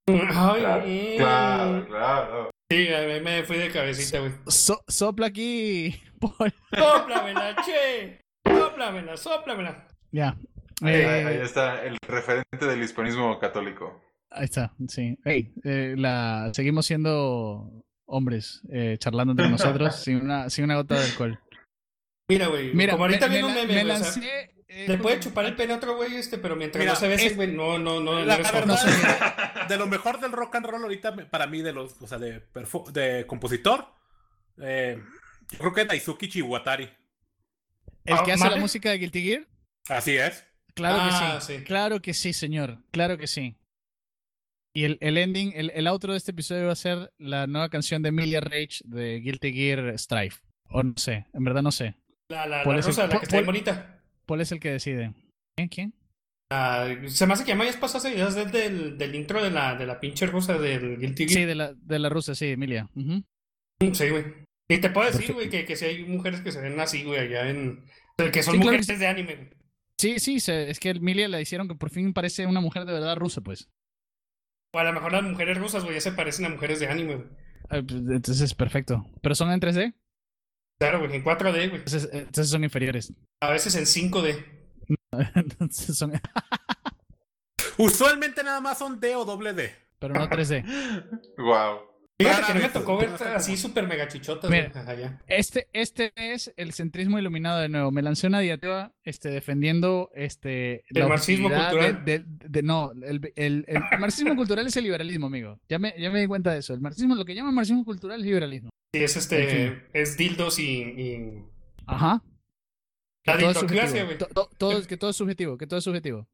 Ay, 0.08 0.20
Claro, 0.62 0.84
eh. 0.86 1.16
claro, 1.18 1.88
claro. 1.88 2.50
Sí, 2.72 2.88
a 2.94 3.02
mí 3.08 3.20
me 3.22 3.44
fui 3.44 3.58
de 3.58 3.72
cabecita, 3.72 4.20
güey. 4.20 4.32
So- 4.48 4.84
sopla 4.88 5.28
aquí. 5.28 6.00
Paul. 6.20 6.54
¡Sóplamela, 6.74 7.56
che! 7.66 8.20
¡Sóplamela, 8.48 9.18
sóplamela! 9.18 9.88
Ya. 10.12 10.38
Ahí, 10.82 10.94
Eh, 10.96 11.06
ahí- 11.26 11.38
está 11.42 11.84
el 11.84 11.98
referente 12.08 12.66
del 12.66 12.84
hispanismo 12.84 13.40
católico. 13.40 14.02
Ahí 14.30 14.46
está, 14.46 14.74
sí. 14.90 15.18
Hey, 15.24 15.54
eh, 15.64 15.96
la, 15.98 16.52
seguimos 16.54 16.86
siendo 16.86 17.84
hombres, 18.06 18.62
eh, 18.72 18.98
charlando 19.00 19.32
entre 19.32 19.50
nosotros 19.50 19.96
sin 20.04 20.18
una, 20.22 20.50
sin 20.50 20.66
una 20.66 20.76
gota 20.76 20.96
de 21.00 21.06
alcohol. 21.06 21.40
Mira, 22.28 22.48
güey, 22.48 22.74
Mira, 22.74 22.94
como 22.94 23.06
ahorita 23.06 23.28
me- 23.30 23.44
un 23.44 23.54
meme, 23.54 23.68
me 23.74 23.84
güey, 23.84 23.96
o 23.96 23.98
sea, 23.98 24.06
lancé, 24.06 24.56
eh, 24.68 24.86
le 24.88 24.98
puede 24.98 25.20
chupar 25.20 25.46
el 25.46 25.56
pene 25.56 25.74
a 25.74 25.78
otro 25.78 25.96
güey, 25.96 26.16
este, 26.16 26.38
pero 26.40 26.56
mientras 26.56 26.80
Mira, 26.82 26.94
no 26.94 27.00
se 27.00 27.08
besen, 27.08 27.28
es- 27.28 27.36
güey, 27.36 27.52
no, 27.52 27.78
no, 27.78 28.02
no, 28.02 28.14
no 28.20 28.26
La 28.26 28.36
verdad, 28.38 28.76
de 29.70 29.78
lo 29.78 29.88
mejor 29.88 30.20
del 30.20 30.32
rock 30.34 30.56
and 30.56 30.66
roll 30.66 30.82
ahorita, 30.82 31.16
para 31.30 31.48
mí, 31.48 31.62
de 31.62 31.72
los, 31.72 32.02
o 32.02 32.08
sea, 32.08 32.18
de, 32.18 33.26
compositor, 33.28 33.88
eh, 34.62 35.02
yo 35.52 35.58
creo 35.60 35.74
que 35.74 35.82
es 35.82 35.88
Daisuke 35.88 36.28
Chiwatari. 36.28 36.90
¿El 38.04 38.18
que 38.24 38.32
Ah, 38.32 38.36
hace 38.36 38.50
la 38.50 38.58
música 38.58 38.90
de 38.90 38.98
Guilty 38.98 39.24
Gear? 39.24 39.48
Así 39.88 40.18
es. 40.18 40.46
Claro 40.76 40.98
Ah, 41.00 41.36
que 41.40 41.42
sí. 41.46 41.58
sí. 41.58 41.64
Claro 41.64 42.02
que 42.02 42.14
sí, 42.14 42.34
señor. 42.34 42.80
Claro 42.92 43.18
que 43.18 43.28
sí. 43.28 43.56
Y 44.74 44.84
el, 44.84 44.98
el 45.00 45.18
ending, 45.18 45.54
el, 45.56 45.72
el 45.74 45.88
outro 45.88 46.12
de 46.12 46.18
este 46.18 46.32
episodio 46.32 46.66
va 46.68 46.74
a 46.74 46.76
ser 46.76 47.14
la 47.18 47.48
nueva 47.48 47.70
canción 47.70 48.02
de 48.02 48.10
Emilia 48.10 48.42
Rage 48.42 48.82
de 48.84 49.22
Guilty 49.22 49.54
Gear 49.54 49.98
Strife. 49.98 50.42
O 50.70 50.84
no 50.84 50.94
sé, 50.98 51.28
en 51.34 51.44
verdad 51.46 51.62
no 51.64 51.72
sé. 51.72 51.96
La, 52.30 52.46
la, 52.46 52.66
la 52.66 52.80
es 52.80 52.88
el- 52.88 53.08
la 53.10 53.18
que 53.20 53.24
está 53.26 53.38
bien 53.38 53.46
bonita. 53.46 54.02
Paul 54.26 54.42
es 54.42 54.52
el 54.52 54.60
que 54.60 54.72
decide. 54.72 55.14
¿Quién? 55.56 55.70
¿Quién? 55.70 55.94
Ah, 56.52 56.88
se 57.08 57.26
me 57.26 57.34
hace 57.34 57.44
que 57.46 57.50
ya 57.50 57.56
me 57.56 57.64
hayas 57.64 57.78
pasado 57.78 58.10
ideas 58.10 58.36
del, 58.36 58.98
del, 58.98 59.16
intro 59.16 59.42
de 59.42 59.50
la, 59.52 59.76
de 59.76 59.86
la 59.86 60.00
pinche 60.00 60.26
rusa 60.28 60.58
del 60.58 60.98
Guilty 61.00 61.28
Sí, 61.30 61.34
Gear. 61.36 61.48
de 61.48 61.56
la, 61.56 61.74
de 61.74 62.00
la 62.00 62.10
rusa, 62.10 62.36
sí, 62.36 62.48
Emilia. 62.48 62.90
Ujú. 62.96 63.24
Sí, 63.94 64.10
güey. 64.10 64.26
Y 64.70 64.78
te 64.80 64.90
puedo 64.90 65.10
decir, 65.10 65.32
güey, 65.34 65.50
que, 65.50 65.64
que 65.66 65.76
si 65.76 65.86
hay 65.86 66.04
mujeres 66.04 66.42
que 66.42 66.52
se 66.52 66.60
ven 66.62 66.78
así, 66.80 67.04
güey, 67.04 67.20
allá 67.20 67.50
en... 67.50 67.84
Que 68.18 68.44
son 68.44 68.56
Sí, 68.56 68.60
claro 68.60 68.66
mujeres 68.78 68.88
sí. 68.88 68.96
de 68.96 69.08
anime, 69.08 69.36
güey. 69.36 69.50
Sí, 69.98 70.20
sí, 70.20 70.40
se- 70.40 70.70
es 70.70 70.80
que 70.80 70.90
Emilia 70.90 71.28
la 71.28 71.42
hicieron 71.42 71.68
que 71.68 71.76
por 71.76 71.90
fin 71.90 72.14
parece 72.14 72.46
una 72.46 72.62
mujer 72.62 72.86
de 72.86 72.94
verdad 72.94 73.16
rusa, 73.16 73.42
pues. 73.42 73.70
O 74.74 74.80
a 74.80 74.84
lo 74.84 74.94
mejor 74.94 75.12
las 75.14 75.24
mujeres 75.24 75.58
rusas, 75.58 75.84
güey, 75.84 75.96
ya 75.96 76.02
se 76.02 76.12
parecen 76.12 76.46
a 76.46 76.50
mujeres 76.50 76.80
de 76.80 76.88
anime, 76.88 77.16
güey. 77.16 77.28
Pues, 77.70 77.92
Entonces, 77.92 78.54
perfecto. 78.54 79.06
¿Pero 79.22 79.36
son 79.36 79.52
en 79.52 79.60
3D? 79.60 79.94
Claro, 80.80 81.00
güey, 81.00 81.16
en 81.16 81.24
4D, 81.24 81.70
güey. 81.70 81.76
Entonces, 81.78 82.06
eh, 82.12 82.20
entonces 82.20 82.50
son 82.50 82.64
inferiores. 82.64 83.14
A 83.42 83.50
veces 83.52 83.76
en 83.76 83.86
5D. 83.86 84.46
entonces 85.36 85.98
son... 85.98 86.12
Usualmente 87.78 88.44
nada 88.44 88.62
más 88.62 88.78
son 88.78 89.00
D 89.00 89.16
o 89.16 89.26
doble 89.26 89.54
D. 89.54 89.74
Pero 90.00 90.14
no 90.14 90.30
3D. 90.30 90.64
Wow. 91.38 91.95
Fíjate 92.18 92.48
que 92.48 92.54
no 92.54 92.60
me 92.62 92.70
tocó 92.70 92.98
ver 92.98 93.10
así 93.36 93.58
súper 93.58 93.88
mega 93.88 94.08
chichotas, 94.08 94.50
Mira. 94.50 94.72
Este, 95.28 95.68
este 95.74 96.14
es 96.16 96.54
el 96.56 96.72
centrismo 96.72 97.20
iluminado 97.20 97.60
de 97.60 97.68
nuevo. 97.68 97.92
Me 97.92 98.02
lancé 98.02 98.28
una 98.28 98.40
diatriba 98.40 98.94
este, 99.04 99.30
defendiendo 99.30 100.10
este, 100.16 100.86
El 100.90 101.10
marxismo 101.10 101.50
cultural. 101.50 102.06
de- 102.06 102.20
de- 102.20 102.26
de- 102.26 102.64
no, 102.64 102.92
el, 103.04 103.34
el- 103.36 103.66
el 103.68 103.80
marxismo 104.00 104.34
cultural 104.38 104.66
es 104.66 104.78
el 104.78 104.86
liberalismo, 104.86 105.28
amigo. 105.28 105.60
Ya 105.68 105.78
me, 105.78 105.94
ya 106.00 106.10
me 106.10 106.22
di 106.22 106.28
cuenta 106.28 106.54
de 106.54 106.60
eso. 106.60 106.74
El 106.74 106.80
marxismo, 106.80 107.16
lo 107.16 107.26
que 107.26 107.36
llaman 107.36 107.54
marxismo 107.54 107.84
cultural 107.84 108.22
es 108.22 108.26
liberalismo. 108.26 108.70
Sí, 108.94 109.04
es 109.04 109.16
En 109.16 109.22
este... 109.22 109.82
Es 109.92 110.16
dildos 110.16 110.58
y... 110.60 110.64
y... 110.84 111.44
Ajá. 111.86 112.24
Que 113.26 113.32
La 113.32 113.40
todo 113.40 113.50
es 113.50 113.56
dildocracia, 113.60 113.88
subjetivo. 114.02 114.06
güey. 114.06 114.18
To- 114.20 114.28
to- 114.28 114.50
todo 114.58 114.78
es- 114.80 114.88
que 114.88 114.96
todo 114.96 115.10
es 115.10 115.18
subjetivo, 115.18 115.58
que 115.58 115.68
todo 115.68 115.80
es 115.80 115.84
subjetivo. 115.84 116.28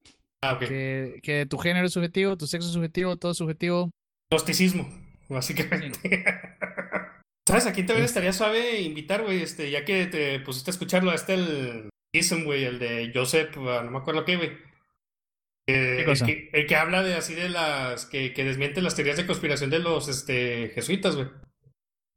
Ah, 0.44 0.54
ok. 0.54 0.60
Que, 0.60 1.20
que 1.24 1.46
tu 1.48 1.58
género 1.58 1.88
es 1.88 1.94
subjetivo, 1.94 2.38
tu 2.38 2.46
sexo 2.46 2.68
es 2.68 2.74
subjetivo, 2.74 3.16
todo 3.18 3.32
es 3.32 3.38
subjetivo. 3.40 3.90
Gnosticismo, 4.32 4.88
básicamente. 5.34 6.24
¿Sabes? 7.48 7.66
Aquí 7.66 7.84
también 7.84 8.06
estaría 8.06 8.34
suave 8.34 8.82
invitar, 8.82 9.24
güey, 9.24 9.42
este, 9.42 9.72
ya 9.72 9.84
que 9.84 10.06
te 10.06 10.40
pusiste 10.42 10.70
a 10.72 10.74
escucharlo, 10.74 11.12
este 11.14 11.34
el 11.34 11.90
Ism, 12.14 12.44
güey, 12.44 12.64
el 12.66 12.78
de 12.80 13.12
Joseph, 13.14 13.56
ah, 13.58 13.82
no 13.84 13.92
me 13.92 13.98
acuerdo 13.98 14.24
qué, 14.26 14.36
güey. 14.38 14.52
Eh, 15.68 15.98
¿Qué 16.00 16.06
cosa? 16.06 16.26
El, 16.26 16.32
que, 16.32 16.50
el 16.54 16.68
que 16.68 16.76
habla 16.76 17.04
de 17.04 17.16
así 17.16 17.34
de 17.34 17.50
las, 17.50 18.06
que, 18.06 18.34
que 18.34 18.44
desmiente 18.44 18.82
las 18.82 18.96
teorías 18.96 19.18
de 19.18 19.26
conspiración 19.26 19.70
de 19.70 19.80
los, 19.80 20.08
este, 20.08 20.70
jesuitas, 20.70 21.16
güey. 21.16 21.28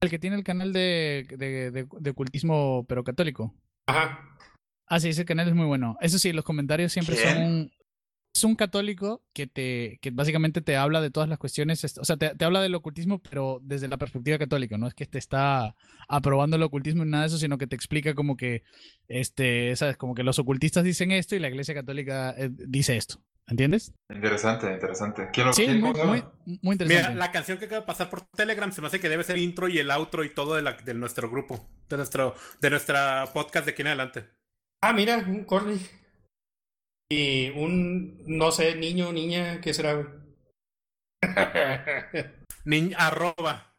El 0.03 0.11
que 0.11 0.19
tiene 0.19 0.37
el 0.37 0.45
canal 0.45 0.73
de, 0.73 1.27
de, 1.31 1.71
de- 1.71 1.87
de 1.91 2.11
ocultismo, 2.11 2.85
pero 2.89 3.05
católico. 3.05 3.55
Ajá. 3.87 4.37
Ah, 4.87 5.01
sí, 5.01 5.09
ese 5.09 5.25
canal 5.25 5.49
es 5.49 5.55
muy 5.55 5.67
bueno. 5.67 5.97
Eso 6.01 6.19
sí, 6.19 6.33
los 6.33 6.45
comentarios 6.45 6.93
siempre 6.93 7.17
¿Quién? 7.17 7.35
son. 7.35 7.73
Es 8.35 8.43
un 8.43 8.57
católico 8.57 9.23
que 9.33 9.47
te 9.47 9.99
que 10.03 10.11
básicamente 10.11 10.61
te 10.61 10.77
habla 10.77 11.01
de 11.01 11.11
todas 11.13 11.29
las 11.29 11.39
cuestiones, 11.39 11.85
est- 11.85 11.99
o 11.99 12.05
sea, 12.05 12.17
te, 12.17 12.35
te 12.35 12.45
habla 12.45 12.61
del 12.61 12.75
ocultismo, 12.75 13.23
pero 13.23 13.61
desde 13.63 13.87
la 13.87 13.97
perspectiva 13.97 14.39
católica, 14.39 14.77
no 14.77 14.89
es 14.89 14.95
que 14.95 15.07
te 15.07 15.19
está 15.19 15.77
aprobando 16.09 16.57
el 16.57 16.63
ocultismo 16.65 17.05
ni 17.05 17.13
nada 17.13 17.23
de 17.25 17.29
eso, 17.29 17.39
sino 17.39 17.59
que 17.59 17.69
te 17.69 17.77
explica 17.77 18.13
como 18.15 18.37
que, 18.37 18.65
este, 19.07 19.77
sabes, 19.77 19.97
como 19.97 20.15
que 20.17 20.25
los 20.25 20.41
ocultistas 20.41 20.83
dicen 20.83 21.13
esto 21.13 21.37
y 21.37 21.39
la 21.39 21.49
Iglesia 21.49 21.75
Católica 21.75 22.35
eh, 22.37 22.51
dice 22.53 22.97
esto, 22.97 23.23
¿entiendes? 23.47 23.93
Interesante, 24.13 24.73
interesante. 24.73 25.29
¿Quién 25.33 25.47
lo 25.47 25.53
Sí, 25.53 25.69
muy, 25.69 25.93
muy, 25.93 26.25
muy 26.61 26.73
interesante. 26.73 26.87
Mira, 26.87 27.15
la 27.15 27.31
canción 27.31 27.59
que 27.59 27.67
acaba 27.67 27.83
de 27.83 27.87
pasar 27.87 28.11
por 28.11 28.23
Telegram 28.37 28.73
se 28.73 28.81
me 28.81 28.89
hace 28.89 28.99
que 28.99 29.09
debe 29.09 29.23
ser 29.23 29.37
el 29.37 29.43
intro 29.45 29.69
y 29.69 29.79
el 29.79 29.93
outro 29.93 30.25
y 30.25 30.35
todo 30.35 30.57
de, 30.57 30.63
la, 30.63 30.73
de 30.73 30.95
nuestro 30.95 31.31
grupo, 31.31 31.69
de 31.89 31.97
nuestro 31.99 32.35
de 32.61 32.71
nuestra 32.71 33.27
podcast 33.33 33.65
de 33.67 33.71
aquí 33.73 33.83
en 33.83 33.89
adelante. 33.89 34.25
Ah, 34.81 34.93
mira, 34.93 35.19
un 35.19 35.45
corny. 35.45 35.79
Y 37.11 37.51
un, 37.51 38.23
no 38.27 38.51
sé, 38.51 38.75
niño, 38.77 39.13
niña, 39.13 39.61
¿qué 39.61 39.75
será, 39.75 39.95
güey? 39.95 40.07
Niña, 42.65 42.97
arroba. 42.99 43.75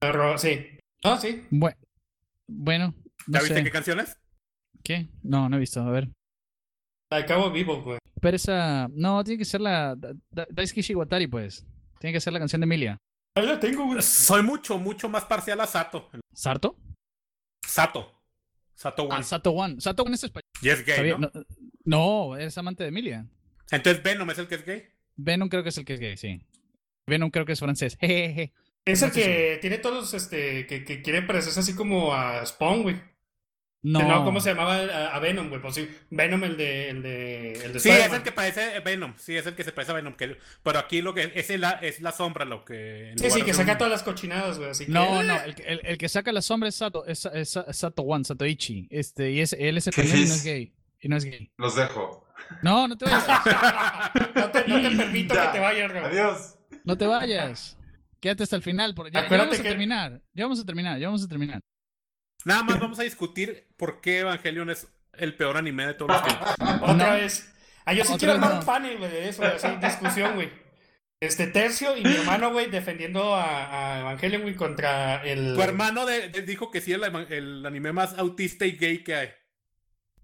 Arroba, 0.00 0.38
sí. 0.38 0.66
Ah, 1.04 1.18
sí. 1.20 1.44
Bue- 1.50 1.76
bueno, 2.48 2.94
no 3.26 3.38
¿Ya 3.38 3.40
viste 3.40 3.54
sé. 3.56 3.64
qué 3.64 3.70
canciones? 3.70 4.18
¿Qué? 4.82 5.08
No, 5.22 5.48
no 5.48 5.56
he 5.56 5.60
visto, 5.60 5.80
a 5.80 5.90
ver. 5.90 6.08
La 7.10 7.18
de 7.18 7.26
Cabo 7.26 7.50
Vivo, 7.50 7.82
güey. 7.82 7.98
Pero 8.20 8.36
esa... 8.36 8.88
No, 8.92 9.22
tiene 9.24 9.38
que 9.38 9.44
ser 9.44 9.60
la... 9.60 9.94
Da- 9.96 10.14
Da- 10.30 10.46
Daisuke 10.50 10.82
Shiwatari, 10.82 11.26
pues. 11.26 11.66
Tiene 11.98 12.14
que 12.14 12.20
ser 12.20 12.32
la 12.32 12.38
canción 12.38 12.60
de 12.60 12.64
Emilia. 12.64 12.96
Ahí 13.36 13.46
la 13.46 13.60
tengo, 13.60 13.84
güey. 13.86 14.00
Soy 14.02 14.42
mucho, 14.42 14.78
mucho 14.78 15.08
más 15.08 15.24
parcial 15.24 15.60
a 15.60 15.66
Sato. 15.66 16.10
¿Sarto? 16.32 16.76
Sato. 17.66 18.22
Sato 18.74 19.02
One. 19.04 19.14
Ah, 19.16 19.22
Sato 19.22 19.50
One. 19.52 19.80
Sato 19.80 20.02
One 20.04 20.14
es 20.14 20.24
español. 20.24 20.44
y 20.62 20.68
es 20.70 20.84
gay, 20.84 21.14
no, 21.18 21.30
no, 21.84 22.36
es 22.36 22.56
amante 22.58 22.82
de 22.84 22.88
Emilia. 22.90 23.26
Entonces 23.70 24.02
Venom 24.02 24.28
es 24.30 24.38
el 24.38 24.48
que 24.48 24.54
es 24.56 24.64
gay. 24.66 24.84
Venom 25.16 25.48
creo 25.48 25.62
que 25.62 25.68
es 25.70 25.78
el 25.78 25.84
que 25.84 25.94
es 25.94 26.00
gay, 26.00 26.16
sí. 26.16 26.40
Venom 27.06 27.30
creo 27.30 27.44
que 27.44 27.52
es 27.52 27.60
francés. 27.60 27.96
Jejeje. 28.00 28.52
Es 28.84 29.02
el 29.02 29.08
No 29.08 29.14
que 29.14 29.58
tiene 29.60 29.78
todos, 29.78 30.14
este, 30.14 30.66
que, 30.66 30.84
que 30.84 31.02
quiere 31.02 31.22
parecerse 31.22 31.60
así 31.60 31.74
como 31.74 32.14
a 32.14 32.44
Spawn, 32.46 32.82
güey. 32.82 32.96
No. 33.82 34.00
No, 34.06 34.24
¿cómo 34.24 34.40
se 34.40 34.50
llamaba 34.50 34.76
a, 35.14 35.18
Venom, 35.20 35.48
güey? 35.48 35.62
Pues 35.62 35.74
sí, 35.74 35.88
Venom 36.10 36.44
el 36.44 36.58
de, 36.58 36.90
el 36.90 37.02
de, 37.02 37.52
el 37.64 37.72
de 37.72 37.80
Sí, 37.80 37.88
es 37.88 38.12
el 38.12 38.22
que 38.22 38.30
parece 38.30 38.78
Venom. 38.80 39.14
Sí, 39.16 39.34
es 39.36 39.46
el 39.46 39.54
que 39.54 39.64
se 39.64 39.72
parece 39.72 39.92
a 39.92 39.94
Venom. 39.94 40.14
Que, 40.16 40.36
pero 40.62 40.78
aquí 40.78 41.00
lo 41.00 41.14
que 41.14 41.32
es, 41.34 41.48
es, 41.48 41.58
la, 41.58 41.70
es 41.72 42.02
la 42.02 42.12
sombra 42.12 42.44
lo 42.44 42.62
que. 42.64 43.14
Sí, 43.16 43.30
sí, 43.30 43.42
que 43.42 43.54
saca 43.54 43.72
un- 43.72 43.78
todas 43.78 43.90
las 43.90 44.02
cochinadas, 44.02 44.58
güey, 44.58 44.68
así 44.70 44.84
que... 44.84 44.92
No, 44.92 45.22
no, 45.22 45.40
el, 45.42 45.54
que- 45.54 45.62
el- 45.62 45.80
el 45.84 45.96
que 45.96 46.10
saca 46.10 46.30
la 46.30 46.42
sombra 46.42 46.68
es 46.68 46.74
Sato, 46.74 47.06
es, 47.06 47.24
es- 47.24 47.56
es 47.56 47.76
Sato 47.76 48.02
One, 48.02 48.24
Satoichi. 48.24 48.86
Este, 48.90 49.30
y 49.30 49.40
es, 49.40 49.54
él 49.54 49.78
es 49.78 49.86
español 49.86 50.16
y 50.18 50.28
no 50.28 50.34
es 50.34 50.44
gay. 50.44 50.74
Y 51.00 51.08
no 51.08 51.16
es 51.16 51.24
gay. 51.24 51.50
Los 51.56 51.76
dejo. 51.76 52.26
No, 52.62 52.86
no 52.88 52.96
te 52.96 53.04
vayas. 53.06 53.26
no, 54.34 54.50
te, 54.50 54.68
no 54.68 54.80
te 54.82 54.96
permito 54.96 55.34
Ya. 55.34 55.46
que 55.46 55.52
te 55.52 55.58
vayas, 55.60 55.92
güey. 55.92 56.04
Adiós. 56.04 56.58
No 56.84 56.96
te 56.98 57.06
vayas. 57.06 57.76
Quédate 58.20 58.42
hasta 58.42 58.56
el 58.56 58.62
final. 58.62 58.94
Porque 58.94 59.10
ya, 59.12 59.26
vamos 59.28 59.54
a 59.58 59.62
que- 59.62 59.68
terminar. 59.68 60.20
Ya 60.34 60.44
vamos 60.44 60.60
a 60.60 60.66
terminar, 60.66 60.98
ya 60.98 61.06
vamos 61.08 61.24
a 61.24 61.28
terminar. 61.28 61.60
Nada 62.44 62.62
más 62.62 62.80
vamos 62.80 62.98
a 62.98 63.02
discutir 63.02 63.68
por 63.76 64.00
qué 64.00 64.20
Evangelion 64.20 64.70
es 64.70 64.88
el 65.14 65.34
peor 65.36 65.56
anime 65.56 65.86
de 65.86 65.94
todos 65.94 66.12
los 66.12 66.22
tiempos. 66.24 66.48
Otra 66.82 66.94
No. 66.94 67.10
vez. 67.14 67.52
Ah, 67.84 67.92
yo 67.94 68.04
sí 68.04 68.12
Otra 68.12 68.18
quiero 68.18 68.32
armar 68.34 68.50
no. 68.52 68.58
un 68.60 68.66
panel, 68.66 68.98
güey, 68.98 69.10
de 69.10 69.28
eso, 69.28 69.42
así, 69.44 69.68
discusión, 69.82 70.34
güey. 70.34 70.50
Este, 71.22 71.46
Tercio 71.48 71.96
y 71.96 72.02
mi 72.04 72.14
hermano, 72.14 72.50
güey, 72.52 72.70
defendiendo 72.70 73.34
a, 73.34 73.96
a 73.96 74.00
Evangelion, 74.00 74.42
güey, 74.42 74.54
contra 74.54 75.22
el... 75.22 75.54
Tu 75.54 75.60
hermano 75.62 76.06
de- 76.06 76.28
de- 76.30 76.42
dijo 76.42 76.70
que 76.70 76.80
sí 76.80 76.92
es 76.94 76.98
el, 77.02 77.32
el 77.32 77.66
anime 77.66 77.92
más 77.92 78.16
autista 78.18 78.64
y 78.64 78.72
gay 78.72 79.02
que 79.04 79.14
hay. 79.14 79.28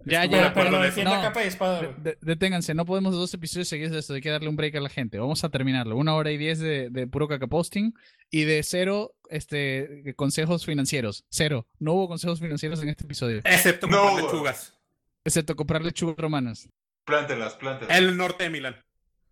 Ya, 0.04 0.24
ya, 0.24 0.52
pero 0.54 0.70
no, 0.70 1.22
capa 1.22 1.42
y 1.44 1.48
espada, 1.48 1.80
de- 1.96 2.16
deténganse, 2.20 2.74
no 2.74 2.84
podemos 2.84 3.14
dos 3.14 3.32
episodios 3.34 3.66
seguidos 3.68 3.92
de 3.92 3.98
esto, 3.98 4.14
hay 4.14 4.20
que 4.20 4.30
darle 4.30 4.48
un 4.48 4.54
break 4.56 4.76
a 4.76 4.80
la 4.80 4.88
gente. 4.88 5.18
Vamos 5.18 5.42
a 5.42 5.48
terminarlo. 5.48 5.96
Una 5.96 6.14
hora 6.14 6.30
y 6.30 6.36
diez 6.36 6.58
de, 6.60 6.90
de 6.90 7.06
puro 7.08 7.26
cacaposting 7.26 7.94
y 8.30 8.44
de 8.44 8.62
cero 8.62 9.14
este, 9.30 10.14
consejos 10.14 10.64
financieros. 10.64 11.24
Cero. 11.30 11.66
No 11.80 11.94
hubo 11.94 12.08
consejos 12.08 12.38
financieros 12.38 12.80
en 12.82 12.90
este 12.90 13.04
episodio. 13.04 13.38
Excepto 13.44 13.86
No, 13.88 14.02
comprar 14.02 14.24
lechugas. 14.24 14.78
Excepto 15.24 15.56
comprar 15.56 15.82
lechugas 15.84 16.16
romanas 16.18 16.68
Plántenlas, 17.04 17.54
plántenlas. 17.54 17.98
El 17.98 18.16
norte 18.16 18.44
de 18.44 18.50
Milán. 18.50 18.76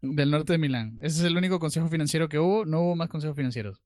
del 0.00 0.30
norte 0.30 0.54
de 0.54 0.58
Milán. 0.58 0.98
Ese 1.02 1.18
es 1.20 1.24
el 1.24 1.36
único 1.36 1.60
consejo 1.60 1.88
financiero 1.88 2.28
que 2.28 2.38
hubo. 2.38 2.64
No 2.64 2.80
hubo 2.80 2.96
más 2.96 3.08
consejos 3.08 3.36
financieros. 3.36 3.80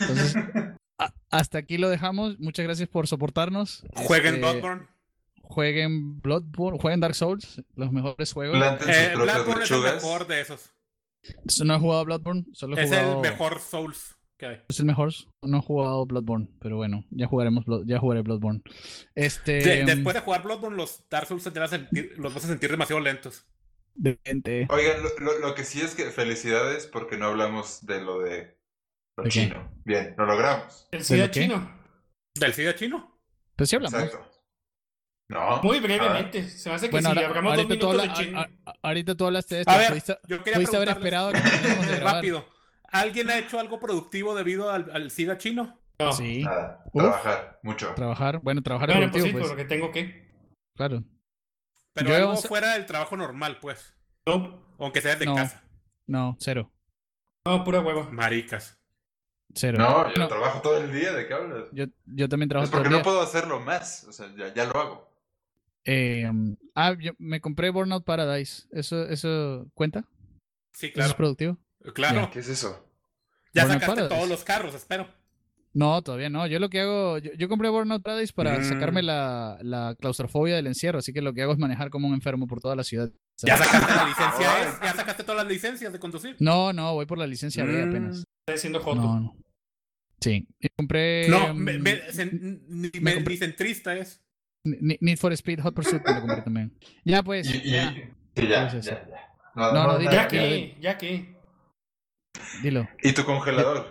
Entonces, 0.00 0.36
a- 0.98 1.12
hasta 1.30 1.58
aquí 1.58 1.78
lo 1.78 1.88
dejamos. 1.88 2.38
Muchas 2.40 2.64
gracias 2.64 2.88
por 2.88 3.06
soportarnos. 3.06 3.84
Jueguen 3.94 4.34
Este, 4.34 4.40
Bloodborne. 4.40 4.86
Jueguen 5.54 6.20
Bloodborne, 6.20 6.78
jueguen 6.80 6.98
Dark 7.00 7.14
Souls, 7.14 7.62
los 7.76 7.92
mejores 7.92 8.32
juegos. 8.32 8.56
Eh, 8.88 9.12
Bloodborne 9.14 9.62
es 9.64 9.70
el 9.70 9.80
mejor 9.82 10.26
de 10.26 10.40
esos. 10.40 10.72
No 11.64 11.76
he 11.76 11.78
jugado 11.78 12.04
Bloodborne, 12.04 12.44
solo 12.52 12.76
he 12.76 12.82
Es 12.82 12.88
jugado... 12.90 13.22
el 13.24 13.30
mejor 13.30 13.60
Souls 13.60 14.16
que 14.36 14.46
hay. 14.46 14.62
Es 14.68 14.80
el 14.80 14.86
mejor. 14.86 15.12
No 15.42 15.58
he 15.58 15.62
jugado 15.62 16.04
Bloodborne, 16.06 16.48
pero 16.60 16.76
bueno, 16.76 17.04
ya 17.10 17.26
jugaremos, 17.28 17.64
Blood- 17.66 17.84
ya 17.86 18.00
jugaré 18.00 18.22
Bloodborne. 18.22 18.62
Este. 19.14 19.52
De- 19.62 19.84
después 19.84 20.14
de 20.14 20.20
jugar 20.22 20.42
Bloodborne, 20.42 20.76
los 20.76 21.04
Dark 21.08 21.28
Souls 21.28 21.42
se 21.44 21.52
te 21.52 21.60
van 21.60 21.68
a 21.68 21.70
sentir- 21.70 22.12
los 22.16 22.34
vas 22.34 22.44
a 22.44 22.48
sentir 22.48 22.70
demasiado 22.70 23.00
lentos. 23.00 23.46
de 23.94 24.18
gente. 24.24 24.66
Oigan, 24.70 25.02
lo, 25.04 25.08
lo- 25.20 25.38
lo 25.38 25.54
que 25.54 25.62
sí 25.62 25.80
es 25.80 25.94
que 25.94 26.10
felicidades 26.10 26.88
porque 26.88 27.16
no 27.16 27.26
hablamos 27.26 27.86
de 27.86 28.00
lo 28.02 28.18
de 28.18 28.58
lo 29.16 29.22
¿De 29.22 29.30
qué? 29.30 29.40
chino. 29.42 29.70
Bien, 29.84 30.16
lo 30.18 30.26
logramos. 30.26 30.88
El 30.90 30.98
¿De 30.98 31.04
SIDA 31.04 31.30
chino. 31.30 31.80
¿Del 32.34 32.52
SIDA 32.52 32.74
chino? 32.74 33.20
Pues 33.54 33.70
sí 33.70 33.76
hablamos. 33.76 34.02
Exacto. 34.02 34.28
No. 35.28 35.62
Muy 35.62 35.80
brevemente. 35.80 36.48
Se 36.48 36.68
me 36.68 36.74
hace 36.74 36.86
que 36.86 36.92
Bueno, 36.92 37.10
si 37.10 37.16
ahora- 37.16 37.28
hablamos 37.28 37.52
dos 37.56 37.64
ahorita, 37.64 37.80
tú 37.80 37.86
minutos 37.92 38.02
de 38.02 38.10
habla- 38.10 38.24
chino. 38.24 38.40
a- 38.66 38.74
ahorita 38.82 39.14
tú 39.14 39.26
hablaste 39.26 39.54
de 39.54 39.60
esto. 39.62 39.72
A 39.72 39.76
ver, 39.78 39.88
pudiste, 39.88 40.18
yo 40.28 40.38
quería 40.38 40.54
pudiste 40.54 40.76
haber 40.76 40.88
esperado 40.90 41.32
que 41.32 41.40
de. 41.40 42.00
Rápido. 42.00 42.46
¿Alguien 42.92 43.30
ha 43.30 43.38
hecho 43.38 43.58
algo 43.58 43.80
productivo 43.80 44.34
debido 44.34 44.70
al, 44.70 44.90
al 44.92 45.10
SIDA 45.10 45.38
chino? 45.38 45.80
No. 45.98 46.12
Sí, 46.12 46.42
Nada. 46.44 46.82
Uf. 46.92 47.02
Trabajar 47.02 47.58
mucho. 47.62 47.94
trabajar. 47.94 48.40
Bueno, 48.42 48.62
trabajar 48.62 48.88
Bueno, 48.90 49.10
pues 49.10 49.22
productivo, 49.22 49.38
sí, 49.38 49.40
pues. 49.40 49.48
porque 49.48 49.64
tengo 49.64 49.90
que. 49.92 50.30
Claro. 50.76 51.02
Pero 51.94 52.08
Yo 52.10 52.16
algo 52.16 52.36
fuera 52.36 52.72
del 52.74 52.86
trabajo 52.86 53.16
normal, 53.16 53.58
pues. 53.60 53.94
No, 54.26 54.62
Aunque 54.78 55.00
sea 55.00 55.16
de 55.16 55.24
No. 55.26 55.36
casa. 55.36 55.62
No, 56.06 56.36
cero. 56.40 56.70
no, 57.46 57.62
pura 57.64 57.80
hueva. 57.80 58.08
Maricas. 58.10 58.76
Cero. 59.54 59.78
No, 59.78 60.12
yo 60.12 60.18
No, 60.18 60.28
trabajo 60.28 60.60
todo 60.60 60.78
el 60.78 60.92
día, 60.92 61.12
¿de 61.12 61.26
qué 61.28 61.34
hablas? 61.34 61.68
yo, 61.72 61.84
yo 62.06 62.28
también 62.28 62.48
trabajo 62.48 62.64
Es 62.64 62.70
todo 62.70 62.80
porque 62.80 62.88
el 62.88 62.92
no 62.92 62.96
día. 62.98 63.04
puedo 63.04 63.22
hacerlo 63.22 63.60
más. 63.60 64.04
O 64.08 64.12
sea, 64.12 64.26
ya, 64.36 64.52
ya 64.52 64.64
lo 64.66 64.80
hago. 64.80 65.13
Eh, 65.84 66.30
ah, 66.74 66.94
yo 67.00 67.12
me 67.18 67.40
compré 67.40 67.70
Burnout 67.70 68.04
Paradise. 68.04 68.66
¿Eso, 68.72 69.06
eso 69.08 69.66
cuenta? 69.74 70.04
Sí, 70.72 70.86
¿Eso 70.86 70.86
es 70.86 70.92
claro. 70.94 71.16
productivo? 71.16 71.58
Claro. 71.94 72.30
¿Qué 72.32 72.38
es 72.40 72.48
eso? 72.48 72.88
Ya 73.52 73.62
Burnout 73.64 73.80
sacaste 73.82 73.86
Paradise. 74.02 74.14
todos 74.16 74.28
los 74.28 74.44
carros, 74.44 74.74
espero. 74.74 75.08
No, 75.74 76.02
todavía 76.02 76.30
no. 76.30 76.46
Yo 76.46 76.60
lo 76.60 76.70
que 76.70 76.80
hago, 76.80 77.18
yo, 77.18 77.32
yo 77.34 77.48
compré 77.48 77.68
Burnout 77.68 78.02
Paradise 78.02 78.32
para 78.32 78.58
Mm. 78.58 78.64
sacarme 78.64 79.02
la, 79.02 79.58
la 79.60 79.96
claustrofobia 79.98 80.54
del 80.56 80.68
encierro, 80.68 81.00
así 81.00 81.12
que 81.12 81.20
lo 81.20 81.34
que 81.34 81.42
hago 81.42 81.52
es 81.52 81.58
manejar 81.58 81.90
como 81.90 82.06
un 82.08 82.14
enfermo 82.14 82.46
por 82.46 82.60
toda 82.60 82.76
la 82.76 82.84
ciudad. 82.84 83.10
Ya 83.42 83.56
sacaste 83.56 83.92
la 83.94 84.04
licencia, 84.06 84.62
¿es? 84.68 84.80
Ya 84.80 84.92
sacaste 84.94 85.24
todas 85.24 85.42
las 85.44 85.52
licencias 85.52 85.92
de 85.92 85.98
conducir. 85.98 86.36
No, 86.38 86.72
no, 86.72 86.94
voy 86.94 87.06
por 87.06 87.18
la 87.18 87.26
licencia 87.26 87.64
B 87.64 87.84
Mm. 87.84 87.88
apenas. 87.90 88.16
Está 88.46 88.52
diciendo 88.52 88.80
Joto. 88.80 89.00
No, 89.02 89.20
no. 89.20 89.36
Sí, 90.20 90.46
y 90.60 90.68
compré... 90.76 91.28
No, 91.28 91.52
mm, 91.52 91.56
me, 91.58 91.78
me- 91.80 92.02
cen- 92.08 92.62
ni, 92.68 92.90
me 92.94 93.00
me- 93.00 93.14
compré- 93.16 93.32
ni 93.32 93.36
centrista 93.36 93.96
es. 93.96 94.22
Need 94.64 95.18
for 95.18 95.32
Speed 95.32 95.60
Hot 95.60 95.74
Pursuit 95.74 96.02
me 96.06 96.14
lo 96.14 96.20
compré 96.22 96.42
también. 96.42 96.72
Ya 97.04 97.22
pues, 97.22 97.46
Y, 97.52 97.58
y- 97.68 97.70
ya, 97.72 97.92
sí, 97.92 98.48
ya, 98.48 98.70
Pues 98.70 98.72
ya, 98.72 98.80
ya. 98.82 99.08
No, 99.54 99.72
No, 99.72 99.72
no, 99.72 99.86
no, 99.92 99.98
di- 99.98 100.04
nada 100.06 100.16
Ya 100.22 100.28
que- 100.28 100.76
ya 100.80 100.98
que. 100.98 101.36
dilo. 102.62 102.88
¿Y 103.02 103.12
tu 103.12 103.24
congelador? 103.24 103.86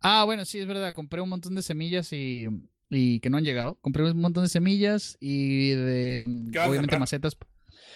Ah, 0.00 0.24
bueno, 0.24 0.44
sí, 0.44 0.58
es 0.58 0.66
verdad. 0.66 0.94
Compré 0.94 1.20
un 1.20 1.28
montón 1.28 1.54
de 1.54 1.62
semillas 1.62 2.12
y, 2.12 2.46
y 2.90 3.18
que 3.20 3.30
no 3.30 3.38
han 3.38 3.44
llegado. 3.44 3.76
Compré 3.80 4.04
un 4.04 4.20
montón 4.20 4.44
de 4.44 4.48
semillas 4.48 5.16
y 5.20 5.70
de, 5.70 6.24
¿Qué 6.52 6.58
vas 6.58 6.66
a 6.66 6.70
obviamente, 6.70 6.92
sembrar? 6.94 7.00
macetas. 7.00 7.36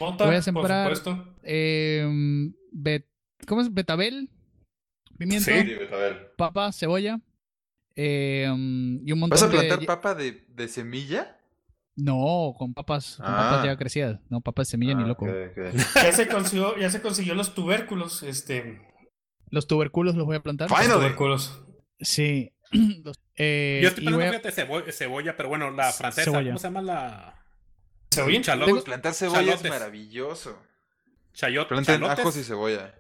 Mota, 0.01 0.25
Voy 0.27 0.35
a 0.35 0.43
sembrar- 0.43 0.89
por 0.89 0.97
supuesto. 0.97 1.37
Eh, 1.45 2.51
bet- 2.73 3.07
¿Cómo 3.47 3.61
es? 3.61 3.73
Betabel, 3.73 4.31
pimiento, 5.19 5.45
Sí, 5.51 5.75
Betabel. 5.75 6.17
papa, 6.37 6.73
cebolla. 6.73 7.21
eh, 7.95 8.47
y 8.49 9.13
un 9.13 9.19
montón 9.19 9.31
¿Vas 9.31 9.43
a 9.43 9.49
de... 9.49 9.53
plantar 9.59 9.85
papa 9.87 10.15
de, 10.15 10.45
de 10.49 10.67
semilla? 10.69 11.39
No, 11.97 12.55
con 12.59 12.73
papas, 12.75 13.17
con 13.17 13.27
Ah. 13.27 13.37
papas 13.51 13.65
ya 13.67 13.77
crecidas. 13.77 14.21
No, 14.31 14.41
papas 14.41 14.67
de 14.67 14.71
semilla 14.73 14.95
ni 14.95 15.03
Ah, 15.05 15.07
loco. 15.07 15.27
Ya 15.95 16.13
se 16.13 16.27
consiguió, 16.29 16.77
ya 16.79 16.91
se 16.91 17.03
consiguió 17.03 17.35
los 17.35 17.55
tubérculos, 17.55 18.23
este. 18.23 18.81
Los 19.51 19.67
tuberculos 19.67 20.15
los 20.15 20.25
voy 20.27 20.37
a 20.37 20.41
plantar. 20.43 20.69
Finally. 20.69 20.93
Tubérculos. 20.95 21.63
Sí. 22.01 22.53
Los- 23.05 23.21
eh, 23.37 23.81
Yo 23.83 23.89
estoy 23.89 24.05
pensando, 24.07 24.79
a- 24.79 24.93
cebolla, 24.93 25.37
pero 25.37 25.49
bueno, 25.51 25.71
la 25.71 25.93
francesa, 25.93 26.31
Cebolla. 26.31 26.51
¿cómo 26.51 26.59
se 26.59 26.67
llama 26.69 26.83
la...? 26.83 27.39
Chalotes. 28.11 28.75
Uy, 28.75 28.81
plantar 28.83 29.15
cebolla 29.15 29.55
es 29.55 29.63
maravilloso. 29.69 30.59
Chayot- 31.35 31.67
Planten 31.69 32.01
chalotes. 32.01 32.19
ajos 32.19 32.37
y 32.39 32.45
cebolla. 32.45 32.95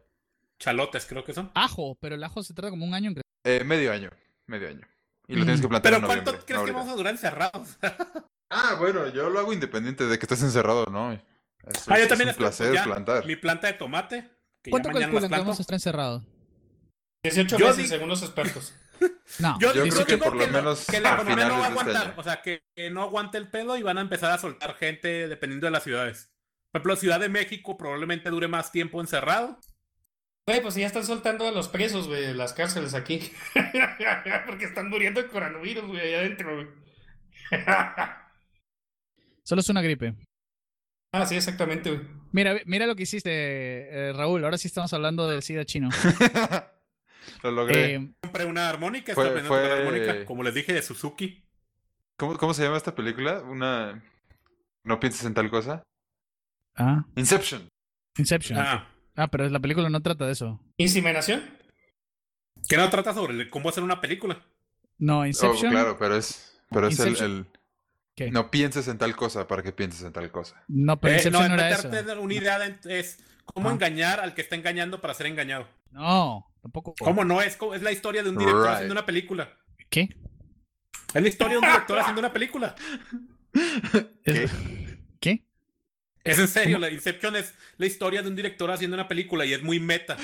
Chalotes, 0.59 1.07
creo 1.07 1.25
que 1.25 1.33
son. 1.35 1.51
Ajo, 1.55 1.97
pero 2.01 2.15
el 2.15 2.25
ajo 2.25 2.43
se 2.43 2.55
trata 2.55 2.71
como 2.71 2.85
un 2.87 2.95
año 2.95 3.09
en 3.09 3.15
crecer. 3.15 3.33
Eh, 3.45 3.65
medio 3.65 3.93
año, 3.93 4.11
medio 4.47 4.69
año. 4.69 4.87
Y 5.29 5.35
lo 5.35 5.41
Mm. 5.41 5.45
tienes 5.45 5.61
que 5.61 5.69
plantar 5.69 5.93
Pero 5.93 6.01
en 6.01 6.07
¿cuánto 6.07 6.45
crees 6.45 6.61
no 6.61 6.65
que 6.67 6.73
vamos 6.73 6.93
a 6.93 6.97
durar 6.97 7.13
encerrados? 7.15 7.79
Ah, 8.55 8.77
bueno, 8.79 9.09
yo 9.09 9.31
lo 9.31 9.39
hago 9.39 9.53
independiente 9.53 10.05
de 10.07 10.19
que 10.19 10.27
estés 10.27 10.43
encerrado, 10.43 10.85
¿no? 10.91 11.13
Es, 11.13 11.21
Ah, 11.89 11.97
yo 11.97 12.03
es 12.03 12.09
también 12.09 12.29
un 12.29 12.33
estoy- 12.33 12.43
placer 12.45 12.75
ya, 12.75 12.85
plantar. 12.85 13.25
Mi 13.25 13.37
planta 13.37 13.67
de 13.69 13.73
tomate, 13.75 14.29
que 14.63 14.71
¿Cuánto 14.71 14.91
calculan 14.91 15.31
que 15.31 15.37
vamos 15.39 15.59
a 15.59 15.63
estar 15.63 15.75
encerrados? 15.75 16.23
18 17.25 17.57
Yo 17.57 17.67
meses, 17.67 17.83
di- 17.85 17.89
según 17.89 18.09
los 18.09 18.23
expertos. 18.23 18.75
No, 19.41 19.59
Yo, 19.59 19.73
Yo 19.75 19.85
yo 19.87 19.93
creo 19.95 20.07
que 20.07 20.13
digo 20.15 20.25
por 20.27 20.37
lo 20.37 20.47
menos 20.47 20.87
que 20.87 21.01
la 21.01 21.15
economía 21.15 21.47
no 21.49 21.55
va 21.59 21.67
a 21.67 21.69
este 21.71 21.81
aguantar. 21.81 22.07
año. 22.09 22.15
o 22.19 22.23
sea, 22.23 22.41
que, 22.43 22.63
que 22.77 22.91
no 22.91 23.03
aguante 23.03 23.37
el 23.39 23.49
pedo 23.49 23.77
y 23.77 23.83
van 23.83 23.99
a 23.99 24.01
empezar 24.03 24.31
a 24.31 24.39
soltar 24.39 24.75
gente 24.77 25.27
dependiendo 25.27 25.67
de 25.67 25.71
las 25.73 25.83
ciudades. 25.83 26.31
Por 26.71 26.81
ejemplo, 26.81 26.97
Ciudad 26.97 27.19
de 27.19 27.29
México 27.29 27.77
probablemente 27.77 28.31
dure 28.31 28.47
más 28.47 28.71
tiempo 28.71 29.01
encerrado. 29.01 29.59
Güey, 30.47 30.61
pues 30.63 30.75
ya 30.77 30.87
están 30.87 31.05
soltando 31.05 31.49
a 31.49 31.51
los 31.51 31.67
presos, 31.69 32.07
güey, 32.07 32.23
de 32.23 32.35
las 32.35 32.53
cárceles 32.53 32.95
aquí. 32.95 33.33
Porque 34.47 34.67
están 34.67 34.89
muriendo 34.89 35.21
de 35.21 35.29
coronavirus, 35.29 35.85
güey, 35.87 36.01
allá 36.01 36.19
adentro, 36.21 36.55
güey. 36.55 36.69
Solo 39.45 39.61
es 39.61 39.69
una 39.69 39.83
gripe. 39.83 40.15
ah, 41.13 41.27
sí, 41.27 41.37
exactamente, 41.37 41.91
güey. 41.91 42.07
Mira, 42.33 42.57
mira 42.65 42.87
lo 42.87 42.97
que 42.97 43.03
hiciste, 43.03 43.31
eh, 43.31 44.13
Raúl. 44.13 44.45
Ahora 44.45 44.57
sí 44.59 44.69
estamos 44.69 44.93
hablando 44.93 45.29
del 45.29 45.43
SIDA 45.43 45.65
chino. 45.65 45.89
lo 47.43 47.51
logré. 47.51 47.95
Eh, 47.95 48.13
Compré 48.23 48.45
una 48.47 48.69
armónica, 48.69 49.15
Fue- 49.15 49.25
aprendiendo 49.29 49.49
fue- 49.55 49.73
armónica, 49.73 50.25
como 50.25 50.43
les 50.43 50.55
dije, 50.55 50.73
de 50.73 50.83
Suzuki. 50.83 51.45
¿Cómo, 52.19 52.37
¿Cómo 52.39 52.55
se 52.55 52.63
llama 52.63 52.77
esta 52.77 52.95
película? 52.95 53.41
Una... 53.43 54.03
¿No 54.85 54.99
pienses 55.01 55.25
en 55.25 55.35
tal 55.35 55.51
cosa? 55.51 55.83
ah, 56.77 57.05
Inception. 57.17 57.69
Inception. 58.19 58.59
Ah. 58.59 58.89
Ah, 59.15 59.29
pero 59.29 59.49
la 59.49 59.61
película 59.61 59.89
no 59.91 60.01
trata 60.01 60.27
de 60.27 60.33
eso. 60.33 60.61
¿Inseminación? 60.79 61.61
que 62.69 62.77
no 62.77 62.89
trata 62.91 63.13
sobre 63.13 63.51
cómo 63.51 63.69
hacer 63.69 63.83
una 63.83 64.01
película. 64.01 64.41
No, 64.99 65.21
Oh, 65.21 65.27
Inception. 65.27 65.73
claro, 65.73 65.97
pero 65.99 66.17
es, 66.17 66.59
pero 66.71 66.87
es 66.87 66.99
el- 67.01 67.47
¿Qué? 68.15 68.31
No 68.31 68.51
pienses 68.51 68.89
en 68.89 68.99
tal 68.99 69.17
cosa 69.17 69.49
para 69.49 69.63
que 69.63 69.73
pienses 69.73 70.03
en 70.03 70.13
tal 70.13 70.31
cosa. 70.31 70.63
No, 70.69 71.01
pero 71.01 71.15
Eh, 71.15 71.17
Inception 71.19 71.43
no, 71.49 71.49
no, 71.49 71.63
era 71.63 71.71
eso. 71.71 71.89
una 72.21 72.35
idea 72.35 72.59
de- 72.59 72.99
es 72.99 73.19
cómo 73.47 73.69
Ah. 73.71 73.73
engañar 73.73 74.21
al 74.21 74.35
que 74.35 74.43
está 74.43 74.55
engañando 74.55 75.01
para 75.01 75.15
ser 75.15 75.27
engañado. 75.27 75.67
No, 75.91 76.47
tampoco. 76.63 76.95
¿Cómo 76.99 77.25
no? 77.25 77.41
Es, 77.41 77.59
es 77.75 77.83
la 77.83 77.93
historia 77.93 78.23
de 78.23 78.31
un 78.31 78.37
director 78.39 78.63
Right. 78.65 78.75
haciendo 78.75 78.93
una 78.93 79.07
película. 79.07 79.57
¿Qué? 79.89 80.09
Es 81.15 81.23
la 81.23 81.29
historia 81.29 81.53
de 81.55 81.59
un 81.59 81.65
director 81.67 81.99
haciendo 81.99 82.21
una 82.21 82.33
película. 82.33 82.75
Es- 84.25 84.51
¿Qué? 85.21 85.45
Es 86.25 86.39
en 86.39 86.49
serio, 86.49 86.79
la 86.79 86.91
Inception 86.91 87.35
es 87.37 87.55
la 87.79 87.87
historia 87.87 88.23
de 88.23 88.29
un 88.29 88.37
director 88.37 88.71
haciendo 88.71 88.95
una 88.97 89.09
película 89.09 89.45
y 89.45 89.53
es 89.53 89.63
muy 89.63 89.81
meta. 89.81 90.17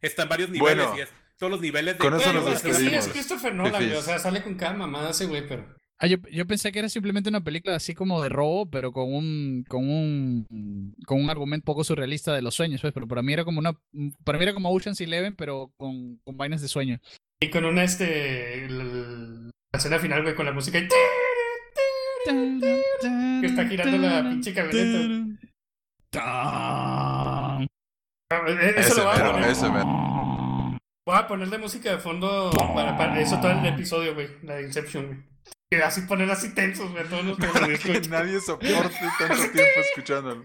Está 0.00 0.22
en 0.24 0.28
varios 0.28 0.50
niveles 0.50 0.76
Bueno, 0.86 0.98
y 0.98 1.02
es 1.02 1.08
todos 1.36 1.50
los 1.52 1.60
niveles 1.60 1.94
de... 1.94 1.98
con 1.98 2.14
eso 2.14 2.32
nos 2.32 2.46
es 2.46 2.62
que 2.62 2.72
sí, 2.74 2.86
es 2.94 3.08
Christopher 3.08 3.54
Nolan, 3.54 3.84
güey. 3.84 3.92
O 3.96 4.02
sea, 4.02 4.18
sale 4.18 4.42
con 4.42 4.54
cada 4.54 4.72
mamada 4.74 5.10
ese 5.10 5.26
güey, 5.26 5.46
pero. 5.46 5.66
Ah, 6.02 6.08
yo, 6.08 6.16
yo 6.32 6.44
pensé 6.48 6.72
que 6.72 6.80
era 6.80 6.88
simplemente 6.88 7.28
una 7.28 7.44
película 7.44 7.76
así 7.76 7.94
como 7.94 8.20
de 8.20 8.28
robo, 8.28 8.68
pero 8.68 8.90
con 8.90 9.14
un, 9.14 9.64
con 9.68 9.88
un, 9.88 10.96
con 11.06 11.22
un 11.22 11.30
argumento 11.30 11.64
poco 11.64 11.84
surrealista 11.84 12.34
de 12.34 12.42
los 12.42 12.56
sueños, 12.56 12.80
pues. 12.80 12.92
Pero 12.92 13.06
para 13.06 13.22
mí 13.22 13.32
era 13.32 13.44
como 13.44 13.60
una, 13.60 13.78
para 14.24 14.36
mí 14.36 14.42
era 14.42 14.52
como 14.52 14.68
Ocean's 14.72 15.00
Eleven, 15.00 15.36
pero 15.36 15.70
con, 15.76 16.16
con 16.24 16.36
vainas 16.36 16.60
de 16.60 16.66
sueño. 16.66 16.98
Y 17.40 17.50
con 17.50 17.64
una, 17.64 17.84
este. 17.84 18.68
La 18.68 19.78
escena 19.78 20.00
final, 20.00 20.22
güey, 20.22 20.34
con 20.34 20.44
la 20.44 20.50
música 20.50 20.80
y. 20.80 20.88
Que 23.40 23.46
está 23.46 23.68
girando 23.68 23.98
la 23.98 24.28
pinche 24.28 24.52
camioneta. 24.52 24.98
Eso 28.76 28.96
lo 28.96 29.04
voy 29.04 29.20
a 29.20 29.32
poner. 29.32 29.50
ese. 29.50 29.66
Voy 31.06 31.16
a 31.16 31.28
ponerle 31.28 31.58
música 31.58 31.92
de 31.92 31.98
fondo 31.98 32.50
para, 32.74 32.96
para 32.96 33.20
eso 33.20 33.40
todo 33.40 33.52
el 33.52 33.64
episodio, 33.66 34.14
güey. 34.14 34.26
La 34.42 34.56
de 34.56 34.64
Inception, 34.64 35.06
güey. 35.06 35.31
Que 35.72 35.82
así 35.82 36.02
poner 36.02 36.30
así 36.30 36.50
tensos, 36.50 36.90
güey, 36.92 37.02
todos 37.08 37.24
los 37.24 37.38
Para 37.38 37.66
que 37.78 38.00
nadie 38.10 38.38
soporte 38.42 38.94
tanto 39.18 39.36
tiempo 39.52 39.80
escuchándolo. 39.80 40.44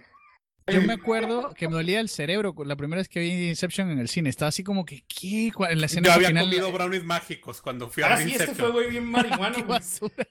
Yo 0.67 0.81
me 0.83 0.93
acuerdo 0.93 1.53
que 1.53 1.67
me 1.67 1.73
dolía 1.73 1.99
el 1.99 2.07
cerebro 2.07 2.55
la 2.63 2.77
primera 2.77 3.01
vez 3.01 3.09
que 3.09 3.19
vi 3.19 3.49
Inception 3.49 3.91
en 3.91 3.99
el 3.99 4.07
cine. 4.07 4.29
Estaba 4.29 4.47
así 4.47 4.63
como 4.63 4.85
que, 4.85 5.03
¿qué? 5.05 5.51
¿Cuál- 5.53 5.73
En 5.73 5.81
la 5.81 5.87
escena 5.87 6.07
Yo 6.07 6.13
había 6.13 6.29
final. 6.29 6.45
comido 6.45 6.71
brownies 6.71 7.03
mágicos 7.03 7.61
cuando 7.61 7.89
fui 7.89 8.03
a 8.03 8.07
ver 8.15 8.19
sí, 8.19 8.23
este 8.31 8.43
Inception. 8.45 8.71
fue, 8.71 8.71
güey, 8.71 8.89
bien 8.89 9.03
marihuano, 9.03 9.53
Qué 9.57 9.63
güey. 9.63 9.79
basura. 9.79 10.27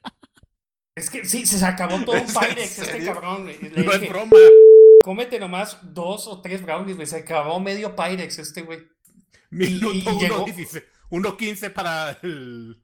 Es 0.95 1.11
que 1.11 1.27
sí, 1.27 1.45
se 1.45 1.63
acabó 1.67 2.03
todo 2.03 2.13
un 2.19 2.23
¿Es 2.23 2.33
Pyrex, 2.39 2.79
este 2.79 3.05
cabrón, 3.05 3.43
güey. 3.43 3.59
Le 3.61 3.85
No 3.85 3.93
es 3.93 4.01
dije, 4.01 4.11
broma. 4.11 4.37
cómete 5.05 5.39
nomás 5.39 5.77
dos 5.83 6.27
o 6.27 6.41
tres 6.41 6.63
brownies, 6.63 6.97
güey. 6.97 7.07
Se 7.07 7.17
acabó 7.17 7.61
medio 7.61 7.95
Pyrex 7.95 8.39
este, 8.39 8.63
güey. 8.63 8.79
Minuto 9.51 10.11
y 10.11 10.19
llegó- 10.21 10.47
1.15 10.47 10.85
1.15 11.11 11.71
para 11.75 12.19
el. 12.23 12.81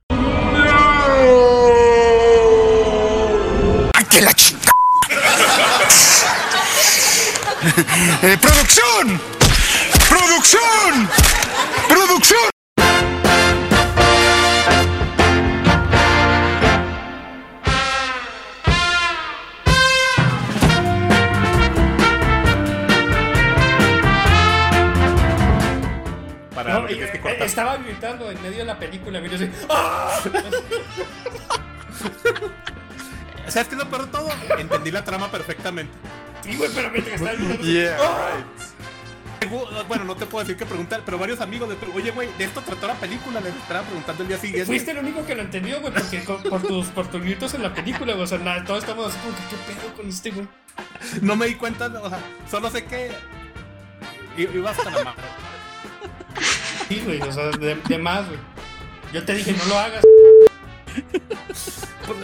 ¡Ay, 4.03 4.09
que 4.09 4.21
la 4.21 4.33
chica! 4.33 4.69
Eh, 8.21 8.37
¡Producción! 8.41 9.21
¡Producción! 10.09 11.09
¡Producción! 11.87 12.49
Para 26.53 26.79
No, 26.79 26.87
que 26.87 27.03
eh, 27.05 27.19
cortar. 27.21 27.41
estaba 27.43 27.77
gritando 27.77 28.29
en 28.29 28.41
medio 28.41 28.59
de 28.59 28.65
la 28.65 28.77
película, 28.77 29.19
yo 29.21 29.35
así, 29.35 29.49
¡ah! 29.69 30.19
¿Sabes 33.47 33.67
qué 33.67 33.75
es 33.75 33.81
lo 33.83 33.89
peor 33.89 34.05
de 34.05 34.11
todo? 34.11 34.29
Entendí 34.57 34.91
la 34.91 35.03
trama 35.03 35.29
perfectamente. 35.31 35.91
Sí, 36.43 36.55
güey, 36.55 36.69
pero 36.73 36.89
mientras 36.91 37.21
estaba. 37.21 37.37
Yeah, 37.61 37.97
¡ah! 38.01 38.29
right. 38.37 39.49
Segu- 39.51 39.87
Bueno, 39.87 40.05
no 40.05 40.15
te 40.15 40.25
puedo 40.25 40.43
decir 40.45 40.57
que 40.57 40.65
preguntar, 40.65 41.01
pero 41.05 41.17
varios 41.17 41.41
amigos 41.41 41.69
de 41.69 41.75
oye, 41.93 42.11
güey, 42.11 42.29
de 42.37 42.45
esto 42.45 42.61
trató 42.61 42.87
la 42.87 42.95
película, 42.95 43.41
les 43.41 43.53
estaba 43.55 43.81
preguntando 43.83 44.23
el 44.23 44.29
día 44.29 44.37
siguiente. 44.37 44.65
Fuiste 44.65 44.91
el 44.91 44.99
único 44.99 45.25
que 45.25 45.35
lo 45.35 45.41
entendió, 45.41 45.81
güey, 45.81 45.93
porque 45.93 46.19
por 46.49 46.61
tus, 46.61 46.87
por 46.87 47.07
tus 47.07 47.21
gritos 47.21 47.53
en 47.53 47.63
la 47.63 47.73
película, 47.73 48.13
güey. 48.13 48.23
O 48.23 48.27
sea, 48.27 48.37
nada, 48.39 48.63
todos 48.63 48.79
estamos 48.83 49.07
así 49.07 49.17
como 49.19 49.35
que, 49.35 49.43
¿qué 49.49 49.73
pedo 49.73 49.93
con 49.95 50.07
este, 50.07 50.31
güey? 50.31 50.47
No 51.21 51.35
me 51.35 51.47
di 51.47 51.55
cuenta, 51.55 51.87
o 51.87 52.09
sea, 52.09 52.19
solo 52.49 52.69
sé 52.71 52.85
que 52.85 53.11
iba 54.37 54.71
hasta 54.71 54.89
la 54.89 55.03
madre. 55.03 55.21
Sí, 56.87 57.01
güey, 57.05 57.21
o 57.21 57.31
sea, 57.31 57.49
de, 57.51 57.75
de 57.75 57.97
más, 57.97 58.25
güey. 58.27 58.39
Yo 59.11 59.23
te 59.23 59.33
dije, 59.35 59.53
no 59.53 59.65
lo 59.65 59.77
hagas. 59.77 60.03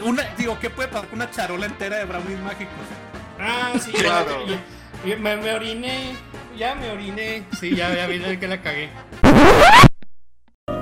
Una, 0.03 0.23
digo, 0.37 0.57
¿qué 0.59 0.69
puede 0.69 0.87
pasar 0.89 1.07
con 1.09 1.19
una 1.19 1.29
charola 1.31 1.65
entera 1.65 1.97
de 1.97 2.05
brownies 2.05 2.39
mágicos? 2.39 2.73
Ah, 3.39 3.73
sí, 3.79 3.91
Claro. 3.91 4.45
ya, 5.05 5.15
me, 5.17 5.35
me 5.37 5.53
oriné. 5.53 6.15
Ya 6.57 6.75
me 6.75 6.89
oriné. 6.91 7.43
Sí, 7.59 7.75
ya, 7.75 7.93
ya 7.95 8.05
vi 8.07 8.19
que 8.37 8.47
la 8.47 8.61
cagué. 8.61 8.89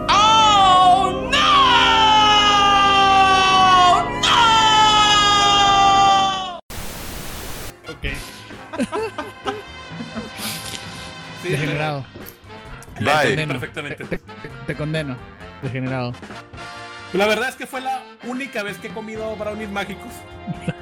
¡Oh, 0.09 1.29
no! 1.31 1.37
¡No! 4.21 6.57
Ok. 7.91 8.05
Sí, 11.43 11.49
Degenerado. 11.49 12.03
perfectamente. 13.59 14.03
Te, 14.03 14.17
te- 14.17 14.23
te 14.65 14.75
condeno. 14.75 15.15
Degenerado. 15.61 16.11
La 17.13 17.27
verdad 17.27 17.47
es 17.49 17.55
que 17.55 17.67
fue 17.67 17.79
la 17.79 18.01
única 18.23 18.63
vez 18.63 18.77
que 18.77 18.87
he 18.87 18.91
comido 18.91 19.35
brownies 19.35 19.69
mágicos. 19.69 20.11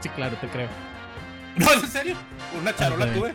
Sí, 0.00 0.10
claro, 0.10 0.36
te 0.36 0.46
creo. 0.48 0.68
No, 1.56 1.72
en 1.72 1.88
serio. 1.88 2.16
Una 2.60 2.76
charola 2.76 3.06
está 3.06 3.18
bien. 3.18 3.34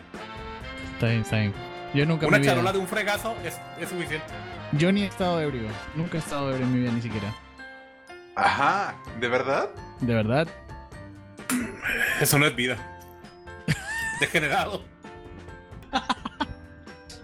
Está 0.94 1.06
bien, 1.08 1.20
está 1.20 1.36
bien. 1.38 1.54
Yo 1.92 2.06
nunca 2.06 2.26
Una 2.26 2.40
charola 2.40 2.72
de 2.72 2.78
un 2.78 2.86
fregazo 2.86 3.36
es, 3.44 3.58
es 3.80 3.88
suficiente. 3.88 4.26
Yo 4.72 4.92
ni 4.92 5.02
he 5.02 5.06
estado 5.06 5.40
ebrio. 5.40 5.68
Nunca 5.96 6.16
he 6.16 6.20
estado 6.20 6.50
ebrio 6.50 6.64
en 6.64 6.72
mi 6.72 6.80
vida, 6.80 6.92
ni 6.92 7.02
siquiera. 7.02 7.34
Ajá, 8.36 8.94
¿de 9.20 9.28
verdad? 9.28 9.68
De 10.00 10.14
verdad. 10.14 10.48
Eso 12.20 12.38
no 12.38 12.46
es 12.46 12.56
vida. 12.56 12.78
Degenerado. 14.20 14.84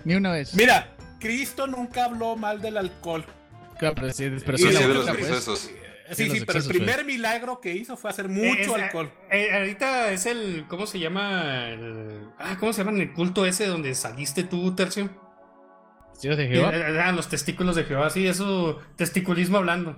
Ni 0.05 0.15
una 0.15 0.33
vez. 0.33 0.55
Mira, 0.55 0.97
Cristo 1.21 1.67
nunca 1.67 2.05
habló 2.05 2.37
mal 2.37 2.61
del 2.61 2.77
alcohol. 2.77 3.25
Claro, 3.79 3.95
pero 3.95 4.13
sí, 4.13 4.31
pero 4.45 4.59
sí, 4.59 4.65
Sí, 4.65 4.73
la 4.73 4.81
sí, 4.81 4.87
de 4.87 4.93
boca, 4.95 4.99
los 4.99 5.17
pues. 5.19 5.29
excesos. 5.29 5.71
Sí, 6.11 6.25
los 6.27 6.39
sí, 6.39 6.45
pero 6.47 6.59
el 6.59 6.65
primer 6.67 6.95
pues. 6.97 7.07
milagro 7.07 7.61
que 7.61 7.75
hizo 7.75 7.97
fue 7.97 8.11
hacer 8.11 8.29
mucho 8.29 8.49
Es- 8.77 8.83
alcohol. 8.83 9.13
eh, 9.31 9.53
ahorita 9.55 10.11
es 10.13 10.27
el. 10.27 10.65
¿Cómo 10.69 10.87
se 10.87 10.99
llama? 10.99 11.69
El, 11.69 12.29
ah, 12.39 12.57
¿Cómo 12.59 12.73
se 12.73 12.83
llama 12.83 12.97
en 12.97 13.03
el 13.03 13.13
culto 13.13 13.45
ese 13.47 13.67
donde 13.67 13.95
saliste 13.95 14.43
tú, 14.45 14.75
Tercio? 14.75 15.11
¿Testigos 16.13 16.37
de 16.39 16.49
Jehová? 16.49 16.75
Eh, 16.75 17.01
ah, 17.01 17.13
los 17.13 17.29
testículos 17.29 17.77
de 17.77 17.85
Jehová, 17.85 18.11
sí, 18.11 18.27
eso. 18.27 18.79
Testiculismo 18.97 19.59
hablando. 19.59 19.97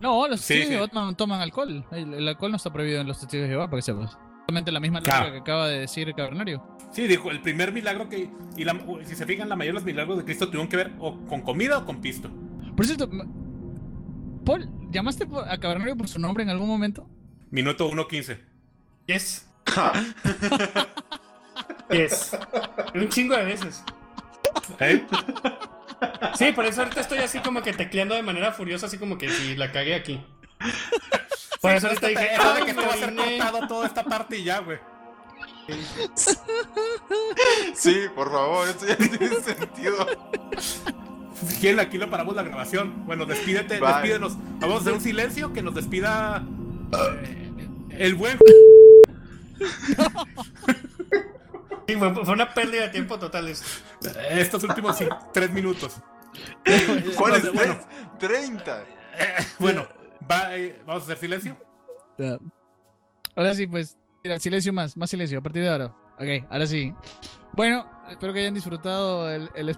No, 0.00 0.28
los 0.28 0.40
Sí, 0.40 0.54
testigos 0.54 0.64
sí. 0.66 0.70
de 0.70 0.76
Jehová 0.76 0.88
toman, 0.88 1.16
toman 1.16 1.40
alcohol. 1.40 1.84
El, 1.90 2.14
el 2.14 2.28
alcohol 2.28 2.50
no 2.52 2.56
está 2.56 2.72
prohibido 2.72 3.00
en 3.00 3.06
los 3.08 3.18
testigos 3.18 3.44
de 3.44 3.48
Jehová, 3.50 3.66
para 3.68 3.78
que 3.78 3.82
sepas. 3.82 4.16
Solamente 4.46 4.70
la 4.72 4.80
misma 4.80 5.00
lógica 5.00 5.16
Claro. 5.18 5.32
que 5.32 5.38
acaba 5.38 5.68
de 5.68 5.80
decir 5.80 6.08
el 6.08 6.14
cavernario. 6.14 6.62
Sí, 6.92 7.06
dijo, 7.08 7.30
el 7.30 7.42
primer 7.42 7.72
milagro 7.72 8.08
que... 8.08 8.30
Y 8.56 8.64
la- 8.64 8.78
si 9.04 9.16
se 9.16 9.26
fijan, 9.26 9.48
la 9.48 9.56
mayoría 9.56 9.72
de 9.72 9.84
los 9.84 9.84
milagros 9.84 10.18
de 10.18 10.24
Cristo 10.24 10.46
tuvieron 10.46 10.68
que 10.68 10.76
ver 10.76 10.92
o 11.00 11.18
con 11.26 11.42
comida 11.42 11.78
o 11.78 11.84
con 11.84 12.00
pisto. 12.00 12.30
Por 12.76 12.86
cierto, 12.86 13.10
Paul, 14.44 14.68
¿llamaste 14.90 15.26
a 15.48 15.58
cavernario 15.58 15.96
por 15.96 16.06
su 16.08 16.20
nombre 16.20 16.44
en 16.44 16.50
algún 16.50 16.68
momento? 16.68 17.08
Minuto 17.50 17.90
1.15. 17.90 18.38
Yes. 19.06 19.48
yes. 21.90 22.36
Un 22.94 23.08
chingo 23.08 23.36
de 23.36 23.44
veces. 23.44 23.82
¿Eh? 24.80 25.04
Sí, 26.38 26.52
por 26.52 26.66
eso 26.66 26.82
ahorita 26.82 27.00
estoy 27.00 27.18
así 27.18 27.40
como 27.40 27.62
que 27.62 27.72
tecleando 27.72 28.14
de 28.14 28.22
manera 28.22 28.52
furiosa, 28.52 28.86
así 28.86 28.98
como 28.98 29.18
que 29.18 29.28
si 29.28 29.56
la 29.56 29.72
cagué 29.72 29.94
aquí. 29.96 30.20
Por 31.60 31.70
eso 31.72 31.86
ahorita 31.88 32.08
dije, 32.08 32.34
Eso 32.34 32.42
de 32.54 32.58
"Ay, 32.60 32.64
que 32.64 32.70
esto 32.70 32.82
va 32.82 32.88
a 32.92 32.96
ser 32.96 33.04
oriné". 33.08 33.38
cortado 33.38 33.68
toda 33.68 33.86
esta 33.86 34.04
parte 34.04 34.38
y 34.38 34.44
ya, 34.44 34.58
güey. 34.60 34.78
Sí, 37.74 38.02
por 38.14 38.30
favor, 38.30 38.68
esto 38.68 38.86
ya 38.86 38.96
tiene 38.96 39.40
sentido. 39.40 40.06
Si 41.46 41.56
quieren, 41.56 41.80
aquí 41.80 41.98
lo 41.98 42.08
paramos 42.10 42.34
la 42.34 42.42
grabación. 42.42 43.04
Bueno, 43.06 43.26
despídete, 43.26 43.78
Bye. 43.80 43.88
despídenos. 43.92 44.36
Vamos 44.60 44.78
a 44.78 44.80
hacer 44.80 44.92
un 44.94 45.00
silencio 45.00 45.52
que 45.52 45.62
nos 45.62 45.74
despida 45.74 46.42
eh, 47.22 47.52
el 47.90 48.14
buen. 48.14 48.38
Sí, 51.88 51.94
fue, 51.96 52.14
fue 52.24 52.34
una 52.34 52.52
pérdida 52.54 52.82
de 52.82 52.88
tiempo 52.88 53.18
total 53.18 53.48
eso. 53.48 53.64
Estos 54.30 54.64
últimos 54.64 54.96
sí, 54.96 55.06
tres 55.32 55.50
minutos. 55.50 55.96
¿Cuál 57.16 57.36
es? 57.36 57.52
Bueno, 57.52 57.78
30. 58.18 58.84
bueno 59.58 59.86
va, 60.30 60.56
eh, 60.56 60.80
vamos 60.86 61.02
a 61.02 61.04
hacer 61.04 61.18
silencio. 61.18 61.56
Ya. 62.18 62.38
Ahora 63.34 63.54
sí, 63.54 63.66
pues, 63.66 63.98
mira, 64.24 64.38
silencio 64.38 64.72
más, 64.72 64.96
más 64.96 65.10
silencio 65.10 65.38
a 65.38 65.42
partir 65.42 65.62
de 65.62 65.68
ahora. 65.68 65.94
Ok, 66.18 66.46
ahora 66.50 66.66
sí. 66.66 66.94
Bueno, 67.52 67.86
espero 68.10 68.32
que 68.32 68.40
hayan 68.40 68.54
disfrutado 68.54 69.30
el, 69.30 69.50
el 69.54 69.68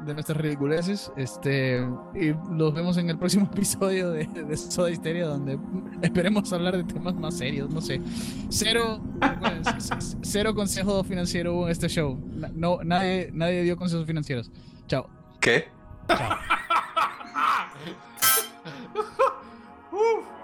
de 0.00 0.14
nuestras 0.14 0.38
ridiculeces. 0.38 1.12
Este, 1.16 1.86
y 2.14 2.34
los 2.50 2.74
vemos 2.74 2.96
en 2.96 3.10
el 3.10 3.18
próximo 3.18 3.46
episodio 3.52 4.10
de, 4.10 4.26
de 4.26 4.56
Soda 4.56 4.90
Histeria, 4.90 5.26
donde 5.26 5.58
esperemos 6.02 6.52
hablar 6.52 6.76
de 6.76 6.84
temas 6.84 7.14
más 7.14 7.36
serios. 7.36 7.70
No 7.70 7.80
sé. 7.80 8.00
Cero, 8.48 9.00
cero 10.22 10.54
consejo 10.54 11.04
financiero 11.04 11.66
en 11.66 11.72
este 11.72 11.88
show. 11.88 12.18
No, 12.54 12.80
nadie, 12.84 13.30
nadie 13.32 13.62
dio 13.62 13.76
consejos 13.76 14.06
financieros. 14.06 14.50
Chao. 14.86 15.08
¿Qué? 15.40 15.68
Woo! 19.96 20.35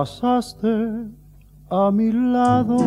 Pasaste 0.00 0.76
a 1.70 1.90
mi 1.90 2.10
lado 2.10 2.78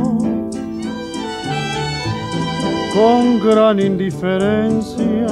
con 2.95 3.39
gran 3.39 3.79
indiferencia. 3.79 5.27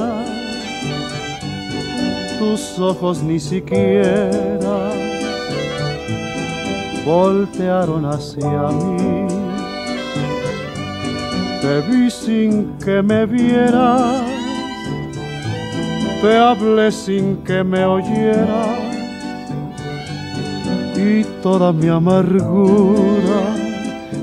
Tus 2.38 2.78
ojos 2.78 3.24
ni 3.24 3.40
siquiera 3.40 4.78
voltearon 7.03 8.06
hacia 8.06 8.62
mí. 8.68 9.28
Te 11.64 11.82
vi 11.88 12.12
sin 12.12 12.78
que 12.78 13.02
me 13.02 13.26
vieras, 13.26 14.22
te 16.22 16.38
hablé 16.38 16.91
sin 16.91 17.38
que 17.38 17.64
me 17.64 17.84
oyeras 17.86 18.81
toda 21.42 21.72
mi 21.72 21.88
amargura 21.88 23.42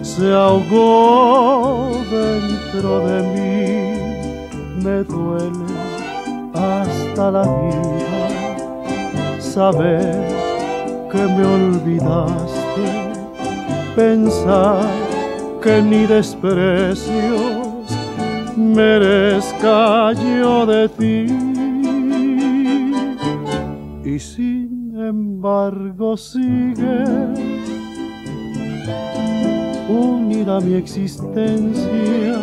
se 0.02 0.32
ahogó 0.32 1.90
dentro 2.10 3.00
de 3.06 3.22
mí. 3.32 3.48
Me 4.82 5.02
duele 5.02 5.66
hasta 6.54 7.30
la 7.30 7.42
vida 7.42 9.40
saber 9.40 10.28
que 11.10 11.18
me 11.18 11.44
olvidaste, 11.44 12.86
pensar 13.96 14.86
que 15.62 15.82
ni 15.82 16.06
desprecios 16.06 17.68
merezca 18.56 20.12
yo 20.12 20.66
de 20.66 20.88
ti. 20.88 21.26
Y 24.04 24.18
embargo 25.08 26.16
sigue 26.16 27.04
unida 29.88 30.60
mi 30.60 30.74
existencia. 30.74 32.38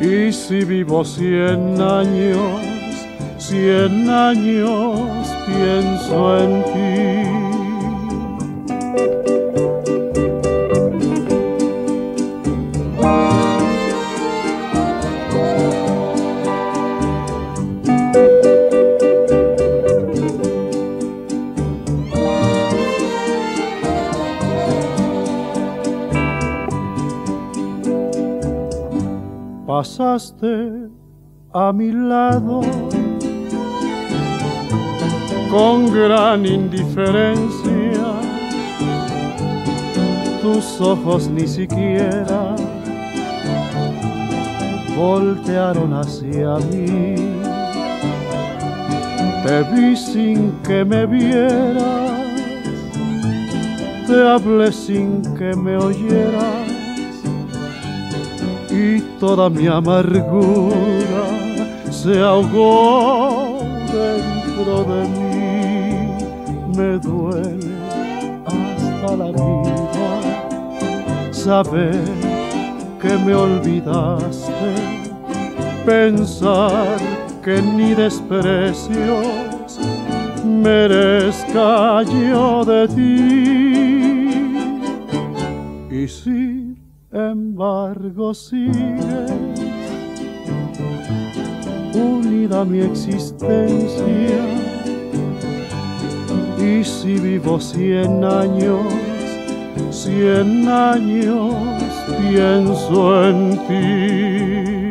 Y 0.00 0.32
si 0.32 0.64
vivo 0.64 1.04
cien 1.04 1.80
años, 1.80 2.60
cien 3.38 4.10
años 4.10 5.28
pienso 5.46 6.38
en 6.38 6.62
ti. 6.72 7.21
Pasaste 29.82 30.88
a 31.52 31.72
mi 31.72 31.90
lado 31.90 32.60
con 35.50 35.92
gran 35.92 36.46
indiferencia. 36.46 38.06
Tus 40.40 40.80
ojos 40.80 41.26
ni 41.26 41.48
siquiera 41.48 42.54
voltearon 44.96 45.94
hacia 45.94 46.58
mí. 46.70 47.16
Te 49.44 49.64
vi 49.72 49.96
sin 49.96 50.52
que 50.62 50.84
me 50.84 51.06
vieras, 51.06 52.12
te 54.06 54.28
hablé 54.28 54.70
sin 54.70 55.22
que 55.34 55.56
me 55.56 55.76
oyeras 55.76 56.71
y 58.82 59.00
toda 59.20 59.48
mi 59.48 59.66
amargura 59.66 61.24
se 61.90 62.20
ahogó 62.20 63.60
dentro 63.92 64.84
de 64.92 65.00
mí 65.14 65.32
me 66.76 66.98
duele 66.98 67.72
hasta 68.46 69.16
la 69.16 69.26
vida 69.26 69.72
saber 71.30 72.00
que 73.00 73.16
me 73.24 73.34
olvidaste, 73.34 74.52
pensar 75.84 76.98
que 77.42 77.60
ni 77.60 77.94
desprecios 77.94 79.26
merezca 80.44 82.02
yo 82.04 82.64
de 82.64 82.88
ti. 82.88 84.32
Y 85.90 86.08
sin 86.08 86.61
embargo 87.12 88.32
sigue 88.32 89.26
unida 91.94 92.64
mi 92.64 92.80
existencia 92.80 94.42
y 96.58 96.82
si 96.84 97.18
vivo 97.18 97.60
cien 97.60 98.24
años, 98.24 98.86
cien 99.90 100.68
años 100.68 101.54
pienso 102.30 103.28
en 103.28 103.58
ti. 103.68 104.81